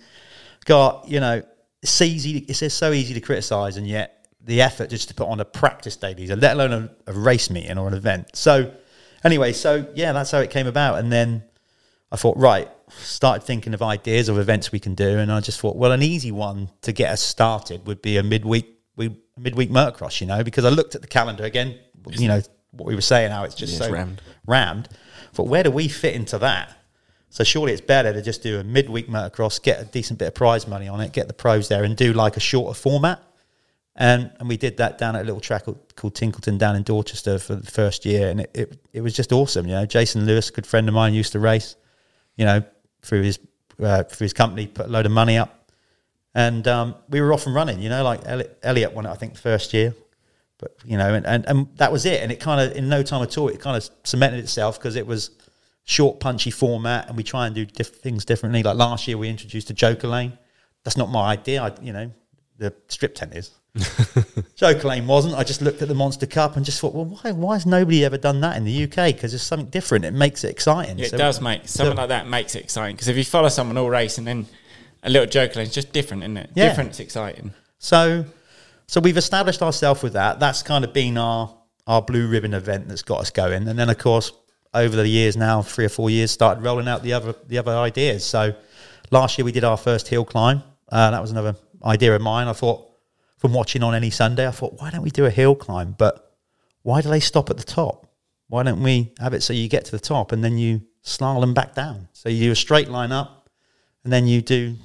God, 0.65 1.07
you 1.09 1.19
know, 1.19 1.43
it's 1.83 2.01
easy. 2.01 2.39
It's 2.47 2.73
so 2.73 2.91
easy 2.91 3.13
to 3.13 3.19
criticize, 3.19 3.77
and 3.77 3.87
yet 3.87 4.27
the 4.41 4.61
effort 4.61 4.89
just 4.89 5.09
to 5.09 5.13
put 5.13 5.27
on 5.27 5.39
a 5.39 5.45
practice 5.45 5.95
day 5.95 6.13
daily, 6.15 6.35
let 6.35 6.53
alone 6.55 6.73
a, 6.73 7.11
a 7.11 7.13
race 7.13 7.49
meeting 7.49 7.77
or 7.77 7.87
an 7.87 7.93
event. 7.93 8.35
So, 8.35 8.73
anyway, 9.23 9.53
so 9.53 9.85
yeah, 9.93 10.11
that's 10.11 10.31
how 10.31 10.39
it 10.39 10.49
came 10.49 10.67
about, 10.67 10.99
and 10.99 11.11
then. 11.11 11.43
I 12.11 12.15
thought, 12.15 12.37
right, 12.37 12.69
started 12.89 13.43
thinking 13.43 13.73
of 13.73 13.81
ideas 13.81 14.29
of 14.29 14.37
events 14.37 14.71
we 14.71 14.79
can 14.79 14.93
do, 14.93 15.17
and 15.17 15.31
I 15.31 15.39
just 15.39 15.59
thought, 15.59 15.75
well, 15.75 15.91
an 15.91 16.03
easy 16.03 16.31
one 16.31 16.69
to 16.81 16.91
get 16.91 17.09
us 17.09 17.23
started 17.23 17.87
would 17.87 18.03
be 18.03 18.17
a 18.17 18.21
midweek 18.23 18.67
we 18.95 19.17
midweek 19.37 19.71
motocross, 19.71 20.21
you 20.21 20.27
know, 20.27 20.43
because 20.43 20.65
I 20.65 20.69
looked 20.69 20.95
at 20.95 21.01
the 21.01 21.07
calendar 21.07 21.43
again, 21.43 21.79
you 22.11 22.27
know, 22.27 22.41
what 22.71 22.85
we 22.85 22.95
were 22.95 23.01
saying, 23.01 23.31
how 23.31 23.43
it's 23.45 23.55
just 23.55 23.73
Yeah, 23.73 23.79
so 23.79 23.85
it's 23.85 23.93
rammed. 23.93 24.21
rammed. 24.45 24.89
But 25.35 25.45
where 25.45 25.63
do 25.63 25.71
we 25.71 25.87
fit 25.87 26.13
into 26.13 26.37
that? 26.39 26.77
So 27.33 27.43
surely 27.43 27.71
it's 27.71 27.81
better 27.81 28.13
to 28.13 28.21
just 28.21 28.43
do 28.43 28.59
a 28.59 28.63
midweek 28.63 29.07
motocross, 29.09 29.59
get 29.59 29.81
a 29.81 29.85
decent 29.85 30.19
bit 30.19 30.27
of 30.27 30.35
prize 30.35 30.67
money 30.67 30.87
on 30.87 31.01
it, 31.01 31.13
get 31.13 31.27
the 31.27 31.33
pros 31.33 31.67
there, 31.67 31.83
and 31.83 31.97
do 31.97 32.13
like 32.13 32.37
a 32.37 32.39
shorter 32.39 32.75
format. 32.75 33.23
And 33.95 34.31
and 34.39 34.47
we 34.47 34.55
did 34.55 34.77
that 34.77 34.99
down 34.99 35.15
at 35.15 35.23
a 35.23 35.25
little 35.25 35.39
track 35.39 35.65
called, 35.65 36.13
Tincleton 36.13 36.59
down 36.59 36.75
in 36.75 36.83
Dorchester 36.83 37.39
for 37.39 37.55
the 37.55 37.71
first 37.71 38.05
year, 38.05 38.29
and 38.29 38.41
it, 38.41 38.51
it 38.53 38.79
it 38.93 39.01
was 39.01 39.15
just 39.15 39.31
awesome. 39.31 39.65
You 39.65 39.73
know, 39.73 39.85
Jason 39.87 40.27
Lewis, 40.27 40.49
a 40.49 40.53
good 40.53 40.67
friend 40.67 40.87
of 40.87 40.93
mine, 40.93 41.15
used 41.15 41.31
to 41.31 41.39
race. 41.39 41.75
You 42.35 42.45
know, 42.45 42.63
through 43.01 43.23
his 43.23 43.39
uh, 43.81 44.03
through 44.03 44.25
his 44.25 44.33
company, 44.33 44.67
put 44.67 44.85
a 44.85 44.89
load 44.89 45.07
of 45.07 45.11
money 45.11 45.35
up, 45.35 45.71
and 46.35 46.67
um, 46.67 46.93
we 47.09 47.19
were 47.19 47.33
off 47.33 47.47
and 47.47 47.55
running. 47.55 47.79
You 47.79 47.89
know, 47.89 48.03
like 48.03 48.21
Elliot, 48.25 48.59
Elliot 48.61 48.93
won 48.93 49.07
it, 49.07 49.09
I 49.09 49.15
think, 49.15 49.33
the 49.33 49.39
first 49.39 49.73
year 49.73 49.95
but 50.59 50.77
you 50.85 50.97
know, 50.97 51.13
and, 51.13 51.25
and, 51.25 51.45
and 51.45 51.67
that 51.77 51.91
was 51.91 52.05
it. 52.05 52.21
And 52.21 52.31
it 52.31 52.39
kind 52.39 52.61
of, 52.61 52.77
in 52.77 52.87
no 52.87 53.03
time 53.03 53.21
at 53.21 53.37
all, 53.37 53.49
it 53.49 53.59
kind 53.59 53.75
of 53.75 53.89
cemented 54.05 54.39
itself 54.39 54.79
because 54.79 54.95
it 54.95 55.05
was 55.05 55.31
short, 55.85 56.19
punchy 56.19 56.51
format, 56.51 57.07
and 57.07 57.17
we 57.17 57.23
try 57.23 57.45
and 57.45 57.55
do 57.55 57.65
diff- 57.65 57.95
things 57.97 58.25
differently. 58.25 58.63
Like 58.63 58.77
last 58.77 59.07
year, 59.07 59.17
we 59.17 59.29
introduced 59.29 59.69
a 59.69 59.73
Joker 59.73 60.07
lane. 60.07 60.37
That's 60.83 60.97
not 60.97 61.09
my 61.09 61.31
idea. 61.31 61.61
I, 61.61 61.71
you 61.81 61.93
know, 61.93 62.11
the 62.57 62.73
strip 62.87 63.15
tent 63.15 63.33
is. 63.35 63.51
Joker 64.55 64.87
lane 64.87 65.07
wasn't. 65.07 65.35
I 65.35 65.43
just 65.43 65.61
looked 65.61 65.81
at 65.81 65.87
the 65.87 65.95
Monster 65.95 66.25
Cup 66.25 66.55
and 66.55 66.65
just 66.65 66.79
thought, 66.79 66.93
well, 66.93 67.05
why, 67.05 67.31
why 67.31 67.55
has 67.55 67.65
nobody 67.65 68.05
ever 68.05 68.17
done 68.17 68.41
that 68.41 68.55
in 68.57 68.65
the 68.65 68.83
UK? 68.83 69.07
Because 69.15 69.33
it's 69.33 69.43
something 69.43 69.69
different. 69.69 70.05
It 70.05 70.11
makes 70.13 70.43
it 70.43 70.51
exciting. 70.51 70.99
It 70.99 71.09
So- 71.11 71.17
does 71.17 71.41
make 71.41 71.67
something 71.67 71.97
like 71.97 72.09
that 72.09 72.27
makes 72.27 72.55
it 72.55 72.63
exciting 72.63 72.95
because 72.95 73.07
if 73.07 73.17
you 73.17 73.23
follow 73.23 73.49
someone 73.49 73.77
all 73.77 73.89
race 73.89 74.17
and 74.17 74.27
then 74.27 74.45
a 75.01 75.09
little 75.09 75.27
Joker 75.27 75.55
lane, 75.55 75.65
it's 75.65 75.75
just 75.75 75.91
different, 75.91 76.23
isn't 76.23 76.37
it? 76.37 76.49
Yeah. 76.55 76.69
Different, 76.69 76.91
it's 76.91 76.99
exciting. 76.99 77.53
So, 77.79 78.25
so 78.87 79.01
we've 79.01 79.17
established 79.17 79.61
ourselves 79.61 80.03
with 80.03 80.13
that. 80.13 80.39
That's 80.39 80.61
kind 80.63 80.83
of 80.85 80.93
been 80.93 81.17
our 81.17 81.53
our 81.85 82.01
blue 82.01 82.29
ribbon 82.29 82.53
event 82.53 82.87
that's 82.87 83.01
got 83.01 83.19
us 83.19 83.29
going. 83.29 83.67
And 83.67 83.77
then, 83.77 83.89
of 83.89 83.97
course, 83.97 84.31
over 84.73 84.95
the 84.95 85.07
years 85.07 85.37
now, 85.37 85.61
three 85.61 85.85
or 85.85 85.89
four 85.89 86.09
years, 86.09 86.31
started 86.31 86.63
rolling 86.63 86.87
out 86.87 87.03
the 87.03 87.13
other 87.13 87.35
the 87.47 87.57
other 87.57 87.71
ideas. 87.71 88.25
So, 88.25 88.53
last 89.11 89.37
year 89.37 89.45
we 89.45 89.51
did 89.51 89.63
our 89.63 89.77
first 89.77 90.07
hill 90.07 90.25
climb. 90.25 90.63
Uh, 90.89 91.11
that 91.11 91.21
was 91.21 91.31
another 91.31 91.55
idea 91.83 92.15
of 92.15 92.21
mine. 92.21 92.47
I 92.47 92.53
thought, 92.53 92.89
from 93.37 93.53
watching 93.53 93.83
on 93.83 93.95
any 93.95 94.09
Sunday, 94.09 94.47
I 94.47 94.51
thought, 94.51 94.79
why 94.79 94.89
don't 94.89 95.01
we 95.01 95.11
do 95.11 95.25
a 95.25 95.29
hill 95.29 95.55
climb? 95.55 95.95
But 95.97 96.35
why 96.81 97.01
do 97.01 97.09
they 97.09 97.19
stop 97.19 97.49
at 97.49 97.57
the 97.57 97.63
top? 97.63 98.07
Why 98.47 98.63
don't 98.63 98.83
we 98.83 99.11
have 99.19 99.33
it 99.33 99.41
so 99.41 99.53
you 99.53 99.67
get 99.67 99.85
to 99.85 99.91
the 99.91 99.99
top 99.99 100.31
and 100.31 100.43
then 100.43 100.57
you 100.57 100.81
slalom 101.03 101.53
back 101.53 101.73
down? 101.73 102.07
So 102.13 102.29
you 102.29 102.45
do 102.45 102.51
a 102.51 102.55
straight 102.55 102.89
line 102.89 103.11
up, 103.11 103.49
and 104.03 104.11
then 104.11 104.27
you 104.27 104.41
do 104.41 104.75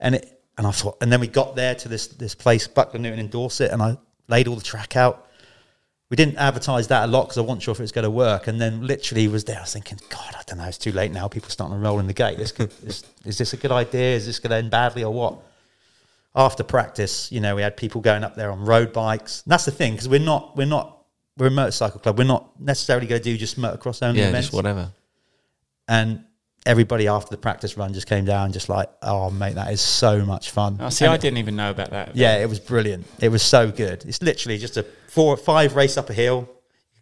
and 0.00 0.16
it 0.16 0.40
and 0.58 0.66
I 0.66 0.70
thought, 0.70 0.98
and 1.00 1.10
then 1.10 1.20
we 1.20 1.28
got 1.28 1.56
there 1.56 1.74
to 1.74 1.88
this 1.88 2.08
this 2.08 2.34
place, 2.34 2.66
Buckland 2.68 3.02
Newton 3.02 3.18
in 3.18 3.28
Dorset, 3.28 3.70
and 3.70 3.82
I 3.82 3.96
laid 4.28 4.48
all 4.48 4.56
the 4.56 4.62
track 4.62 4.96
out. 4.96 5.28
We 6.12 6.16
didn't 6.16 6.36
advertise 6.36 6.88
that 6.88 7.04
a 7.04 7.06
lot 7.06 7.22
because 7.22 7.38
I 7.38 7.40
wasn't 7.40 7.62
sure 7.62 7.72
if 7.72 7.78
it 7.80 7.84
was 7.84 7.90
going 7.90 8.02
to 8.02 8.10
work. 8.10 8.46
And 8.46 8.60
then 8.60 8.86
literally 8.86 9.28
was 9.28 9.44
there. 9.44 9.56
I 9.56 9.62
was 9.62 9.72
thinking, 9.72 9.98
God, 10.10 10.34
I 10.34 10.42
don't 10.46 10.58
know. 10.58 10.66
It's 10.66 10.76
too 10.76 10.92
late 10.92 11.10
now. 11.10 11.26
People 11.26 11.46
are 11.46 11.50
starting 11.52 11.74
to 11.74 11.82
roll 11.82 11.98
in 12.00 12.06
the 12.06 12.12
gate. 12.12 12.36
This 12.36 12.52
could, 12.52 12.70
is, 12.84 13.02
is 13.24 13.38
this 13.38 13.54
a 13.54 13.56
good 13.56 13.72
idea? 13.72 14.14
Is 14.14 14.26
this 14.26 14.38
going 14.38 14.50
to 14.50 14.56
end 14.56 14.70
badly 14.70 15.04
or 15.04 15.10
what? 15.10 15.38
After 16.36 16.62
practice, 16.64 17.32
you 17.32 17.40
know, 17.40 17.56
we 17.56 17.62
had 17.62 17.78
people 17.78 18.02
going 18.02 18.24
up 18.24 18.34
there 18.34 18.50
on 18.52 18.60
road 18.62 18.92
bikes. 18.92 19.42
And 19.46 19.52
that's 19.52 19.64
the 19.64 19.70
thing 19.70 19.92
because 19.94 20.06
we're 20.06 20.20
not 20.20 20.54
we're 20.54 20.66
not 20.66 20.98
we're 21.38 21.46
a 21.46 21.50
motorcycle 21.50 21.98
club. 21.98 22.18
We're 22.18 22.24
not 22.24 22.60
necessarily 22.60 23.06
going 23.06 23.22
to 23.22 23.24
do 23.24 23.38
just 23.38 23.58
motocross 23.58 24.06
only 24.06 24.20
Yeah, 24.20 24.28
events 24.28 24.48
just 24.48 24.54
whatever. 24.54 24.90
and 25.88 26.24
everybody 26.64 27.08
after 27.08 27.30
the 27.30 27.36
practice 27.36 27.76
run 27.76 27.92
just 27.92 28.06
came 28.06 28.24
down 28.24 28.52
just 28.52 28.68
like 28.68 28.88
oh 29.02 29.30
mate 29.30 29.54
that 29.56 29.72
is 29.72 29.80
so 29.80 30.24
much 30.24 30.50
fun 30.50 30.76
Oh, 30.80 30.88
see, 30.90 31.04
And 31.04 31.12
I 31.12 31.16
didn't 31.16 31.38
even 31.38 31.56
know 31.56 31.70
about 31.70 31.90
that. 31.90 32.14
yeah 32.16 32.36
it 32.38 32.48
was 32.48 32.60
brilliant 32.60 33.06
it 33.20 33.30
was 33.30 33.42
so 33.42 33.70
good 33.70 34.04
it's 34.06 34.22
literally 34.22 34.58
just 34.58 34.76
a 34.76 34.84
four 35.08 35.34
or 35.34 35.36
five 35.36 35.74
race 35.74 35.96
up 35.96 36.08
a 36.10 36.12
hill 36.12 36.48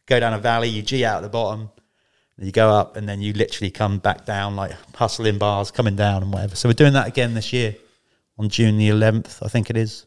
go 0.06 0.18
down 0.18 0.32
a 0.32 0.38
valley 0.38 0.68
you 0.68 0.82
g 0.82 1.04
out 1.04 1.18
at 1.18 1.22
the 1.22 1.28
bottom 1.28 1.70
and 2.38 2.46
you 2.46 2.52
go 2.52 2.70
up 2.70 2.96
and 2.96 3.06
then 3.08 3.20
you 3.20 3.32
literally 3.34 3.70
come 3.70 3.98
back 3.98 4.24
down 4.24 4.56
like 4.56 4.72
hustling 4.94 5.36
bars 5.36 5.70
coming 5.70 5.94
down 5.94 6.22
and 6.22 6.32
whatever 6.32 6.56
so 6.56 6.68
we're 6.68 6.72
doing 6.72 6.94
that 6.94 7.06
again 7.06 7.34
this 7.34 7.52
year 7.52 7.74
on 8.38 8.48
june 8.48 8.78
the 8.78 8.88
11th 8.88 9.44
i 9.44 9.48
think 9.48 9.68
it 9.68 9.76
is 9.76 10.06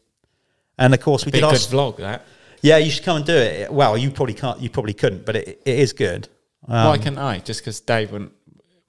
and 0.78 0.92
of 0.92 1.00
course 1.00 1.24
we 1.24 1.30
did 1.30 1.44
a 1.44 1.46
our 1.46 1.52
good 1.52 1.60
vlog, 1.60 1.96
that. 1.98 2.24
yeah 2.60 2.76
you 2.76 2.90
should 2.90 3.04
come 3.04 3.18
and 3.18 3.24
do 3.24 3.36
it 3.36 3.72
well 3.72 3.96
you 3.96 4.10
probably 4.10 4.34
can't 4.34 4.60
you 4.60 4.68
probably 4.68 4.94
couldn't 4.94 5.24
but 5.24 5.36
it, 5.36 5.62
it 5.64 5.78
is 5.78 5.92
good 5.92 6.28
um, 6.66 6.86
Why 6.88 6.96
can't 6.96 7.18
I? 7.18 7.40
Just 7.40 7.60
because 7.60 7.78
Dave 7.80 8.10
wouldn't. 8.10 8.32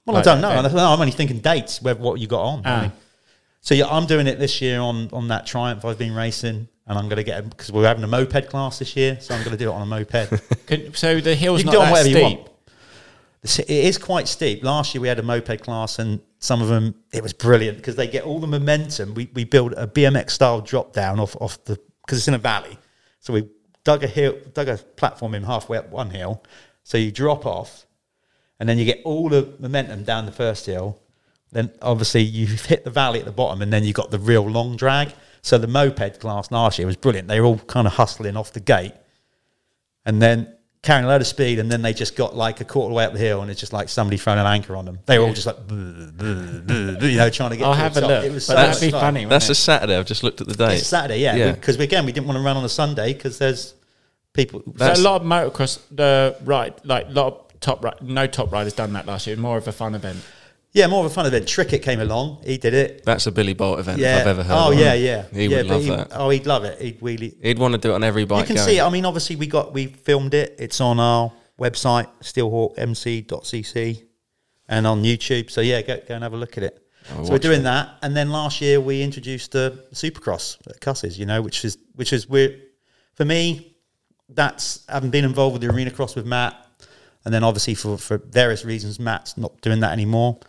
Well, 0.05 0.17
I 0.17 0.21
don't 0.21 0.41
know. 0.41 0.49
I'm 0.49 0.99
only 0.99 1.11
thinking 1.11 1.39
dates. 1.39 1.81
Where 1.81 1.95
what 1.95 2.19
you 2.19 2.27
got 2.27 2.41
on? 2.41 2.61
Ah. 2.65 2.77
I 2.77 2.81
mean, 2.83 2.91
so 3.61 3.73
yeah, 3.73 3.87
I'm 3.87 4.05
doing 4.05 4.27
it 4.27 4.37
this 4.37 4.61
year 4.61 4.79
on 4.79 5.09
on 5.11 5.27
that 5.29 5.45
Triumph 5.45 5.83
I've 5.83 5.97
been 5.97 6.13
racing, 6.13 6.67
and 6.85 6.97
I'm 6.97 7.05
going 7.05 7.17
to 7.17 7.23
get 7.23 7.49
because 7.49 7.71
we're 7.71 7.87
having 7.87 8.03
a 8.03 8.07
moped 8.07 8.47
class 8.47 8.79
this 8.79 8.95
year, 8.95 9.19
so 9.19 9.33
I'm 9.33 9.43
going 9.43 9.57
to 9.57 9.63
do 9.63 9.71
it 9.71 9.73
on 9.73 9.81
a 9.81 9.85
moped. 9.85 10.65
Could, 10.67 10.95
so 10.95 11.19
the 11.19 11.33
hill's 11.33 11.63
you 11.63 11.71
can 11.71 11.73
not 11.73 11.79
do 11.79 11.81
it 11.81 11.85
on 11.85 11.91
whatever 11.91 12.09
steep. 12.09 12.17
you 12.17 12.37
want. 12.37 12.49
It 13.43 13.69
is 13.69 13.97
quite 13.97 14.27
steep. 14.27 14.63
Last 14.63 14.95
year 14.95 15.01
we 15.01 15.07
had 15.07 15.19
a 15.19 15.23
moped 15.23 15.61
class, 15.61 15.97
and 15.97 16.21
some 16.39 16.61
of 16.61 16.67
them 16.67 16.95
it 17.11 17.23
was 17.23 17.33
brilliant 17.33 17.77
because 17.77 17.95
they 17.95 18.07
get 18.07 18.23
all 18.23 18.39
the 18.39 18.47
momentum. 18.47 19.15
We 19.15 19.29
we 19.33 19.43
built 19.43 19.73
a 19.75 19.87
BMX 19.87 20.31
style 20.31 20.61
drop 20.61 20.93
down 20.93 21.19
off 21.19 21.35
off 21.41 21.63
the 21.65 21.79
because 22.05 22.19
it's 22.19 22.27
in 22.27 22.35
a 22.35 22.39
valley, 22.39 22.77
so 23.19 23.33
we 23.33 23.49
dug 23.83 24.03
a 24.03 24.07
hill, 24.07 24.37
dug 24.53 24.67
a 24.67 24.77
platform 24.77 25.33
in 25.33 25.43
halfway 25.43 25.79
up 25.79 25.89
one 25.89 26.11
hill, 26.11 26.43
so 26.83 26.99
you 26.99 27.11
drop 27.11 27.47
off, 27.47 27.84
and 28.59 28.67
then 28.69 28.77
you 28.77 28.85
get 28.85 29.01
all 29.03 29.29
the 29.29 29.53
momentum 29.59 30.03
down 30.03 30.25
the 30.25 30.31
first 30.31 30.65
hill. 30.65 30.99
Then 31.51 31.71
obviously 31.81 32.21
you've 32.21 32.65
hit 32.65 32.83
the 32.83 32.89
valley 32.91 33.19
at 33.19 33.25
the 33.25 33.31
bottom, 33.31 33.61
and 33.61 33.71
then 33.71 33.83
you've 33.83 33.95
got 33.95 34.11
the 34.11 34.19
real 34.19 34.43
long 34.47 34.75
drag. 34.75 35.13
So 35.41 35.57
the 35.57 35.67
moped 35.67 36.19
class 36.19 36.51
last 36.51 36.79
year 36.79 36.85
was 36.87 36.95
brilliant. 36.97 37.27
They 37.27 37.39
were 37.39 37.45
all 37.45 37.59
kind 37.59 37.85
of 37.87 37.93
hustling 37.93 38.35
off 38.35 38.51
the 38.53 38.59
gate, 38.59 38.93
and 40.05 40.21
then 40.21 40.51
carrying 40.81 41.05
a 41.05 41.07
load 41.07 41.21
of 41.21 41.27
speed, 41.27 41.57
and 41.59 41.71
then 41.71 41.81
they 41.81 41.93
just 41.93 42.15
got 42.15 42.35
like 42.35 42.61
a 42.61 42.65
quarter 42.65 42.85
of 42.87 42.89
the 42.91 42.95
way 42.95 43.05
up 43.05 43.13
the 43.13 43.19
hill, 43.19 43.41
and 43.41 43.49
it's 43.49 43.59
just 43.59 43.73
like 43.73 43.89
somebody 43.89 44.17
throwing 44.17 44.39
an 44.39 44.45
anchor 44.45 44.75
on 44.75 44.85
them. 44.85 44.99
They 45.05 45.17
were 45.17 45.25
all 45.25 45.33
just 45.33 45.47
like, 45.47 45.57
"Bleh, 45.67 46.11
bleh, 46.11 46.65
bleh, 46.65 46.97
bleh," 46.99 47.11
you 47.11 47.17
know, 47.17 47.29
trying 47.29 47.51
to 47.51 47.57
get. 47.57 47.65
I'll 47.65 47.73
to 47.73 47.77
the 47.77 47.83
have 47.83 47.97
a 47.97 48.01
top. 48.01 48.09
look. 48.09 48.23
It 48.25 48.31
was 48.31 48.45
so 48.45 48.53
that'd 48.53 48.81
be 48.81 48.91
fun. 48.91 49.01
funny. 49.01 49.25
That's 49.25 49.45
it? 49.49 49.51
a 49.53 49.55
Saturday. 49.55 49.97
I've 49.97 50.05
just 50.05 50.23
looked 50.23 50.41
at 50.41 50.47
the 50.47 50.53
date. 50.55 50.77
It's 50.79 50.87
Saturday, 50.87 51.19
yeah, 51.19 51.35
Yeah. 51.35 51.51
because 51.53 51.79
again 51.79 52.05
we 52.05 52.11
didn't 52.11 52.27
want 52.27 52.37
to 52.37 52.43
run 52.43 52.57
on 52.57 52.63
a 52.65 52.69
Sunday 52.69 53.13
because 53.13 53.37
there's 53.39 53.73
people. 54.33 54.61
So 54.77 54.93
a 54.93 54.97
lot 54.97 55.21
of 55.21 55.27
motocross, 55.27 55.79
the 55.91 56.35
right, 56.43 56.73
like 56.85 57.07
a 57.07 57.11
lot 57.11 57.27
of 57.33 57.44
top 57.59 57.83
right, 57.83 58.01
no 58.01 58.27
top 58.27 58.51
riders 58.51 58.73
done 58.73 58.93
that 58.93 59.05
last 59.05 59.27
year. 59.27 59.35
More 59.35 59.57
of 59.57 59.67
a 59.67 59.71
fun 59.71 59.95
event. 59.95 60.19
yeah, 60.73 60.87
more 60.87 61.05
of 61.05 61.11
a 61.11 61.13
fun 61.13 61.25
event. 61.25 61.45
Trickett 61.45 61.81
came 61.83 61.99
along, 62.01 62.41
he 62.45 62.57
did 62.57 62.73
it. 62.73 63.03
That's 63.05 63.27
a 63.27 63.31
Billy 63.31 63.53
Bolt 63.53 63.79
event 63.79 63.99
Yeah. 63.99 64.15
if 64.15 64.21
I've 64.21 64.27
ever 64.27 64.43
heard 64.43 64.53
oh 64.55 64.71
of 64.71 64.79
yeah, 64.79 64.89
one. 64.93 65.01
yeah. 65.01 65.25
He 65.33 65.45
yeah, 65.47 65.57
would 65.57 65.67
but 65.67 65.73
love 65.75 65.83
he- 65.83 65.89
that. 65.89 66.07
Oh, 66.11 66.29
he'd 66.29 66.45
love 66.45 66.63
it. 66.65 66.81
He'd 66.81 66.97
really. 67.01 67.35
He'd 67.41 67.59
want 67.59 67.73
to 67.73 67.77
do 67.77 67.91
it 67.91 67.95
on 67.95 68.03
every 68.03 68.25
bike 68.25 68.41
you 68.41 68.47
can 68.47 68.55
going. 68.57 68.67
see 68.67 68.77
it. 68.79 68.83
I 68.83 68.89
mean, 68.89 69.05
obviously 69.05 69.35
we 69.35 69.47
got 69.47 69.73
we 69.73 69.87
filmed 69.87 70.33
it. 70.33 70.55
It's 70.59 70.81
on 70.81 70.99
our 70.99 71.31
website 71.59 72.07
steelhawkmc.cc 72.21 74.03
and 74.67 74.87
on 74.87 75.03
YouTube. 75.03 75.49
So 75.49 75.61
yeah, 75.61 75.81
go, 75.81 75.97
go 76.07 76.15
and 76.15 76.23
have 76.23 76.33
a 76.33 76.37
look 76.37 76.57
at 76.57 76.63
it. 76.63 76.81
Oh, 77.15 77.23
so 77.23 77.31
we're 77.33 77.37
doing 77.39 77.59
it. 77.61 77.63
that, 77.63 77.97
and 78.01 78.15
then 78.17 78.31
last 78.31 78.61
year 78.61 78.81
we 78.81 79.03
introduced 79.03 79.51
the 79.51 79.85
Supercross 79.93 80.57
at 80.67 80.79
Cusses. 80.81 81.17
You 81.19 81.25
know, 81.27 81.41
which 81.41 81.63
is 81.63 81.77
which 81.93 82.11
is 82.13 82.27
we're 82.27 82.55
for 83.13 83.25
me. 83.25 83.71
That's 84.27 84.83
having 84.89 85.11
been 85.11 85.23
involved 85.23 85.53
with 85.53 85.61
the 85.61 85.71
arena 85.71 85.91
cross 85.91 86.15
with 86.15 86.25
Matt, 86.25 86.55
and 87.25 87.33
then 87.33 87.43
obviously 87.43 87.73
for 87.73 87.97
for 87.97 88.17
various 88.17 88.63
reasons, 88.63 88.99
Matt's 88.99 89.37
not 89.37 89.59
doing 89.61 89.81
that 89.81 89.91
anymore. 89.91 90.39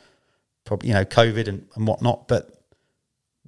Probably 0.65 0.89
you 0.89 0.95
know 0.95 1.05
COVID 1.05 1.49
and, 1.49 1.67
and 1.75 1.87
whatnot, 1.87 2.29
but 2.29 2.63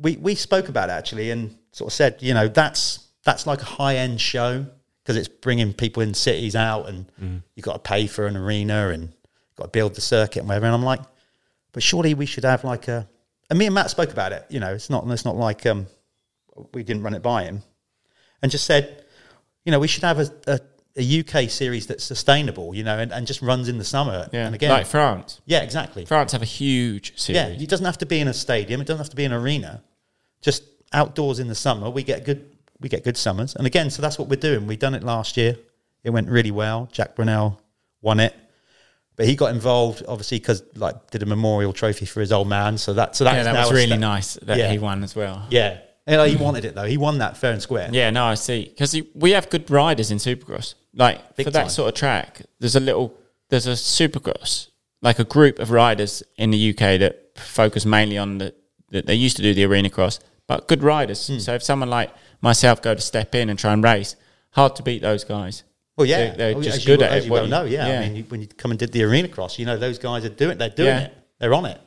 we 0.00 0.16
we 0.16 0.34
spoke 0.34 0.68
about 0.68 0.88
it 0.88 0.92
actually 0.92 1.30
and 1.30 1.56
sort 1.72 1.90
of 1.90 1.94
said, 1.94 2.16
you 2.20 2.34
know, 2.34 2.48
that's 2.48 3.06
that's 3.24 3.46
like 3.46 3.60
a 3.60 3.66
high 3.66 3.96
end 3.96 4.20
show 4.20 4.66
because 5.02 5.16
it's 5.16 5.28
bringing 5.28 5.72
people 5.72 6.02
in 6.02 6.14
cities 6.14 6.56
out 6.56 6.88
and 6.88 7.42
you've 7.54 7.64
got 7.64 7.72
to 7.72 7.78
pay 7.90 8.06
for 8.06 8.26
an 8.26 8.36
arena 8.36 8.88
and 8.88 9.12
got 9.56 9.64
to 9.64 9.70
build 9.70 9.94
the 9.94 10.00
circuit 10.00 10.40
and 10.40 10.48
whatever. 10.48 10.66
And 10.66 10.74
I'm 10.74 10.82
like, 10.82 11.00
but 11.72 11.82
surely 11.82 12.14
we 12.14 12.26
should 12.26 12.44
have 12.44 12.64
like 12.64 12.88
a. 12.88 13.08
And 13.50 13.58
me 13.58 13.66
and 13.66 13.74
Matt 13.74 13.90
spoke 13.90 14.10
about 14.10 14.32
it. 14.32 14.44
You 14.48 14.60
know, 14.60 14.74
it's 14.74 14.90
not 14.90 15.08
it's 15.10 15.24
not 15.24 15.36
like 15.36 15.66
um 15.66 15.86
we 16.74 16.82
didn't 16.82 17.02
run 17.02 17.14
it 17.14 17.22
by 17.22 17.44
him, 17.44 17.62
and 18.42 18.50
just 18.50 18.64
said, 18.66 19.04
you 19.64 19.72
know, 19.72 19.78
we 19.78 19.88
should 19.88 20.04
have 20.04 20.18
a. 20.18 20.30
a 20.46 20.60
a 20.98 21.20
UK 21.20 21.48
series 21.48 21.86
that's 21.86 22.02
sustainable, 22.04 22.74
you 22.74 22.82
know, 22.82 22.98
and, 22.98 23.12
and 23.12 23.26
just 23.26 23.40
runs 23.40 23.68
in 23.68 23.78
the 23.78 23.84
summer. 23.84 24.28
Yeah, 24.32 24.46
And 24.46 24.54
again, 24.54 24.70
like 24.70 24.86
France. 24.86 25.40
yeah, 25.46 25.60
exactly. 25.62 26.04
France 26.04 26.32
have 26.32 26.42
a 26.42 26.46
huge 26.46 27.18
series. 27.18 27.36
Yeah, 27.40 27.46
it 27.48 27.68
doesn't 27.68 27.86
have 27.86 27.98
to 27.98 28.06
be 28.06 28.18
in 28.20 28.28
a 28.28 28.34
stadium. 28.34 28.80
It 28.80 28.86
doesn't 28.86 28.98
have 28.98 29.10
to 29.10 29.16
be 29.16 29.24
an 29.24 29.32
arena. 29.32 29.82
Just 30.40 30.64
outdoors 30.92 31.38
in 31.38 31.48
the 31.48 31.54
summer, 31.54 31.88
we 31.90 32.02
get 32.02 32.24
good. 32.24 32.44
We 32.80 32.88
get 32.88 33.02
good 33.02 33.16
summers, 33.16 33.56
and 33.56 33.66
again, 33.66 33.90
so 33.90 34.02
that's 34.02 34.18
what 34.20 34.28
we're 34.28 34.36
doing. 34.36 34.68
We've 34.68 34.78
done 34.78 34.94
it 34.94 35.02
last 35.02 35.36
year. 35.36 35.56
It 36.04 36.10
went 36.10 36.28
really 36.28 36.52
well. 36.52 36.88
Jack 36.92 37.16
Brunell 37.16 37.58
won 38.02 38.20
it, 38.20 38.32
but 39.16 39.26
he 39.26 39.34
got 39.34 39.50
involved 39.52 40.04
obviously 40.06 40.38
because 40.38 40.62
like 40.76 41.10
did 41.10 41.24
a 41.24 41.26
memorial 41.26 41.72
trophy 41.72 42.06
for 42.06 42.20
his 42.20 42.30
old 42.30 42.46
man. 42.48 42.78
So 42.78 42.92
that 42.94 43.16
so 43.16 43.24
that's 43.24 43.36
yeah, 43.44 43.52
that 43.52 43.64
was 43.66 43.72
really 43.72 43.96
nice 43.96 44.34
that 44.42 44.58
Yeah. 44.58 44.70
he 44.70 44.78
won 44.78 45.02
as 45.02 45.16
well. 45.16 45.44
Yeah, 45.50 45.78
like, 46.16 46.30
he 46.30 46.36
wanted 46.42 46.64
it 46.64 46.74
though. 46.74 46.84
He 46.86 46.96
won 46.96 47.18
that 47.18 47.36
fair 47.36 47.52
and 47.52 47.60
square. 47.60 47.90
Yeah, 47.92 48.08
no, 48.10 48.24
I 48.24 48.34
see. 48.34 48.64
Because 48.64 48.96
we 49.14 49.32
have 49.32 49.50
good 49.50 49.70
riders 49.70 50.10
in 50.10 50.18
Supercross. 50.18 50.74
Like 50.94 51.36
Big 51.36 51.44
for 51.44 51.50
that 51.50 51.60
time. 51.62 51.68
sort 51.68 51.88
of 51.90 51.94
track, 51.94 52.42
there's 52.60 52.74
a 52.76 52.80
little, 52.80 53.14
there's 53.50 53.66
a 53.66 53.72
Supercross, 53.72 54.68
like 55.02 55.18
a 55.18 55.24
group 55.24 55.58
of 55.58 55.70
riders 55.70 56.22
in 56.36 56.50
the 56.50 56.70
UK 56.70 56.98
that 57.00 57.32
focus 57.38 57.84
mainly 57.84 58.18
on 58.18 58.38
the. 58.38 58.54
That 58.90 59.04
they 59.06 59.14
used 59.14 59.36
to 59.36 59.42
do 59.42 59.52
the 59.52 59.64
arena 59.64 59.90
cross, 59.90 60.18
but 60.46 60.66
good 60.66 60.82
riders. 60.82 61.26
Hmm. 61.26 61.38
So 61.40 61.52
if 61.54 61.62
someone 61.62 61.90
like 61.90 62.10
myself 62.40 62.80
go 62.80 62.94
to 62.94 63.00
step 63.02 63.34
in 63.34 63.50
and 63.50 63.58
try 63.58 63.74
and 63.74 63.84
race, 63.84 64.16
hard 64.52 64.76
to 64.76 64.82
beat 64.82 65.02
those 65.02 65.24
guys. 65.24 65.62
Well, 65.98 66.06
yeah, 66.06 66.30
They- 66.30 66.36
they're 66.38 66.56
Oh, 66.56 66.62
just 66.62 66.86
good 66.86 67.00
you, 67.00 67.04
at 67.06 67.12
as 67.12 67.24
it. 67.24 67.26
You 67.26 67.32
well 67.32 67.46
know, 67.46 67.64
yeah. 67.64 67.86
yeah. 67.86 67.98
I 68.00 68.06
mean, 68.06 68.16
you, 68.16 68.22
when 68.28 68.40
you 68.40 68.46
come 68.46 68.70
and 68.70 68.80
did 68.80 68.92
the 68.92 69.02
arena 69.02 69.28
cross, 69.28 69.58
you 69.58 69.66
know 69.66 69.76
those 69.76 69.98
guys 69.98 70.24
are 70.24 70.30
doing. 70.30 70.56
They're 70.56 70.70
doing 70.70 70.88
Yeah. 70.88 71.00
it. 71.00 71.14
they're 71.38 71.52
on 71.52 71.66
it. 71.66 71.78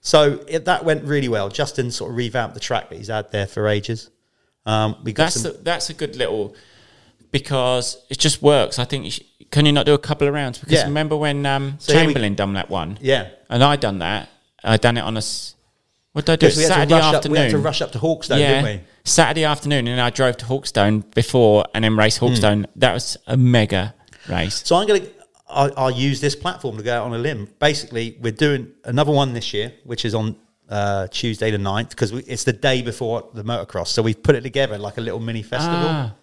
So 0.00 0.40
it, 0.48 0.64
that 0.64 0.84
went 0.84 1.04
really 1.04 1.28
well. 1.28 1.48
Justin 1.50 1.90
sort 1.90 2.10
of 2.10 2.16
revamped 2.16 2.54
the 2.54 2.60
track 2.60 2.88
that 2.88 2.96
he's 2.96 3.08
had 3.08 3.30
there 3.32 3.46
for 3.46 3.68
ages. 3.68 4.10
Um, 4.66 4.96
we 5.04 5.12
got 5.12 5.24
That's 5.24 5.42
some, 5.42 5.52
a, 5.52 5.54
that's 5.58 5.90
a 5.90 5.94
good 5.94 6.16
little 6.16 6.54
because 7.30 7.98
it 8.08 8.18
just 8.18 8.42
works. 8.42 8.78
I 8.78 8.84
think. 8.84 9.04
You 9.04 9.10
sh- 9.10 9.20
can 9.50 9.66
you 9.66 9.72
not 9.72 9.84
do 9.86 9.94
a 9.94 9.98
couple 9.98 10.28
of 10.28 10.34
rounds? 10.34 10.58
Because 10.58 10.74
Yeah. 10.74 10.84
remember 10.84 11.16
when 11.16 11.44
um, 11.44 11.74
So 11.80 11.92
here 11.92 12.02
we- 12.02 12.06
Chamberlain 12.08 12.34
done 12.34 12.52
that 12.54 12.70
one? 12.70 12.98
yeah. 13.00 13.28
and 13.48 13.62
I 13.64 13.76
done 13.76 13.98
that. 13.98 14.28
I 14.62 14.76
done 14.76 14.96
it 14.96 15.00
on 15.00 15.16
a 15.16 15.22
What 16.12 16.26
did 16.26 16.32
I 16.32 16.36
do? 16.36 16.46
Because 16.46 16.56
we 16.56 16.62
had, 16.64 16.68
to 16.68 16.74
Saturday 16.74 16.94
rush 16.94 17.04
up, 17.04 17.14
afternoon. 17.16 17.32
we 17.32 17.38
had 17.38 17.50
to 17.50 17.58
rush 17.58 17.82
up 17.82 17.92
to 17.92 17.98
Hawkstone, 17.98 18.38
yeah, 18.40 18.62
didn't 18.62 18.64
we? 18.64 18.84
Saturday 19.04 19.44
afternoon, 19.44 19.88
and 19.88 20.00
I 20.00 20.10
drove 20.10 20.36
to 20.38 20.44
Hawkstone 20.46 21.02
before 21.14 21.64
and 21.74 21.82
then 21.84 21.96
race. 21.96 22.18
Hawkstone. 22.18 22.66
That 22.76 22.92
was 22.94 23.16
a 23.26 23.36
mega 23.36 23.94
race. 24.28 24.62
So 24.64 24.76
I'm 24.76 24.86
going 24.86 25.02
to, 25.02 25.08
I'll, 25.50 25.72
I'll 25.76 25.90
use 25.90 26.20
this 26.20 26.34
platform 26.36 26.76
to 26.76 26.82
go 26.82 26.94
out 26.96 27.04
on 27.06 27.14
a 27.14 27.18
limb. 27.18 27.48
Basically, 27.58 28.16
we're 28.20 28.32
doing 28.32 28.72
another 28.84 29.12
one 29.12 29.32
this 29.32 29.52
year, 29.52 29.72
which 29.84 30.04
is 30.04 30.14
on 30.14 30.36
uh, 30.68 31.08
Tuesday 31.08 31.50
the 31.50 31.58
9th, 31.58 31.90
because 31.90 32.12
it's 32.12 32.44
the 32.44 32.52
day 32.52 32.82
before 32.82 33.28
the 33.34 33.42
motocross. 33.44 33.88
So 33.88 34.02
we've 34.02 34.22
put 34.22 34.34
it 34.36 34.42
together 34.42 34.78
like 34.78 34.98
a 34.98 35.00
little 35.00 35.20
mini 35.20 35.42
festival. 35.42 35.76
Ah, 35.88 36.14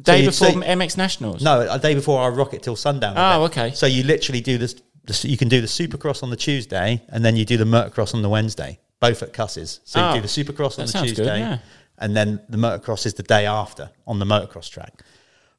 day 0.00 0.20
you'd 0.20 0.26
before 0.30 0.48
say- 0.48 0.54
MX 0.54 0.96
Nationals. 0.98 1.42
No, 1.42 1.66
a 1.70 1.78
day 1.78 1.94
before 1.94 2.20
our 2.20 2.30
Rocket 2.32 2.62
Till 2.62 2.76
Sundown. 2.76 3.14
Oh, 3.16 3.44
event. 3.44 3.52
okay. 3.58 3.74
So 3.74 3.86
you 3.86 4.02
literally 4.02 4.40
do 4.40 4.58
this. 4.58 4.74
this- 5.04 5.24
You 5.24 5.36
can 5.36 5.48
do 5.48 5.60
the 5.60 5.66
Supercross 5.66 6.22
on 6.22 6.30
the 6.30 6.36
Tuesday, 6.36 7.02
and 7.08 7.24
then 7.24 7.36
you 7.36 7.44
do 7.44 7.56
the 7.56 7.64
motocross 7.64 8.14
on 8.14 8.22
the 8.22 8.28
Wednesday, 8.28 8.78
both 9.00 9.22
at 9.22 9.32
Cusses. 9.32 9.80
So 9.84 10.00
you 10.00 10.06
Oh, 10.06 10.14
do 10.16 10.20
the 10.20 10.28
Supercross 10.28 10.78
on 10.78 10.86
the 10.86 10.92
sounds 10.92 11.10
good, 11.12 11.16
Tuesday, 11.16 11.38
yeah. 11.38 11.58
and 11.98 12.14
then 12.14 12.40
the 12.50 12.58
motocross 12.58 13.06
is 13.06 13.14
the 13.14 13.22
day 13.22 13.46
after 13.46 13.90
on 14.06 14.18
the 14.18 14.26
motocross 14.26 14.68
track. 14.70 15.02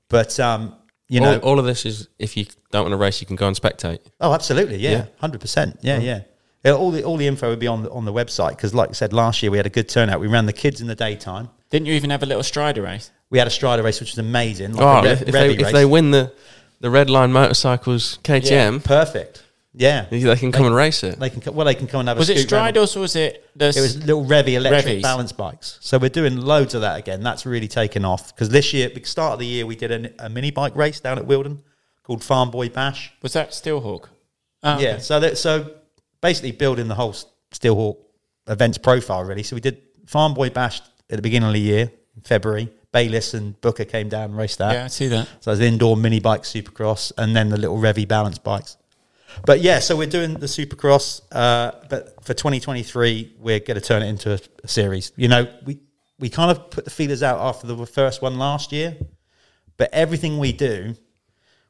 But 0.09 0.39
um, 0.39 0.75
you 1.07 1.21
all, 1.21 1.31
know, 1.33 1.37
all 1.39 1.59
of 1.59 1.65
this 1.65 1.85
is 1.85 2.07
if 2.19 2.35
you 2.37 2.45
don't 2.71 2.83
want 2.83 2.93
to 2.93 2.97
race, 2.97 3.21
you 3.21 3.27
can 3.27 3.35
go 3.35 3.47
and 3.47 3.55
spectate. 3.55 3.99
Oh, 4.21 4.33
absolutely, 4.33 4.77
yeah, 4.77 4.91
Yeah. 4.91 5.05
hundred 5.19 5.41
percent, 5.41 5.79
yeah, 5.81 5.99
yeah. 5.99 6.21
Yeah, 6.63 6.71
All 6.73 6.89
the 6.89 7.03
all 7.03 7.15
the 7.17 7.27
info 7.27 7.49
would 7.49 7.59
be 7.59 7.67
on 7.67 7.83
the, 7.83 7.91
on 7.91 8.05
the 8.05 8.13
website 8.13 8.49
because, 8.55 8.73
like 8.73 8.89
I 8.89 8.93
said, 8.93 9.13
last 9.13 9.43
year 9.43 9.51
we 9.51 9.57
had 9.57 9.67
a 9.67 9.69
good 9.69 9.87
turnout. 9.87 10.19
We 10.19 10.25
ran 10.27 10.47
the 10.47 10.53
kids 10.53 10.81
in 10.81 10.87
the 10.87 10.95
daytime. 10.95 11.49
Didn't 11.69 11.85
you 11.87 11.93
even 11.93 12.09
have 12.09 12.23
a 12.23 12.25
little 12.25 12.41
Strider 12.41 12.81
race? 12.81 13.11
We 13.29 13.37
had 13.37 13.45
a 13.45 13.51
Strider 13.51 13.83
race, 13.83 13.99
which 13.99 14.09
was 14.11 14.17
amazing. 14.17 14.73
Like 14.73 15.05
Oh, 15.05 15.07
a 15.07 15.11
if, 15.11 15.21
if 15.21 15.27
they, 15.31 15.55
revy 15.55 15.59
if 15.61 15.71
they 15.71 15.85
win 15.85 16.09
the 16.09 16.33
the 16.79 16.89
Red 16.89 17.07
Line 17.09 17.31
Motorcycles 17.31 18.17
KTM, 18.23 18.83
perfect, 18.83 19.43
yeah, 19.77 20.05
they 20.09 20.35
can 20.37 20.51
come 20.51 20.65
and 20.65 20.75
race 20.75 21.03
it. 21.03 21.19
they 21.19 21.29
can. 21.29 21.41
co- 21.41 21.51
Well, 21.51 21.65
they 21.65 21.75
can 21.75 21.87
come 21.87 21.99
and 22.01 22.09
have 22.09 22.17
a 22.17 22.19
Was 22.19 22.29
a 22.29 22.33
it 22.33 22.37
scoot 22.39 22.51
round. 22.53 22.75
Striders 22.75 22.95
or 22.95 22.99
was 23.01 23.15
it 23.15 23.49
the? 23.55 23.67
It 23.69 23.75
was 23.81 23.97
little 24.05 24.23
Revvi 24.25 24.53
electric 24.53 24.97
Revvis. 24.97 25.01
balance 25.01 25.31
bikes. 25.31 25.77
So 25.81 25.97
we're 25.97 26.09
doing 26.09 26.37
loads 26.37 26.73
of 26.73 26.81
that 26.81 26.97
again. 26.97 27.21
That's 27.23 27.45
really 27.45 27.67
taken 27.67 28.05
off 28.05 28.33
because 28.33 28.49
this 28.49 28.73
year, 28.73 28.87
at 28.87 28.95
the 28.95 29.03
start 29.03 29.33
of 29.33 29.39
the 29.39 29.45
year, 29.45 29.65
we 29.65 29.75
did 29.75 29.91
a, 29.91 30.25
a 30.25 30.29
mini 30.29 30.51
bike 30.51 30.75
race 30.75 30.99
down 30.99 31.17
at 31.17 31.25
Wilden 31.25 31.61
called 32.03 32.23
Farm 32.23 32.51
Boy 32.51 32.69
Bash. 32.69 33.11
Was 33.21 33.33
that 33.33 33.49
Steelhawk? 33.51 34.07
Oh, 34.07 34.09
yeah. 34.63 34.69
Ah, 34.69 34.77
okay. 34.77 34.99
So 34.99 35.19
that 35.19 35.37
so 35.37 35.71
basically 36.21 36.51
building 36.51 36.87
the 36.87 36.95
whole 36.95 37.09
S- 37.11 37.25
Steelhawk 37.51 37.97
events 38.47 38.77
profile 38.77 39.23
really. 39.23 39.43
So 39.43 39.55
we 39.55 39.61
did 39.61 39.81
Farm 40.07 40.33
Boy 40.33 40.49
Bash 40.49 40.81
at 41.09 41.17
the 41.17 41.21
beginning 41.21 41.47
of 41.47 41.53
the 41.53 41.59
year, 41.61 41.91
in 42.15 42.21
February. 42.23 42.69
Bayliss 42.91 43.33
and 43.33 43.59
Booker 43.59 43.83
came 43.83 44.07
down 44.07 44.25
and 44.29 44.37
raced 44.37 44.59
that. 44.59 44.71
Yeah, 44.73 44.85
I 44.85 44.87
see 44.87 45.07
that. 45.09 45.27
So 45.41 45.53
there's 45.53 45.59
indoor 45.69 45.97
mini 45.97 46.21
bike 46.21 46.43
supercross 46.43 47.11
and 47.17 47.35
then 47.35 47.49
the 47.49 47.57
little 47.57 47.77
Revvi 47.77 48.07
balance 48.07 48.37
bikes. 48.37 48.77
But 49.45 49.61
yeah, 49.61 49.79
so 49.79 49.95
we're 49.95 50.07
doing 50.07 50.35
the 50.35 50.45
supercross, 50.45 51.21
uh, 51.31 51.71
but 51.89 52.23
for 52.23 52.33
2023, 52.33 53.35
we're 53.39 53.59
going 53.59 53.79
to 53.79 53.81
turn 53.81 54.03
it 54.03 54.07
into 54.07 54.33
a, 54.33 54.39
a 54.63 54.67
series. 54.67 55.11
You 55.15 55.27
know, 55.27 55.47
we, 55.65 55.79
we 56.19 56.29
kind 56.29 56.51
of 56.51 56.69
put 56.69 56.85
the 56.85 56.91
feelers 56.91 57.23
out 57.23 57.39
after 57.39 57.67
the 57.67 57.85
first 57.85 58.21
one 58.21 58.37
last 58.37 58.71
year, 58.71 58.95
but 59.77 59.89
everything 59.93 60.37
we 60.37 60.53
do, 60.53 60.95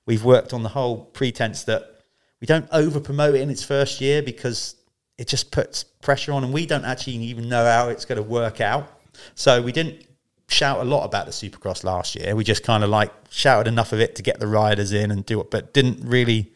we've 0.06 0.24
worked 0.24 0.54
on 0.54 0.64
the 0.64 0.70
whole 0.70 1.06
pretense 1.06 1.64
that 1.64 2.02
we 2.42 2.48
don't 2.48 2.68
over 2.72 3.00
promote 3.00 3.36
it 3.36 3.42
in 3.42 3.50
its 3.50 3.64
first 3.64 4.02
year 4.02 4.22
because 4.22 4.76
it 5.18 5.28
just 5.28 5.52
puts 5.52 5.84
pressure 5.84 6.34
on 6.34 6.44
and 6.44 6.54
we 6.54 6.66
don't 6.66 6.86
actually 6.86 7.16
even 7.16 7.50
know 7.50 7.66
how 7.66 7.90
it's 7.90 8.06
going 8.06 8.18
to 8.18 8.24
work 8.24 8.62
out. 8.62 8.92
So 9.34 9.62
we 9.62 9.72
didn't 9.72 10.06
shout 10.50 10.80
a 10.80 10.84
lot 10.84 11.06
about 11.06 11.26
the 11.26 11.32
supercross 11.32 11.84
last 11.84 12.16
year. 12.16 12.36
We 12.36 12.44
just 12.44 12.64
kind 12.64 12.84
of 12.84 12.90
like 12.90 13.12
shouted 13.30 13.68
enough 13.68 13.94
of 13.94 14.00
it 14.00 14.16
to 14.18 14.24
get 14.24 14.40
the 14.40 14.48
riders 14.48 14.92
in 14.92 15.12
and 15.12 15.26
do 15.26 15.40
it, 15.42 15.50
but 15.50 15.74
didn't 15.74 16.08
really 16.08 16.54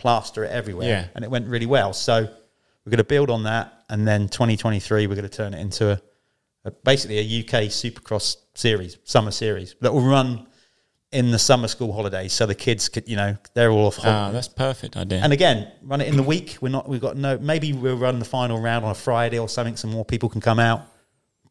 plaster 0.00 0.44
it 0.44 0.50
everywhere. 0.50 0.88
Yeah. 0.88 1.06
And 1.14 1.24
it 1.24 1.30
went 1.30 1.46
really 1.48 1.66
well. 1.66 1.92
So 1.92 2.22
we're 2.22 2.90
going 2.90 2.98
to 2.98 3.04
build 3.04 3.30
on 3.30 3.44
that. 3.44 3.84
And 3.88 4.06
then 4.06 4.28
2023, 4.28 5.06
we're 5.06 5.14
going 5.14 5.28
to 5.28 5.36
turn 5.36 5.54
it 5.54 5.60
into 5.60 5.92
a, 5.92 6.00
a 6.64 6.70
basically 6.70 7.18
a 7.18 7.40
UK 7.40 7.68
supercross 7.70 8.36
series, 8.54 8.98
summer 9.04 9.30
series 9.30 9.74
that 9.80 9.92
will 9.92 10.00
run 10.02 10.46
in 11.12 11.32
the 11.32 11.38
summer 11.38 11.66
school 11.68 11.92
holidays. 11.92 12.32
So 12.32 12.46
the 12.46 12.54
kids 12.54 12.88
could, 12.88 13.08
you 13.08 13.16
know, 13.16 13.36
they're 13.54 13.70
all 13.70 13.86
off 13.86 13.98
Ah, 14.04 14.30
that's 14.30 14.48
perfect 14.48 14.96
idea. 14.96 15.20
and 15.22 15.32
again, 15.32 15.70
run 15.82 16.00
it 16.00 16.08
in 16.08 16.16
the 16.16 16.22
week. 16.22 16.58
We're 16.60 16.68
not. 16.68 16.88
We've 16.88 17.00
got 17.00 17.16
no. 17.16 17.36
Maybe 17.38 17.72
we'll 17.72 17.96
run 17.96 18.18
the 18.20 18.24
final 18.24 18.60
round 18.60 18.84
on 18.84 18.92
a 18.92 18.94
Friday 18.94 19.38
or 19.38 19.48
something, 19.48 19.76
so 19.76 19.88
more 19.88 20.04
people 20.04 20.28
can 20.28 20.40
come 20.40 20.60
out. 20.60 20.82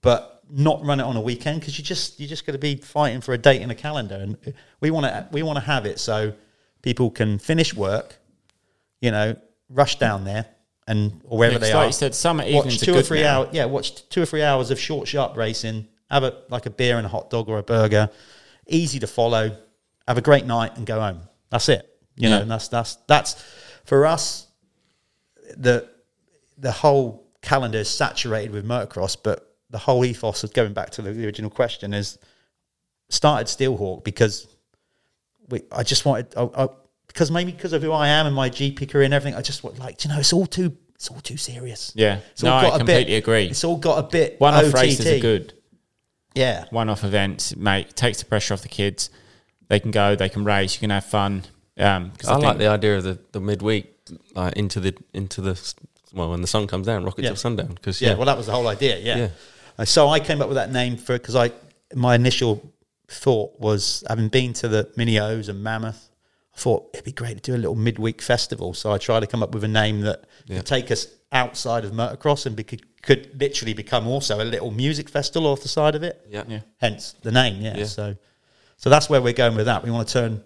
But 0.02 0.42
not 0.52 0.84
run 0.84 1.00
it 1.00 1.04
on 1.04 1.16
a 1.18 1.22
weekend 1.22 1.60
because 1.60 1.78
you 1.78 1.84
just 1.84 2.20
you're 2.20 2.30
just 2.30 2.46
going 2.46 2.54
to 2.54 2.60
be 2.60 2.76
fighting 2.78 3.22
for 3.22 3.34
a 3.34 3.38
date 3.38 3.62
in 3.62 3.70
a 3.70 3.76
calendar, 3.76 4.16
and 4.16 4.38
we 4.80 4.92
want 4.92 5.06
to 5.06 5.28
we 5.32 5.44
want 5.44 5.58
to 5.58 5.66
have 5.66 5.86
it 5.86 6.00
so 6.00 6.34
people 6.82 7.12
can 7.12 7.38
finish 7.38 7.74
work, 7.74 8.16
you 9.02 9.12
know, 9.12 9.36
rush 9.70 9.98
down 9.98 10.24
there 10.24 10.46
and 10.88 11.22
or 11.24 11.38
wherever 11.38 11.54
Yeah, 11.56 11.60
they 11.60 11.74
like 11.74 11.84
are. 11.84 11.86
you 11.88 11.94
said, 11.94 12.16
summer 12.16 12.44
evenings 12.44 12.82
are 12.82 12.86
two 12.86 12.96
or 12.96 13.02
three 13.02 13.24
hours. 13.24 13.50
Yeah, 13.52 13.66
watch 13.66 14.08
two 14.10 14.22
or 14.22 14.26
three 14.26 14.44
hours 14.44 14.72
of 14.72 14.80
short, 14.80 15.08
sharp 15.08 15.38
racing. 15.38 15.88
Have 16.10 16.24
a 16.24 16.44
like 16.50 16.66
a 16.66 16.72
beer 16.72 16.98
and 16.98 17.06
a 17.06 17.10
hot 17.10 17.30
dog 17.30 17.48
or 17.50 17.60
a 17.60 17.64
burger. 17.64 18.10
Easy 18.68 19.00
to 19.00 19.08
follow. 19.08 19.56
Have 20.08 20.18
a 20.18 20.22
great 20.22 20.46
night 20.46 20.76
and 20.78 20.86
go 20.86 21.00
home. 21.00 21.22
That's 21.50 21.70
it. 21.70 21.88
You 22.16 22.30
know, 22.30 22.42
and 22.42 22.52
that's 22.52 22.68
that's 22.68 22.96
that's 23.08 23.44
for 23.86 24.06
us. 24.06 24.48
The 25.56 25.88
the 26.58 26.72
whole 26.72 27.28
calendar 27.42 27.78
is 27.78 27.90
saturated 27.90 28.52
with 28.52 28.66
motocross, 28.66 29.16
but 29.22 29.56
the 29.70 29.78
whole 29.78 30.04
ethos 30.04 30.44
of 30.44 30.54
going 30.54 30.74
back 30.74 30.90
to 30.92 31.02
the 31.02 31.26
original 31.26 31.50
question 31.52 31.94
is 31.94 32.18
started 33.10 33.48
Steelhawk 33.48 34.04
because 34.04 34.48
we, 35.50 35.62
I 35.72 35.84
just 35.84 36.06
wanted, 36.06 36.34
I, 36.36 36.44
I, 36.44 36.68
because 37.10 37.30
maybe 37.30 37.52
because 37.52 37.74
of 37.74 37.82
who 37.84 37.92
I 37.92 38.08
am 38.08 38.26
and 38.26 38.34
my 38.36 38.50
GP 38.50 38.90
career 38.90 39.04
and 39.04 39.14
everything, 39.14 39.38
I 39.38 39.42
just 39.42 39.64
want 39.64 39.78
like, 39.78 40.04
you 40.06 40.10
know, 40.10 40.18
it's 40.20 40.32
all 40.32 40.46
too, 40.46 40.76
it's 40.96 41.10
all 41.10 41.20
too 41.20 41.36
serious. 41.38 41.92
Yeah. 41.96 42.20
It's 42.32 42.42
No, 42.44 42.52
all 42.54 42.58
I 42.60 42.62
got 42.64 42.76
a 42.76 42.78
completely 42.80 43.14
bit, 43.14 43.18
agree. 43.18 43.46
It's 43.48 43.64
all 43.64 43.78
got 43.78 44.00
a 44.00 44.08
bit 44.08 44.40
One-off 44.40 44.74
races 44.74 45.06
are 45.06 45.20
good. 45.20 45.54
Yeah, 46.36 46.66
One-off 46.70 47.04
events, 47.04 47.56
mate, 47.56 47.96
takes 47.96 48.20
the 48.20 48.26
pressure 48.26 48.54
off 48.54 48.62
the 48.62 48.70
kids. 48.70 49.10
They 49.68 49.80
can 49.80 49.92
go, 49.92 50.16
they 50.16 50.30
can 50.30 50.44
race, 50.46 50.76
you 50.76 50.80
can 50.80 50.90
have 50.92 51.06
fun. 51.06 51.44
Um, 51.78 52.12
'cause 52.18 52.30
I, 52.30 52.36
like 52.38 52.58
the 52.58 52.68
idea 52.68 52.98
of 52.98 53.04
the, 53.04 53.20
the 53.32 53.40
midweek 53.40 53.96
like 54.36 54.54
into 54.54 54.80
the 54.80 54.94
into 55.14 55.40
the 55.42 55.74
well 56.14 56.32
when 56.32 56.42
the 56.42 56.48
sun 56.48 56.68
comes 56.68 56.86
down, 56.88 57.06
rocket 57.06 57.24
Yeah. 57.24 57.30
till 57.30 57.36
sundown. 57.38 57.68
Because 57.76 58.02
yeah. 58.02 58.10
yeah, 58.10 58.16
Well, 58.16 58.26
that 58.26 58.36
was 58.38 58.48
the 58.48 58.52
whole 58.52 58.68
idea. 58.68 58.98
Yeah. 59.00 59.18
Yeah. 59.18 59.30
Uh, 59.78 59.86
So 59.86 60.10
I 60.10 60.20
came 60.20 60.42
up 60.42 60.50
with 60.50 60.56
that 60.56 60.72
name 60.72 60.98
for 60.98 61.14
because 61.18 61.36
I 61.36 61.52
my 61.96 62.16
initial 62.16 62.74
thought 63.08 63.60
was 63.60 64.04
having 64.10 64.28
been 64.28 64.54
to 64.54 64.68
the 64.68 64.90
Mini 64.98 65.20
O's 65.20 65.48
and 65.50 65.64
Mammoth, 65.64 66.09
I 66.09 66.09
thought 66.60 66.90
it'd 66.94 67.06
be 67.06 67.12
great 67.12 67.36
to 67.42 67.52
do 67.52 67.56
a 67.56 67.62
little 67.64 67.76
midweek 67.76 68.22
festival. 68.22 68.74
So 68.74 68.92
I 68.92 68.98
tried 68.98 69.22
to 69.22 69.28
come 69.28 69.42
up 69.44 69.54
with 69.54 69.64
a 69.64 69.68
name 69.68 70.02
that 70.02 70.26
Yeah. 70.46 70.58
could 70.58 70.66
take 70.66 70.92
us 70.92 71.08
outside 71.32 71.86
of 71.86 71.92
motocross 71.92 72.46
and 72.46 72.56
be, 72.56 72.64
could, 72.64 72.84
could 73.02 73.40
literally 73.40 73.74
become 73.74 74.08
also 74.08 74.42
a 74.42 74.48
little 74.54 74.72
music 74.72 75.08
festival 75.10 75.50
off 75.52 75.62
the 75.62 75.68
side 75.70 75.96
of 75.96 76.04
it. 76.04 76.16
yeah, 76.30 76.44
Yeah. 76.48 76.62
Hence 76.78 77.16
the 77.22 77.32
name. 77.32 77.62
Yeah. 77.62 77.78
Yeah. 77.78 77.86
So 77.86 78.16
so 78.78 78.90
that's 78.90 79.10
where 79.10 79.22
we're 79.22 79.34
going 79.34 79.56
with 79.58 79.66
that. 79.66 79.84
We 79.84 79.92
want 79.92 80.08
to 80.08 80.14
turn 80.14 80.44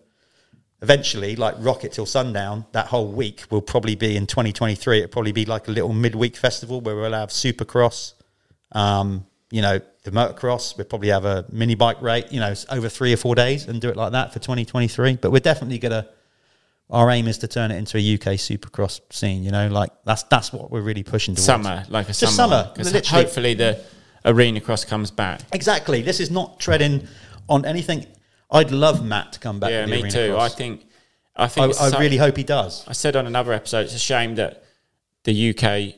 eventually 0.81 1.35
like 1.35 1.55
rocket 1.59 1.91
till 1.93 2.05
sundown 2.05 2.65
that 2.73 2.87
whole 2.87 3.07
week 3.11 3.45
will 3.49 3.61
probably 3.61 3.95
be 3.95 4.17
in 4.17 4.27
2023 4.27 4.97
it'll 4.97 5.07
probably 5.09 5.31
be 5.31 5.45
like 5.45 5.69
a 5.69 5.71
little 5.71 5.93
midweek 5.93 6.35
festival 6.35 6.81
where 6.81 6.93
we'll 6.97 7.13
have 7.13 7.29
supercross 7.29 8.15
um 8.73 9.25
you 9.49 9.61
know 9.61 9.79
the 10.03 10.11
motocross 10.11 10.77
we'll 10.77 10.85
probably 10.85 11.09
have 11.09 11.25
a 11.25 11.45
mini 11.51 11.75
bike 11.75 12.01
rate, 12.01 12.31
you 12.31 12.39
know 12.39 12.53
over 12.69 12.89
three 12.89 13.13
or 13.13 13.17
four 13.17 13.35
days 13.35 13.67
and 13.67 13.79
do 13.81 13.89
it 13.89 13.95
like 13.95 14.11
that 14.11 14.33
for 14.33 14.39
2023 14.39 15.17
but 15.17 15.31
we're 15.31 15.39
definitely 15.39 15.77
gonna 15.79 16.07
our 16.89 17.09
aim 17.09 17.27
is 17.27 17.37
to 17.37 17.47
turn 17.47 17.71
it 17.71 17.77
into 17.77 17.97
a 17.97 18.13
uk 18.15 18.23
supercross 18.37 18.99
scene 19.11 19.43
you 19.43 19.51
know 19.51 19.67
like 19.69 19.91
that's 20.05 20.23
that's 20.23 20.51
what 20.51 20.69
we're 20.71 20.81
really 20.81 21.03
pushing 21.03 21.33
towards 21.35 21.45
summer, 21.45 21.85
like 21.89 22.05
a 22.09 22.13
Just 22.13 22.35
summer. 22.35 22.71
summer, 22.75 23.01
hopefully 23.07 23.53
the 23.53 23.79
arena 24.25 24.59
cross 24.61 24.83
comes 24.85 25.09
back. 25.09 25.41
exactly 25.53 26.01
this 26.01 26.19
is 26.19 26.29
not 26.29 26.59
treading 26.59 27.07
on 27.49 27.65
anything 27.65 28.05
i'd 28.51 28.71
love 28.71 29.03
matt 29.05 29.33
to 29.33 29.39
come 29.39 29.59
back 29.59 29.71
yeah, 29.71 29.85
to 29.85 29.91
the 29.91 30.03
me 30.03 30.09
too. 30.09 30.31
cross. 30.33 30.53
I 30.53 30.55
think. 30.55 30.85
I 31.35 31.45
I, 31.45 31.47
think. 31.47 31.75
I 31.81 31.89
so- 31.89 31.99
really 31.99 32.17
hope 32.17 32.37
he 32.37 32.43
does 32.43 32.85
I 32.87 32.93
said 32.93 33.15
on 33.15 33.25
another 33.25 33.53
episode, 33.53 33.85
it's 33.85 33.95
a 33.95 33.99
shame 33.99 34.35
that 34.35 34.63
the 35.23 35.49
UK, 35.49 35.95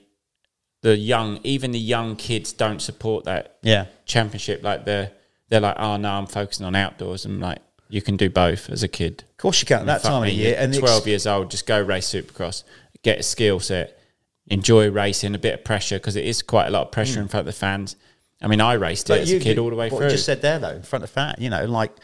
the 0.86 0.96
young, 0.96 1.40
even 1.44 1.72
the 1.72 1.80
young 1.80 2.16
kids 2.16 2.54
don't 2.54 2.80
support 2.80 3.24
that 3.24 3.58
yeah 3.64 3.88
championship. 4.06 4.62
Like 4.64 4.86
they're 4.86 5.12
they're 5.50 5.60
like, 5.60 5.78
oh 5.80 5.98
no, 5.98 6.12
I'm 6.12 6.28
focusing 6.28 6.64
on 6.64 6.76
outdoors. 6.76 7.26
I'm 7.26 7.40
like, 7.40 7.58
you 7.90 8.04
can 8.04 8.18
do 8.18 8.30
both 8.30 8.70
as 8.70 8.84
a 8.84 8.88
kid. 8.88 9.24
Of 9.32 9.38
course 9.38 9.60
you 9.64 9.66
can 9.66 9.80
at 9.80 9.86
that 9.88 10.04
time 10.04 10.22
me, 10.22 10.30
of 10.30 10.36
year. 10.36 10.56
And 10.60 10.72
the 10.72 10.78
ex- 10.78 10.86
12 10.92 11.08
years 11.08 11.26
old, 11.26 11.50
just 11.50 11.66
go 11.66 11.82
race 11.82 12.08
supercross, 12.08 12.64
get 13.02 13.18
a 13.18 13.24
skill 13.24 13.60
set, 13.60 14.00
enjoy 14.46 14.92
racing, 14.92 15.34
a 15.34 15.40
bit 15.40 15.56
of 15.56 15.64
pressure 15.64 15.98
because 15.98 16.16
it 16.16 16.26
is 16.26 16.44
quite 16.44 16.68
a 16.68 16.70
lot 16.70 16.86
of 16.86 16.92
pressure 16.92 17.16
hmm. 17.16 17.22
in 17.22 17.28
front 17.30 17.48
of 17.48 17.52
the 17.52 17.60
fans. 17.60 17.96
I 18.44 18.48
mean, 18.48 18.62
I 18.62 18.74
raced 18.74 19.10
it 19.10 19.14
But 19.14 19.22
as 19.22 19.32
you- 19.32 19.38
a 19.38 19.42
kid 19.42 19.58
all 19.58 19.72
the 19.72 19.76
way 19.76 19.90
what 19.90 19.98
through. 19.98 20.08
you 20.08 20.12
just 20.12 20.26
said 20.26 20.44
there, 20.44 20.60
though, 20.60 20.70
in 20.70 20.84
front 20.84 21.04
of 21.04 21.10
fan, 21.10 21.34
you 21.40 21.50
know, 21.50 21.66
like 21.66 21.96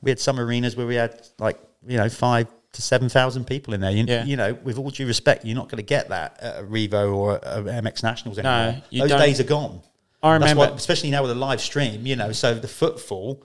we 0.00 0.10
had 0.10 0.18
some 0.18 0.40
arenas 0.40 0.74
where 0.74 0.86
we 0.86 0.94
had 0.94 1.20
like 1.38 1.60
you 1.86 1.98
know 1.98 2.08
five, 2.08 2.46
to 2.72 2.82
seven 2.82 3.08
thousand 3.08 3.46
people 3.46 3.74
in 3.74 3.80
there. 3.80 3.90
You, 3.90 4.04
Yeah. 4.06 4.24
you 4.24 4.36
know, 4.36 4.54
with 4.64 4.78
all 4.78 4.90
due 4.90 5.06
respect, 5.06 5.44
you're 5.44 5.56
not 5.56 5.68
going 5.68 5.76
to 5.76 5.82
get 5.82 6.08
that 6.08 6.38
at 6.40 6.60
a 6.60 6.62
Revo 6.62 7.14
or 7.14 7.36
a, 7.42 7.60
a 7.60 7.62
MX 7.82 8.02
Nationals 8.02 8.38
anymore. 8.38 8.82
you 8.90 9.02
Those 9.02 9.10
don't. 9.10 9.20
days 9.20 9.40
are 9.40 9.44
gone. 9.44 9.82
I 10.22 10.32
remember- 10.34 10.60
why- 10.60 10.68
especially 10.76 11.10
now 11.10 11.22
with 11.22 11.30
a 11.32 11.34
live 11.36 11.60
stream. 11.60 12.06
You 12.06 12.16
know, 12.16 12.32
so 12.32 12.54
the 12.54 12.68
footfall 12.68 13.44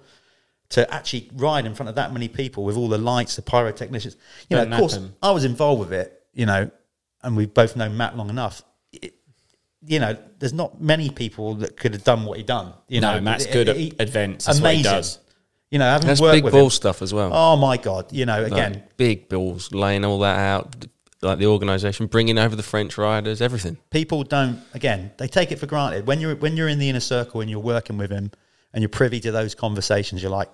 to 0.69 0.93
actually 0.93 1.29
ride 1.33 1.65
in 1.65 1.73
front 1.75 1.89
of 1.89 1.95
that 1.95 2.11
many 2.13 2.27
people 2.27 2.63
with 2.63 2.75
all 2.77 2.87
the 2.89 2.97
lights, 2.97 3.35
the 3.35 3.41
pyrotechnicians. 3.41 4.15
You 4.49 4.57
know, 4.57 4.63
of 4.63 4.71
course, 4.79 4.93
happen. 4.93 5.13
I 5.21 5.31
was 5.31 5.43
involved 5.43 5.79
with 5.79 5.93
it. 5.93 6.13
You 6.33 6.45
know, 6.45 6.69
and 7.23 7.35
we've 7.35 7.53
both 7.53 7.75
known 7.75 7.97
Matt 7.97 8.15
long 8.15 8.29
enough. 8.29 8.61
It, 8.93 9.15
you 9.85 9.99
know, 9.99 10.15
there's 10.39 10.53
not 10.53 10.79
many 10.81 11.09
people 11.09 11.55
that 11.55 11.77
could 11.77 11.93
have 11.93 12.03
done 12.03 12.25
what 12.25 12.37
he 12.37 12.43
done. 12.43 12.73
You 12.87 13.01
No, 13.01 13.15
know, 13.15 13.21
Matt's 13.21 13.45
It- 13.45 13.53
good 13.53 13.69
at 13.69 13.77
events. 13.77 14.45
That's 14.45 14.61
what 14.61 14.75
he 14.75 14.83
does. 14.83 15.19
You 15.71 15.79
know, 15.79 15.85
having 15.85 16.07
That's 16.07 16.21
worked 16.21 16.33
big 16.35 16.43
with 16.45 16.53
ball 16.53 16.65
him- 16.65 16.69
stuff 16.69 17.01
as 17.01 17.13
well. 17.13 17.31
Oh 17.33 17.57
my 17.57 17.77
god! 17.77 18.11
You 18.13 18.25
know, 18.25 18.43
Like, 18.43 18.51
again, 18.53 18.83
big 18.95 19.27
balls, 19.27 19.73
laying 19.73 20.05
all 20.05 20.19
that 20.19 20.37
out, 20.37 20.85
like 21.21 21.39
the 21.39 21.47
organisation, 21.47 22.05
bringing 22.07 22.37
over 22.37 22.55
the 22.55 22.63
French 22.63 22.97
riders, 22.97 23.41
everything. 23.41 23.77
people 23.89 24.23
don't. 24.23 24.61
Again, 24.73 25.11
they 25.17 25.27
take 25.27 25.51
it 25.51 25.59
for 25.59 25.65
granted 25.65 26.07
when 26.07 26.21
you're 26.21 26.35
when 26.35 26.55
you're 26.55 26.69
in 26.69 26.79
the 26.79 26.87
inner 26.89 27.01
circle 27.01 27.41
and 27.41 27.49
you're 27.49 27.59
working 27.59 27.97
with 27.97 28.11
him 28.11 28.31
and 28.73 28.81
you're 28.81 28.89
privy 28.89 29.19
to 29.19 29.31
those 29.31 29.55
conversations. 29.55 30.21
You're 30.21 30.31
like, 30.31 30.49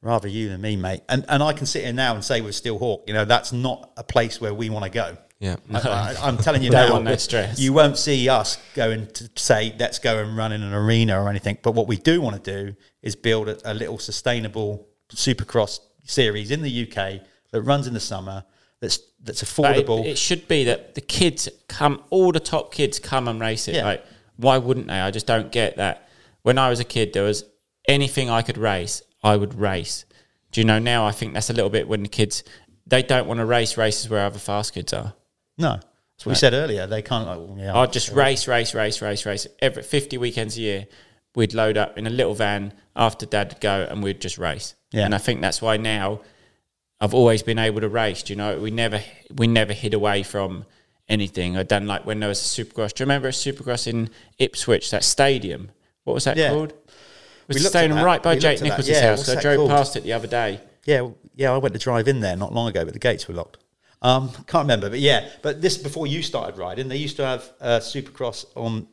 rather 0.00 0.28
you 0.28 0.48
than 0.48 0.62
me, 0.62 0.76
mate. 0.76 1.02
And 1.10 1.26
and 1.28 1.42
I 1.42 1.52
can 1.52 1.66
sit 1.66 1.84
here 1.84 1.92
now 1.92 2.14
and 2.14 2.24
say 2.24 2.40
with 2.40 2.54
Steel 2.54 2.78
Hawk, 2.78 3.04
you 3.06 3.12
know, 3.12 3.26
that's 3.26 3.52
not 3.52 3.90
a 3.98 4.02
place 4.04 4.40
where 4.40 4.54
we 4.54 4.70
want 4.70 4.84
to 4.84 4.90
go. 4.90 5.18
Yeah. 5.40 5.56
I, 5.72 6.16
I, 6.20 6.28
am 6.28 6.36
telling 6.36 6.62
you 6.62 6.70
Don't 6.70 6.88
now, 6.88 6.92
want 6.94 7.04
that 7.04 7.20
stress. 7.20 7.60
you 7.60 7.72
won't 7.72 7.96
see 7.96 8.28
us 8.28 8.58
going 8.74 9.06
to 9.08 9.30
say 9.36 9.74
let's 9.78 9.98
go 9.98 10.18
and 10.18 10.36
run 10.36 10.52
in 10.52 10.62
an 10.62 10.74
arena 10.74 11.20
or 11.20 11.28
anything. 11.28 11.58
But 11.62 11.72
what 11.72 11.86
we 11.86 11.96
do 11.96 12.20
want 12.20 12.42
to 12.42 12.64
do 12.64 12.76
is 13.02 13.14
build 13.14 13.48
a, 13.48 13.70
a 13.70 13.74
little 13.74 13.98
sustainable 13.98 14.88
supercross 15.10 15.80
series 16.04 16.50
in 16.50 16.62
the 16.62 16.82
UK 16.88 17.20
that 17.52 17.62
runs 17.62 17.86
in 17.86 17.94
the 17.94 18.00
summer. 18.00 18.44
That's 18.80 18.98
that's 19.22 19.42
But 19.56 19.76
it- 19.76 19.86
affordable. 19.86 20.04
It, 20.04 20.18
should 20.18 20.48
be 20.48 20.64
that 20.64 20.94
the 20.94 21.00
kids 21.00 21.48
come, 21.68 22.02
all 22.10 22.32
the 22.32 22.40
top 22.40 22.72
kids 22.72 22.98
come 22.98 23.28
and 23.28 23.40
race 23.40 23.68
it. 23.68 23.76
Yeah. 23.76 23.84
Like, 23.84 24.04
why 24.36 24.58
wouldn't 24.58 24.88
they? 24.88 25.00
I 25.00 25.10
just 25.10 25.26
don't 25.26 25.50
get 25.52 25.76
that. 25.76 26.08
When 26.42 26.58
I 26.58 26.68
was 26.70 26.80
a 26.80 26.84
kid, 26.84 27.12
there 27.12 27.24
was 27.24 27.44
anything 27.88 28.30
I 28.30 28.42
could 28.42 28.58
race, 28.58 29.02
I 29.22 29.36
would 29.36 29.54
race. 29.54 30.04
Do 30.52 30.60
you 30.60 30.64
know 30.64 30.78
now? 30.78 31.06
I 31.06 31.12
think 31.12 31.34
that's 31.34 31.50
a 31.50 31.52
little 31.52 31.70
bit 31.70 31.88
when 31.88 32.02
the 32.02 32.08
kids 32.08 32.42
they 32.86 33.02
don't 33.02 33.26
want 33.26 33.38
to 33.38 33.44
race 33.44 33.76
races 33.76 34.08
where 34.08 34.24
other 34.24 34.38
fast 34.38 34.72
kids 34.72 34.92
are. 34.92 35.14
No, 35.58 35.72
that's 35.72 36.24
what 36.26 36.30
we 36.30 36.34
said 36.36 36.54
earlier. 36.54 36.86
They 36.86 37.02
can't. 37.02 37.26
Like, 37.26 37.38
well, 37.38 37.56
yeah, 37.58 37.76
I'd 37.76 37.92
just 37.92 38.10
race, 38.12 38.48
race, 38.48 38.74
race, 38.74 39.02
race, 39.02 39.26
race. 39.26 39.46
Every 39.60 39.82
fifty 39.82 40.16
weekends 40.18 40.56
a 40.56 40.60
year, 40.60 40.86
we'd 41.34 41.54
load 41.54 41.76
up 41.76 41.98
in 41.98 42.06
a 42.06 42.10
little 42.10 42.34
van 42.34 42.72
after 42.96 43.26
Dad 43.26 43.52
would 43.52 43.60
go, 43.60 43.86
and 43.90 44.02
we'd 44.02 44.20
just 44.20 44.38
race. 44.38 44.74
Yeah. 44.90 45.04
And 45.04 45.14
I 45.14 45.18
think 45.18 45.40
that's 45.40 45.60
why 45.60 45.76
now 45.76 46.20
I've 47.00 47.14
always 47.14 47.42
been 47.42 47.58
able 47.58 47.80
to 47.80 47.88
race. 47.88 48.22
Do 48.22 48.32
you 48.32 48.36
know, 48.36 48.58
we 48.58 48.70
never 48.70 49.00
we 49.36 49.46
never 49.46 49.72
hid 49.72 49.94
away 49.94 50.22
from 50.22 50.64
anything. 51.08 51.56
I 51.56 51.62
done 51.62 51.86
like 51.86 52.04
when 52.06 52.20
there 52.20 52.28
was 52.28 52.40
a 52.58 52.64
supercross. 52.64 52.92
Do 52.94 53.02
you 53.02 53.06
remember 53.06 53.28
a 53.28 53.32
supercross 53.32 53.86
in 53.86 54.10
Ipswich? 54.38 54.90
That 54.90 55.04
stadium. 55.04 55.70
What 56.04 56.14
was 56.14 56.24
that 56.24 56.36
Yeah. 56.36 56.50
called? 56.50 56.70
It 56.70 56.76
was 57.48 57.56
We 57.58 57.62
the 57.62 57.68
stadium 57.68 58.02
right 58.02 58.22
by 58.22 58.34
We 58.34 58.40
Jake. 58.40 58.60
Nichols' 58.60 58.88
Yeah, 58.88 59.10
house. 59.10 59.28
I 59.28 59.40
drove 59.40 59.56
called? 59.56 59.70
past 59.70 59.96
it 59.96 60.02
the 60.04 60.12
other 60.12 60.26
day. 60.26 60.60
Yeah, 60.84 61.08
yeah, 61.34 61.52
I 61.52 61.58
went 61.58 61.74
to 61.74 61.78
drive 61.78 62.08
in 62.08 62.20
there 62.20 62.36
not 62.36 62.52
long 62.52 62.68
ago, 62.68 62.84
but 62.84 62.92
the 62.94 62.98
gates 62.98 63.26
were 63.28 63.34
locked. 63.34 63.58
Um, 64.00 64.30
can't 64.46 64.64
remember, 64.64 64.90
but 64.90 65.00
yeah, 65.00 65.28
but 65.42 65.60
this 65.60 65.76
before 65.76 66.06
you 66.06 66.22
started 66.22 66.56
riding, 66.56 66.88
they 66.88 66.96
used 66.96 67.16
to 67.16 67.26
have 67.26 67.50
uh, 67.60 67.78
Supercross 67.80 68.44
on. 68.54 68.86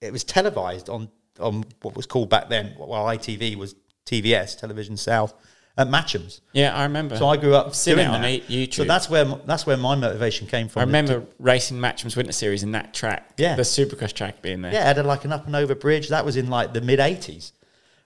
It 0.00 0.12
was 0.12 0.24
televised 0.24 0.88
on 0.88 1.08
on 1.40 1.64
what 1.82 1.96
was 1.96 2.06
called 2.06 2.28
back 2.30 2.48
then, 2.48 2.74
well, 2.78 3.04
ITV 3.06 3.56
was 3.56 3.74
TVS, 4.06 4.58
Television 4.58 4.96
South, 4.96 5.34
at 5.76 5.88
Matchams. 5.88 6.40
Yeah, 6.52 6.76
I 6.76 6.84
remember. 6.84 7.16
So 7.16 7.28
I 7.28 7.36
grew 7.36 7.54
up 7.54 7.68
I've 7.68 7.84
doing 7.84 8.00
it 8.00 8.06
on 8.06 8.22
that. 8.22 8.42
YouTube. 8.48 8.74
So 8.74 8.84
that's 8.84 9.08
where 9.08 9.24
that's 9.24 9.66
where 9.66 9.76
my 9.76 9.94
motivation 9.94 10.46
came 10.46 10.68
from. 10.68 10.80
I 10.80 10.84
remember 10.84 11.24
racing 11.38 11.80
Matcham's 11.80 12.16
Winter 12.16 12.32
Series 12.32 12.62
in 12.62 12.72
that 12.72 12.92
track. 12.92 13.34
Yeah. 13.36 13.56
the 13.56 13.62
Supercross 13.62 14.12
track 14.12 14.42
being 14.42 14.62
there. 14.62 14.72
Yeah, 14.72 14.90
it 14.90 14.96
had 14.96 15.06
like 15.06 15.24
an 15.24 15.32
up 15.32 15.46
and 15.46 15.56
over 15.56 15.74
bridge. 15.74 16.08
That 16.08 16.24
was 16.24 16.36
in 16.36 16.48
like 16.48 16.72
the 16.72 16.80
mid 16.80 16.98
'80s, 16.98 17.52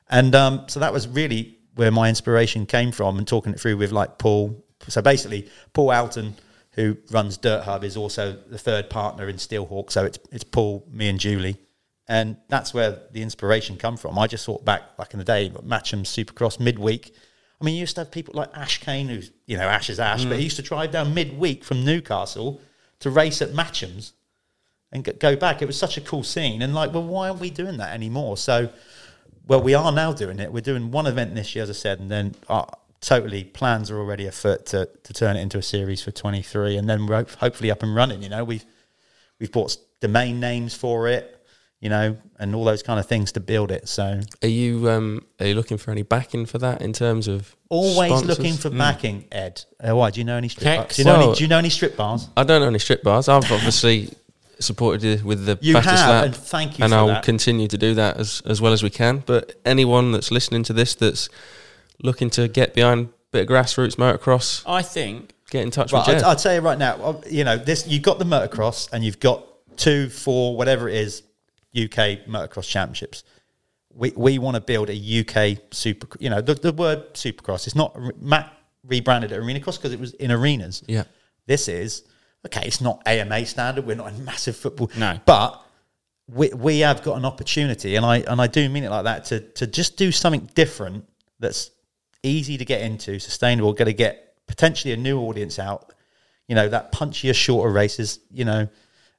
and 0.08 0.34
um, 0.34 0.64
so 0.68 0.80
that 0.80 0.92
was 0.92 1.08
really 1.08 1.58
where 1.74 1.90
my 1.90 2.08
inspiration 2.08 2.66
came 2.66 2.92
from. 2.92 3.18
And 3.18 3.26
talking 3.26 3.52
it 3.52 3.60
through 3.60 3.76
with 3.76 3.92
like 3.92 4.18
Paul. 4.18 4.63
So 4.88 5.02
basically, 5.02 5.48
Paul 5.72 5.92
Alton, 5.92 6.34
who 6.72 6.96
runs 7.10 7.36
Dirt 7.36 7.64
Hub, 7.64 7.84
is 7.84 7.96
also 7.96 8.36
the 8.48 8.58
third 8.58 8.90
partner 8.90 9.28
in 9.28 9.36
Steelhawk. 9.36 9.90
So 9.90 10.04
it's 10.04 10.18
it's 10.30 10.44
Paul, 10.44 10.86
me, 10.90 11.08
and 11.08 11.18
Julie, 11.18 11.56
and 12.08 12.36
that's 12.48 12.74
where 12.74 12.98
the 13.12 13.22
inspiration 13.22 13.76
come 13.76 13.96
from. 13.96 14.18
I 14.18 14.26
just 14.26 14.44
thought 14.44 14.64
back 14.64 14.96
back 14.96 15.12
in 15.12 15.18
the 15.18 15.24
day, 15.24 15.50
Matcham 15.62 16.02
Supercross 16.02 16.60
midweek. 16.60 17.14
I 17.60 17.64
mean, 17.64 17.74
you 17.74 17.80
used 17.80 17.94
to 17.94 18.02
have 18.02 18.10
people 18.10 18.34
like 18.34 18.50
Ash 18.54 18.78
Kane, 18.80 19.08
who's 19.08 19.30
you 19.46 19.56
know 19.56 19.64
Ash 19.64 19.88
is 19.88 20.00
Ash, 20.00 20.24
but 20.24 20.38
he 20.38 20.44
used 20.44 20.56
to 20.56 20.62
drive 20.62 20.90
down 20.90 21.14
midweek 21.14 21.64
from 21.64 21.84
Newcastle 21.84 22.60
to 23.00 23.10
race 23.10 23.42
at 23.42 23.50
Matchams 23.50 24.12
and 24.94 25.04
go- 25.04 25.12
go 25.12 25.36
back. 25.36 25.60
It 25.60 25.66
was 25.66 25.78
such 25.78 25.98
a 25.98 26.00
cool 26.00 26.22
scene. 26.22 26.62
And 26.62 26.74
like, 26.74 26.94
well, 26.94 27.02
why 27.02 27.28
aren't 27.28 27.40
we 27.40 27.50
doing 27.50 27.76
that 27.78 27.92
anymore? 27.92 28.36
So, 28.36 28.70
well, 29.46 29.60
we 29.60 29.74
are 29.74 29.92
now 29.92 30.12
doing 30.12 30.38
it. 30.38 30.52
We're 30.52 30.60
doing 30.60 30.90
one 30.90 31.06
event 31.06 31.34
this 31.34 31.54
year, 31.54 31.64
as 31.64 31.70
I 31.70 31.74
said, 31.74 31.98
and 32.00 32.10
then 32.10 32.34
uh, 32.48 32.64
totally 33.04 33.44
plans 33.44 33.90
are 33.90 33.98
already 33.98 34.26
afoot 34.26 34.66
to, 34.66 34.88
to 35.02 35.12
turn 35.12 35.36
it 35.36 35.40
into 35.40 35.58
a 35.58 35.62
series 35.62 36.02
for 36.02 36.10
23, 36.10 36.76
and 36.76 36.88
then 36.88 37.06
we're 37.06 37.24
hopefully 37.38 37.70
up 37.70 37.82
and 37.82 37.94
running. 37.94 38.22
You 38.22 38.28
know, 38.28 38.44
we've 38.44 38.64
we've 39.38 39.52
bought 39.52 39.76
domain 40.00 40.40
names 40.40 40.74
for 40.74 41.08
it, 41.08 41.44
you 41.80 41.88
know, 41.88 42.16
and 42.38 42.54
all 42.54 42.64
those 42.64 42.82
kind 42.82 42.98
of 42.98 43.06
things 43.06 43.32
to 43.32 43.40
build 43.40 43.70
it. 43.70 43.88
So, 43.88 44.20
Are 44.42 44.48
you 44.48 44.88
um, 44.90 45.24
are 45.40 45.46
you 45.46 45.54
looking 45.54 45.76
for 45.76 45.90
any 45.90 46.02
backing 46.02 46.46
for 46.46 46.58
that 46.58 46.82
in 46.82 46.92
terms 46.92 47.28
of 47.28 47.54
always 47.68 48.10
sponsors? 48.10 48.28
looking 48.38 48.54
for 48.54 48.70
backing, 48.70 49.26
Ed. 49.32 49.64
Uh, 49.80 49.94
why 49.96 50.10
do 50.10 50.20
you 50.20 50.24
know 50.24 50.36
any 50.36 50.48
strip? 50.48 50.64
Bars? 50.76 50.96
Do 50.96 51.02
you 51.02 51.06
know, 51.06 51.20
any, 51.28 51.34
do 51.34 51.42
you 51.44 51.48
know 51.48 51.58
any 51.58 51.70
strip 51.70 51.96
bars? 51.96 52.28
I 52.36 52.44
don't 52.44 52.60
know 52.60 52.68
any 52.68 52.78
strip 52.78 53.02
bars. 53.02 53.28
I've 53.28 53.50
obviously 53.52 54.10
supported 54.60 55.02
you 55.02 55.24
with 55.24 55.44
the 55.46 55.58
You 55.60 55.74
fastest 55.74 56.02
have, 56.04 56.10
lap, 56.10 56.24
and 56.26 56.36
thank 56.36 56.78
you 56.78 56.84
and 56.84 56.94
I'll 56.94 57.08
that. 57.08 57.24
continue 57.24 57.66
to 57.68 57.76
do 57.76 57.94
that 57.94 58.16
as 58.16 58.40
as 58.46 58.60
well 58.60 58.72
as 58.72 58.82
we 58.82 58.90
can. 58.90 59.22
But 59.26 59.60
anyone 59.64 60.12
that's 60.12 60.30
listening 60.30 60.62
to 60.64 60.72
this 60.72 60.94
that's 60.94 61.28
looking 62.02 62.30
to 62.30 62.48
get 62.48 62.74
behind 62.74 63.06
a 63.06 63.10
bit 63.32 63.42
of 63.42 63.48
grassroots 63.48 63.96
motocross, 63.96 64.62
I 64.66 64.82
think 64.82 65.32
get 65.50 65.62
in 65.62 65.70
touch 65.70 65.92
Right, 65.92 66.00
with 66.00 66.08
I'll, 66.08 66.14
Jeff. 66.20 66.24
I'll 66.24 66.36
tell 66.36 66.54
you 66.54 66.60
right 66.60 66.78
now. 66.78 66.94
uh, 67.02 67.20
You 67.30 67.44
know, 67.44 67.56
this 67.56 67.86
you've 67.86 68.02
got 68.02 68.18
the 68.18 68.24
motocross, 68.24 68.88
and 68.92 69.04
you've 69.04 69.20
got 69.20 69.44
two, 69.76 70.08
four, 70.08 70.56
whatever 70.56 70.88
it 70.88 70.96
is, 70.96 71.22
UK 71.76 72.26
motocross 72.28 72.68
championships. 72.68 73.24
We 73.92 74.12
we 74.16 74.38
want 74.38 74.56
to 74.56 74.60
build 74.60 74.90
a 74.90 74.94
UK 75.20 75.58
super. 75.72 76.06
You 76.18 76.30
know, 76.30 76.40
the, 76.40 76.54
the 76.54 76.72
word 76.72 77.14
supercross. 77.14 77.66
It's 77.66 77.76
not 77.76 77.96
Matt 78.20 78.52
rebranded 78.86 79.32
it 79.32 79.36
arena 79.36 79.60
cross 79.60 79.76
because 79.78 79.92
it 79.92 80.00
was 80.00 80.12
in 80.14 80.30
arenas. 80.30 80.82
Yeah. 80.86 81.04
This 81.46 81.68
is 81.68 82.02
okay. 82.46 82.62
It's 82.66 82.80
not 82.80 83.02
AMA 83.06 83.46
standard. 83.46 83.86
We're 83.86 83.96
not 83.96 84.12
in 84.12 84.24
massive 84.24 84.56
football. 84.56 84.90
No. 84.96 85.18
but 85.24 85.60
we 86.28 86.48
we 86.54 86.80
have 86.80 87.02
got 87.02 87.16
an 87.18 87.24
opportunity, 87.24 87.94
and 87.96 88.04
I 88.04 88.18
and 88.18 88.40
I 88.40 88.46
do 88.48 88.68
mean 88.68 88.82
it 88.84 88.90
like 88.90 89.04
that 89.04 89.26
to 89.26 89.40
to 89.40 89.66
just 89.66 89.96
do 89.96 90.10
something 90.10 90.48
different 90.54 91.04
that's 91.38 91.70
easy 92.24 92.56
to 92.58 92.64
get 92.64 92.80
into, 92.82 93.18
sustainable. 93.18 93.72
Going 93.72 93.86
to 93.86 93.92
get 93.92 94.34
potentially 94.46 94.92
a 94.92 94.96
new 94.96 95.20
audience 95.20 95.58
out. 95.58 95.92
You 96.48 96.54
know 96.54 96.68
that 96.68 96.92
punchier, 96.92 97.34
shorter 97.34 97.70
races. 97.72 98.18
You 98.32 98.44
know, 98.44 98.68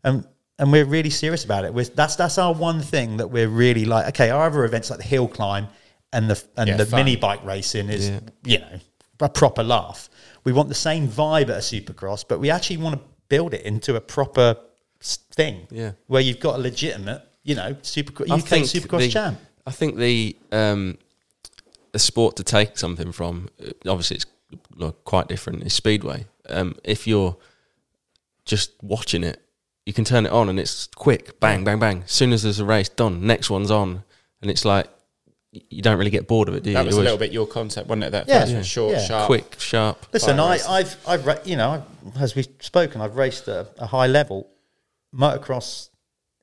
and 0.04 0.26
and 0.60 0.72
we're 0.72 0.86
really 0.86 1.10
serious 1.10 1.44
about 1.46 1.66
it. 1.66 1.74
We're, 1.74 1.86
that's 1.86 2.16
that's 2.16 2.38
our 2.38 2.54
one 2.54 2.82
thing 2.82 3.18
that 3.18 3.28
we're 3.28 3.48
really 3.50 3.86
like. 3.86 4.08
Okay, 4.10 4.30
our 4.30 4.46
other 4.48 4.64
events 4.66 4.90
like 4.90 5.00
the 5.00 5.06
hill 5.06 5.28
climb 5.28 5.68
and 6.14 6.30
the 6.30 6.44
and 6.58 6.68
Yeah, 6.70 6.78
the 6.78 6.86
fun. 6.86 7.00
mini 7.00 7.16
bike 7.16 7.44
racing 7.46 7.90
is 7.90 8.10
Yeah. 8.10 8.20
you 8.44 8.60
know 8.60 8.80
a 9.22 9.30
proper 9.30 9.64
laugh. 9.64 10.10
We 10.44 10.52
want 10.54 10.70
the 10.70 10.76
same 10.76 11.08
vibe 11.08 11.44
at 11.50 11.58
a 11.58 11.66
supercross, 11.74 12.24
but 12.28 12.40
we 12.40 12.50
actually 12.52 12.78
want 12.78 12.96
to 13.02 13.08
build 13.30 13.54
it 13.54 13.62
into 13.64 13.96
a 13.96 14.02
proper 14.02 14.58
thing. 15.02 15.68
Yeah. 15.72 15.92
where 16.08 16.22
you've 16.22 16.40
got 16.40 16.56
a 16.56 16.58
legitimate, 16.60 17.22
you 17.44 17.56
know, 17.56 17.76
super 17.82 18.24
I 18.30 18.36
UK 18.36 18.44
think 18.48 18.66
supercross 18.66 19.00
the- 19.00 19.10
champ. 19.10 19.40
I 19.68 19.72
think 19.72 19.96
the 19.98 20.36
um, 20.52 20.98
the 21.96 22.00
sport 22.00 22.36
to 22.36 22.44
take 22.44 22.78
something 22.78 23.14
from, 23.14 23.48
uh, 23.66 23.72
obviously 23.90 24.18
it's 24.18 24.26
look, 24.76 25.06
quite 25.06 25.30
different. 25.30 25.64
Is 25.64 25.74
speedway. 25.74 26.26
Um, 26.50 26.76
if 26.84 27.08
you're 27.08 27.38
just 28.44 28.72
watching 28.84 29.24
it, 29.24 29.42
you 29.86 29.94
can 29.94 30.04
turn 30.04 30.26
it 30.26 30.32
on 30.34 30.50
and 30.50 30.60
it's 30.60 30.88
quick, 30.88 31.40
bang, 31.40 31.64
bang, 31.64 31.80
bang. 31.80 32.04
As 32.04 32.12
soon 32.12 32.34
as 32.34 32.44
there's 32.44 32.60
a 32.60 32.66
race 32.66 32.90
done, 32.90 33.26
next 33.26 33.50
one's 33.50 33.72
on, 33.72 34.04
and 34.42 34.52
it's 34.52 34.66
like 34.66 34.88
you 35.54 35.82
don't 35.82 35.98
really 35.98 36.10
get 36.12 36.28
bored 36.28 36.50
of 36.50 36.56
it, 36.56 36.64
do 36.64 36.72
you? 36.72 36.74
that 36.76 36.86
was 36.86 36.98
It 36.98 37.00
a 37.00 37.04
little 37.04 37.18
bit 37.18 37.32
your 37.32 37.48
concept, 37.48 37.88
wasn't 37.88 38.04
it? 38.04 38.12
That 38.12 38.28
Yeah. 38.28 38.40
first 38.42 38.52
Yeah. 38.52 38.58
one, 38.58 38.64
short, 38.66 38.92
Yeah. 38.96 39.06
sharp. 39.06 39.26
quick, 39.28 39.56
sharp. 39.58 40.06
Listen, 40.12 40.38
I, 40.38 40.60
I've, 40.68 40.98
I've, 41.08 41.26
ra- 41.26 41.38
you 41.46 41.56
know, 41.56 41.82
I've, 42.08 42.22
as 42.22 42.36
we've 42.36 42.50
spoken, 42.60 43.00
I've 43.00 43.16
raced 43.16 43.48
at 43.48 43.72
a 43.78 43.86
high 43.88 44.08
level. 44.08 44.50
Motocross 45.16 45.92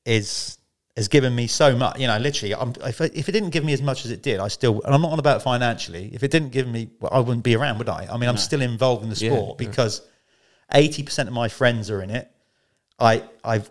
is 0.07 0.57
has 0.97 1.09
given 1.09 1.35
me 1.35 1.47
so 1.47 1.75
much. 1.75 1.99
You 1.99 2.07
know, 2.07 2.19
literally, 2.19 2.55
I'm, 2.55 2.75
if, 2.85 3.01
it, 3.01 3.13
if 3.15 3.29
it 3.29 3.33
didn't 3.33 3.51
give 3.51 3.65
me 3.65 3.73
as 3.73 3.83
much 3.83 4.05
as 4.05 4.11
it 4.11 4.23
did, 4.23 4.41
I 4.41 4.49
still, 4.49 4.83
and 4.83 4.95
I'm 4.95 5.03
not 5.03 5.13
on 5.13 5.19
about 5.19 5.43
financially. 5.43 6.11
If 6.13 6.23
it 6.23 6.31
didn't 6.31 6.51
give 6.51 6.69
me, 6.69 6.91
well, 7.01 7.11
I 7.13 7.21
wouldn't 7.21 7.45
be 7.45 7.57
around, 7.57 7.79
would 7.79 7.89
I? 7.89 8.09
I 8.11 8.17
mean, 8.19 8.29
I'm 8.29 8.37
still 8.37 8.61
involved 8.61 9.03
in 9.03 9.11
the 9.11 9.17
sport 9.17 9.61
yeah. 9.61 9.67
because 9.67 10.03
eighty 10.75 11.03
percent 11.03 11.29
of 11.29 11.35
my 11.35 11.49
friends 11.49 11.91
are 11.91 12.03
in 12.03 12.11
it. 12.11 12.31
I, 12.99 13.23
I've, 13.43 13.71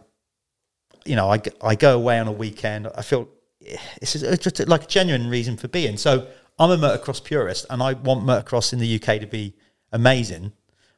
you 1.06 1.16
know, 1.16 1.32
I, 1.32 1.42
I 1.62 1.76
go 1.76 1.96
away 1.96 2.20
on 2.20 2.28
a 2.28 2.32
weekend. 2.32 2.88
I 2.96 3.02
feel 3.02 3.30
it's 3.62 4.14
just, 4.14 4.24
it's 4.24 4.44
just 4.44 4.68
like 4.68 4.84
a 4.84 4.88
genuine 4.88 5.30
reason 5.30 5.58
for 5.58 5.68
being. 5.68 5.98
So 5.98 6.28
I'm 6.58 6.72
a 6.72 6.78
motocross 6.78 7.24
purist, 7.24 7.66
and 7.70 7.84
I 7.84 7.94
want 7.94 8.24
motocross 8.26 8.74
in 8.74 8.80
the 8.80 8.96
UK 8.96 9.20
to 9.22 9.28
be 9.28 9.54
amazing. 9.92 10.52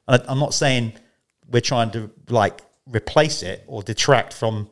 And 0.07 0.21
I, 0.21 0.31
I'm 0.31 0.39
not 0.39 0.53
saying 0.53 0.93
we're 1.49 1.61
trying 1.61 1.91
to 1.91 2.09
like 2.29 2.61
replace 2.87 3.43
it 3.43 3.65
or 3.67 3.83
detract 3.83 4.33
from. 4.33 4.69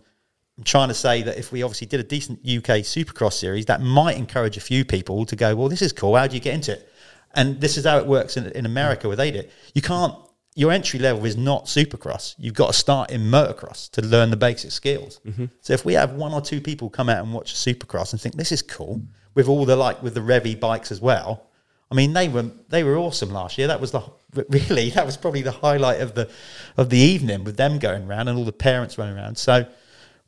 I'm 0.61 0.65
trying 0.65 0.89
to 0.89 0.93
say 0.93 1.23
that 1.23 1.39
if 1.39 1.51
we 1.51 1.63
obviously 1.63 1.87
did 1.87 2.01
a 2.01 2.03
decent 2.03 2.37
UK 2.41 2.85
Supercross 2.85 3.33
series, 3.33 3.65
that 3.65 3.81
might 3.81 4.15
encourage 4.15 4.57
a 4.57 4.61
few 4.61 4.85
people 4.85 5.25
to 5.25 5.35
go, 5.35 5.55
well, 5.55 5.69
this 5.69 5.81
is 5.81 5.91
cool. 5.91 6.15
How 6.15 6.27
do 6.27 6.35
you 6.35 6.39
get 6.39 6.53
into 6.53 6.73
it? 6.73 6.87
And 7.33 7.59
this 7.59 7.77
is 7.77 7.85
how 7.85 7.97
it 7.97 8.05
works 8.05 8.37
in, 8.37 8.45
in 8.51 8.67
America 8.67 9.09
with 9.09 9.17
ADIT. 9.17 9.49
You 9.73 9.81
can't. 9.81 10.13
Your 10.53 10.71
entry 10.71 10.99
level 10.99 11.25
is 11.25 11.35
not 11.35 11.65
Supercross. 11.65 12.35
You've 12.37 12.53
got 12.53 12.67
to 12.67 12.73
start 12.73 13.09
in 13.09 13.21
motocross 13.21 13.89
to 13.91 14.03
learn 14.03 14.29
the 14.29 14.37
basic 14.37 14.69
skills. 14.69 15.19
Mm-hmm. 15.25 15.45
So 15.61 15.73
if 15.73 15.83
we 15.83 15.93
have 15.93 16.13
one 16.13 16.31
or 16.31 16.41
two 16.41 16.61
people 16.61 16.91
come 16.91 17.09
out 17.09 17.23
and 17.23 17.33
watch 17.33 17.53
a 17.53 17.55
Supercross 17.55 18.11
and 18.11 18.21
think 18.21 18.35
this 18.35 18.51
is 18.51 18.61
cool, 18.61 19.01
with 19.33 19.47
all 19.47 19.65
the 19.65 19.75
like 19.75 20.03
with 20.03 20.13
the 20.13 20.19
Revvi 20.19 20.59
bikes 20.59 20.91
as 20.91 21.01
well, 21.01 21.47
I 21.89 21.95
mean, 21.95 22.13
they 22.13 22.29
were 22.29 22.51
they 22.69 22.83
were 22.83 22.97
awesome 22.97 23.31
last 23.31 23.57
year. 23.57 23.65
That 23.65 23.81
was 23.81 23.89
the 23.89 24.03
really 24.49 24.89
that 24.95 25.07
was 25.07 25.17
probably 25.17 25.41
the 25.41 25.53
highlight 25.53 26.01
of 26.01 26.13
the 26.13 26.29
of 26.77 26.91
the 26.91 26.99
evening 26.99 27.45
with 27.45 27.57
them 27.57 27.79
going 27.79 28.07
around 28.07 28.27
and 28.27 28.37
all 28.37 28.45
the 28.45 28.51
parents 28.51 28.99
running 28.99 29.17
around. 29.17 29.39
So 29.39 29.65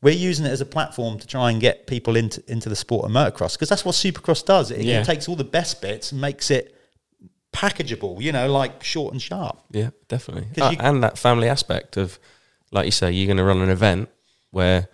we're 0.03 0.13
using 0.13 0.45
it 0.45 0.49
as 0.49 0.61
a 0.61 0.65
platform 0.65 1.17
to 1.19 1.25
try 1.25 1.49
and 1.49 1.59
get 1.61 1.87
people 1.87 2.15
into 2.15 2.43
into 2.47 2.69
the 2.69 2.75
sport 2.75 3.05
of 3.05 3.11
motocross 3.11 3.53
because 3.53 3.69
that's 3.69 3.83
what 3.85 3.95
Supercross 3.95 4.45
does. 4.45 4.69
It, 4.69 4.81
Yeah. 4.81 5.01
it 5.01 5.05
takes 5.05 5.27
all 5.27 5.35
the 5.35 5.43
best 5.43 5.81
bits 5.81 6.11
and 6.11 6.21
makes 6.21 6.51
it 6.51 6.75
packageable. 7.51 8.21
You 8.21 8.31
know, 8.31 8.51
like 8.51 8.83
short 8.83 9.13
and 9.13 9.21
sharp. 9.21 9.59
Yeah, 9.71 9.89
definitely 10.07 10.47
Uh, 10.61 10.69
you- 10.71 10.77
and 10.79 11.03
that 11.03 11.17
family 11.17 11.47
aspect 11.49 11.97
of, 11.97 12.19
like 12.71 12.85
you 12.85 12.91
say, 12.91 13.11
you're 13.11 13.27
going 13.27 13.37
to 13.37 13.43
run 13.43 13.61
an 13.61 13.69
event 13.69 14.09
where 14.51 14.87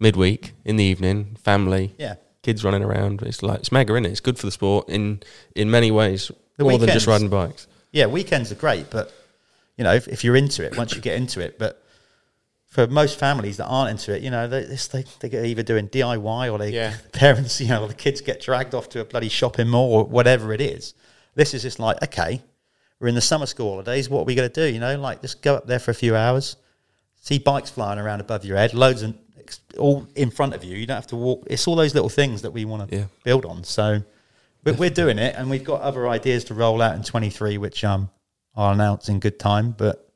midweek 0.00 0.52
in 0.64 0.76
the 0.76 0.84
evening, 0.84 1.36
family, 1.42 1.94
Yeah. 1.98 2.14
kids 2.42 2.64
running 2.64 2.82
around. 2.82 3.22
It's 3.22 3.42
like 3.42 3.58
it's 3.60 3.72
mega, 3.72 3.94
is 3.96 4.06
it? 4.06 4.10
It's 4.10 4.20
good 4.20 4.38
for 4.38 4.46
the 4.46 4.52
sport 4.52 4.88
in 4.88 5.20
in 5.54 5.70
many 5.70 5.90
ways, 5.90 6.30
The 6.56 6.64
more 6.64 6.78
than 6.78 6.88
just 6.90 7.06
riding 7.06 7.28
bikes. 7.28 7.66
Yeah, 7.92 8.06
weekends 8.06 8.50
are 8.52 8.56
great, 8.56 8.88
but 8.90 9.12
you 9.76 9.84
know, 9.84 9.94
if, 9.94 10.06
if 10.08 10.24
you're 10.24 10.36
into 10.36 10.64
it, 10.64 10.76
once 10.76 10.94
you 10.94 11.00
get 11.00 11.16
into 11.16 11.40
it, 11.40 11.58
but 11.58 11.79
for 12.70 12.86
most 12.86 13.18
families 13.18 13.56
that 13.58 13.66
aren't 13.66 13.90
into 13.90 14.14
it, 14.16 14.22
you 14.22 14.30
know, 14.30 14.46
they 14.48 14.62
they 14.64 15.04
they 15.20 15.28
get 15.28 15.44
either 15.44 15.62
doing 15.62 15.88
DIY 15.88 16.52
or 16.52 16.56
they 16.58 16.70
Yeah. 16.70 16.94
parents, 17.12 17.60
you 17.60 17.68
know, 17.68 17.86
the 17.86 17.94
kids 17.94 18.20
get 18.20 18.40
dragged 18.40 18.74
off 18.74 18.88
to 18.90 19.00
a 19.00 19.04
bloody 19.04 19.28
shopping 19.28 19.68
mall 19.68 19.92
or 19.92 20.04
whatever 20.04 20.52
it 20.52 20.60
is. 20.60 20.94
This 21.34 21.52
is 21.52 21.62
just 21.62 21.78
like, 21.80 22.02
okay, 22.02 22.40
we're 23.00 23.08
in 23.08 23.14
the 23.16 23.20
summer 23.20 23.46
school 23.46 23.70
holidays. 23.70 24.08
What 24.08 24.20
are 24.20 24.24
we 24.24 24.34
going 24.34 24.48
to 24.50 24.66
do? 24.66 24.72
You 24.72 24.78
know, 24.80 24.96
like 24.98 25.20
just 25.20 25.42
go 25.42 25.56
up 25.56 25.66
there 25.66 25.78
for 25.80 25.90
a 25.90 25.94
few 25.94 26.14
hours, 26.14 26.56
see 27.20 27.38
bikes 27.38 27.70
flying 27.70 27.98
around 27.98 28.20
above 28.20 28.44
your 28.44 28.56
head, 28.56 28.72
loads 28.72 29.02
and 29.02 29.18
all 29.78 30.06
in 30.14 30.30
front 30.30 30.54
of 30.54 30.62
you. 30.62 30.76
You 30.76 30.86
don't 30.86 30.96
have 30.96 31.06
to 31.08 31.16
walk. 31.16 31.44
It's 31.48 31.66
all 31.66 31.74
those 31.74 31.92
little 31.94 32.08
things 32.08 32.42
that 32.42 32.52
we 32.52 32.64
want 32.64 32.88
to 32.88 32.96
Yeah. 32.96 33.04
build 33.24 33.44
on. 33.46 33.64
So, 33.64 34.02
but 34.62 34.76
we're 34.78 34.90
doing 34.90 35.18
it, 35.18 35.34
and 35.36 35.50
we've 35.50 35.64
got 35.64 35.80
other 35.80 36.06
ideas 36.08 36.44
to 36.44 36.54
roll 36.54 36.80
out 36.82 36.94
in 36.94 37.02
23, 37.02 37.58
which 37.58 37.82
um 37.82 38.10
I'll 38.54 38.72
announce 38.72 39.08
in 39.08 39.18
good 39.18 39.38
time. 39.40 39.74
But 39.76 40.08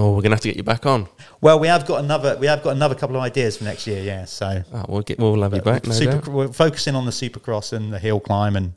Oh, 0.00 0.10
we're 0.10 0.22
going 0.22 0.30
to 0.30 0.36
have 0.36 0.40
to 0.42 0.48
get 0.48 0.56
you 0.56 0.62
back 0.62 0.86
on. 0.86 1.08
well, 1.40 1.58
we 1.58 1.66
have 1.66 1.84
got 1.84 1.98
another. 2.04 2.36
We 2.38 2.46
have 2.46 2.62
got 2.62 2.70
another 2.76 2.94
couple 2.94 3.16
of 3.16 3.22
ideas 3.22 3.56
for 3.58 3.64
next 3.64 3.86
year. 3.86 4.00
Yeah, 4.02 4.24
so 4.26 4.62
Oh, 4.72 4.84
we'll 4.88 5.02
get 5.02 5.18
we'll 5.18 5.42
have 5.42 5.52
you 5.54 5.60
back. 5.60 5.86
No 5.86 5.92
super, 5.92 6.12
doubt. 6.12 6.28
we're 6.28 6.48
focusing 6.52 6.94
on 6.94 7.04
the 7.04 7.10
supercross 7.10 7.72
and 7.72 7.92
the 7.92 7.98
hill 7.98 8.20
climb 8.20 8.54
and 8.56 8.74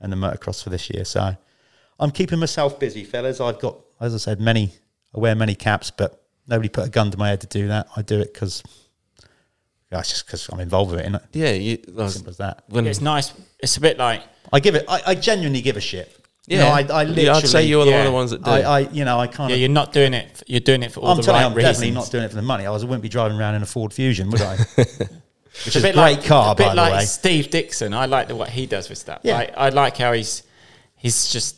and 0.00 0.12
the 0.12 0.16
motocross 0.16 0.62
for 0.64 0.70
this 0.70 0.90
year. 0.90 1.04
So 1.04 1.36
I'm 2.00 2.10
keeping 2.10 2.40
myself 2.40 2.78
busy, 2.80 3.04
fellas. 3.04 3.40
I've 3.40 3.60
got, 3.60 3.78
as 4.00 4.14
I 4.14 4.18
said, 4.18 4.40
many. 4.40 4.72
I 5.16 5.20
wear 5.20 5.36
many 5.36 5.54
caps, 5.54 5.92
but 5.92 6.24
nobody 6.48 6.68
put 6.68 6.86
a 6.86 6.90
gun 6.90 7.10
to 7.12 7.18
my 7.18 7.28
head 7.28 7.40
to 7.42 7.46
do 7.46 7.68
that. 7.68 7.86
I 7.96 8.02
do 8.02 8.18
it 8.20 8.34
because. 8.34 8.62
That's 9.90 10.08
just 10.10 10.26
because 10.26 10.48
I'm 10.48 10.58
involved 10.58 10.90
with 10.90 11.00
it, 11.00 11.06
innit? 11.12 11.22
Yeah, 11.32 11.52
you, 11.52 11.78
like, 11.86 12.10
Simple 12.10 12.30
as 12.30 12.38
that. 12.38 12.64
when, 12.68 12.84
It's 12.84 13.00
nice. 13.00 13.32
It's 13.60 13.76
a 13.76 13.80
bit 13.80 13.96
like 13.96 14.22
I 14.52 14.58
give 14.58 14.74
it. 14.74 14.84
I, 14.88 15.02
I 15.06 15.14
genuinely 15.14 15.60
give 15.60 15.76
a 15.76 15.80
shit. 15.80 16.23
You 16.46 16.58
Yeah. 16.58 16.64
know, 16.64 16.68
I, 16.70 16.78
I 17.00 17.02
Yeah, 17.02 17.08
literally. 17.08 17.28
I'd 17.30 17.48
say 17.48 17.66
you're 17.66 17.84
the 17.86 17.90
one 17.92 18.00
of 18.00 18.06
the 18.06 18.12
ones 18.12 18.30
that 18.32 18.42
do. 18.44 18.50
I, 18.50 18.60
I, 18.60 18.78
you 18.80 19.04
know, 19.04 19.18
I 19.18 19.26
kind 19.26 19.48
yeah, 19.50 19.54
of. 19.56 19.60
you're 19.60 19.68
not 19.70 19.92
doing 19.92 20.12
it. 20.12 20.42
You're 20.46 20.60
doing 20.60 20.82
it 20.82 20.92
for 20.92 21.00
all 21.00 21.08
I'm 21.08 21.16
the 21.16 21.22
telling 21.22 21.36
right 21.40 21.46
you, 21.46 21.50
I'm 21.50 21.54
reasons. 21.56 21.76
definitely 21.78 21.94
not 21.94 22.10
doing 22.10 22.24
it 22.24 22.28
for 22.28 22.36
the 22.36 22.42
money. 22.42 22.64
Otherwise, 22.66 22.82
I 22.82 22.86
wouldn't 22.86 23.02
be 23.02 23.08
driving 23.08 23.38
around 23.38 23.54
in 23.54 23.62
a 23.62 23.66
Ford 23.66 23.92
Fusion, 23.94 24.30
would 24.30 24.42
I? 24.42 24.56
Which 24.76 25.66
It's 25.68 25.76
is 25.76 25.84
a 25.84 25.92
great 25.92 26.24
car, 26.24 26.52
a 26.52 26.54
bit 26.54 26.66
by 26.66 26.72
like 26.74 26.90
the 26.92 26.96
way. 26.98 27.04
Steve 27.04 27.48
Dixon. 27.50 27.94
I 27.94 28.06
like 28.06 28.28
the, 28.28 28.34
what 28.36 28.48
he 28.50 28.66
does 28.66 28.88
with 28.88 28.98
stuff. 28.98 29.20
Yeah. 29.22 29.38
I, 29.38 29.66
I 29.66 29.68
like 29.70 29.96
how 29.96 30.12
he's 30.12 30.42
he's 30.96 31.28
just 31.30 31.56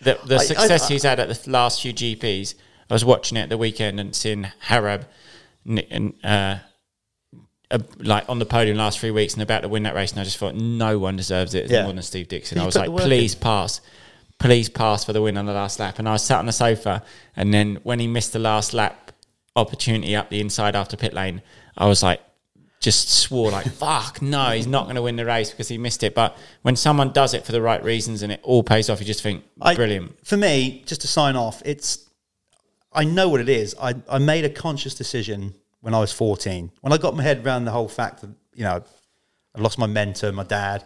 the 0.00 0.18
the 0.26 0.36
I- 0.36 0.38
I- 0.38 0.44
success 0.44 0.84
I- 0.84 0.92
he's 0.94 1.02
had 1.04 1.20
at 1.20 1.28
the 1.28 1.50
last 1.50 1.82
few 1.82 1.92
GPs. 1.92 2.54
I 2.90 2.94
was 2.94 3.04
watching 3.04 3.36
it 3.38 3.42
at 3.42 3.48
the 3.50 3.58
weekend 3.58 4.00
and 4.00 4.16
seeing 4.16 4.46
Harab 4.66 5.04
and 5.66 6.14
uh, 6.24 6.56
uh, 7.70 7.78
like 7.98 8.28
on 8.28 8.38
the 8.38 8.46
podium 8.46 8.76
last 8.76 8.98
three 8.98 9.10
weeks 9.10 9.34
and 9.34 9.42
about 9.42 9.60
to 9.62 9.68
win 9.68 9.84
that 9.84 9.94
race, 9.94 10.10
and 10.12 10.20
I 10.20 10.24
just 10.24 10.38
thought 10.38 10.54
no 10.54 10.98
one 10.98 11.16
deserves 11.16 11.54
it 11.54 11.70
Yeah. 11.70 11.84
more 11.84 11.92
than 11.92 12.02
Steve 12.02 12.28
Dixon. 12.28 12.58
He 12.58 12.62
I 12.62 12.66
was 12.66 12.76
like, 12.76 12.90
please 12.96 13.34
in. 13.34 13.40
pass. 13.40 13.80
Please 14.38 14.68
pass 14.68 15.04
for 15.04 15.12
the 15.12 15.22
win 15.22 15.36
on 15.36 15.46
the 15.46 15.52
last 15.52 15.78
lap. 15.78 15.98
And 15.98 16.08
I 16.08 16.12
was 16.12 16.22
sat 16.24 16.38
on 16.38 16.46
the 16.46 16.52
sofa, 16.52 17.02
and 17.36 17.52
then 17.54 17.78
when 17.82 17.98
he 17.98 18.06
missed 18.06 18.32
the 18.32 18.38
last 18.38 18.74
lap 18.74 19.12
opportunity 19.56 20.16
up 20.16 20.30
the 20.30 20.40
inside 20.40 20.74
after 20.76 20.96
pit 20.96 21.14
lane, 21.14 21.40
I 21.76 21.86
was 21.86 22.02
like, 22.02 22.20
just 22.80 23.08
swore 23.08 23.50
like, 23.50 23.66
fuck, 23.72 24.20
no, 24.20 24.50
he's 24.50 24.66
not 24.66 24.84
going 24.84 24.96
to 24.96 25.02
win 25.02 25.16
the 25.16 25.24
race 25.24 25.50
because 25.50 25.68
he 25.68 25.78
missed 25.78 26.02
it. 26.02 26.14
But 26.14 26.36
when 26.62 26.76
someone 26.76 27.12
does 27.12 27.32
it 27.32 27.46
for 27.46 27.52
the 27.52 27.62
right 27.62 27.82
reasons 27.82 28.22
and 28.22 28.30
it 28.30 28.40
all 28.42 28.62
pays 28.62 28.90
off, 28.90 29.00
you 29.00 29.06
just 29.06 29.22
think, 29.22 29.44
I- 29.60 29.74
brilliant. 29.74 30.26
For 30.26 30.36
me, 30.36 30.82
just 30.84 31.00
to 31.02 31.08
sign 31.08 31.36
off, 31.36 31.62
it's 31.64 32.10
I 32.92 33.04
know 33.04 33.28
what 33.28 33.40
it 33.40 33.48
is. 33.48 33.74
I, 33.80 33.94
I 34.08 34.18
made 34.18 34.44
a 34.44 34.50
conscious 34.50 34.94
decision 34.94 35.54
when 35.80 35.94
I 35.94 36.00
was 36.00 36.12
14. 36.12 36.70
When 36.80 36.92
I 36.92 36.96
got 36.96 37.16
my 37.16 37.22
head 37.22 37.44
around 37.44 37.64
the 37.64 37.72
whole 37.72 37.88
fact 37.88 38.20
that, 38.20 38.30
you 38.54 38.62
know, 38.62 38.82
I 39.54 39.60
lost 39.60 39.78
my 39.78 39.86
mentor, 39.86 40.30
my 40.30 40.44
dad. 40.44 40.84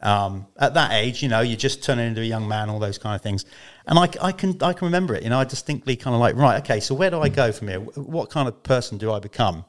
Um, 0.00 0.46
at 0.56 0.74
that 0.74 0.92
age, 0.92 1.22
you 1.22 1.28
know, 1.28 1.40
you're 1.40 1.56
just 1.56 1.82
turning 1.82 2.06
into 2.06 2.20
a 2.20 2.24
young 2.24 2.46
man, 2.46 2.70
all 2.70 2.78
those 2.78 2.98
kind 2.98 3.16
of 3.16 3.22
things. 3.22 3.44
And 3.86 3.98
I, 3.98 4.08
I 4.22 4.32
can 4.32 4.62
I 4.62 4.72
can 4.72 4.86
remember 4.86 5.14
it. 5.14 5.22
You 5.22 5.30
know, 5.30 5.40
I 5.40 5.44
distinctly 5.44 5.96
kind 5.96 6.14
of 6.14 6.20
like, 6.20 6.36
right, 6.36 6.62
okay, 6.62 6.80
so 6.80 6.94
where 6.94 7.10
do 7.10 7.20
I 7.20 7.28
go 7.28 7.50
from 7.52 7.68
here? 7.68 7.80
What 7.80 8.30
kind 8.30 8.48
of 8.48 8.62
person 8.62 8.98
do 8.98 9.12
I 9.12 9.18
become? 9.18 9.64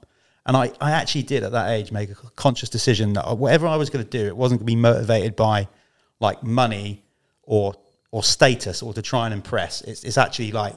And 0.46 0.56
I, 0.58 0.72
I 0.82 0.92
actually 0.92 1.24
did 1.24 1.44
at 1.44 1.52
that 1.52 1.70
age 1.70 1.92
make 1.92 2.10
a 2.10 2.16
conscious 2.36 2.70
decision 2.70 3.14
that 3.14 3.38
whatever 3.38 3.68
I 3.68 3.76
was 3.76 3.90
going 3.90 4.04
to 4.04 4.10
do, 4.10 4.26
it 4.26 4.36
wasn't 4.36 4.60
going 4.60 4.68
to 4.68 4.72
be 4.72 4.76
motivated 4.76 5.36
by 5.36 5.68
like 6.20 6.44
money 6.44 7.04
or 7.44 7.76
or 8.12 8.24
status 8.24 8.82
or 8.82 8.94
to 8.94 9.02
try 9.02 9.26
and 9.26 9.34
impress. 9.34 9.82
It's, 9.82 10.04
it's 10.04 10.18
actually 10.18 10.52
like 10.52 10.76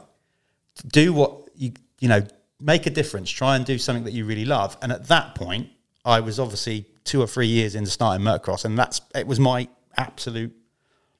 do 0.87 1.13
what 1.13 1.49
you 1.55 1.73
you 2.01 2.09
know 2.09 2.23
make 2.61 2.87
a 2.87 2.91
difference. 2.91 3.31
Try 3.31 3.57
and 3.57 3.65
do 3.65 3.79
something 3.79 4.05
that 4.05 4.13
you 4.13 4.25
really 4.25 4.45
love. 4.45 4.77
And 4.83 4.93
at 4.93 5.09
that 5.09 5.35
point, 5.35 5.69
I 6.05 6.21
was 6.21 6.39
obviously 6.39 6.87
two 7.05 7.21
or 7.21 7.27
three 7.27 7.47
years 7.49 7.75
into 7.75 7.91
starting 7.91 8.25
motocross, 8.25 8.65
and 8.65 8.79
that's 8.79 9.01
it 9.15 9.27
was 9.27 9.39
my 9.41 9.69
absolute 9.97 10.53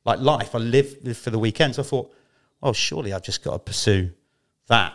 like 0.05 0.21
life. 0.21 0.55
I 0.55 0.59
lived, 0.59 1.05
lived 1.05 1.19
for 1.21 1.31
the 1.31 1.39
weekends. 1.39 1.79
I 1.79 1.83
thought, 1.83 2.13
well, 2.61 2.73
surely 2.73 3.13
I've 3.13 3.23
just 3.23 3.43
got 3.45 3.53
to 3.53 3.59
pursue 3.59 4.11
that. 4.69 4.93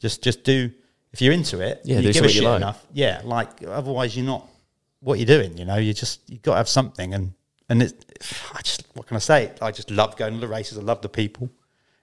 Just 0.00 0.22
just 0.22 0.44
do 0.44 0.70
if 1.12 1.22
you're 1.22 1.32
into 1.32 1.60
it, 1.60 1.80
Yeah, 1.84 1.96
you 1.96 2.02
do 2.08 2.12
give 2.12 2.24
a 2.24 2.28
shit 2.28 2.44
like. 2.44 2.56
enough. 2.56 2.86
Yeah, 2.92 3.22
like 3.24 3.48
otherwise 3.66 4.16
you're 4.16 4.26
not 4.26 4.46
what 5.00 5.18
you're 5.18 5.26
doing. 5.26 5.56
You 5.56 5.64
know, 5.64 5.76
you 5.76 5.94
just 5.94 6.28
you 6.28 6.38
got 6.38 6.52
to 6.52 6.56
have 6.58 6.68
something. 6.68 7.14
And 7.14 7.32
and 7.68 7.82
it, 7.82 8.04
I 8.54 8.60
just 8.62 8.84
what 8.94 9.06
can 9.06 9.16
I 9.16 9.20
say? 9.20 9.52
I 9.62 9.70
just 9.70 9.90
love 9.90 10.16
going 10.16 10.34
to 10.34 10.40
the 10.40 10.48
races. 10.48 10.76
I 10.78 10.82
love 10.82 11.00
the 11.02 11.08
people. 11.08 11.48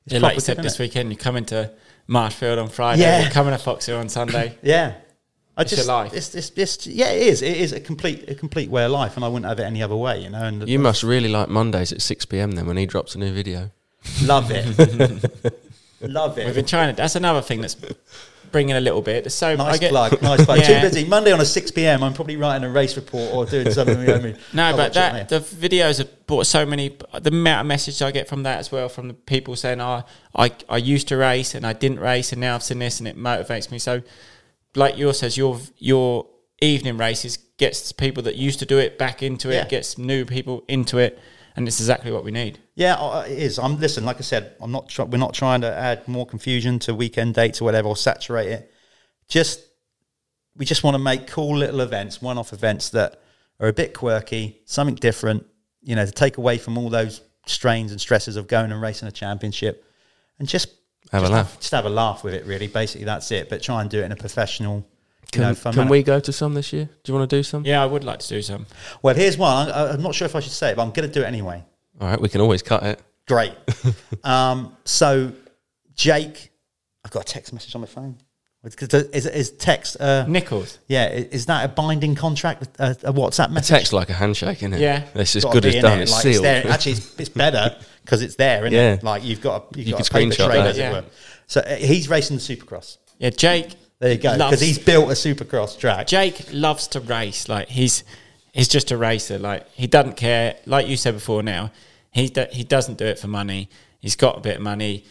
It's 0.06 0.14
Yeah, 0.14 0.20
like 0.20 0.36
you 0.36 0.42
said 0.42 0.58
this 0.58 0.76
innit? 0.78 0.80
weekend, 0.80 1.12
you 1.12 1.18
come 1.18 1.38
into 1.38 1.72
Marshfield 2.08 2.60
on 2.60 2.68
Friday, 2.68 3.04
Yeah. 3.04 3.22
you're 3.22 3.32
coming 3.32 3.54
to 3.54 3.58
Fox 3.58 3.86
Hill 3.86 3.98
on 4.00 4.10
Sunday. 4.10 4.58
Yeah. 4.64 4.96
I 5.56 5.62
It's 5.62 5.72
your 5.72 5.78
just, 5.78 5.88
life. 5.88 6.14
It's, 6.14 6.34
it's, 6.34 6.52
it's, 6.56 6.88
yeah, 6.88 7.12
it 7.12 7.28
is. 7.28 7.42
It 7.42 7.58
is 7.58 7.74
a 7.74 7.80
complete, 7.80 8.28
a 8.30 8.36
complete 8.36 8.70
way 8.72 8.86
of 8.86 8.92
life, 8.92 9.16
and 9.16 9.24
I 9.24 9.28
wouldn't 9.28 9.48
have 9.48 9.60
it 9.60 9.64
any 9.64 9.84
other 9.84 9.96
way, 9.96 10.20
you 10.22 10.30
know. 10.30 10.44
And 10.44 10.68
you 10.68 10.80
must 10.80 11.04
really 11.04 11.30
like 11.30 11.48
Mondays 11.48 11.92
at 11.92 12.02
six 12.02 12.26
pm 12.26 12.52
then 12.52 12.66
when 12.66 12.78
he 12.78 12.86
drops 12.86 13.14
a 13.16 13.20
new 13.20 13.32
video. 13.32 13.70
love 14.24 14.50
it, 14.50 14.66
love 16.02 16.38
it. 16.38 16.46
We've 16.46 16.56
been 16.56 16.66
trying 16.66 16.94
to, 16.94 16.96
that's 17.00 17.16
another 17.16 17.42
thing 17.42 17.62
that's 17.62 17.76
bringing 18.52 18.76
a 18.76 18.80
little 18.80 19.02
bit. 19.02 19.26
There's 19.26 19.34
so 19.34 19.50
I 19.50 19.56
Nice 19.56 19.80
get, 19.80 19.92
plug, 19.92 20.22
nice 20.22 20.46
plug. 20.46 20.60
Yeah. 20.60 20.82
Too 20.82 20.88
busy. 20.88 21.06
Monday 21.06 21.32
on 21.32 21.42
a 21.42 21.46
six 21.46 21.72
pm. 21.72 22.04
I'm 22.04 22.14
probably 22.14 22.38
writing 22.38 22.64
a 22.64 22.72
race 22.72 22.96
report 22.96 23.34
or 23.34 23.46
doing 23.46 23.70
something. 23.72 24.00
You 24.00 24.08
know 24.08 24.16
I 24.16 24.20
mean? 24.20 24.38
No, 24.54 24.64
I'll 24.66 24.78
but 24.78 24.96
watch 24.96 25.14
it 25.14 25.30
that 25.30 25.30
the 25.30 25.40
videos 25.40 25.98
have 25.98 26.26
brought 26.28 26.46
so 26.46 26.66
many. 26.66 26.98
The 27.20 27.30
amount 27.32 27.62
of 27.62 27.68
messages 27.68 28.02
I 28.02 28.12
get 28.12 28.28
from 28.28 28.44
that 28.44 28.60
as 28.60 28.72
well, 28.72 28.88
from 28.90 29.08
the 29.10 29.14
people 29.14 29.56
saying, 29.56 29.82
"Oh, 29.82 30.04
I 30.36 30.52
I 30.70 30.78
used 30.78 31.08
to 31.10 31.18
race 31.18 31.54
and 31.54 31.66
I 31.66 31.74
didn't 31.74 32.00
race, 32.00 32.32
and 32.32 32.40
now 32.40 32.56
I've 32.56 32.64
seen 32.64 32.80
this, 32.80 33.00
and 33.00 33.08
it 33.08 33.18
motivates 33.18 33.72
me." 33.72 33.80
So, 33.80 34.02
like 34.76 34.98
yours 34.98 35.20
says, 35.20 35.38
your 35.38 35.60
your 35.78 36.28
evening 36.62 36.98
races 36.98 37.38
gets 37.58 37.92
people 37.92 38.24
that 38.24 38.36
used 38.36 38.60
to 38.60 38.66
do 38.66 38.78
it 38.80 38.98
back 38.98 39.22
into 39.22 39.50
it, 39.50 39.56
Yeah. 39.56 39.68
gets 39.68 39.98
new 39.98 40.26
people 40.26 40.64
into 40.68 40.98
it, 40.98 41.20
and 41.56 41.68
it's 41.68 41.80
exactly 41.80 42.12
what 42.12 42.24
we 42.24 42.32
need. 42.32 42.60
Yeah, 42.76 42.96
uh, 42.96 43.26
it 43.28 43.38
is. 43.38 43.60
I'm 43.60 43.80
listen. 43.80 44.06
Like 44.06 44.18
I 44.18 44.22
said, 44.22 44.56
I'm 44.62 44.72
not. 44.72 44.90
Try, 44.90 45.06
we're 45.06 45.18
not 45.18 45.34
trying 45.34 45.62
to 45.62 45.72
add 45.74 46.08
more 46.08 46.26
confusion 46.26 46.80
to 46.80 46.96
weekend 46.96 47.36
dates 47.36 47.62
or 47.62 47.66
whatever, 47.66 47.88
or 47.90 47.98
saturate 47.98 48.50
it. 48.50 48.72
Just 49.28 49.62
we 50.56 50.66
just 50.66 50.84
want 50.84 50.96
to 50.96 51.00
make 51.00 51.28
cool 51.28 51.58
little 51.58 51.82
events, 51.82 52.22
one-off 52.22 52.54
events 52.54 52.90
that 52.92 53.20
are 53.60 53.68
a 53.68 53.74
bit 53.74 53.94
quirky, 53.94 54.62
something 54.66 54.96
different. 54.96 55.46
You 55.82 55.96
know, 55.96 56.06
to 56.06 56.12
take 56.12 56.38
away 56.38 56.58
from 56.58 56.78
all 56.78 56.90
those 56.90 57.22
strains 57.46 57.92
and 57.92 58.00
stresses 58.00 58.36
of 58.38 58.48
going 58.48 58.72
and 58.72 58.82
racing 58.82 59.08
a 59.08 59.12
championship, 59.12 59.84
and 60.40 60.48
just 60.48 60.70
Have 61.14 61.22
a 61.24 61.28
just 61.28 61.32
laugh. 61.32 61.60
just 61.60 61.72
have 61.72 61.86
a 61.86 61.90
laugh 61.90 62.24
with 62.24 62.34
it. 62.34 62.46
Really, 62.46 62.68
basically, 62.68 63.06
that's 63.06 63.32
it. 63.32 63.50
But 63.50 63.62
try 63.64 63.80
and 63.82 63.90
do 63.90 64.02
it 64.02 64.04
in 64.04 64.12
a 64.12 64.16
professional, 64.18 64.78
you 64.78 64.84
Can, 65.32 65.42
know, 65.44 65.56
can 65.56 65.76
manner. 65.76 65.90
we 65.90 66.04
go 66.04 66.20
to 66.20 66.34
some 66.34 66.54
this 66.54 66.74
year? 66.74 66.90
Do 67.04 67.12
you 67.12 67.18
want 67.18 67.30
to 67.30 67.36
do 67.38 67.44
some? 67.44 67.64
Yeah, 67.66 67.82
I 67.82 67.86
would 67.86 68.04
like 68.04 68.20
to 68.20 68.28
do 68.28 68.42
some. 68.42 68.66
Well, 69.02 69.16
here's 69.16 69.38
one. 69.38 69.70
I, 69.72 69.94
I'm 69.94 70.02
not 70.02 70.14
sure 70.16 70.26
if 70.26 70.36
I 70.36 70.42
should 70.42 70.52
say 70.52 70.72
it, 70.72 70.76
but 70.76 70.82
I'm 70.82 70.92
going 70.92 71.08
to 71.08 71.14
do 71.14 71.22
it 71.22 71.28
anyway. 71.28 71.64
All 72.02 72.08
right, 72.08 72.20
we 72.20 72.28
can 72.28 72.42
always 72.42 72.62
cut 72.62 72.84
it. 72.84 73.00
Great. 73.28 73.54
um, 74.26 74.76
so 74.84 75.32
Jake 75.96 76.52
I've 77.06 77.12
got 77.12 77.22
a 77.30 77.34
text 77.34 77.54
message 77.54 77.76
on 77.76 77.82
my 77.82 77.88
phone. 77.88 78.18
Is, 78.66 79.26
is 79.26 79.52
text? 79.52 79.98
Uh, 80.00 80.26
Nichols. 80.26 80.80
yeah, 80.88 81.10
is 81.10 81.48
that 81.48 81.66
a 81.66 81.68
binding 81.68 82.16
contract? 82.16 82.64
A, 82.80 82.92
a 83.04 83.12
WhatsApp 83.12 83.48
A 83.48 83.52
message? 83.52 83.68
text 83.70 83.92
like 83.94 84.10
a 84.10 84.14
handshake, 84.14 84.60
isn't 84.60 84.74
it? 84.76 84.80
Yeah. 84.80 85.04
It's 85.16 85.36
as 85.36 85.44
good 85.44 85.66
as 85.66 85.76
done. 85.82 86.00
it, 86.00 86.04
It's 86.04 86.12
like, 86.14 86.26
it's 86.26 86.34
sealed. 86.36 86.46
there. 86.46 86.68
Actually, 86.72 86.92
it's, 86.94 87.20
it's 87.20 87.30
better 87.30 87.76
because 88.06 88.22
it's 88.22 88.36
there, 88.36 88.62
isn't 88.66 88.72
Yeah. 88.74 88.94
it? 88.94 89.04
Like 89.04 89.24
you've 89.26 89.42
got 89.42 89.64
a, 89.74 89.78
you've 89.78 89.88
You 89.88 89.94
got 89.96 90.08
a 90.08 90.12
paper 90.14 90.32
screenshot 90.32 90.46
trail, 90.46 90.64
that. 90.64 90.70
as 90.70 90.78
Yeah. 90.78 90.90
it 90.92 91.04
were. 91.04 91.10
So 91.48 91.60
uh, 91.60 91.76
he's 91.76 92.08
racing 92.08 92.38
the 92.38 92.42
Supercross. 92.42 92.98
Yeah, 93.20 93.32
Jake. 93.32 93.76
There 94.00 94.14
you 94.14 94.18
go. 94.18 94.32
Because 94.34 94.62
he's 94.62 94.80
built 94.80 95.10
a 95.10 95.14
Supercross 95.14 95.78
track. 95.78 96.08
Jake 96.08 96.42
loves 96.54 96.88
to 96.90 97.02
race. 97.02 97.50
Like 97.50 97.68
he's 97.68 98.06
he's 98.54 98.70
just 98.70 98.92
a 98.92 98.98
racer. 98.98 99.40
Like 99.40 99.70
he 99.72 99.88
doesn't 99.88 100.16
care. 100.16 100.56
Like 100.66 100.88
you 100.88 100.96
said 100.96 101.16
before, 101.16 101.44
now 101.44 101.72
he 102.12 102.30
do, 102.30 102.46
he 102.50 102.64
doesn't 102.64 102.98
do 102.98 103.06
it 103.06 103.20
for 103.20 103.28
money. 103.28 103.70
He's 104.00 104.16
got 104.16 104.38
a 104.38 104.42
bit 104.42 104.56
of 104.58 104.62
money. 104.62 105.04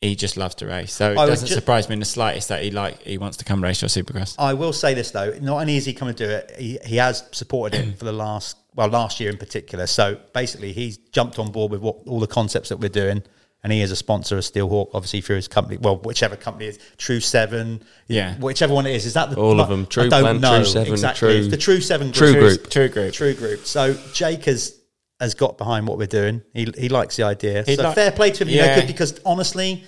He 0.00 0.16
just 0.16 0.38
loves 0.38 0.54
to 0.56 0.66
race. 0.66 0.94
So 0.94 1.12
it 1.12 1.18
I 1.18 1.26
doesn't 1.26 1.48
ju- 1.48 1.54
surprise 1.54 1.88
me 1.90 1.92
in 1.92 1.98
the 1.98 2.06
slightest 2.06 2.48
that 2.48 2.62
he 2.62 2.70
like 2.70 3.02
he 3.02 3.18
wants 3.18 3.36
to 3.38 3.44
come 3.44 3.62
race 3.62 3.82
your 3.82 3.90
Supercross. 3.90 4.34
I 4.38 4.54
will 4.54 4.72
say 4.72 4.94
this 4.94 5.10
though, 5.10 5.36
not 5.42 5.60
only 5.60 5.76
is 5.76 5.84
he 5.84 5.92
come 5.92 6.08
and 6.08 6.16
do 6.16 6.24
it, 6.28 6.50
he, 6.58 6.78
he 6.86 6.96
has 6.96 7.22
supported 7.32 7.78
it 7.78 7.94
for 7.98 8.06
the 8.06 8.12
last 8.12 8.56
well 8.74 8.88
last 8.88 9.20
year 9.20 9.28
in 9.30 9.36
particular. 9.36 9.86
So 9.86 10.18
basically, 10.32 10.72
he's 10.72 10.96
jumped 10.96 11.38
on 11.38 11.50
board 11.52 11.70
with 11.70 11.82
what 11.82 11.96
all 12.06 12.18
the 12.18 12.26
concepts 12.26 12.70
that 12.70 12.78
we're 12.78 12.88
doing, 12.88 13.22
and 13.62 13.70
he 13.74 13.82
is 13.82 13.90
a 13.90 13.96
sponsor 13.96 14.38
of 14.38 14.44
Steelhawk, 14.44 14.88
obviously 14.94 15.20
through 15.20 15.36
his 15.36 15.48
company. 15.48 15.76
Well, 15.76 15.98
whichever 15.98 16.34
company 16.34 16.68
it 16.68 16.76
is, 16.76 16.78
True 16.96 17.20
Seven, 17.20 17.82
Yeah. 18.08 18.36
whichever 18.38 18.72
one 18.72 18.86
it 18.86 18.94
is. 18.94 19.04
Is 19.04 19.12
that 19.12 19.28
the 19.28 19.36
All 19.36 19.60
of 19.60 19.68
them. 19.68 19.84
True 19.84 20.04
I 20.04 20.08
don't 20.08 20.22
Plan, 20.22 20.40
know 20.40 20.56
True 20.56 20.64
Seven, 20.64 20.92
exactly. 20.94 21.40
True- 21.42 21.48
the 21.50 21.56
True 21.58 21.80
Seven 21.82 22.10
True 22.10 22.32
Group. 22.32 22.70
True 22.70 22.88
group. 22.88 23.12
True 23.12 23.34
Group. 23.34 23.66
So 23.66 23.92
Jake 24.14 24.46
has 24.46 24.79
has 25.20 25.34
got 25.34 25.58
behind 25.58 25.86
what 25.86 25.98
we're 25.98 26.06
doing. 26.06 26.42
He 26.54 26.66
he 26.76 26.88
likes 26.88 27.16
the 27.16 27.24
idea. 27.24 27.62
He'd 27.64 27.76
so 27.76 27.84
like- 27.84 27.94
fair 27.94 28.10
play 28.10 28.30
to 28.30 28.44
him. 28.44 28.48
You 28.48 28.62
know, 28.62 28.74
good 28.76 28.86
because 28.86 29.20
honestly, 29.24 29.84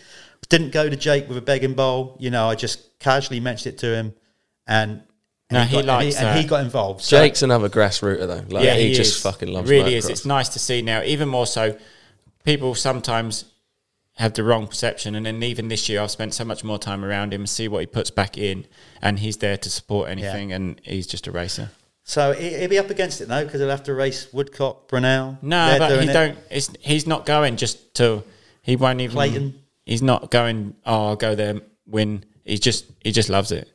didn't 0.48 0.72
go 0.72 0.88
to 0.88 0.96
Jake 0.96 1.28
with 1.28 1.38
a 1.38 1.42
begging 1.42 1.74
bowl. 1.74 2.16
You 2.20 2.30
know, 2.30 2.48
I 2.48 2.54
just 2.54 2.98
casually 2.98 3.40
mentioned 3.40 3.74
it 3.74 3.78
to 3.78 3.94
him, 3.94 4.14
and. 4.66 5.02
and 5.50 5.58
No, 5.58 5.62
he 5.62 5.76
got, 5.76 5.84
likes 5.84 6.16
and, 6.16 6.26
he, 6.26 6.30
and 6.30 6.40
he 6.40 6.46
got 6.46 6.62
involved. 6.62 7.02
So- 7.02 7.18
Jake's 7.18 7.42
another 7.42 7.68
grassrooter 7.68 8.26
though. 8.26 8.44
Like, 8.54 8.68
he, 8.78 8.92
just 8.92 9.16
is. 9.16 9.22
fucking 9.22 9.48
loves 9.48 9.70
Really 9.70 9.94
is. 9.94 10.08
It's 10.08 10.26
nice 10.26 10.50
to 10.50 10.58
see 10.58 10.82
now. 10.82 11.02
Even 11.02 11.28
more 11.28 11.46
so, 11.46 11.76
people 12.44 12.74
sometimes 12.74 13.46
have 14.16 14.34
the 14.34 14.44
wrong 14.44 14.66
perception, 14.66 15.14
and 15.14 15.24
then 15.24 15.42
even 15.42 15.68
this 15.68 15.88
year, 15.88 16.02
I've 16.02 16.10
spent 16.10 16.34
so 16.34 16.44
much 16.44 16.62
more 16.62 16.78
time 16.78 17.04
around 17.04 17.32
him 17.32 17.42
and 17.42 17.48
see 17.48 17.66
what 17.68 17.80
he 17.80 17.86
puts 17.86 18.10
back 18.10 18.36
in, 18.36 18.66
and 19.00 19.18
he's 19.18 19.38
there 19.38 19.56
to 19.56 19.70
support 19.70 20.10
anything, 20.10 20.52
and 20.52 20.80
he's 20.84 21.06
just 21.06 21.26
a 21.26 21.32
racer. 21.32 21.70
So 22.04 22.32
he- 22.32 22.58
he'll 22.58 22.68
be 22.68 22.78
up 22.78 22.90
against 22.90 23.20
it 23.20 23.28
though, 23.28 23.44
because 23.44 23.60
he'll 23.60 23.70
have 23.70 23.84
to 23.84 23.94
race 23.94 24.32
Woodcock, 24.32 24.88
Brunell. 24.88 25.38
No, 25.42 25.66
They're 25.66 25.78
but 25.78 26.02
he 26.02 26.08
it. 26.08 26.12
don't. 26.12 26.38
It's, 26.50 26.70
he's 26.80 27.06
not 27.06 27.26
going 27.26 27.56
just 27.56 27.94
to. 27.96 28.24
He 28.62 28.76
won't 28.76 29.00
even. 29.00 29.14
Clayton. 29.14 29.62
He's 29.86 30.02
not 30.02 30.30
going. 30.30 30.74
Oh, 30.84 31.08
I'll 31.08 31.16
go 31.16 31.34
there, 31.34 31.60
win. 31.86 32.24
He 32.44 32.58
just. 32.58 32.86
He 33.04 33.12
just 33.12 33.28
loves 33.28 33.52
it. 33.52 33.68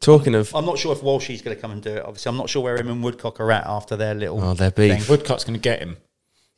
Talking 0.00 0.34
of, 0.34 0.54
I'm 0.54 0.64
not 0.64 0.78
sure 0.78 0.92
if 0.92 1.02
Walshy's 1.02 1.42
going 1.42 1.54
to 1.54 1.60
come 1.60 1.72
and 1.72 1.82
do 1.82 1.90
it. 1.90 2.02
Obviously, 2.02 2.30
I'm 2.30 2.36
not 2.38 2.48
sure 2.48 2.62
where 2.62 2.78
him 2.78 2.88
and 2.88 3.04
Woodcock 3.04 3.38
are 3.38 3.52
at 3.52 3.66
after 3.66 3.96
their 3.96 4.14
little. 4.14 4.42
Oh, 4.42 4.54
their 4.54 4.70
beef. 4.70 4.94
thing. 4.98 5.02
Woodcock's 5.10 5.44
going 5.44 5.54
to 5.54 5.60
get 5.60 5.80
him. 5.80 5.98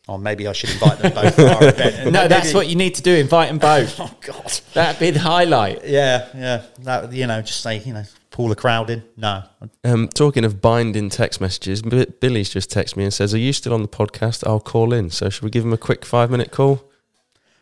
Or 0.09 0.19
maybe 0.19 0.49
I 0.49 0.53
should 0.53 0.70
invite 0.70 0.99
them 0.99 1.12
both 1.15 1.37
to 1.37 1.55
our 1.55 1.69
event. 1.69 2.05
No, 2.07 2.11
maybe- 2.23 2.29
that's 2.29 2.53
what 2.53 2.66
you 2.69 2.74
need 2.74 2.97
to 2.97 3.03
do. 3.03 3.15
Invite 3.15 3.49
them 3.49 3.59
both. 3.59 4.01
Oh 4.01 4.11
God. 4.20 4.61
That'd 4.74 4.99
be 4.99 5.11
the 5.11 5.20
highlight. 5.20 5.85
Yeah, 5.87 6.27
yeah. 6.35 6.62
That 6.81 7.12
you 7.12 7.27
know, 7.27 7.41
just 7.43 7.61
say 7.61 7.79
you 7.79 7.95
know, 7.95 8.03
pull 8.31 8.49
the 8.49 8.57
crowd 8.57 8.91
in. 8.91 9.05
No, 9.16 9.45
um, 9.85 10.09
talking 10.09 10.45
of 10.45 10.61
binding 10.61 11.09
text 11.09 11.41
messages, 11.41 11.83
Billy's 11.83 12.51
just 12.51 12.69
texted 12.70 12.97
me 12.97 13.05
and 13.05 13.15
says, 13.15 13.33
"Are 13.33 13.39
you 13.39 13.53
still 13.53 13.73
on 13.74 13.83
the 13.83 13.89
podcast? 13.89 14.45
I'll 14.47 14.59
call 14.61 14.93
in." 14.93 15.11
So 15.11 15.29
should 15.31 15.45
we 15.45 15.51
give 15.51 15.65
him 15.65 15.73
a 15.73 15.79
quick 15.79 16.05
five 16.05 16.31
minute 16.31 16.51
call? 16.51 16.83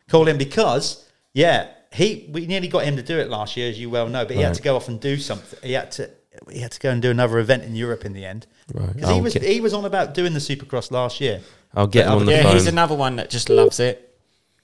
call 0.09 0.27
him 0.27 0.39
because 0.39 1.07
yeah, 1.35 1.69
he 1.93 2.29
we 2.33 2.47
nearly 2.47 2.69
got 2.69 2.85
him 2.85 2.97
to 2.97 3.03
do 3.03 3.19
it 3.19 3.29
last 3.29 3.57
year, 3.57 3.69
as 3.69 3.79
you 3.79 3.91
well 3.91 4.09
know, 4.09 4.25
but 4.25 4.35
he 4.37 4.43
had 4.43 4.55
to 4.55 4.62
go 4.62 4.77
off 4.77 4.89
and 4.89 4.99
do 5.01 5.19
something. 5.19 5.59
He 5.62 5.75
had 5.75 5.91
to 5.93 6.11
he 6.53 6.61
had 6.61 6.73
to 6.73 6.81
go 6.81 6.91
and 6.91 7.01
do 7.03 7.11
another 7.11 7.39
event 7.39 7.63
in 7.65 7.75
Europe 7.75 8.05
in 8.05 8.13
the 8.13 8.25
end. 8.25 8.47
Right. 8.73 8.95
Because 8.95 9.09
he 9.11 9.17
I'll 9.17 9.23
was 9.23 9.33
get- 9.35 9.43
he 9.43 9.61
was 9.61 9.75
on 9.75 9.85
about 9.85 10.15
doing 10.15 10.33
the 10.35 10.41
Supercross 10.41 10.91
last 10.91 11.21
year. 11.21 11.41
I'll 11.75 11.87
get 11.87 12.07
him 12.07 12.13
on 12.15 12.27
the 12.27 12.33
Yeah, 12.33 12.43
phone. 12.45 12.53
he's 12.55 12.67
another 12.67 12.95
one 12.95 13.17
that 13.17 13.31
just 13.31 13.49
loves 13.49 13.79
it. 13.81 14.15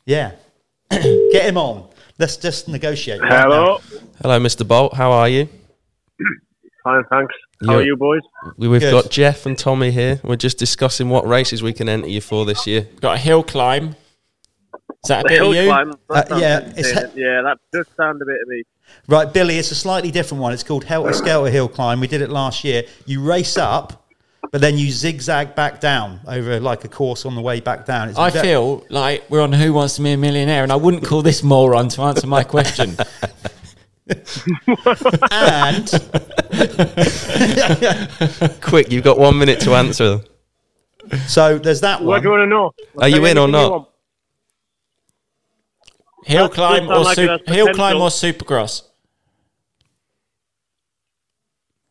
Yeah, 0.06 0.32
get 0.90 1.44
him 1.44 1.56
on. 1.56 1.88
Let's 2.18 2.36
just 2.36 2.68
negotiate. 2.68 3.20
right 3.20 3.42
Hello. 3.42 3.78
Hello, 4.22 4.40
Mr. 4.40 4.66
Bolt. 4.66 4.94
How 4.94 5.12
are 5.12 5.28
you? 5.28 5.48
Fine, 6.82 7.04
thanks. 7.10 7.34
How 7.66 7.74
are 7.76 7.80
You- 7.82 7.88
you 7.88 7.96
boys? 7.96 8.22
We- 8.56 8.68
We've 8.68 8.80
Good. 8.80 8.90
got 8.92 9.10
Jeff 9.10 9.44
and 9.46 9.58
Tommy 9.58 9.90
here. 9.90 10.20
We're 10.22 10.36
just 10.36 10.58
discussing 10.58 11.08
what 11.08 11.26
races 11.26 11.62
we 11.62 11.72
can 11.72 11.88
enter 11.88 12.08
you 12.08 12.20
for 12.20 12.44
this 12.44 12.66
year. 12.66 12.86
Got 13.00 13.14
a 13.16 13.18
hill 13.18 13.42
climb. 13.42 13.96
Is 15.04 15.08
that 15.08 15.20
a 15.20 15.22
The 15.24 15.28
bit 15.28 15.38
hill 15.38 15.50
of 15.50 15.56
you? 15.56 15.64
climb. 15.66 15.90
that 15.90 15.98
Uh, 16.10 16.28
sounds 16.28 16.42
yeah, 16.42 16.60
insane. 16.76 16.78
it's- 16.98 17.12
yeah, 17.16 17.42
that 17.42 17.58
does 17.72 17.86
sound 17.96 18.22
a 18.22 18.24
bit 18.24 18.36
of 18.42 18.48
me. 18.48 18.62
Now. 19.08 19.16
Right, 19.16 19.32
Billy. 19.32 19.58
It's 19.58 19.70
a 19.70 19.74
slightly 19.74 20.10
different 20.10 20.42
one. 20.42 20.52
It's 20.52 20.62
called 20.62 20.84
Helter 20.84 21.12
Skelter 21.12 21.50
Hill 21.50 21.68
Climb. 21.68 22.00
We 22.00 22.06
did 22.08 22.20
it 22.22 22.30
last 22.30 22.64
year. 22.64 22.82
You 23.06 23.22
race 23.22 23.56
up. 23.56 24.02
But 24.52 24.60
then 24.60 24.78
you 24.78 24.92
zigzag 24.92 25.56
back 25.56 25.80
down 25.80 26.20
over 26.28 26.60
like 26.60 26.84
a 26.84 26.88
course 26.88 27.26
on 27.26 27.34
the 27.34 27.40
way 27.40 27.58
back 27.58 27.84
down. 27.84 28.10
It's 28.10 28.18
I 28.18 28.30
ve- 28.30 28.40
feel 28.42 28.84
like 28.90 29.28
we're 29.28 29.40
on 29.40 29.52
Who 29.52 29.72
Wants 29.72 29.96
to 29.96 30.02
Be 30.02 30.12
a 30.12 30.16
Millionaire, 30.16 30.62
and 30.62 30.70
I 30.70 30.76
wouldn't 30.76 31.02
call 31.04 31.20
this 31.22 31.42
moron 31.42 31.88
to 31.88 32.02
answer 32.02 32.28
my 32.28 32.44
question. 32.44 32.96
and 35.32 35.88
Quick, 38.62 38.92
you've 38.92 39.02
got 39.02 39.18
one 39.18 39.36
minute 39.36 39.58
to 39.62 39.74
answer. 39.74 40.20
so 41.26 41.58
there's 41.58 41.80
that 41.80 41.98
What 42.00 42.06
one. 42.06 42.20
do 42.22 42.28
you 42.28 42.30
want 42.30 42.42
to 42.42 42.46
know? 42.46 42.72
Are 43.02 43.08
you 43.08 43.24
in 43.26 43.38
or 43.38 43.48
not? 43.48 43.90
Want? 46.34 46.38
Hill 46.38 46.48
climb 46.48 46.88
or 46.88 46.94
sound 46.94 47.04
like 47.04 47.18
it 47.18 47.26
sup- 47.28 47.46
has 47.46 47.56
hill 47.56 47.74
climb 47.74 47.96
or 47.96 48.08
supercross? 48.08 48.82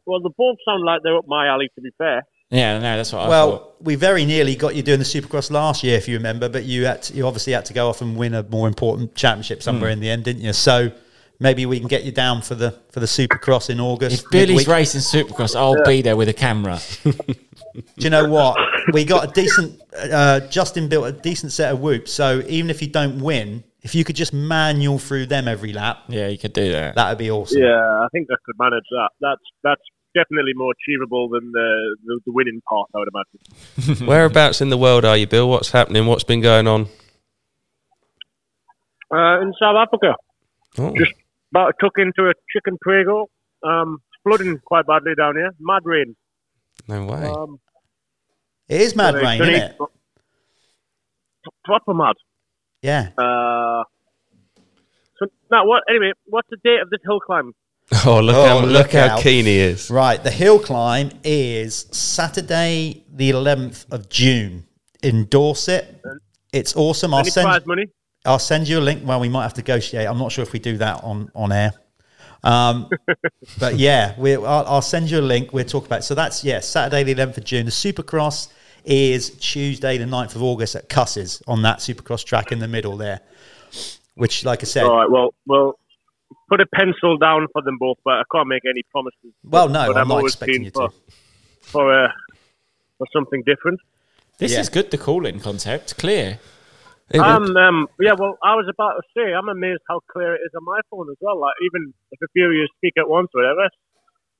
Well, 0.05 0.19
the 0.21 0.29
both 0.37 0.57
sound 0.67 0.83
like 0.83 1.01
they're 1.03 1.17
up 1.17 1.25
my 1.27 1.47
alley. 1.47 1.69
To 1.75 1.81
be 1.81 1.89
fair, 1.97 2.21
Yeah, 2.51 2.75
no, 2.77 2.97
that's 2.97 3.11
what 3.11 3.21
I 3.21 3.23
thought. 3.23 3.29
Well, 3.29 3.73
we 3.81 3.95
very 3.95 4.23
nearly 4.25 4.55
got 4.55 4.75
you 4.75 4.83
doing 4.83 4.99
the 4.99 5.05
Supercross 5.05 5.49
last 5.49 5.83
year, 5.83 5.97
if 5.97 6.07
you 6.07 6.15
remember, 6.17 6.47
but 6.47 6.63
you 6.63 6.85
had 6.85 7.01
to, 7.03 7.13
you 7.15 7.25
obviously 7.25 7.53
had 7.53 7.65
to 7.65 7.73
go 7.73 7.89
off 7.89 8.01
and 8.01 8.15
win 8.15 8.33
a 8.35 8.43
more 8.43 8.67
important 8.67 9.15
championship 9.15 9.63
somewhere 9.63 9.89
Hmm. 9.89 9.93
in 9.93 9.99
the 10.01 10.09
end, 10.09 10.23
didn't 10.25 10.43
you? 10.43 10.53
So 10.53 10.91
maybe 11.39 11.65
we 11.65 11.79
can 11.79 11.87
get 11.87 12.03
you 12.03 12.11
down 12.11 12.41
for 12.43 12.53
the 12.55 12.71
for 12.91 12.99
the 12.99 13.07
Supercross 13.07 13.69
in 13.71 13.79
August. 13.79 14.25
If 14.25 14.29
Billy's 14.29 14.49
midweek. 14.49 14.67
racing 14.67 15.01
supercross, 15.01 15.55
I'll 15.55 15.83
be 15.85 16.01
there 16.03 16.15
with 16.15 16.29
a 16.29 16.33
camera. 16.33 16.79
Do 17.03 17.83
you 17.97 18.09
know 18.11 18.29
what? 18.29 18.57
We 18.93 19.03
got 19.05 19.27
a 19.29 19.31
decent. 19.33 19.81
Uh, 19.97 20.39
Justin 20.41 20.87
built 20.87 21.07
a 21.07 21.11
decent 21.11 21.51
set 21.51 21.71
of 21.73 21.79
whoops, 21.79 22.13
so 22.13 22.43
even 22.47 22.69
if 22.69 22.81
you 22.81 22.87
don't 22.87 23.19
win, 23.21 23.63
if 23.85 23.95
you 23.95 24.03
could 24.03 24.15
just 24.17 24.33
manual 24.33 24.97
through 24.99 25.27
them 25.27 25.47
every 25.47 25.71
lap, 25.71 25.99
Yeah, 26.09 26.27
you 26.27 26.37
could 26.37 26.53
do 26.53 26.71
that. 26.71 26.95
that 26.95 27.07
would 27.09 27.17
be 27.19 27.31
awesome. 27.31 27.61
yeah, 27.61 27.79
I 28.03 28.07
think 28.11 28.27
I 28.31 28.35
could 28.45 28.55
manage 28.59 28.83
that. 28.91 29.09
That's 29.21 29.41
that's 29.63 29.81
definitely 30.13 30.53
more 30.55 30.73
achievable 30.77 31.29
than 31.29 31.51
the 31.51 31.69
the, 32.05 32.19
the 32.25 32.31
winning 32.33 32.61
part. 32.67 32.89
I 32.93 32.97
would 32.99 33.09
imagine. 33.13 34.05
Whereabouts 34.07 34.59
in 34.59 34.69
the 34.69 34.77
world 34.77 35.05
are 35.05 35.15
you, 35.15 35.27
Bill? 35.27 35.47
What's 35.49 35.71
happening? 35.71 36.05
What's 36.07 36.23
been 36.25 36.41
going 36.41 36.67
on? 36.67 36.87
Uh, 39.13 39.39
in 39.41 39.53
South 39.61 39.75
Africa, 39.77 40.15
Oh, 40.79 40.93
just 40.97 41.13
about 41.51 41.67
to 41.67 41.73
tuck 41.85 41.93
into 41.97 42.23
a 42.29 42.33
chicken 42.51 42.77
prego. 42.81 43.27
Um, 43.63 43.99
it's 44.09 44.21
flooding 44.23 44.59
quite 44.65 44.85
badly 44.87 45.13
down 45.15 45.35
here. 45.35 45.51
Mad 45.59 45.83
rain. 45.85 46.15
no 46.87 47.05
way. 47.05 47.23
Um, 47.23 47.59
It 48.67 48.81
is 48.81 48.95
mad 48.95 49.13
so 49.13 49.21
rain, 49.21 49.41
it's 49.41 49.49
isn't 49.49 49.77
gonna- 49.77 49.89
it? 51.45 51.51
Proper 51.63 51.93
mad. 51.93 52.15
Yeah. 52.81 53.09
Uh, 53.17 53.83
so 55.17 55.27
now 55.51 55.65
what? 55.65 55.83
Anyway, 55.89 56.11
what's 56.25 56.49
the 56.49 56.57
date 56.63 56.79
of 56.81 56.89
this 56.89 56.99
hill 57.03 57.19
climb? 57.19 57.53
Oh, 58.05 58.19
look, 58.19 58.35
Oh, 58.35 58.45
how, 58.47 58.59
look 58.61 58.69
look 58.71 58.91
how 58.93 59.07
out. 59.15 59.21
keen 59.21 59.45
he 59.45 59.59
is. 59.59 59.91
Right, 59.91 60.21
the 60.23 60.31
hill 60.31 60.57
climb 60.59 61.11
is 61.23 61.85
Saturday, 61.91 63.03
the 63.13 63.29
11th 63.29 63.85
of 63.91 64.09
June 64.09 64.65
in 65.03 65.25
Dorset. 65.25 66.01
It's 66.51 66.75
awesome. 66.75 67.13
I'll 67.13 67.19
Any 67.19 67.29
send. 67.29 67.65
money? 67.67 67.87
I'll 68.25 68.39
send 68.39 68.67
you 68.67 68.79
a 68.79 68.81
link. 68.81 69.03
Well, 69.05 69.19
we 69.19 69.29
might 69.29 69.43
have 69.43 69.53
to 69.53 69.61
negotiate. 69.61 70.07
I'm 70.07 70.17
not 70.17 70.31
sure 70.31 70.41
if 70.41 70.51
we 70.51 70.57
do 70.57 70.77
that 70.77 71.03
on 71.03 71.29
on 71.35 71.51
air. 71.51 71.73
Um, 72.43 72.89
but 73.59 73.75
yeah, 73.75 74.15
we 74.17 74.33
I'll, 74.35 74.65
I'll 74.65 74.81
send 74.81 75.11
you 75.11 75.19
a 75.19 75.21
link. 75.21 75.53
We'll 75.53 75.63
talk 75.65 75.85
about. 75.85 76.03
So 76.03 76.15
that's 76.15 76.43
yeah, 76.43 76.61
Saturday 76.61 77.03
the 77.03 77.13
11th 77.13 77.37
of 77.37 77.43
June. 77.43 77.65
The 77.65 77.71
Supercross 77.71 78.47
is 78.85 79.31
Tuesday 79.39 79.97
the 79.97 80.05
9th 80.05 80.35
of 80.35 80.43
August 80.43 80.75
at 80.75 80.89
Cusses 80.89 81.41
on 81.47 81.61
that 81.63 81.79
Supercross 81.79 82.23
track 82.23 82.51
in 82.51 82.59
the 82.59 82.67
middle 82.67 82.97
there. 82.97 83.21
Which, 84.15 84.45
like 84.45 84.61
I 84.61 84.65
said, 84.65 84.83
All 84.85 84.97
right. 84.97 85.09
Well, 85.09 85.33
well, 85.45 85.79
put 86.49 86.61
a 86.61 86.65
pencil 86.73 87.17
down 87.17 87.47
for 87.51 87.61
them 87.61 87.77
both, 87.77 87.97
but 88.05 88.13
I 88.13 88.23
can't 88.31 88.47
make 88.47 88.63
any 88.69 88.83
promises. 88.91 89.33
well, 89.43 89.67
no, 89.67 89.87
but 89.87 89.97
I'm 89.97 90.07
not 90.07 90.23
expecting 90.23 90.63
you 90.63 90.71
for, 90.71 90.89
to. 90.89 90.95
for 91.61 92.05
uh, 92.05 92.07
for 92.97 93.07
something 93.11 93.43
different. 93.45 93.79
This 94.37 94.53
Yeah. 94.53 94.61
is 94.61 94.69
good, 94.69 94.91
the 94.91 94.97
call-in 94.97 95.39
concept. 95.39 95.97
Clear. 95.97 96.39
Um, 97.13 97.55
um, 97.55 97.87
yeah. 97.99 98.13
Well, 98.17 98.37
I 98.43 98.55
was 98.55 98.67
about 98.69 98.93
to 98.93 99.03
say, 99.15 99.33
I'm 99.33 99.49
amazed 99.49 99.81
how 99.87 99.99
clear 100.11 100.35
it 100.35 100.41
is 100.45 100.51
on 100.55 100.63
my 100.65 100.79
phone 100.89 101.07
as 101.11 101.17
well. 101.21 101.39
Like 101.39 101.53
even 101.63 101.93
if 102.11 102.19
a 102.21 102.27
few 102.33 102.45
of 102.47 102.53
you 102.53 102.67
speak 102.77 102.93
at 102.97 103.09
once, 103.09 103.29
or 103.35 103.41
whatever. 103.41 103.69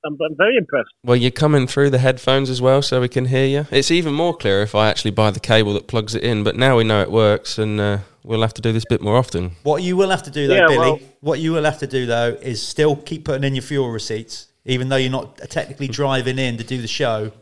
I'm, 0.06 0.16
I'm 0.24 0.36
very 0.36 0.56
impressed. 0.56 0.90
Well, 1.04 1.16
you're 1.16 1.30
coming 1.30 1.66
through 1.66 1.90
the 1.90 1.98
headphones 1.98 2.48
as 2.48 2.62
well, 2.62 2.80
so 2.82 3.00
we 3.00 3.08
can 3.08 3.26
hear 3.26 3.46
you. 3.46 3.66
It's 3.70 3.90
even 3.90 4.14
more 4.14 4.36
clear 4.36 4.62
if 4.62 4.74
I 4.74 4.88
actually 4.88 5.10
buy 5.10 5.30
the 5.30 5.40
cable 5.40 5.74
that 5.74 5.86
plugs 5.88 6.14
it 6.14 6.22
in. 6.22 6.44
But 6.44 6.56
now 6.56 6.76
we 6.76 6.84
know 6.84 7.00
it 7.02 7.10
works, 7.10 7.58
and 7.58 7.80
uh, 7.80 7.98
we'll 8.22 8.42
have 8.42 8.54
to 8.54 8.62
do 8.62 8.72
this 8.72 8.84
a 8.84 8.92
bit 8.94 9.00
more 9.02 9.16
often. 9.16 9.52
What 9.64 9.82
you 9.82 9.96
will 9.96 10.10
have 10.10 10.22
to 10.24 10.30
do 10.30 10.46
though, 10.46 10.54
Yeah, 10.54 10.66
Billy, 10.68 10.78
well- 10.78 10.98
what 11.20 11.38
you 11.40 11.52
will 11.52 11.64
have 11.64 11.78
to 11.80 11.86
do 11.86 12.06
though 12.06 12.36
is 12.40 12.62
still 12.66 12.96
keep 12.96 13.24
putting 13.24 13.44
in 13.44 13.54
your 13.54 13.62
fuel 13.62 13.90
receipts, 13.90 14.48
even 14.64 14.88
though 14.88 14.96
you're 14.96 15.10
not 15.10 15.36
technically 15.50 15.88
driving 15.88 16.38
in 16.38 16.56
to 16.58 16.64
do 16.64 16.80
the 16.80 16.88
show. 16.88 17.32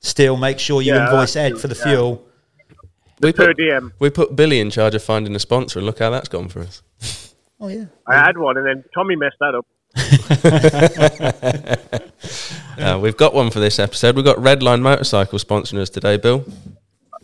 Still, 0.00 0.36
make 0.36 0.58
sure 0.58 0.82
you 0.82 0.92
Yeah, 0.94 1.06
invoice 1.10 1.36
Ed 1.36 1.58
for 1.58 1.68
the 1.68 1.74
true, 1.74 1.84
fuel. 1.90 2.22
We 3.20 3.32
put, 3.32 3.56
diem. 3.56 3.92
we 3.98 4.10
put 4.10 4.36
Billy 4.36 4.60
in 4.60 4.70
charge 4.70 4.94
of 4.94 5.02
finding 5.02 5.34
a 5.34 5.38
sponsor, 5.38 5.78
and 5.78 5.86
look 5.86 6.00
how 6.00 6.10
that's 6.10 6.28
gone 6.28 6.48
for 6.48 6.60
us. 6.60 6.82
Oh 7.58 7.68
yeah. 7.68 7.86
I 8.06 8.14
had 8.16 8.36
one, 8.36 8.58
and 8.58 8.66
then 8.66 8.84
Tommy 8.94 9.16
messed 9.16 9.36
that 9.40 9.54
up. 9.54 9.66
Uh, 12.78 12.98
we've 13.00 13.16
got 13.16 13.32
one 13.34 13.50
for 13.50 13.58
this 13.60 13.78
episode. 13.78 14.16
We've 14.16 14.24
got 14.24 14.36
Redline 14.36 14.82
Motorcycle 14.82 15.38
sponsoring 15.38 15.78
us 15.80 15.88
today, 15.90 16.16
Bill. 16.18 16.44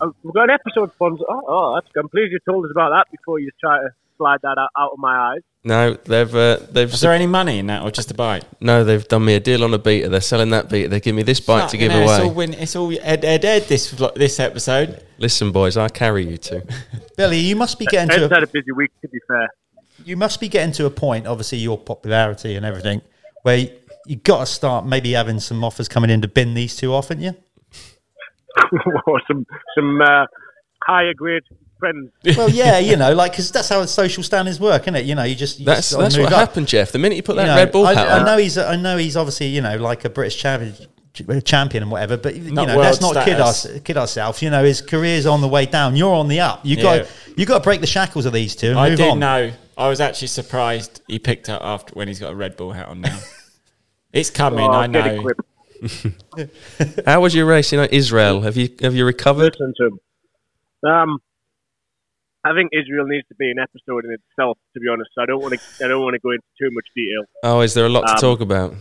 Uh, 0.00 0.08
We've 0.22 0.32
got 0.34 0.44
an 0.44 0.50
episode 0.50 0.92
sponsor. 0.94 1.24
Oh, 1.28 1.42
oh, 1.46 1.74
that's, 1.74 1.88
I'm 1.96 2.08
pleased 2.08 2.32
you 2.32 2.38
told 2.48 2.64
us 2.64 2.70
about 2.74 2.90
that 2.90 3.06
before 3.10 3.38
you 3.38 3.50
try 3.60 3.78
to 3.78 3.90
slide 4.16 4.40
that 4.42 4.56
out, 4.58 4.70
out 4.78 4.92
of 4.92 4.98
my 4.98 5.14
eyes. 5.34 5.40
No, 5.64 5.94
they've 5.94 6.34
uh, 6.34 6.56
they've 6.70 6.90
Was 6.90 7.02
there 7.02 7.12
any 7.12 7.26
money 7.26 7.58
in 7.58 7.66
that, 7.68 7.82
or 7.82 7.90
just 7.92 8.10
a 8.10 8.14
bite? 8.14 8.44
no, 8.60 8.82
they've 8.82 9.06
done 9.06 9.24
me 9.24 9.34
a 9.34 9.40
deal 9.40 9.62
on 9.62 9.72
a 9.74 9.78
beater. 9.78 10.08
They're 10.08 10.20
selling 10.20 10.50
that 10.50 10.68
beater. 10.68 10.88
They 10.88 10.98
give 11.00 11.14
me 11.14 11.22
this 11.22 11.38
bite 11.38 11.60
to 11.60 11.76
Fucking 11.76 11.80
give 11.80 11.92
hell, 11.92 12.02
It's 12.02 12.12
all, 12.12 12.24
away. 12.24 12.34
win, 12.34 12.54
it's 12.54 12.74
all 12.74 12.92
Ed, 13.00 13.24
Ed, 13.24 13.44
Ed 13.44 13.62
this 13.68 13.90
this 14.16 14.40
episode. 14.40 15.04
Listen, 15.18 15.52
boys, 15.52 15.76
I 15.76 15.88
carry 15.88 16.26
you 16.26 16.36
two. 16.38 16.62
Billy, 17.16 17.38
you 17.38 17.54
must 17.54 17.78
be 17.78 17.86
getting 17.86 18.10
Ed's 18.10 18.28
to 18.28 18.34
had 18.34 18.42
a, 18.42 18.46
a 18.46 18.50
busy 18.50 18.72
week, 18.72 18.90
to 19.02 19.08
be 19.08 19.18
fair. 19.28 19.48
You 20.04 20.16
must 20.16 20.40
be 20.40 20.48
getting 20.48 20.72
to 20.74 20.86
a 20.86 20.90
point, 20.90 21.26
obviously 21.26 21.58
your 21.58 21.78
popularity 21.78 22.56
and 22.56 22.64
everything, 22.66 23.02
where 23.42 23.56
you, 23.58 23.70
you 24.06 24.16
got 24.16 24.40
to 24.40 24.46
start 24.46 24.86
maybe 24.86 25.12
having 25.12 25.40
some 25.40 25.62
offers 25.64 25.88
coming 25.88 26.10
in 26.10 26.22
to 26.22 26.28
bin 26.28 26.54
these 26.54 26.76
two 26.76 26.92
off, 26.92 27.08
haven't 27.08 27.24
you? 27.24 27.34
or 29.06 29.20
some 29.26 29.46
some 29.76 30.00
uh, 30.00 30.26
higher 30.84 31.14
grade 31.14 31.42
friends. 31.78 32.10
Well, 32.36 32.50
yeah, 32.50 32.78
you 32.78 32.96
know, 32.96 33.12
like 33.14 33.32
because 33.32 33.50
that's 33.50 33.68
how 33.68 33.84
social 33.86 34.22
standings 34.22 34.60
work, 34.60 34.82
isn't 34.82 34.96
it? 34.96 35.04
You 35.06 35.14
know, 35.14 35.22
you 35.24 35.34
just 35.34 35.58
you 35.58 35.64
That's 35.66 35.90
just 35.90 35.98
that's 35.98 36.16
move 36.16 36.24
what 36.24 36.32
up. 36.34 36.48
happened, 36.48 36.68
Jeff. 36.68 36.92
The 36.92 36.98
minute 36.98 37.16
you 37.16 37.22
put 37.22 37.36
that 37.36 37.42
You 37.42 37.48
know, 37.48 37.56
Red 37.56 37.72
Bull 37.72 37.86
I, 37.86 37.94
hat 37.94 38.08
I 38.08 38.18
on, 38.20 38.26
know 38.26 38.36
he's 38.36 38.58
I 38.58 38.76
know 38.76 38.96
he's 38.98 39.16
obviously 39.16 39.46
you 39.48 39.60
know 39.62 39.76
like 39.78 40.04
a 40.04 40.10
British 40.10 40.38
champion 40.38 40.74
champion 41.44 41.82
and 41.82 41.92
whatever, 41.92 42.16
but 42.16 42.34
you 42.36 42.52
Not 42.52 42.68
know 42.68 42.76
let's 42.76 43.00
world 43.00 43.14
not 43.16 43.24
kid 43.24 43.40
us 43.40 43.66
kid 43.84 43.96
ourselves. 43.96 44.42
You 44.42 44.50
know 44.50 44.64
his 44.64 44.80
career's 44.82 45.26
on 45.26 45.40
the 45.40 45.48
way 45.48 45.66
down. 45.66 45.96
You're 45.96 46.14
on 46.14 46.28
the 46.28 46.40
up. 46.40 46.60
You 46.64 46.76
Yeah. 46.76 46.82
got 46.82 47.12
you 47.36 47.46
got 47.46 47.58
to 47.58 47.64
break 47.64 47.80
the 47.80 47.86
shackles 47.86 48.26
of 48.26 48.32
these 48.32 48.54
two. 48.56 48.70
And 48.70 48.78
I 48.78 48.88
move 48.90 48.98
did 48.98 49.10
on. 49.10 49.18
know. 49.18 49.52
I 49.76 49.88
was 49.88 50.00
actually 50.00 50.28
surprised 50.28 51.02
he 51.06 51.18
picked 51.18 51.48
up 51.48 51.62
after 51.62 51.94
when 51.94 52.08
he's 52.08 52.18
got 52.20 52.32
a 52.32 52.36
Red 52.36 52.56
Bull 52.56 52.72
hat 52.72 52.88
on 52.88 53.00
now. 53.00 53.18
it's 54.12 54.30
coming. 54.30 54.66
Oh, 54.66 54.72
I 54.72 54.86
know. 54.86 55.28
how 57.06 57.20
was 57.20 57.34
your 57.34 57.46
race 57.46 57.72
in 57.72 57.80
Israel? 57.90 58.42
Have 58.42 58.56
you 58.56 58.68
have 58.80 58.94
you 58.94 59.04
recovered? 59.04 59.56
Listen 59.58 59.74
to 59.78 59.86
him. 59.86 60.90
Um, 60.90 61.18
I 62.44 62.54
think 62.54 62.70
Israel 62.72 63.06
needs 63.06 63.26
to 63.28 63.34
be 63.36 63.50
an 63.50 63.58
episode 63.58 64.04
in 64.04 64.12
itself. 64.12 64.58
To 64.74 64.80
be 64.80 64.88
honest, 64.88 65.10
I 65.18 65.26
don't 65.26 65.40
want 65.40 65.54
to. 65.54 65.84
I 65.84 65.88
don't 65.88 66.02
want 66.02 66.14
to 66.14 66.20
go 66.20 66.30
into 66.30 66.44
too 66.60 66.70
much 66.72 66.86
detail. 66.94 67.24
Oh, 67.42 67.60
is 67.60 67.74
there 67.74 67.86
a 67.86 67.88
lot 67.88 68.02
to 68.06 68.12
Um, 68.14 68.18
talk 68.18 68.40
about? 68.40 68.74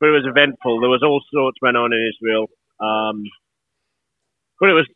but 0.00 0.06
it 0.10 0.12
was 0.12 0.26
eventful. 0.26 0.80
There 0.80 0.88
was 0.90 1.02
all 1.02 1.20
sorts 1.32 1.58
went 1.60 1.76
on 1.76 1.92
in 1.92 2.10
Israel. 2.14 2.46
Um, 2.78 3.24
but 4.60 4.68
it 4.70 4.72
was 4.74 4.86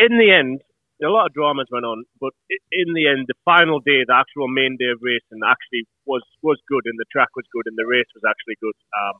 in 0.00 0.18
the 0.18 0.30
end, 0.32 0.62
a 1.04 1.12
lot 1.12 1.26
of 1.28 1.34
dramas 1.36 1.68
went 1.70 1.84
on. 1.84 2.04
But 2.20 2.32
in 2.72 2.92
the 2.96 3.06
end, 3.06 3.28
the 3.28 3.38
final 3.44 3.78
day, 3.80 4.02
the 4.08 4.16
actual 4.16 4.48
main 4.48 4.76
day 4.80 4.90
of 4.90 4.98
racing, 5.04 5.44
actually 5.44 5.84
was 6.08 6.24
was 6.42 6.58
good, 6.68 6.84
and 6.88 6.96
the 6.98 7.08
track 7.12 7.30
was 7.36 7.44
good, 7.52 7.68
and 7.68 7.76
the 7.76 7.86
race 7.86 8.08
was 8.16 8.24
actually 8.26 8.56
good. 8.60 8.76
Um, 8.96 9.16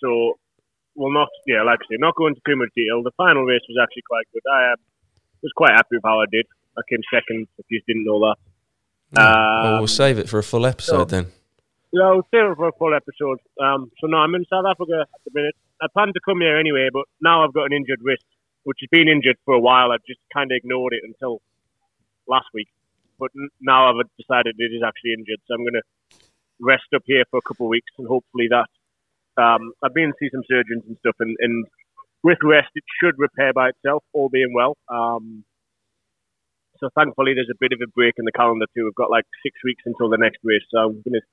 so, 0.00 0.08
well, 0.96 1.12
not 1.12 1.28
yeah, 1.46 1.62
like 1.62 1.80
I 1.84 1.94
say, 1.94 1.98
not 2.00 2.16
going 2.16 2.32
into 2.34 2.42
too 2.48 2.56
much 2.56 2.72
detail. 2.74 3.02
The 3.04 3.14
final 3.16 3.44
race 3.44 3.64
was 3.68 3.78
actually 3.80 4.08
quite 4.08 4.26
good. 4.32 4.44
I 4.48 4.72
um, 4.72 4.80
was 5.42 5.52
quite 5.54 5.72
happy 5.76 6.00
with 6.00 6.06
how 6.08 6.20
I 6.20 6.28
did. 6.32 6.46
I 6.76 6.82
came 6.88 7.02
second. 7.12 7.46
If 7.58 7.66
you 7.70 7.80
didn't 7.86 8.04
know 8.04 8.18
that. 8.26 8.36
well, 9.12 9.74
Um, 9.74 9.78
we'll 9.80 9.86
save 10.02 10.18
it 10.18 10.28
for 10.28 10.38
a 10.38 10.46
full 10.46 10.66
episode 10.66 11.10
then. 11.10 11.26
yeah, 11.92 12.04
I'll 12.04 12.28
save 12.30 12.50
it 12.52 12.56
for 12.56 12.68
a 12.68 12.76
full 12.78 12.94
episode. 12.94 13.38
Um, 13.60 13.90
so 14.00 14.06
no, 14.06 14.18
I'm 14.18 14.34
in 14.34 14.44
South 14.50 14.66
Africa 14.68 15.02
at 15.02 15.20
the 15.24 15.32
minute. 15.34 15.56
I 15.80 15.86
planned 15.92 16.14
to 16.14 16.20
come 16.24 16.40
here 16.40 16.58
anyway, 16.58 16.88
but 16.92 17.06
now 17.22 17.44
I've 17.44 17.54
got 17.54 17.64
an 17.64 17.72
injured 17.72 18.00
wrist, 18.02 18.24
which 18.64 18.78
has 18.80 18.88
been 18.90 19.08
injured 19.08 19.36
for 19.44 19.54
a 19.54 19.60
while. 19.60 19.92
I've 19.92 20.04
just 20.06 20.20
kind 20.32 20.50
of 20.50 20.56
ignored 20.56 20.92
it 20.92 21.02
until 21.04 21.40
last 22.28 22.46
week. 22.52 22.68
But 23.18 23.30
now 23.60 23.90
I've 23.90 24.06
decided 24.18 24.54
it 24.58 24.72
is 24.74 24.82
actually 24.86 25.14
injured, 25.18 25.40
so 25.46 25.54
I'm 25.54 25.64
going 25.64 25.80
to 25.80 25.86
rest 26.60 26.86
up 26.94 27.02
here 27.06 27.24
for 27.30 27.38
a 27.38 27.46
couple 27.46 27.66
of 27.66 27.70
weeks, 27.70 27.90
and 27.98 28.06
hopefully 28.06 28.46
that. 28.50 28.70
Um, 29.40 29.72
I've 29.82 29.94
been 29.94 30.10
to 30.10 30.18
see 30.18 30.30
some 30.30 30.42
surgeons 30.46 30.82
and 30.86 30.96
stuff, 30.98 31.14
and, 31.20 31.36
and 31.40 31.66
with 32.22 32.38
rest, 32.42 32.70
it 32.74 32.84
should 33.00 33.14
repair 33.18 33.52
by 33.52 33.70
itself, 33.70 34.02
all 34.12 34.28
being 34.28 34.52
well. 34.54 34.76
Um, 34.88 35.44
so 36.78 36.90
thankfully, 36.94 37.34
there's 37.34 37.50
a 37.50 37.58
bit 37.58 37.72
of 37.72 37.80
a 37.82 37.90
break 37.90 38.14
in 38.18 38.24
the 38.24 38.32
calendar 38.32 38.66
too. 38.74 38.84
We've 38.84 38.94
got 38.94 39.10
like 39.10 39.26
six 39.42 39.58
weeks 39.64 39.82
until 39.86 40.10
the 40.10 40.18
next 40.18 40.38
race, 40.44 40.62
so 40.70 40.78
I'm 40.78 41.02
going 41.02 41.18
to 41.18 41.26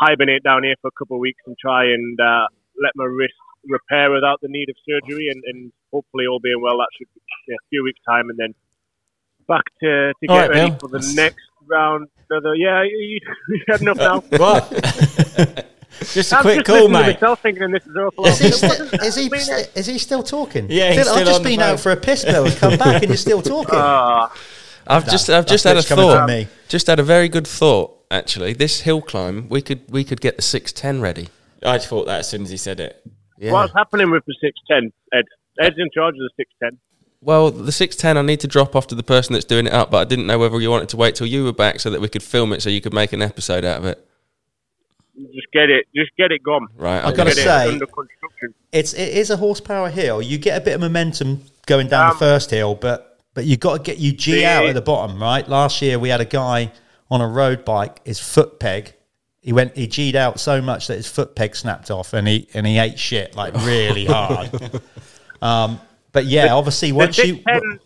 hibernate 0.00 0.42
down 0.42 0.64
here 0.64 0.76
for 0.80 0.88
a 0.88 0.96
couple 0.98 1.16
of 1.16 1.20
weeks 1.20 1.40
and 1.46 1.56
try 1.58 1.84
and 1.84 2.18
uh, 2.20 2.46
let 2.80 2.92
my 2.96 3.04
wrist 3.04 3.36
repair 3.68 4.10
without 4.10 4.40
the 4.42 4.48
need 4.48 4.68
of 4.68 4.76
surgery, 4.88 5.28
and, 5.30 5.42
and 5.46 5.72
hopefully, 5.92 6.24
all 6.30 6.40
being 6.42 6.60
well, 6.62 6.78
that 6.78 6.88
should 6.96 7.08
be 7.46 7.52
a 7.54 7.56
few 7.70 7.84
weeks 7.84 8.00
time, 8.08 8.28
and 8.30 8.38
then 8.38 8.54
back 9.48 9.64
to 9.82 10.12
to 10.20 10.26
get 10.26 10.30
All 10.30 10.38
right, 10.38 10.50
ready 10.50 10.70
Bill. 10.70 10.78
for 10.78 10.88
the 10.88 11.12
next 11.14 11.44
round. 11.68 12.08
Another, 12.30 12.54
yeah, 12.54 12.82
you, 12.82 13.20
you 13.48 13.60
had 13.68 13.80
enough 13.80 13.96
now. 13.96 14.20
What? 14.36 14.68
just 16.12 16.32
a 16.32 16.36
I'm 16.36 16.42
quick 16.42 16.56
just 16.58 16.66
call, 16.66 16.76
listening 16.76 16.92
to 16.92 16.92
mate. 16.92 17.14
myself 17.14 17.40
thinking 17.42 17.70
this 17.70 17.86
is 17.86 17.96
awful. 17.96 18.26
Is 18.26 18.38
he, 18.38 18.50
st- 18.52 19.02
is, 19.02 19.14
he, 19.16 19.28
st- 19.38 19.70
is 19.74 19.86
he 19.86 19.98
still 19.98 20.22
talking? 20.22 20.66
Yeah, 20.70 20.92
he's 20.92 21.04
Bill, 21.04 21.14
I've 21.14 21.24
just 21.26 21.36
on 21.38 21.42
the 21.44 21.48
been 21.50 21.60
phone. 21.60 21.68
out 21.70 21.80
for 21.80 21.92
a 21.92 21.96
piss, 21.96 22.24
Bill, 22.24 22.44
and 22.44 22.54
come 22.56 22.76
back, 22.76 23.02
and 23.02 23.08
you're 23.08 23.16
still 23.16 23.40
talking. 23.42 23.78
Ah, 23.78 24.30
I've 24.86 25.08
just 25.08 25.28
I've 25.30 25.46
just 25.46 25.64
had 25.64 25.76
a 25.76 25.82
thought. 25.82 26.28
me. 26.28 26.48
Just 26.68 26.86
had 26.86 26.98
a 26.98 27.02
very 27.02 27.28
good 27.28 27.46
thought. 27.46 27.94
Actually, 28.10 28.54
this 28.54 28.80
hill 28.82 29.02
climb, 29.02 29.48
we 29.50 29.60
could 29.62 29.82
we 29.90 30.02
could 30.04 30.20
get 30.20 30.36
the 30.36 30.42
six 30.42 30.72
ten 30.72 31.00
ready. 31.00 31.28
I 31.62 31.78
thought 31.78 32.06
that 32.06 32.20
as 32.20 32.28
soon 32.28 32.42
as 32.42 32.50
he 32.50 32.56
said 32.56 32.80
it. 32.80 33.02
Yeah. 33.38 33.52
What's 33.52 33.72
happening 33.74 34.10
with 34.10 34.24
the 34.26 34.34
six 34.40 34.58
ten, 34.70 34.92
Ed? 35.12 35.24
Ed's 35.60 35.76
in 35.78 35.88
charge 35.94 36.14
of 36.14 36.20
the 36.20 36.30
six 36.36 36.50
ten. 36.62 36.78
Well, 37.20 37.50
the 37.50 37.72
six 37.72 37.96
ten, 37.96 38.16
I 38.16 38.22
need 38.22 38.40
to 38.40 38.46
drop 38.48 38.76
off 38.76 38.86
to 38.88 38.94
the 38.94 39.02
person 39.02 39.32
that's 39.32 39.44
doing 39.44 39.66
it 39.66 39.72
up, 39.72 39.90
but 39.90 39.98
I 39.98 40.04
didn't 40.04 40.26
know 40.26 40.38
whether 40.38 40.60
you 40.60 40.70
wanted 40.70 40.88
to 40.90 40.96
wait 40.96 41.14
till 41.16 41.26
you 41.26 41.44
were 41.44 41.52
back 41.52 41.80
so 41.80 41.90
that 41.90 42.00
we 42.00 42.08
could 42.08 42.22
film 42.22 42.52
it, 42.52 42.62
so 42.62 42.70
you 42.70 42.80
could 42.80 42.94
make 42.94 43.12
an 43.12 43.22
episode 43.22 43.64
out 43.64 43.78
of 43.78 43.84
it. 43.86 44.04
Just 45.34 45.48
get 45.52 45.68
it, 45.68 45.86
just 45.96 46.10
get 46.16 46.30
it 46.30 46.42
gone. 46.44 46.68
Right. 46.76 47.04
I've 47.04 47.16
gotta 47.16 47.30
get 47.30 47.44
Get 47.44 47.68
it. 47.68 47.82
it 47.82 47.88
say- 47.88 48.48
It's 48.70 48.92
it 48.94 49.08
is 49.16 49.30
a 49.30 49.36
horsepower 49.36 49.90
hill. 49.90 50.22
You 50.22 50.38
get 50.38 50.56
a 50.60 50.64
bit 50.64 50.74
of 50.74 50.80
momentum 50.80 51.42
going 51.66 51.88
down 51.88 52.08
the 52.10 52.12
Um, 52.12 52.18
first 52.18 52.50
hill, 52.50 52.76
but 52.76 53.18
but 53.34 53.44
you 53.44 53.56
got 53.56 53.76
to 53.78 53.82
get 53.82 53.98
you 53.98 54.12
G 54.12 54.32
the- 54.32 54.46
out 54.46 54.66
at 54.66 54.74
the 54.74 54.80
bottom, 54.80 55.20
right? 55.20 55.48
Last 55.48 55.82
year 55.82 55.98
we 55.98 56.08
had 56.10 56.20
a 56.20 56.24
guy 56.24 56.72
on 57.10 57.20
a 57.20 57.26
road 57.26 57.64
bike, 57.64 58.00
his 58.04 58.20
foot 58.20 58.60
peg. 58.60 58.94
He 59.48 59.52
went 59.54 59.74
he 59.74 59.86
G'd 59.86 60.14
out 60.14 60.38
so 60.38 60.60
much 60.60 60.88
that 60.88 60.96
his 60.96 61.08
foot 61.08 61.34
peg 61.34 61.56
snapped 61.56 61.90
off 61.90 62.12
and 62.12 62.28
he 62.28 62.46
and 62.52 62.66
he 62.66 62.76
ate 62.78 62.98
shit 62.98 63.34
like 63.34 63.54
really 63.64 64.04
hard. 64.04 64.50
um, 65.40 65.80
but 66.12 66.26
yeah, 66.26 66.52
obviously 66.52 66.92
once 66.92 67.16
the 67.16 67.28
you 67.28 67.34
610 67.36 67.80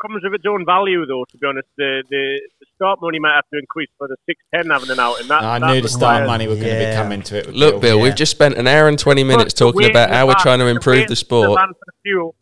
comes 0.00 0.22
with 0.22 0.34
its 0.34 0.44
own 0.46 0.64
value, 0.64 1.04
though. 1.04 1.24
To 1.28 1.38
be 1.38 1.44
honest, 1.48 1.66
the, 1.76 2.04
the, 2.08 2.40
the 2.60 2.66
start 2.76 3.00
money 3.02 3.18
might 3.18 3.34
have 3.34 3.48
to 3.52 3.58
increase 3.58 3.88
for 3.98 4.06
the 4.06 4.16
six 4.26 4.40
ten 4.54 4.70
having 4.70 4.90
an 4.90 5.00
out, 5.00 5.18
and 5.20 5.28
that 5.28 5.42
I 5.42 5.58
that 5.58 5.66
knew 5.74 5.80
the 5.80 5.88
start 5.88 6.20
requires- 6.20 6.26
money 6.28 6.46
were 6.46 6.54
going 6.54 6.66
to 6.68 6.70
Yeah. 6.82 6.90
be 6.90 6.96
coming 7.02 7.22
to 7.22 7.38
it. 7.40 7.52
Look, 7.52 7.80
Bill, 7.80 7.96
yeah. 7.96 8.02
we've 8.04 8.14
just 8.14 8.30
spent 8.30 8.54
an 8.56 8.68
hour 8.68 8.86
and 8.86 8.96
twenty 8.96 9.24
minutes 9.24 9.54
Plus 9.54 9.72
the 9.72 9.72
talking 9.72 9.90
about 9.90 10.10
how 10.10 10.28
we're 10.28 10.34
trying 10.34 10.60
to 10.60 10.66
improve 10.68 10.98
weight 10.98 11.08
the 11.08 11.14
of 11.14 11.18
sport. 11.18 11.58
van 11.58 11.68
for 11.70 11.80
the 11.86 11.92
fuel. 12.04 12.36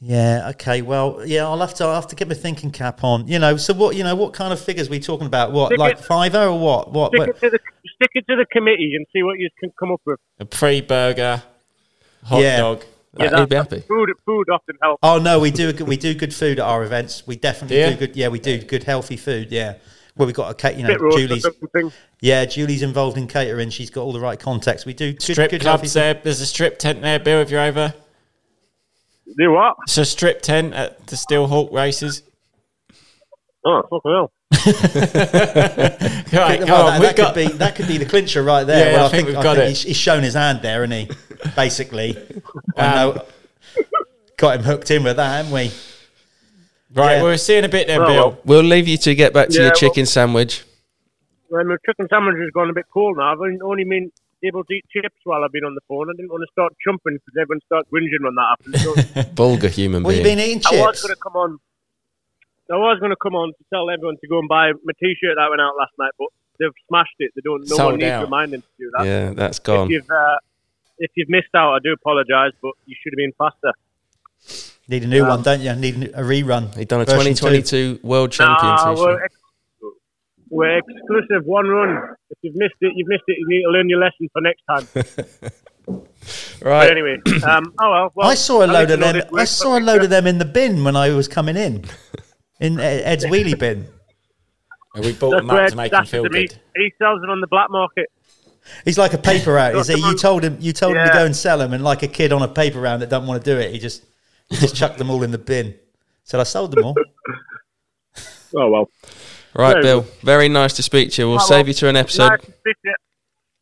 Yeah. 0.00 0.50
Okay. 0.50 0.82
Well, 0.82 1.22
yeah. 1.24 1.44
I'll 1.44 1.58
have 1.60 1.74
to. 1.74 1.84
I'll 1.84 1.94
have 1.94 2.06
to 2.08 2.16
get 2.16 2.28
my 2.28 2.34
thinking 2.34 2.70
cap 2.70 3.02
on. 3.02 3.26
You 3.26 3.38
know. 3.38 3.56
So 3.56 3.72
what? 3.72 3.96
You 3.96 4.04
know. 4.04 4.14
What 4.14 4.34
kind 4.34 4.52
of 4.52 4.60
figures 4.60 4.90
we 4.90 5.00
talking 5.00 5.26
about? 5.26 5.52
What? 5.52 5.68
Stick 5.68 5.78
like 5.78 5.98
it- 5.98 6.04
fiver 6.04 6.44
or 6.46 6.58
what? 6.58 6.92
What? 6.92 7.10
Stick 7.12 7.18
what? 7.20 7.28
it 7.30 7.40
to 7.40 7.50
the 7.50 7.58
stick 7.96 8.10
it 8.14 8.26
to 8.28 8.36
the 8.36 8.46
committee 8.52 8.94
and 8.94 9.06
see 9.12 9.22
what 9.22 9.38
you 9.38 9.48
can 9.58 9.72
come 9.78 9.92
up 9.92 10.00
with. 10.04 10.20
A 10.38 10.44
pre 10.44 10.80
burger, 10.82 11.42
hot 12.24 12.42
Yeah. 12.42 12.56
dog. 12.58 12.84
Right, 13.18 13.30
that- 13.30 13.38
he'd 13.40 13.48
be 13.48 13.56
happy. 13.56 13.80
Food, 13.80 14.10
food 14.26 14.50
often 14.52 14.76
helps. 14.82 15.00
Oh 15.02 15.18
no, 15.18 15.40
we 15.40 15.50
do. 15.50 15.72
We 15.86 15.96
do 15.96 16.12
good 16.14 16.34
food 16.34 16.58
at 16.58 16.66
our 16.66 16.84
events. 16.84 17.26
We 17.26 17.36
definitely 17.36 17.78
Yeah? 17.78 17.90
do 17.90 17.96
good. 17.96 18.16
Yeah, 18.16 18.28
we 18.28 18.38
do 18.38 18.58
good 18.58 18.84
healthy 18.84 19.16
food. 19.16 19.50
Yeah. 19.50 19.76
Well, 20.16 20.26
we've 20.26 20.34
got 20.34 20.50
a 20.50 20.54
cake. 20.54 20.76
You 20.76 20.82
know, 20.82 20.88
Bit 20.88 21.00
roast 21.00 21.16
or 21.16 21.26
Julie's. 21.26 21.46
Yeah, 22.20 22.44
Julie's 22.44 22.82
involved 22.82 23.16
in 23.16 23.26
catering. 23.26 23.70
She's 23.70 23.90
got 23.90 24.02
all 24.02 24.12
the 24.12 24.20
right 24.20 24.38
contacts. 24.38 24.84
We 24.84 24.92
do 24.94 25.12
good, 25.12 25.22
Strip 25.22 25.50
good 25.50 25.62
healthy 25.62 25.80
clubs 25.80 25.92
there. 25.94 26.14
There's 26.14 26.40
a 26.42 26.46
strip 26.46 26.78
tent 26.78 27.00
there, 27.02 27.18
Bill, 27.18 27.40
if 27.40 27.50
you're 27.50 27.60
over. 27.60 27.94
Do 29.38 29.52
what? 29.52 29.76
It's 29.84 29.98
a 29.98 30.04
strip 30.04 30.40
tent 30.42 30.72
at 30.74 31.06
the 31.08 31.16
Steel 31.16 31.46
Hawk 31.46 31.72
races. 31.72 32.22
Oh, 33.64 33.82
fucking 33.90 34.12
hell. 34.12 34.32
Right, 36.32 36.58
Well, 36.60 36.66
come 36.66 36.66
that, 36.66 36.70
on. 36.70 37.00
We've 37.00 37.08
that 37.08 37.16
got, 37.16 37.34
could 37.34 37.48
be 37.50 37.56
that 37.58 37.74
could 37.76 37.88
be 37.88 37.98
the 37.98 38.04
clincher 38.06 38.42
right 38.42 38.64
there. 38.64 38.90
Yeah, 38.92 38.96
well, 38.98 39.06
I 39.06 39.08
think 39.08 39.26
we've 39.26 39.34
got 39.34 39.56
think 39.56 39.66
it. 39.66 39.68
He's, 39.70 39.82
he's 39.82 39.96
shown 39.96 40.22
his 40.22 40.34
hand 40.34 40.60
there, 40.62 40.82
and 40.84 40.92
he 40.92 41.08
basically, 41.56 42.16
I 42.76 42.94
know, 42.94 43.24
got 44.36 44.56
him 44.58 44.62
hooked 44.64 44.90
in 44.90 45.02
with 45.04 45.16
that, 45.16 45.36
haven't 45.36 45.52
we? 45.52 45.70
right, 46.94 47.16
yeah. 47.16 47.22
we're 47.22 47.36
seeing 47.36 47.64
a 47.64 47.68
bit 47.68 47.86
there, 47.88 48.00
Well, 48.00 48.08
Bill. 48.08 48.28
well. 48.30 48.38
We'll 48.44 48.62
leave 48.62 48.86
you 48.88 48.96
to 48.98 49.14
get 49.14 49.32
back 49.32 49.48
to 49.48 49.54
Yeah, 49.54 49.60
your 49.62 49.68
well- 49.70 49.76
chicken 49.80 50.06
sandwich. 50.06 50.64
Well, 51.50 51.64
my 51.64 51.76
chicken 51.86 52.06
sandwich 52.10 52.36
has 52.40 52.50
gone 52.52 52.70
a 52.70 52.72
bit 52.72 52.86
cold 52.92 53.16
now. 53.18 53.32
I've 53.32 53.40
only- 53.40 53.60
only 53.62 53.84
been 53.84 54.10
able 54.44 54.64
to 54.64 54.72
eat 54.74 54.84
chips 54.92 55.16
while 55.24 55.42
I've 55.44 55.52
been 55.52 55.64
on 55.64 55.74
the 55.74 55.80
phone. 55.88 56.08
I 56.08 56.12
didn't 56.16 56.30
want 56.30 56.42
to 56.46 56.52
start 56.52 56.72
chumping 56.84 57.14
because 57.18 57.34
everyone 57.40 57.60
starts 57.66 57.88
whinging 57.90 58.22
when 58.22 58.34
that 58.34 58.48
happens. 58.52 59.14
So 59.14 59.22
Vulgar 59.34 59.68
human 59.68 60.02
What, 60.02 60.14
you 60.16 60.22
being. 60.22 60.36
been 60.36 60.44
eating 60.46 60.62
I 60.66 60.80
was 60.84 60.96
chips? 60.96 61.02
going 61.06 61.14
to 61.14 61.20
come 61.20 61.36
on. 61.36 61.58
I 62.70 62.76
was 62.76 62.98
going 62.98 63.10
to 63.10 63.16
come 63.22 63.34
on 63.34 63.48
to 63.48 63.64
tell 63.72 63.88
everyone 63.90 64.16
to 64.20 64.26
go 64.28 64.38
and 64.40 64.48
buy 64.48 64.72
my 64.84 64.92
T-shirt 65.00 65.36
that 65.36 65.46
went 65.48 65.60
out 65.62 65.74
last 65.78 65.92
night, 65.98 66.10
but 66.18 66.28
they've 66.58 66.74
smashed 66.88 67.14
it. 67.20 67.30
They 67.36 67.42
don't. 67.44 67.60
No 67.68 67.76
Sold 67.76 67.92
one 67.92 68.00
needs 68.00 68.10
out. 68.10 68.24
reminding 68.24 68.62
to 68.62 68.68
do 68.78 68.90
that. 68.98 69.06
yeah, 69.06 69.30
that's 69.32 69.58
gone. 69.60 69.88
you've 69.88 70.10
uh, 70.10 70.36
if 70.98 71.10
you've 71.14 71.28
missed 71.28 71.54
out, 71.54 71.74
I 71.74 71.78
do 71.82 71.92
apologise, 71.92 72.52
but 72.60 72.72
you 72.86 72.96
should 73.00 73.12
have 73.12 73.18
been 73.18 73.32
faster. 73.38 73.72
Need 74.88 75.04
a 75.04 75.06
new 75.06 75.22
Um, 75.22 75.28
one, 75.28 75.42
don't 75.42 75.60
you? 75.60 75.74
Need 75.74 75.94
a 76.14 76.22
rerun. 76.22 76.76
He 76.76 76.84
done 76.84 77.00
a 77.00 77.04
Version 77.04 77.34
2022 77.34 78.00
World 78.02 78.36
Nah, 78.38 78.56
Champion 78.56 78.96
we're, 79.04 79.16
t-shirt. 79.18 79.32
Ex- 80.46 80.50
we're 80.50 80.78
exclusive. 80.78 81.44
One 81.44 81.66
run. 81.66 82.14
If 82.30 82.38
you've 82.42 82.56
missed 82.56 82.74
it, 82.80 82.92
you've 82.96 83.08
missed 83.08 83.24
it. 83.26 83.36
You 83.38 83.46
need 83.48 83.62
to 83.62 83.70
learn 83.70 83.88
your 83.88 84.00
lesson 84.00 84.28
for 84.32 84.40
next 84.40 84.62
time. 84.68 85.52
Right. 86.60 86.88
But 86.88 86.90
anyway, 86.90 87.18
um, 87.44 87.72
oh 87.78 87.90
well. 87.90 88.12
well 88.14 88.28
I 88.28 88.34
saw 88.34 88.64
a 88.64 88.66
load 88.66 88.90
of 88.90 88.98
them. 88.98 89.22
I 89.36 89.44
saw 89.44 89.78
a 89.78 89.80
load 89.80 90.02
of 90.02 90.10
them 90.10 90.26
in 90.26 90.38
the 90.38 90.44
bin 90.44 90.82
when 90.82 90.96
I 90.96 91.10
was 91.10 91.28
coming 91.28 91.56
in, 91.56 91.84
in 92.60 92.80
Ed's 92.80 93.24
wheelie 93.24 93.58
bin. 93.58 93.86
And 94.94 95.04
we 95.04 95.12
bought 95.12 95.36
them 95.36 95.46
where 95.48 95.64
up 95.64 95.70
to 95.70 95.76
make 95.76 95.92
him 95.92 96.04
feel 96.04 96.24
to 96.24 96.30
me. 96.30 96.48
good. 96.48 96.58
He 96.74 96.92
sells 96.98 97.20
them 97.20 97.30
on 97.30 97.40
the 97.40 97.46
black 97.46 97.70
market. 97.70 98.06
He's 98.84 98.98
like 98.98 99.12
a 99.12 99.18
paper 99.18 99.52
route. 99.54 99.76
Is 99.76 99.88
he? 99.88 100.00
You 100.00 100.16
told 100.16 100.42
him. 100.42 100.56
You 100.58 100.72
told 100.72 100.96
him 100.96 101.06
to 101.06 101.12
go 101.12 101.24
and 101.24 101.36
sell 101.36 101.58
them, 101.58 101.72
and 101.72 101.84
like 101.84 102.02
a 102.02 102.08
kid 102.08 102.32
on 102.32 102.42
a 102.42 102.48
paper 102.48 102.80
round 102.80 103.02
that 103.02 103.10
doesn't 103.10 103.28
want 103.28 103.44
to 103.44 103.54
do 103.54 103.58
it, 103.58 103.70
he 103.70 103.78
just 103.78 104.04
he 104.48 104.56
just 104.56 104.74
chucked 104.74 104.98
them 104.98 105.10
all 105.10 105.22
in 105.22 105.30
the 105.30 105.38
bin. 105.38 105.74
Said 106.24 106.40
I 106.40 106.44
sold 106.44 106.72
them 106.72 106.84
all. 106.84 106.94
Oh 108.56 108.70
well. 108.70 108.90
Right, 109.56 109.72
Very 109.72 109.82
Bill. 109.82 110.02
Very 110.22 110.48
nice 110.48 110.74
to 110.74 110.82
speak 110.82 111.10
to 111.12 111.22
you. 111.22 111.28
We'll 111.30 111.40
save 111.40 111.66
you 111.68 111.74
to 111.74 111.88
an 111.88 111.96
episode. 111.96 112.28
Nice 112.28 112.40
to 112.40 112.74
to. 112.84 112.94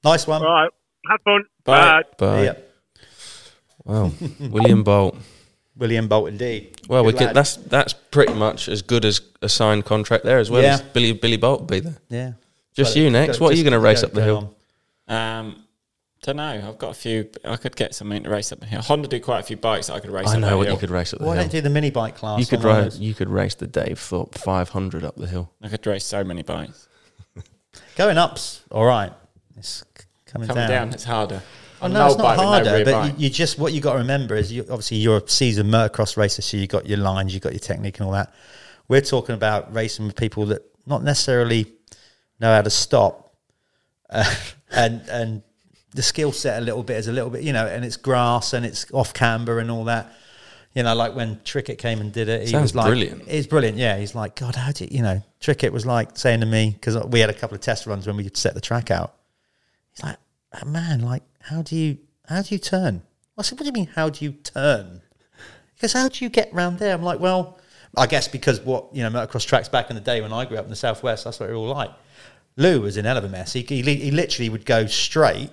Nice 0.04 0.26
one. 0.26 0.42
All 0.42 0.48
right. 0.48 0.70
Have 1.10 1.20
fun. 1.22 1.44
Bye. 1.64 2.02
Bye. 2.18 2.42
Yeah. 2.44 2.54
Wow. 3.84 4.12
William 4.40 4.82
Bolt. 4.82 5.16
William 5.76 6.08
Bolt, 6.08 6.28
indeed. 6.28 6.80
Well, 6.88 7.04
we 7.04 7.12
Good 7.12 7.18
can, 7.18 7.26
lad. 7.28 7.36
that's 7.36 7.56
that's 7.56 7.92
pretty 7.92 8.34
much 8.34 8.68
as 8.68 8.82
good 8.82 9.04
as 9.04 9.20
a 9.42 9.48
signed 9.48 9.84
contract 9.84 10.24
there 10.24 10.38
as 10.38 10.50
well. 10.50 10.62
Yeah. 10.62 10.74
As 10.74 10.82
Billy 10.82 11.12
Billy 11.12 11.36
Bolt 11.36 11.66
be 11.68 11.80
there. 11.80 11.96
yeah. 12.08 12.32
Just 12.74 12.94
Got 12.94 13.00
you 13.02 13.10
next. 13.10 13.38
Go- 13.38 13.44
What 13.44 13.54
are 13.54 13.56
you 13.56 13.62
going 13.64 13.72
to 13.72 13.78
race 13.80 14.00
go- 14.00 14.08
up 14.08 14.12
the 14.14 14.22
hill? 14.22 14.54
on. 15.08 15.16
Um, 15.46 15.63
don't 16.24 16.36
know. 16.36 16.68
I've 16.68 16.78
got 16.78 16.90
a 16.90 16.94
few. 16.94 17.28
I 17.44 17.56
could 17.56 17.76
get 17.76 17.94
something 17.94 18.22
to 18.22 18.30
race 18.30 18.50
up 18.50 18.58
the 18.60 18.66
hill. 18.66 18.80
Honda 18.80 19.08
do 19.08 19.20
quite 19.20 19.40
a 19.40 19.42
few 19.42 19.56
bikes 19.56 19.88
that 19.88 19.94
I 19.94 20.00
could 20.00 20.10
race. 20.10 20.28
I 20.28 20.34
up 20.34 20.40
know 20.40 20.48
that 20.50 20.56
what 20.56 20.66
hill. 20.66 20.74
you 20.74 20.80
could 20.80 20.90
race 20.90 21.12
up 21.12 21.18
the 21.20 21.26
Why 21.26 21.34
hill. 21.34 21.42
don't 21.44 21.52
you 21.54 21.58
do 21.60 21.62
the 21.62 21.70
mini 21.70 21.90
bike 21.90 22.16
class? 22.16 22.40
You 22.40 22.46
could 22.46 22.64
on 22.64 22.76
race. 22.84 22.94
those? 22.94 22.98
You 23.00 23.14
could 23.14 23.28
race 23.28 23.54
the 23.54 23.66
Dave 23.66 23.98
Thorpe 23.98 24.34
500 24.34 25.04
up 25.04 25.16
the 25.16 25.26
hill. 25.26 25.52
I 25.62 25.68
could 25.68 25.86
race 25.86 26.04
so 26.04 26.24
many 26.24 26.42
bikes. 26.42 26.88
Going 27.96 28.18
up's 28.18 28.62
all 28.70 28.84
right. 28.86 29.12
It's 29.56 29.84
c- 29.98 30.04
coming, 30.26 30.48
Coming 30.48 30.62
down. 30.62 30.70
down, 30.70 30.92
it's 30.94 31.04
harder. 31.04 31.42
Well, 31.80 31.90
On 31.90 31.92
no, 31.92 32.06
it's 32.06 32.16
not 32.16 32.22
bike 32.24 32.38
no 32.38 32.44
harder, 32.44 32.84
but 32.84 33.06
you, 33.18 33.24
you 33.24 33.30
just 33.30 33.58
what 33.58 33.72
you 33.72 33.80
got 33.80 33.92
to 33.92 33.98
remember 33.98 34.34
is 34.34 34.50
you 34.52 34.62
obviously 34.62 34.96
you're 34.98 35.18
a 35.18 35.28
seasoned 35.28 35.70
motocross 35.72 36.16
racer, 36.16 36.40
so 36.42 36.56
you 36.56 36.66
got 36.66 36.86
your 36.88 36.98
lines, 36.98 37.34
you 37.34 37.40
got 37.40 37.52
your 37.52 37.58
technique 37.60 37.98
and 37.98 38.06
all 38.06 38.12
that. 38.12 38.32
We're 38.88 39.00
talking 39.02 39.34
about 39.34 39.74
racing 39.74 40.06
with 40.06 40.16
people 40.16 40.46
that 40.46 40.62
not 40.86 41.02
necessarily 41.02 41.66
know 42.40 42.54
how 42.54 42.62
to 42.62 42.70
stop, 42.70 43.34
uh, 44.10 44.34
and 44.70 45.02
and 45.08 45.42
the 45.94 46.02
skill 46.02 46.32
set 46.32 46.60
a 46.60 46.64
little 46.64 46.82
bit 46.82 46.98
is 46.98 47.08
a 47.08 47.12
little 47.12 47.30
bit, 47.30 47.42
you 47.42 47.52
know, 47.52 47.66
and 47.66 47.84
it's 47.84 47.96
grass 47.96 48.52
and 48.52 48.66
it's 48.66 48.90
off 48.92 49.14
camber 49.14 49.60
and 49.60 49.70
all 49.70 49.84
that. 49.84 50.12
You 50.74 50.82
know, 50.82 50.94
like 50.94 51.14
when 51.14 51.36
Trickett 51.36 51.78
came 51.78 52.00
and 52.00 52.12
did 52.12 52.28
it, 52.28 52.42
he 52.42 52.48
Sounds 52.48 52.62
was 52.62 52.74
like, 52.74 52.86
brilliant. 52.86 53.22
It's 53.28 53.46
brilliant, 53.46 53.78
yeah. 53.78 53.96
He's 53.96 54.16
like, 54.16 54.34
God, 54.34 54.56
how 54.56 54.72
do 54.72 54.84
you, 54.84 54.90
you 54.90 55.02
know? 55.02 55.22
Trickett 55.40 55.70
was 55.70 55.86
like 55.86 56.18
saying 56.18 56.40
to 56.40 56.46
me 56.46 56.70
because 56.72 56.96
we 57.06 57.20
had 57.20 57.30
a 57.30 57.34
couple 57.34 57.54
of 57.54 57.60
test 57.60 57.86
runs 57.86 58.08
when 58.08 58.16
we 58.16 58.28
set 58.34 58.54
the 58.54 58.60
track 58.60 58.90
out. 58.90 59.14
He's 59.92 60.02
like, 60.02 60.16
oh, 60.60 60.66
man, 60.66 61.02
like, 61.02 61.22
how 61.40 61.62
do 61.62 61.76
you, 61.76 61.98
how 62.28 62.42
do 62.42 62.52
you 62.52 62.58
turn? 62.58 63.02
I 63.38 63.42
said, 63.42 63.58
what 63.58 63.64
do 63.64 63.66
you 63.66 63.72
mean, 63.72 63.92
how 63.94 64.08
do 64.08 64.24
you 64.24 64.32
turn? 64.32 65.00
He 65.74 65.80
goes, 65.80 65.92
how 65.92 66.08
do 66.08 66.24
you 66.24 66.28
get 66.28 66.52
round 66.52 66.80
there? 66.80 66.92
I'm 66.92 67.04
like, 67.04 67.20
well, 67.20 67.58
I 67.96 68.06
guess 68.06 68.26
because 68.26 68.60
what, 68.60 68.88
you 68.92 69.04
know, 69.04 69.10
motocross 69.10 69.46
tracks 69.46 69.68
back 69.68 69.90
in 69.90 69.94
the 69.94 70.02
day 70.02 70.20
when 70.20 70.32
I 70.32 70.44
grew 70.44 70.56
up 70.56 70.64
in 70.64 70.70
the 70.70 70.76
Southwest, 70.76 71.22
that's 71.22 71.38
what 71.38 71.50
it 71.50 71.52
all 71.52 71.68
like. 71.68 71.90
Lou 72.56 72.80
was 72.80 72.96
in 72.96 73.04
hell 73.04 73.16
of 73.16 73.22
a 73.24 73.28
mess. 73.28 73.52
He, 73.52 73.62
he, 73.62 73.82
he 73.82 74.10
literally 74.10 74.48
would 74.48 74.64
go 74.64 74.86
straight 74.86 75.50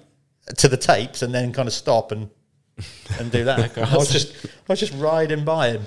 to 0.57 0.67
the 0.67 0.77
tapes 0.77 1.21
and 1.21 1.33
then 1.33 1.53
kind 1.53 1.67
of 1.67 1.73
stop 1.73 2.11
and 2.11 2.29
and 3.19 3.31
do 3.31 3.43
that. 3.45 3.77
I 3.77 3.95
was 3.97 4.11
just 4.11 4.45
I 4.45 4.49
was 4.73 4.79
just 4.79 4.93
riding 4.93 5.45
by 5.45 5.69
him. 5.69 5.83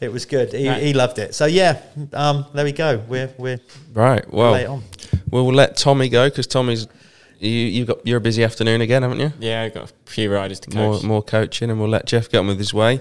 It 0.00 0.12
was 0.12 0.26
good. 0.26 0.52
He, 0.52 0.68
Right. 0.68 0.82
he 0.82 0.92
loved 0.92 1.18
it. 1.18 1.34
So 1.34 1.46
yeah, 1.46 1.80
um, 2.12 2.44
there 2.52 2.64
we 2.64 2.72
go. 2.72 3.02
We're 3.08 3.32
we're 3.38 3.60
Right. 3.92 4.24
Well, 4.32 4.52
late 4.52 4.66
on. 4.66 4.82
we'll 5.30 5.46
let 5.52 5.76
Tommy 5.76 6.08
go 6.08 6.28
because 6.28 6.46
Tommy's. 6.46 6.86
You 7.38 7.50
you 7.50 7.84
got 7.84 8.06
you're 8.06 8.18
a 8.18 8.20
busy 8.20 8.42
afternoon 8.44 8.80
again, 8.80 9.02
haven't 9.02 9.20
you? 9.20 9.32
yeah, 9.40 9.62
I 9.62 9.68
got 9.68 9.90
a 9.90 10.10
few 10.10 10.32
riders 10.32 10.60
to 10.60 10.74
more 10.76 11.00
more 11.02 11.22
coaching, 11.22 11.70
and 11.70 11.78
we'll 11.80 11.88
let 11.88 12.06
Jeff 12.06 12.28
get 12.30 12.38
on 12.38 12.46
with 12.46 12.58
his 12.58 12.72
way. 12.74 13.00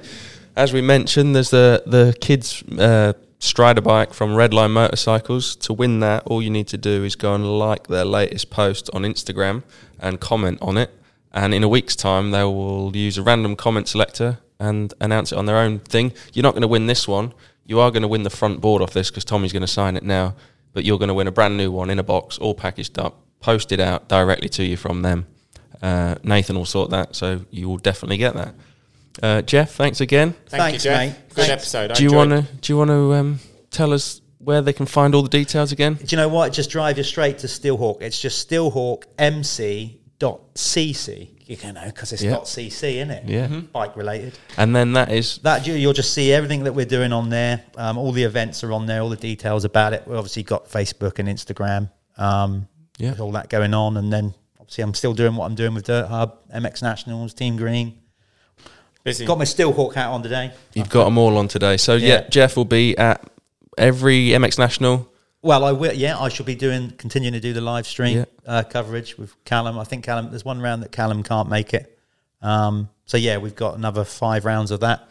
As 0.56 0.72
we 0.74 0.82
mentioned, 0.82 1.36
there's 1.36 1.50
the 1.50 1.84
the 1.86 2.16
kids 2.20 2.64
uh, 2.78 3.14
Strider 3.44 3.82
bike 3.82 4.14
from 4.14 4.36
Redline 4.36 4.72
Motorcycles. 4.72 5.58
To 5.58 5.74
win 5.74 6.00
that, 6.00 6.24
all 6.26 6.42
you 6.42 6.50
need 6.50 6.70
to 6.70 6.78
do 6.78 7.04
is 7.04 7.18
go 7.18 7.36
and 7.36 7.60
like 7.60 7.88
their 7.88 8.06
latest 8.06 8.50
post 8.50 8.90
on 8.94 9.02
Instagram 9.02 9.64
and 10.00 10.22
comment 10.22 10.60
on 10.62 10.78
it. 10.78 10.92
And 11.34 11.54
in 11.54 11.62
a 11.62 11.68
week's 11.68 11.98
time, 11.98 12.32
they 12.32 12.46
will 12.46 12.96
use 12.96 13.18
a 13.18 13.22
random 13.22 13.58
comment 13.58 13.90
selector 13.90 14.40
and 14.62 14.94
announce 15.02 15.34
it 15.34 15.38
on 15.38 15.46
their 15.46 15.58
own 15.58 15.80
thing. 15.80 16.14
You're 16.32 16.44
not 16.44 16.54
going 16.54 16.62
to 16.62 16.70
win 16.70 16.88
this 16.88 17.06
one. 17.06 17.34
You 17.66 17.82
are 17.82 17.92
going 17.92 18.04
to 18.04 18.08
win 18.08 18.24
the 18.24 18.30
front 18.30 18.62
board 18.62 18.82
off 18.82 18.94
this 18.94 19.12
because 19.12 19.26
Tommy's 19.26 19.52
going 19.52 19.60
to 19.60 19.68
sign 19.68 19.98
it 19.98 20.04
now. 20.04 20.36
But 20.72 20.86
you're 20.86 20.98
going 20.98 21.10
to 21.10 21.14
win 21.14 21.28
a 21.28 21.32
brand 21.32 21.58
new 21.58 21.70
one 21.70 21.90
in 21.90 22.00
a 22.00 22.04
box, 22.04 22.38
all 22.38 22.56
packaged 22.56 22.98
up, 22.98 23.20
posted 23.42 23.82
out 23.82 24.08
directly 24.08 24.48
to 24.50 24.64
you 24.64 24.78
from 24.78 25.02
them. 25.02 25.28
Uh, 25.82 26.16
Nathan 26.24 26.56
will 26.56 26.64
sort 26.64 26.92
that, 26.92 27.14
so 27.14 27.42
you 27.52 27.68
will 27.68 27.78
definitely 27.78 28.18
get 28.18 28.36
that. 28.36 28.56
Uh, 29.22 29.42
Jeff, 29.44 29.74
thanks 29.76 30.02
again. 30.02 30.32
Thank 30.48 30.62
Thanks, 30.64 30.86
you, 30.86 30.92
Jeff. 30.92 31.00
mate. 31.00 31.16
Good 31.30 31.36
Thanks. 31.46 31.50
episode. 31.52 31.92
I 31.92 31.94
do 31.94 32.04
you 32.04 32.14
want 32.14 32.32
to 32.32 32.42
do 32.62 32.74
you 32.74 32.78
want 32.78 32.90
to 32.90 33.14
um, 33.14 33.40
tell 33.70 33.94
us 33.94 34.22
where 34.40 34.62
they 34.62 34.74
can 34.74 34.86
find 34.86 35.14
all 35.16 35.22
the 35.22 35.30
details 35.30 35.72
again? 35.72 35.94
Do 35.94 36.06
you 36.10 36.18
know 36.18 36.28
what? 36.30 36.52
Just 36.52 36.70
drive 36.72 36.98
you 36.98 37.04
straight 37.04 37.38
to 37.40 37.48
Steelhawk. 37.48 38.02
It's 38.02 38.20
just 38.20 38.50
steelhawkmc.cc. 40.20 41.30
You 41.46 41.58
can 41.58 41.76
know 41.76 41.86
because 41.86 42.12
it's 42.14 42.24
Yeah. 42.24 42.32
not 42.32 42.48
CC 42.48 43.00
in 43.00 43.12
it. 43.12 43.26
Yeah. 43.28 43.48
bike 43.72 43.96
related. 43.98 44.38
And 44.58 44.76
then 44.76 44.94
that 44.94 45.12
is 45.12 45.40
That 45.44 45.68
you- 45.68 45.74
you'll 45.76 45.94
just 45.94 46.14
see 46.14 46.32
everything 46.34 46.64
that 46.64 46.74
we're 46.74 46.86
doing 46.86 47.12
on 47.14 47.30
there. 47.30 47.62
Um, 47.78 47.98
all 47.98 48.12
the 48.14 48.24
events 48.24 48.64
are 48.64 48.72
on 48.72 48.86
there. 48.86 49.02
All 49.02 49.10
the 49.10 49.16
details 49.18 49.66
about 49.66 49.94
it. 49.94 50.04
We've 50.08 50.18
obviously 50.18 50.44
got 50.44 50.70
Facebook 50.72 51.20
and 51.20 51.28
Instagram. 51.28 51.90
Um, 52.18 52.68
Yeah. 52.98 53.16
all 53.20 53.32
that 53.34 53.50
going 53.50 53.74
on, 53.74 53.98
and 53.98 54.12
then 54.14 54.34
obviously 54.60 54.84
I'm 54.84 54.94
still 54.94 55.14
doing 55.14 55.36
what 55.36 55.46
I'm 55.46 55.56
doing 55.56 55.74
with 55.74 55.86
Dirt 55.86 56.08
Hub, 56.08 56.38
MX 56.54 56.82
Nationals, 56.82 57.34
Team 57.34 57.58
Green. 57.58 57.94
Busy. 59.04 59.26
Got 59.26 59.38
my 59.38 59.44
Steelhawk 59.44 59.94
hat 59.96 60.08
on 60.10 60.24
today. 60.24 60.52
you've 60.74 60.90
got 60.90 61.06
them 61.06 61.18
all 61.18 61.38
on 61.38 61.48
today. 61.48 61.78
So 61.78 61.96
yeah. 61.96 62.08
Yeah. 62.08 62.28
Jeff 62.30 62.56
will 62.56 62.66
be 62.66 62.98
at 62.98 63.22
every 63.78 64.28
MX 64.30 64.58
National. 64.60 65.10
Well, 65.42 65.66
I 65.66 65.74
will. 65.74 65.92
Yeah, 65.94 66.18
I 66.18 66.30
shall 66.30 66.46
be 66.46 66.56
doing 66.56 66.92
continuing 66.92 67.34
to 67.34 67.42
do 67.42 67.52
the 67.52 67.60
live 67.62 67.86
stream 67.86 68.20
Yeah. 68.20 68.26
uh, 68.48 68.64
coverage 68.64 69.18
with 69.18 69.36
Callum. 69.44 69.78
I 69.78 69.84
think 69.84 70.06
Callum. 70.06 70.30
There's 70.30 70.46
one 70.46 70.62
round 70.62 70.84
that 70.84 70.92
Callum 70.94 71.22
can't 71.24 71.50
make 71.50 71.74
it. 71.74 72.00
Um, 72.42 72.90
so 73.06 73.18
yeah, 73.18 73.38
we've 73.38 73.56
got 73.56 73.76
another 73.76 74.06
five 74.06 74.46
rounds 74.46 74.72
of 74.72 74.80
that. 74.82 75.10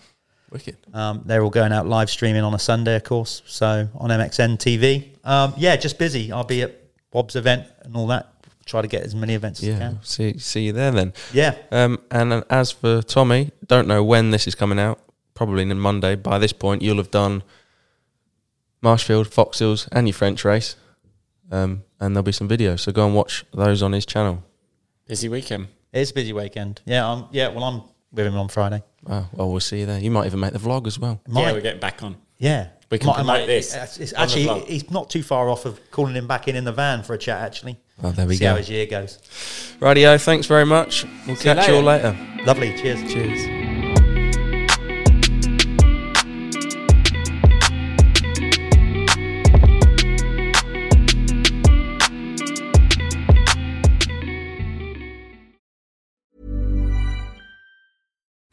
Wicked. 0.50 0.76
Um, 0.94 1.22
they're 1.26 1.42
all 1.42 1.50
going 1.50 1.72
out 1.72 1.86
live 1.86 2.08
streaming 2.10 2.42
on 2.42 2.54
a 2.54 2.58
Sunday, 2.58 2.96
of 2.96 3.04
course. 3.04 3.42
So 3.46 3.88
on 3.94 4.10
MXN 4.10 4.56
TV. 4.58 5.08
Um, 5.24 5.52
yeah, 5.56 5.76
just 5.76 5.98
busy. 5.98 6.30
I'll 6.32 6.44
be 6.44 6.62
at 6.62 6.78
Bob's 7.10 7.36
event 7.36 7.66
and 7.82 7.94
all 7.96 8.06
that. 8.08 8.31
Try 8.64 8.82
to 8.82 8.88
get 8.88 9.02
as 9.02 9.14
many 9.14 9.34
events 9.34 9.62
as 9.62 9.74
I 9.74 9.78
can. 9.78 9.98
See 10.02 10.38
see 10.38 10.66
you 10.66 10.72
there 10.72 10.90
then. 10.92 11.12
Yeah. 11.32 11.56
Um, 11.70 11.98
and 12.10 12.44
as 12.48 12.70
for 12.70 13.02
Tommy, 13.02 13.50
don't 13.66 13.88
know 13.88 14.04
when 14.04 14.30
this 14.30 14.46
is 14.46 14.54
coming 14.54 14.78
out. 14.78 15.00
Probably 15.34 15.68
on 15.68 15.78
Monday. 15.78 16.14
By 16.14 16.38
this 16.38 16.52
point, 16.52 16.82
you'll 16.82 16.98
have 16.98 17.10
done 17.10 17.42
Marshfield, 18.82 19.32
Fox 19.32 19.58
Hills, 19.58 19.88
and 19.92 20.06
your 20.06 20.14
French 20.14 20.44
race. 20.44 20.76
Um, 21.50 21.82
and 22.00 22.14
there'll 22.14 22.22
be 22.24 22.32
some 22.32 22.48
videos. 22.48 22.80
So 22.80 22.92
go 22.92 23.06
and 23.06 23.14
watch 23.14 23.44
those 23.52 23.82
on 23.82 23.92
his 23.92 24.06
channel. 24.06 24.42
Busy 25.06 25.28
weekend. 25.28 25.68
It's 25.92 26.10
a 26.10 26.14
busy 26.14 26.32
weekend. 26.32 26.80
Yeah, 26.86 27.06
I'm, 27.06 27.26
yeah. 27.32 27.48
Well, 27.48 27.64
I'm 27.64 27.82
with 28.12 28.26
him 28.26 28.36
on 28.36 28.48
Friday. 28.48 28.82
Oh, 29.08 29.28
well, 29.32 29.50
we'll 29.50 29.60
see 29.60 29.80
you 29.80 29.86
there. 29.86 29.98
You 29.98 30.10
might 30.10 30.26
even 30.26 30.40
make 30.40 30.52
the 30.52 30.58
vlog 30.58 30.86
as 30.86 30.98
well. 30.98 31.20
Yeah, 31.28 31.52
we're 31.52 31.60
getting 31.60 31.80
back 31.80 32.02
on. 32.02 32.16
Yeah, 32.38 32.68
We 32.90 32.98
can 32.98 33.12
promote 33.12 33.46
this 33.46 33.72
it's- 33.74 33.98
it's 33.98 34.12
actually, 34.14 34.60
he's 34.66 34.90
not 34.90 35.10
too 35.10 35.22
far 35.22 35.48
off 35.48 35.64
of 35.64 35.78
calling 35.90 36.14
him 36.14 36.26
back 36.26 36.48
in 36.48 36.56
in 36.56 36.64
the 36.64 36.72
van 36.72 37.02
for 37.02 37.14
a 37.14 37.18
chat. 37.18 37.40
Actually, 37.40 37.78
Oh, 38.02 38.10
there 38.12 38.26
we 38.26 38.36
see 38.36 38.44
go. 38.44 38.50
how 38.50 38.56
his 38.56 38.70
year 38.70 38.86
goes. 38.86 39.18
Rightio, 39.80 40.22
thanks 40.22 40.46
very 40.46 40.66
much. 40.66 41.04
We'll 41.26 41.36
See 41.36 41.48
you 41.48 41.54
catch 41.54 41.68
you 41.68 41.74
all 41.76 41.82
later. 41.82 42.16
Lovely. 42.44 42.76
Cheers. 42.76 43.00
Cheers. 43.12 43.71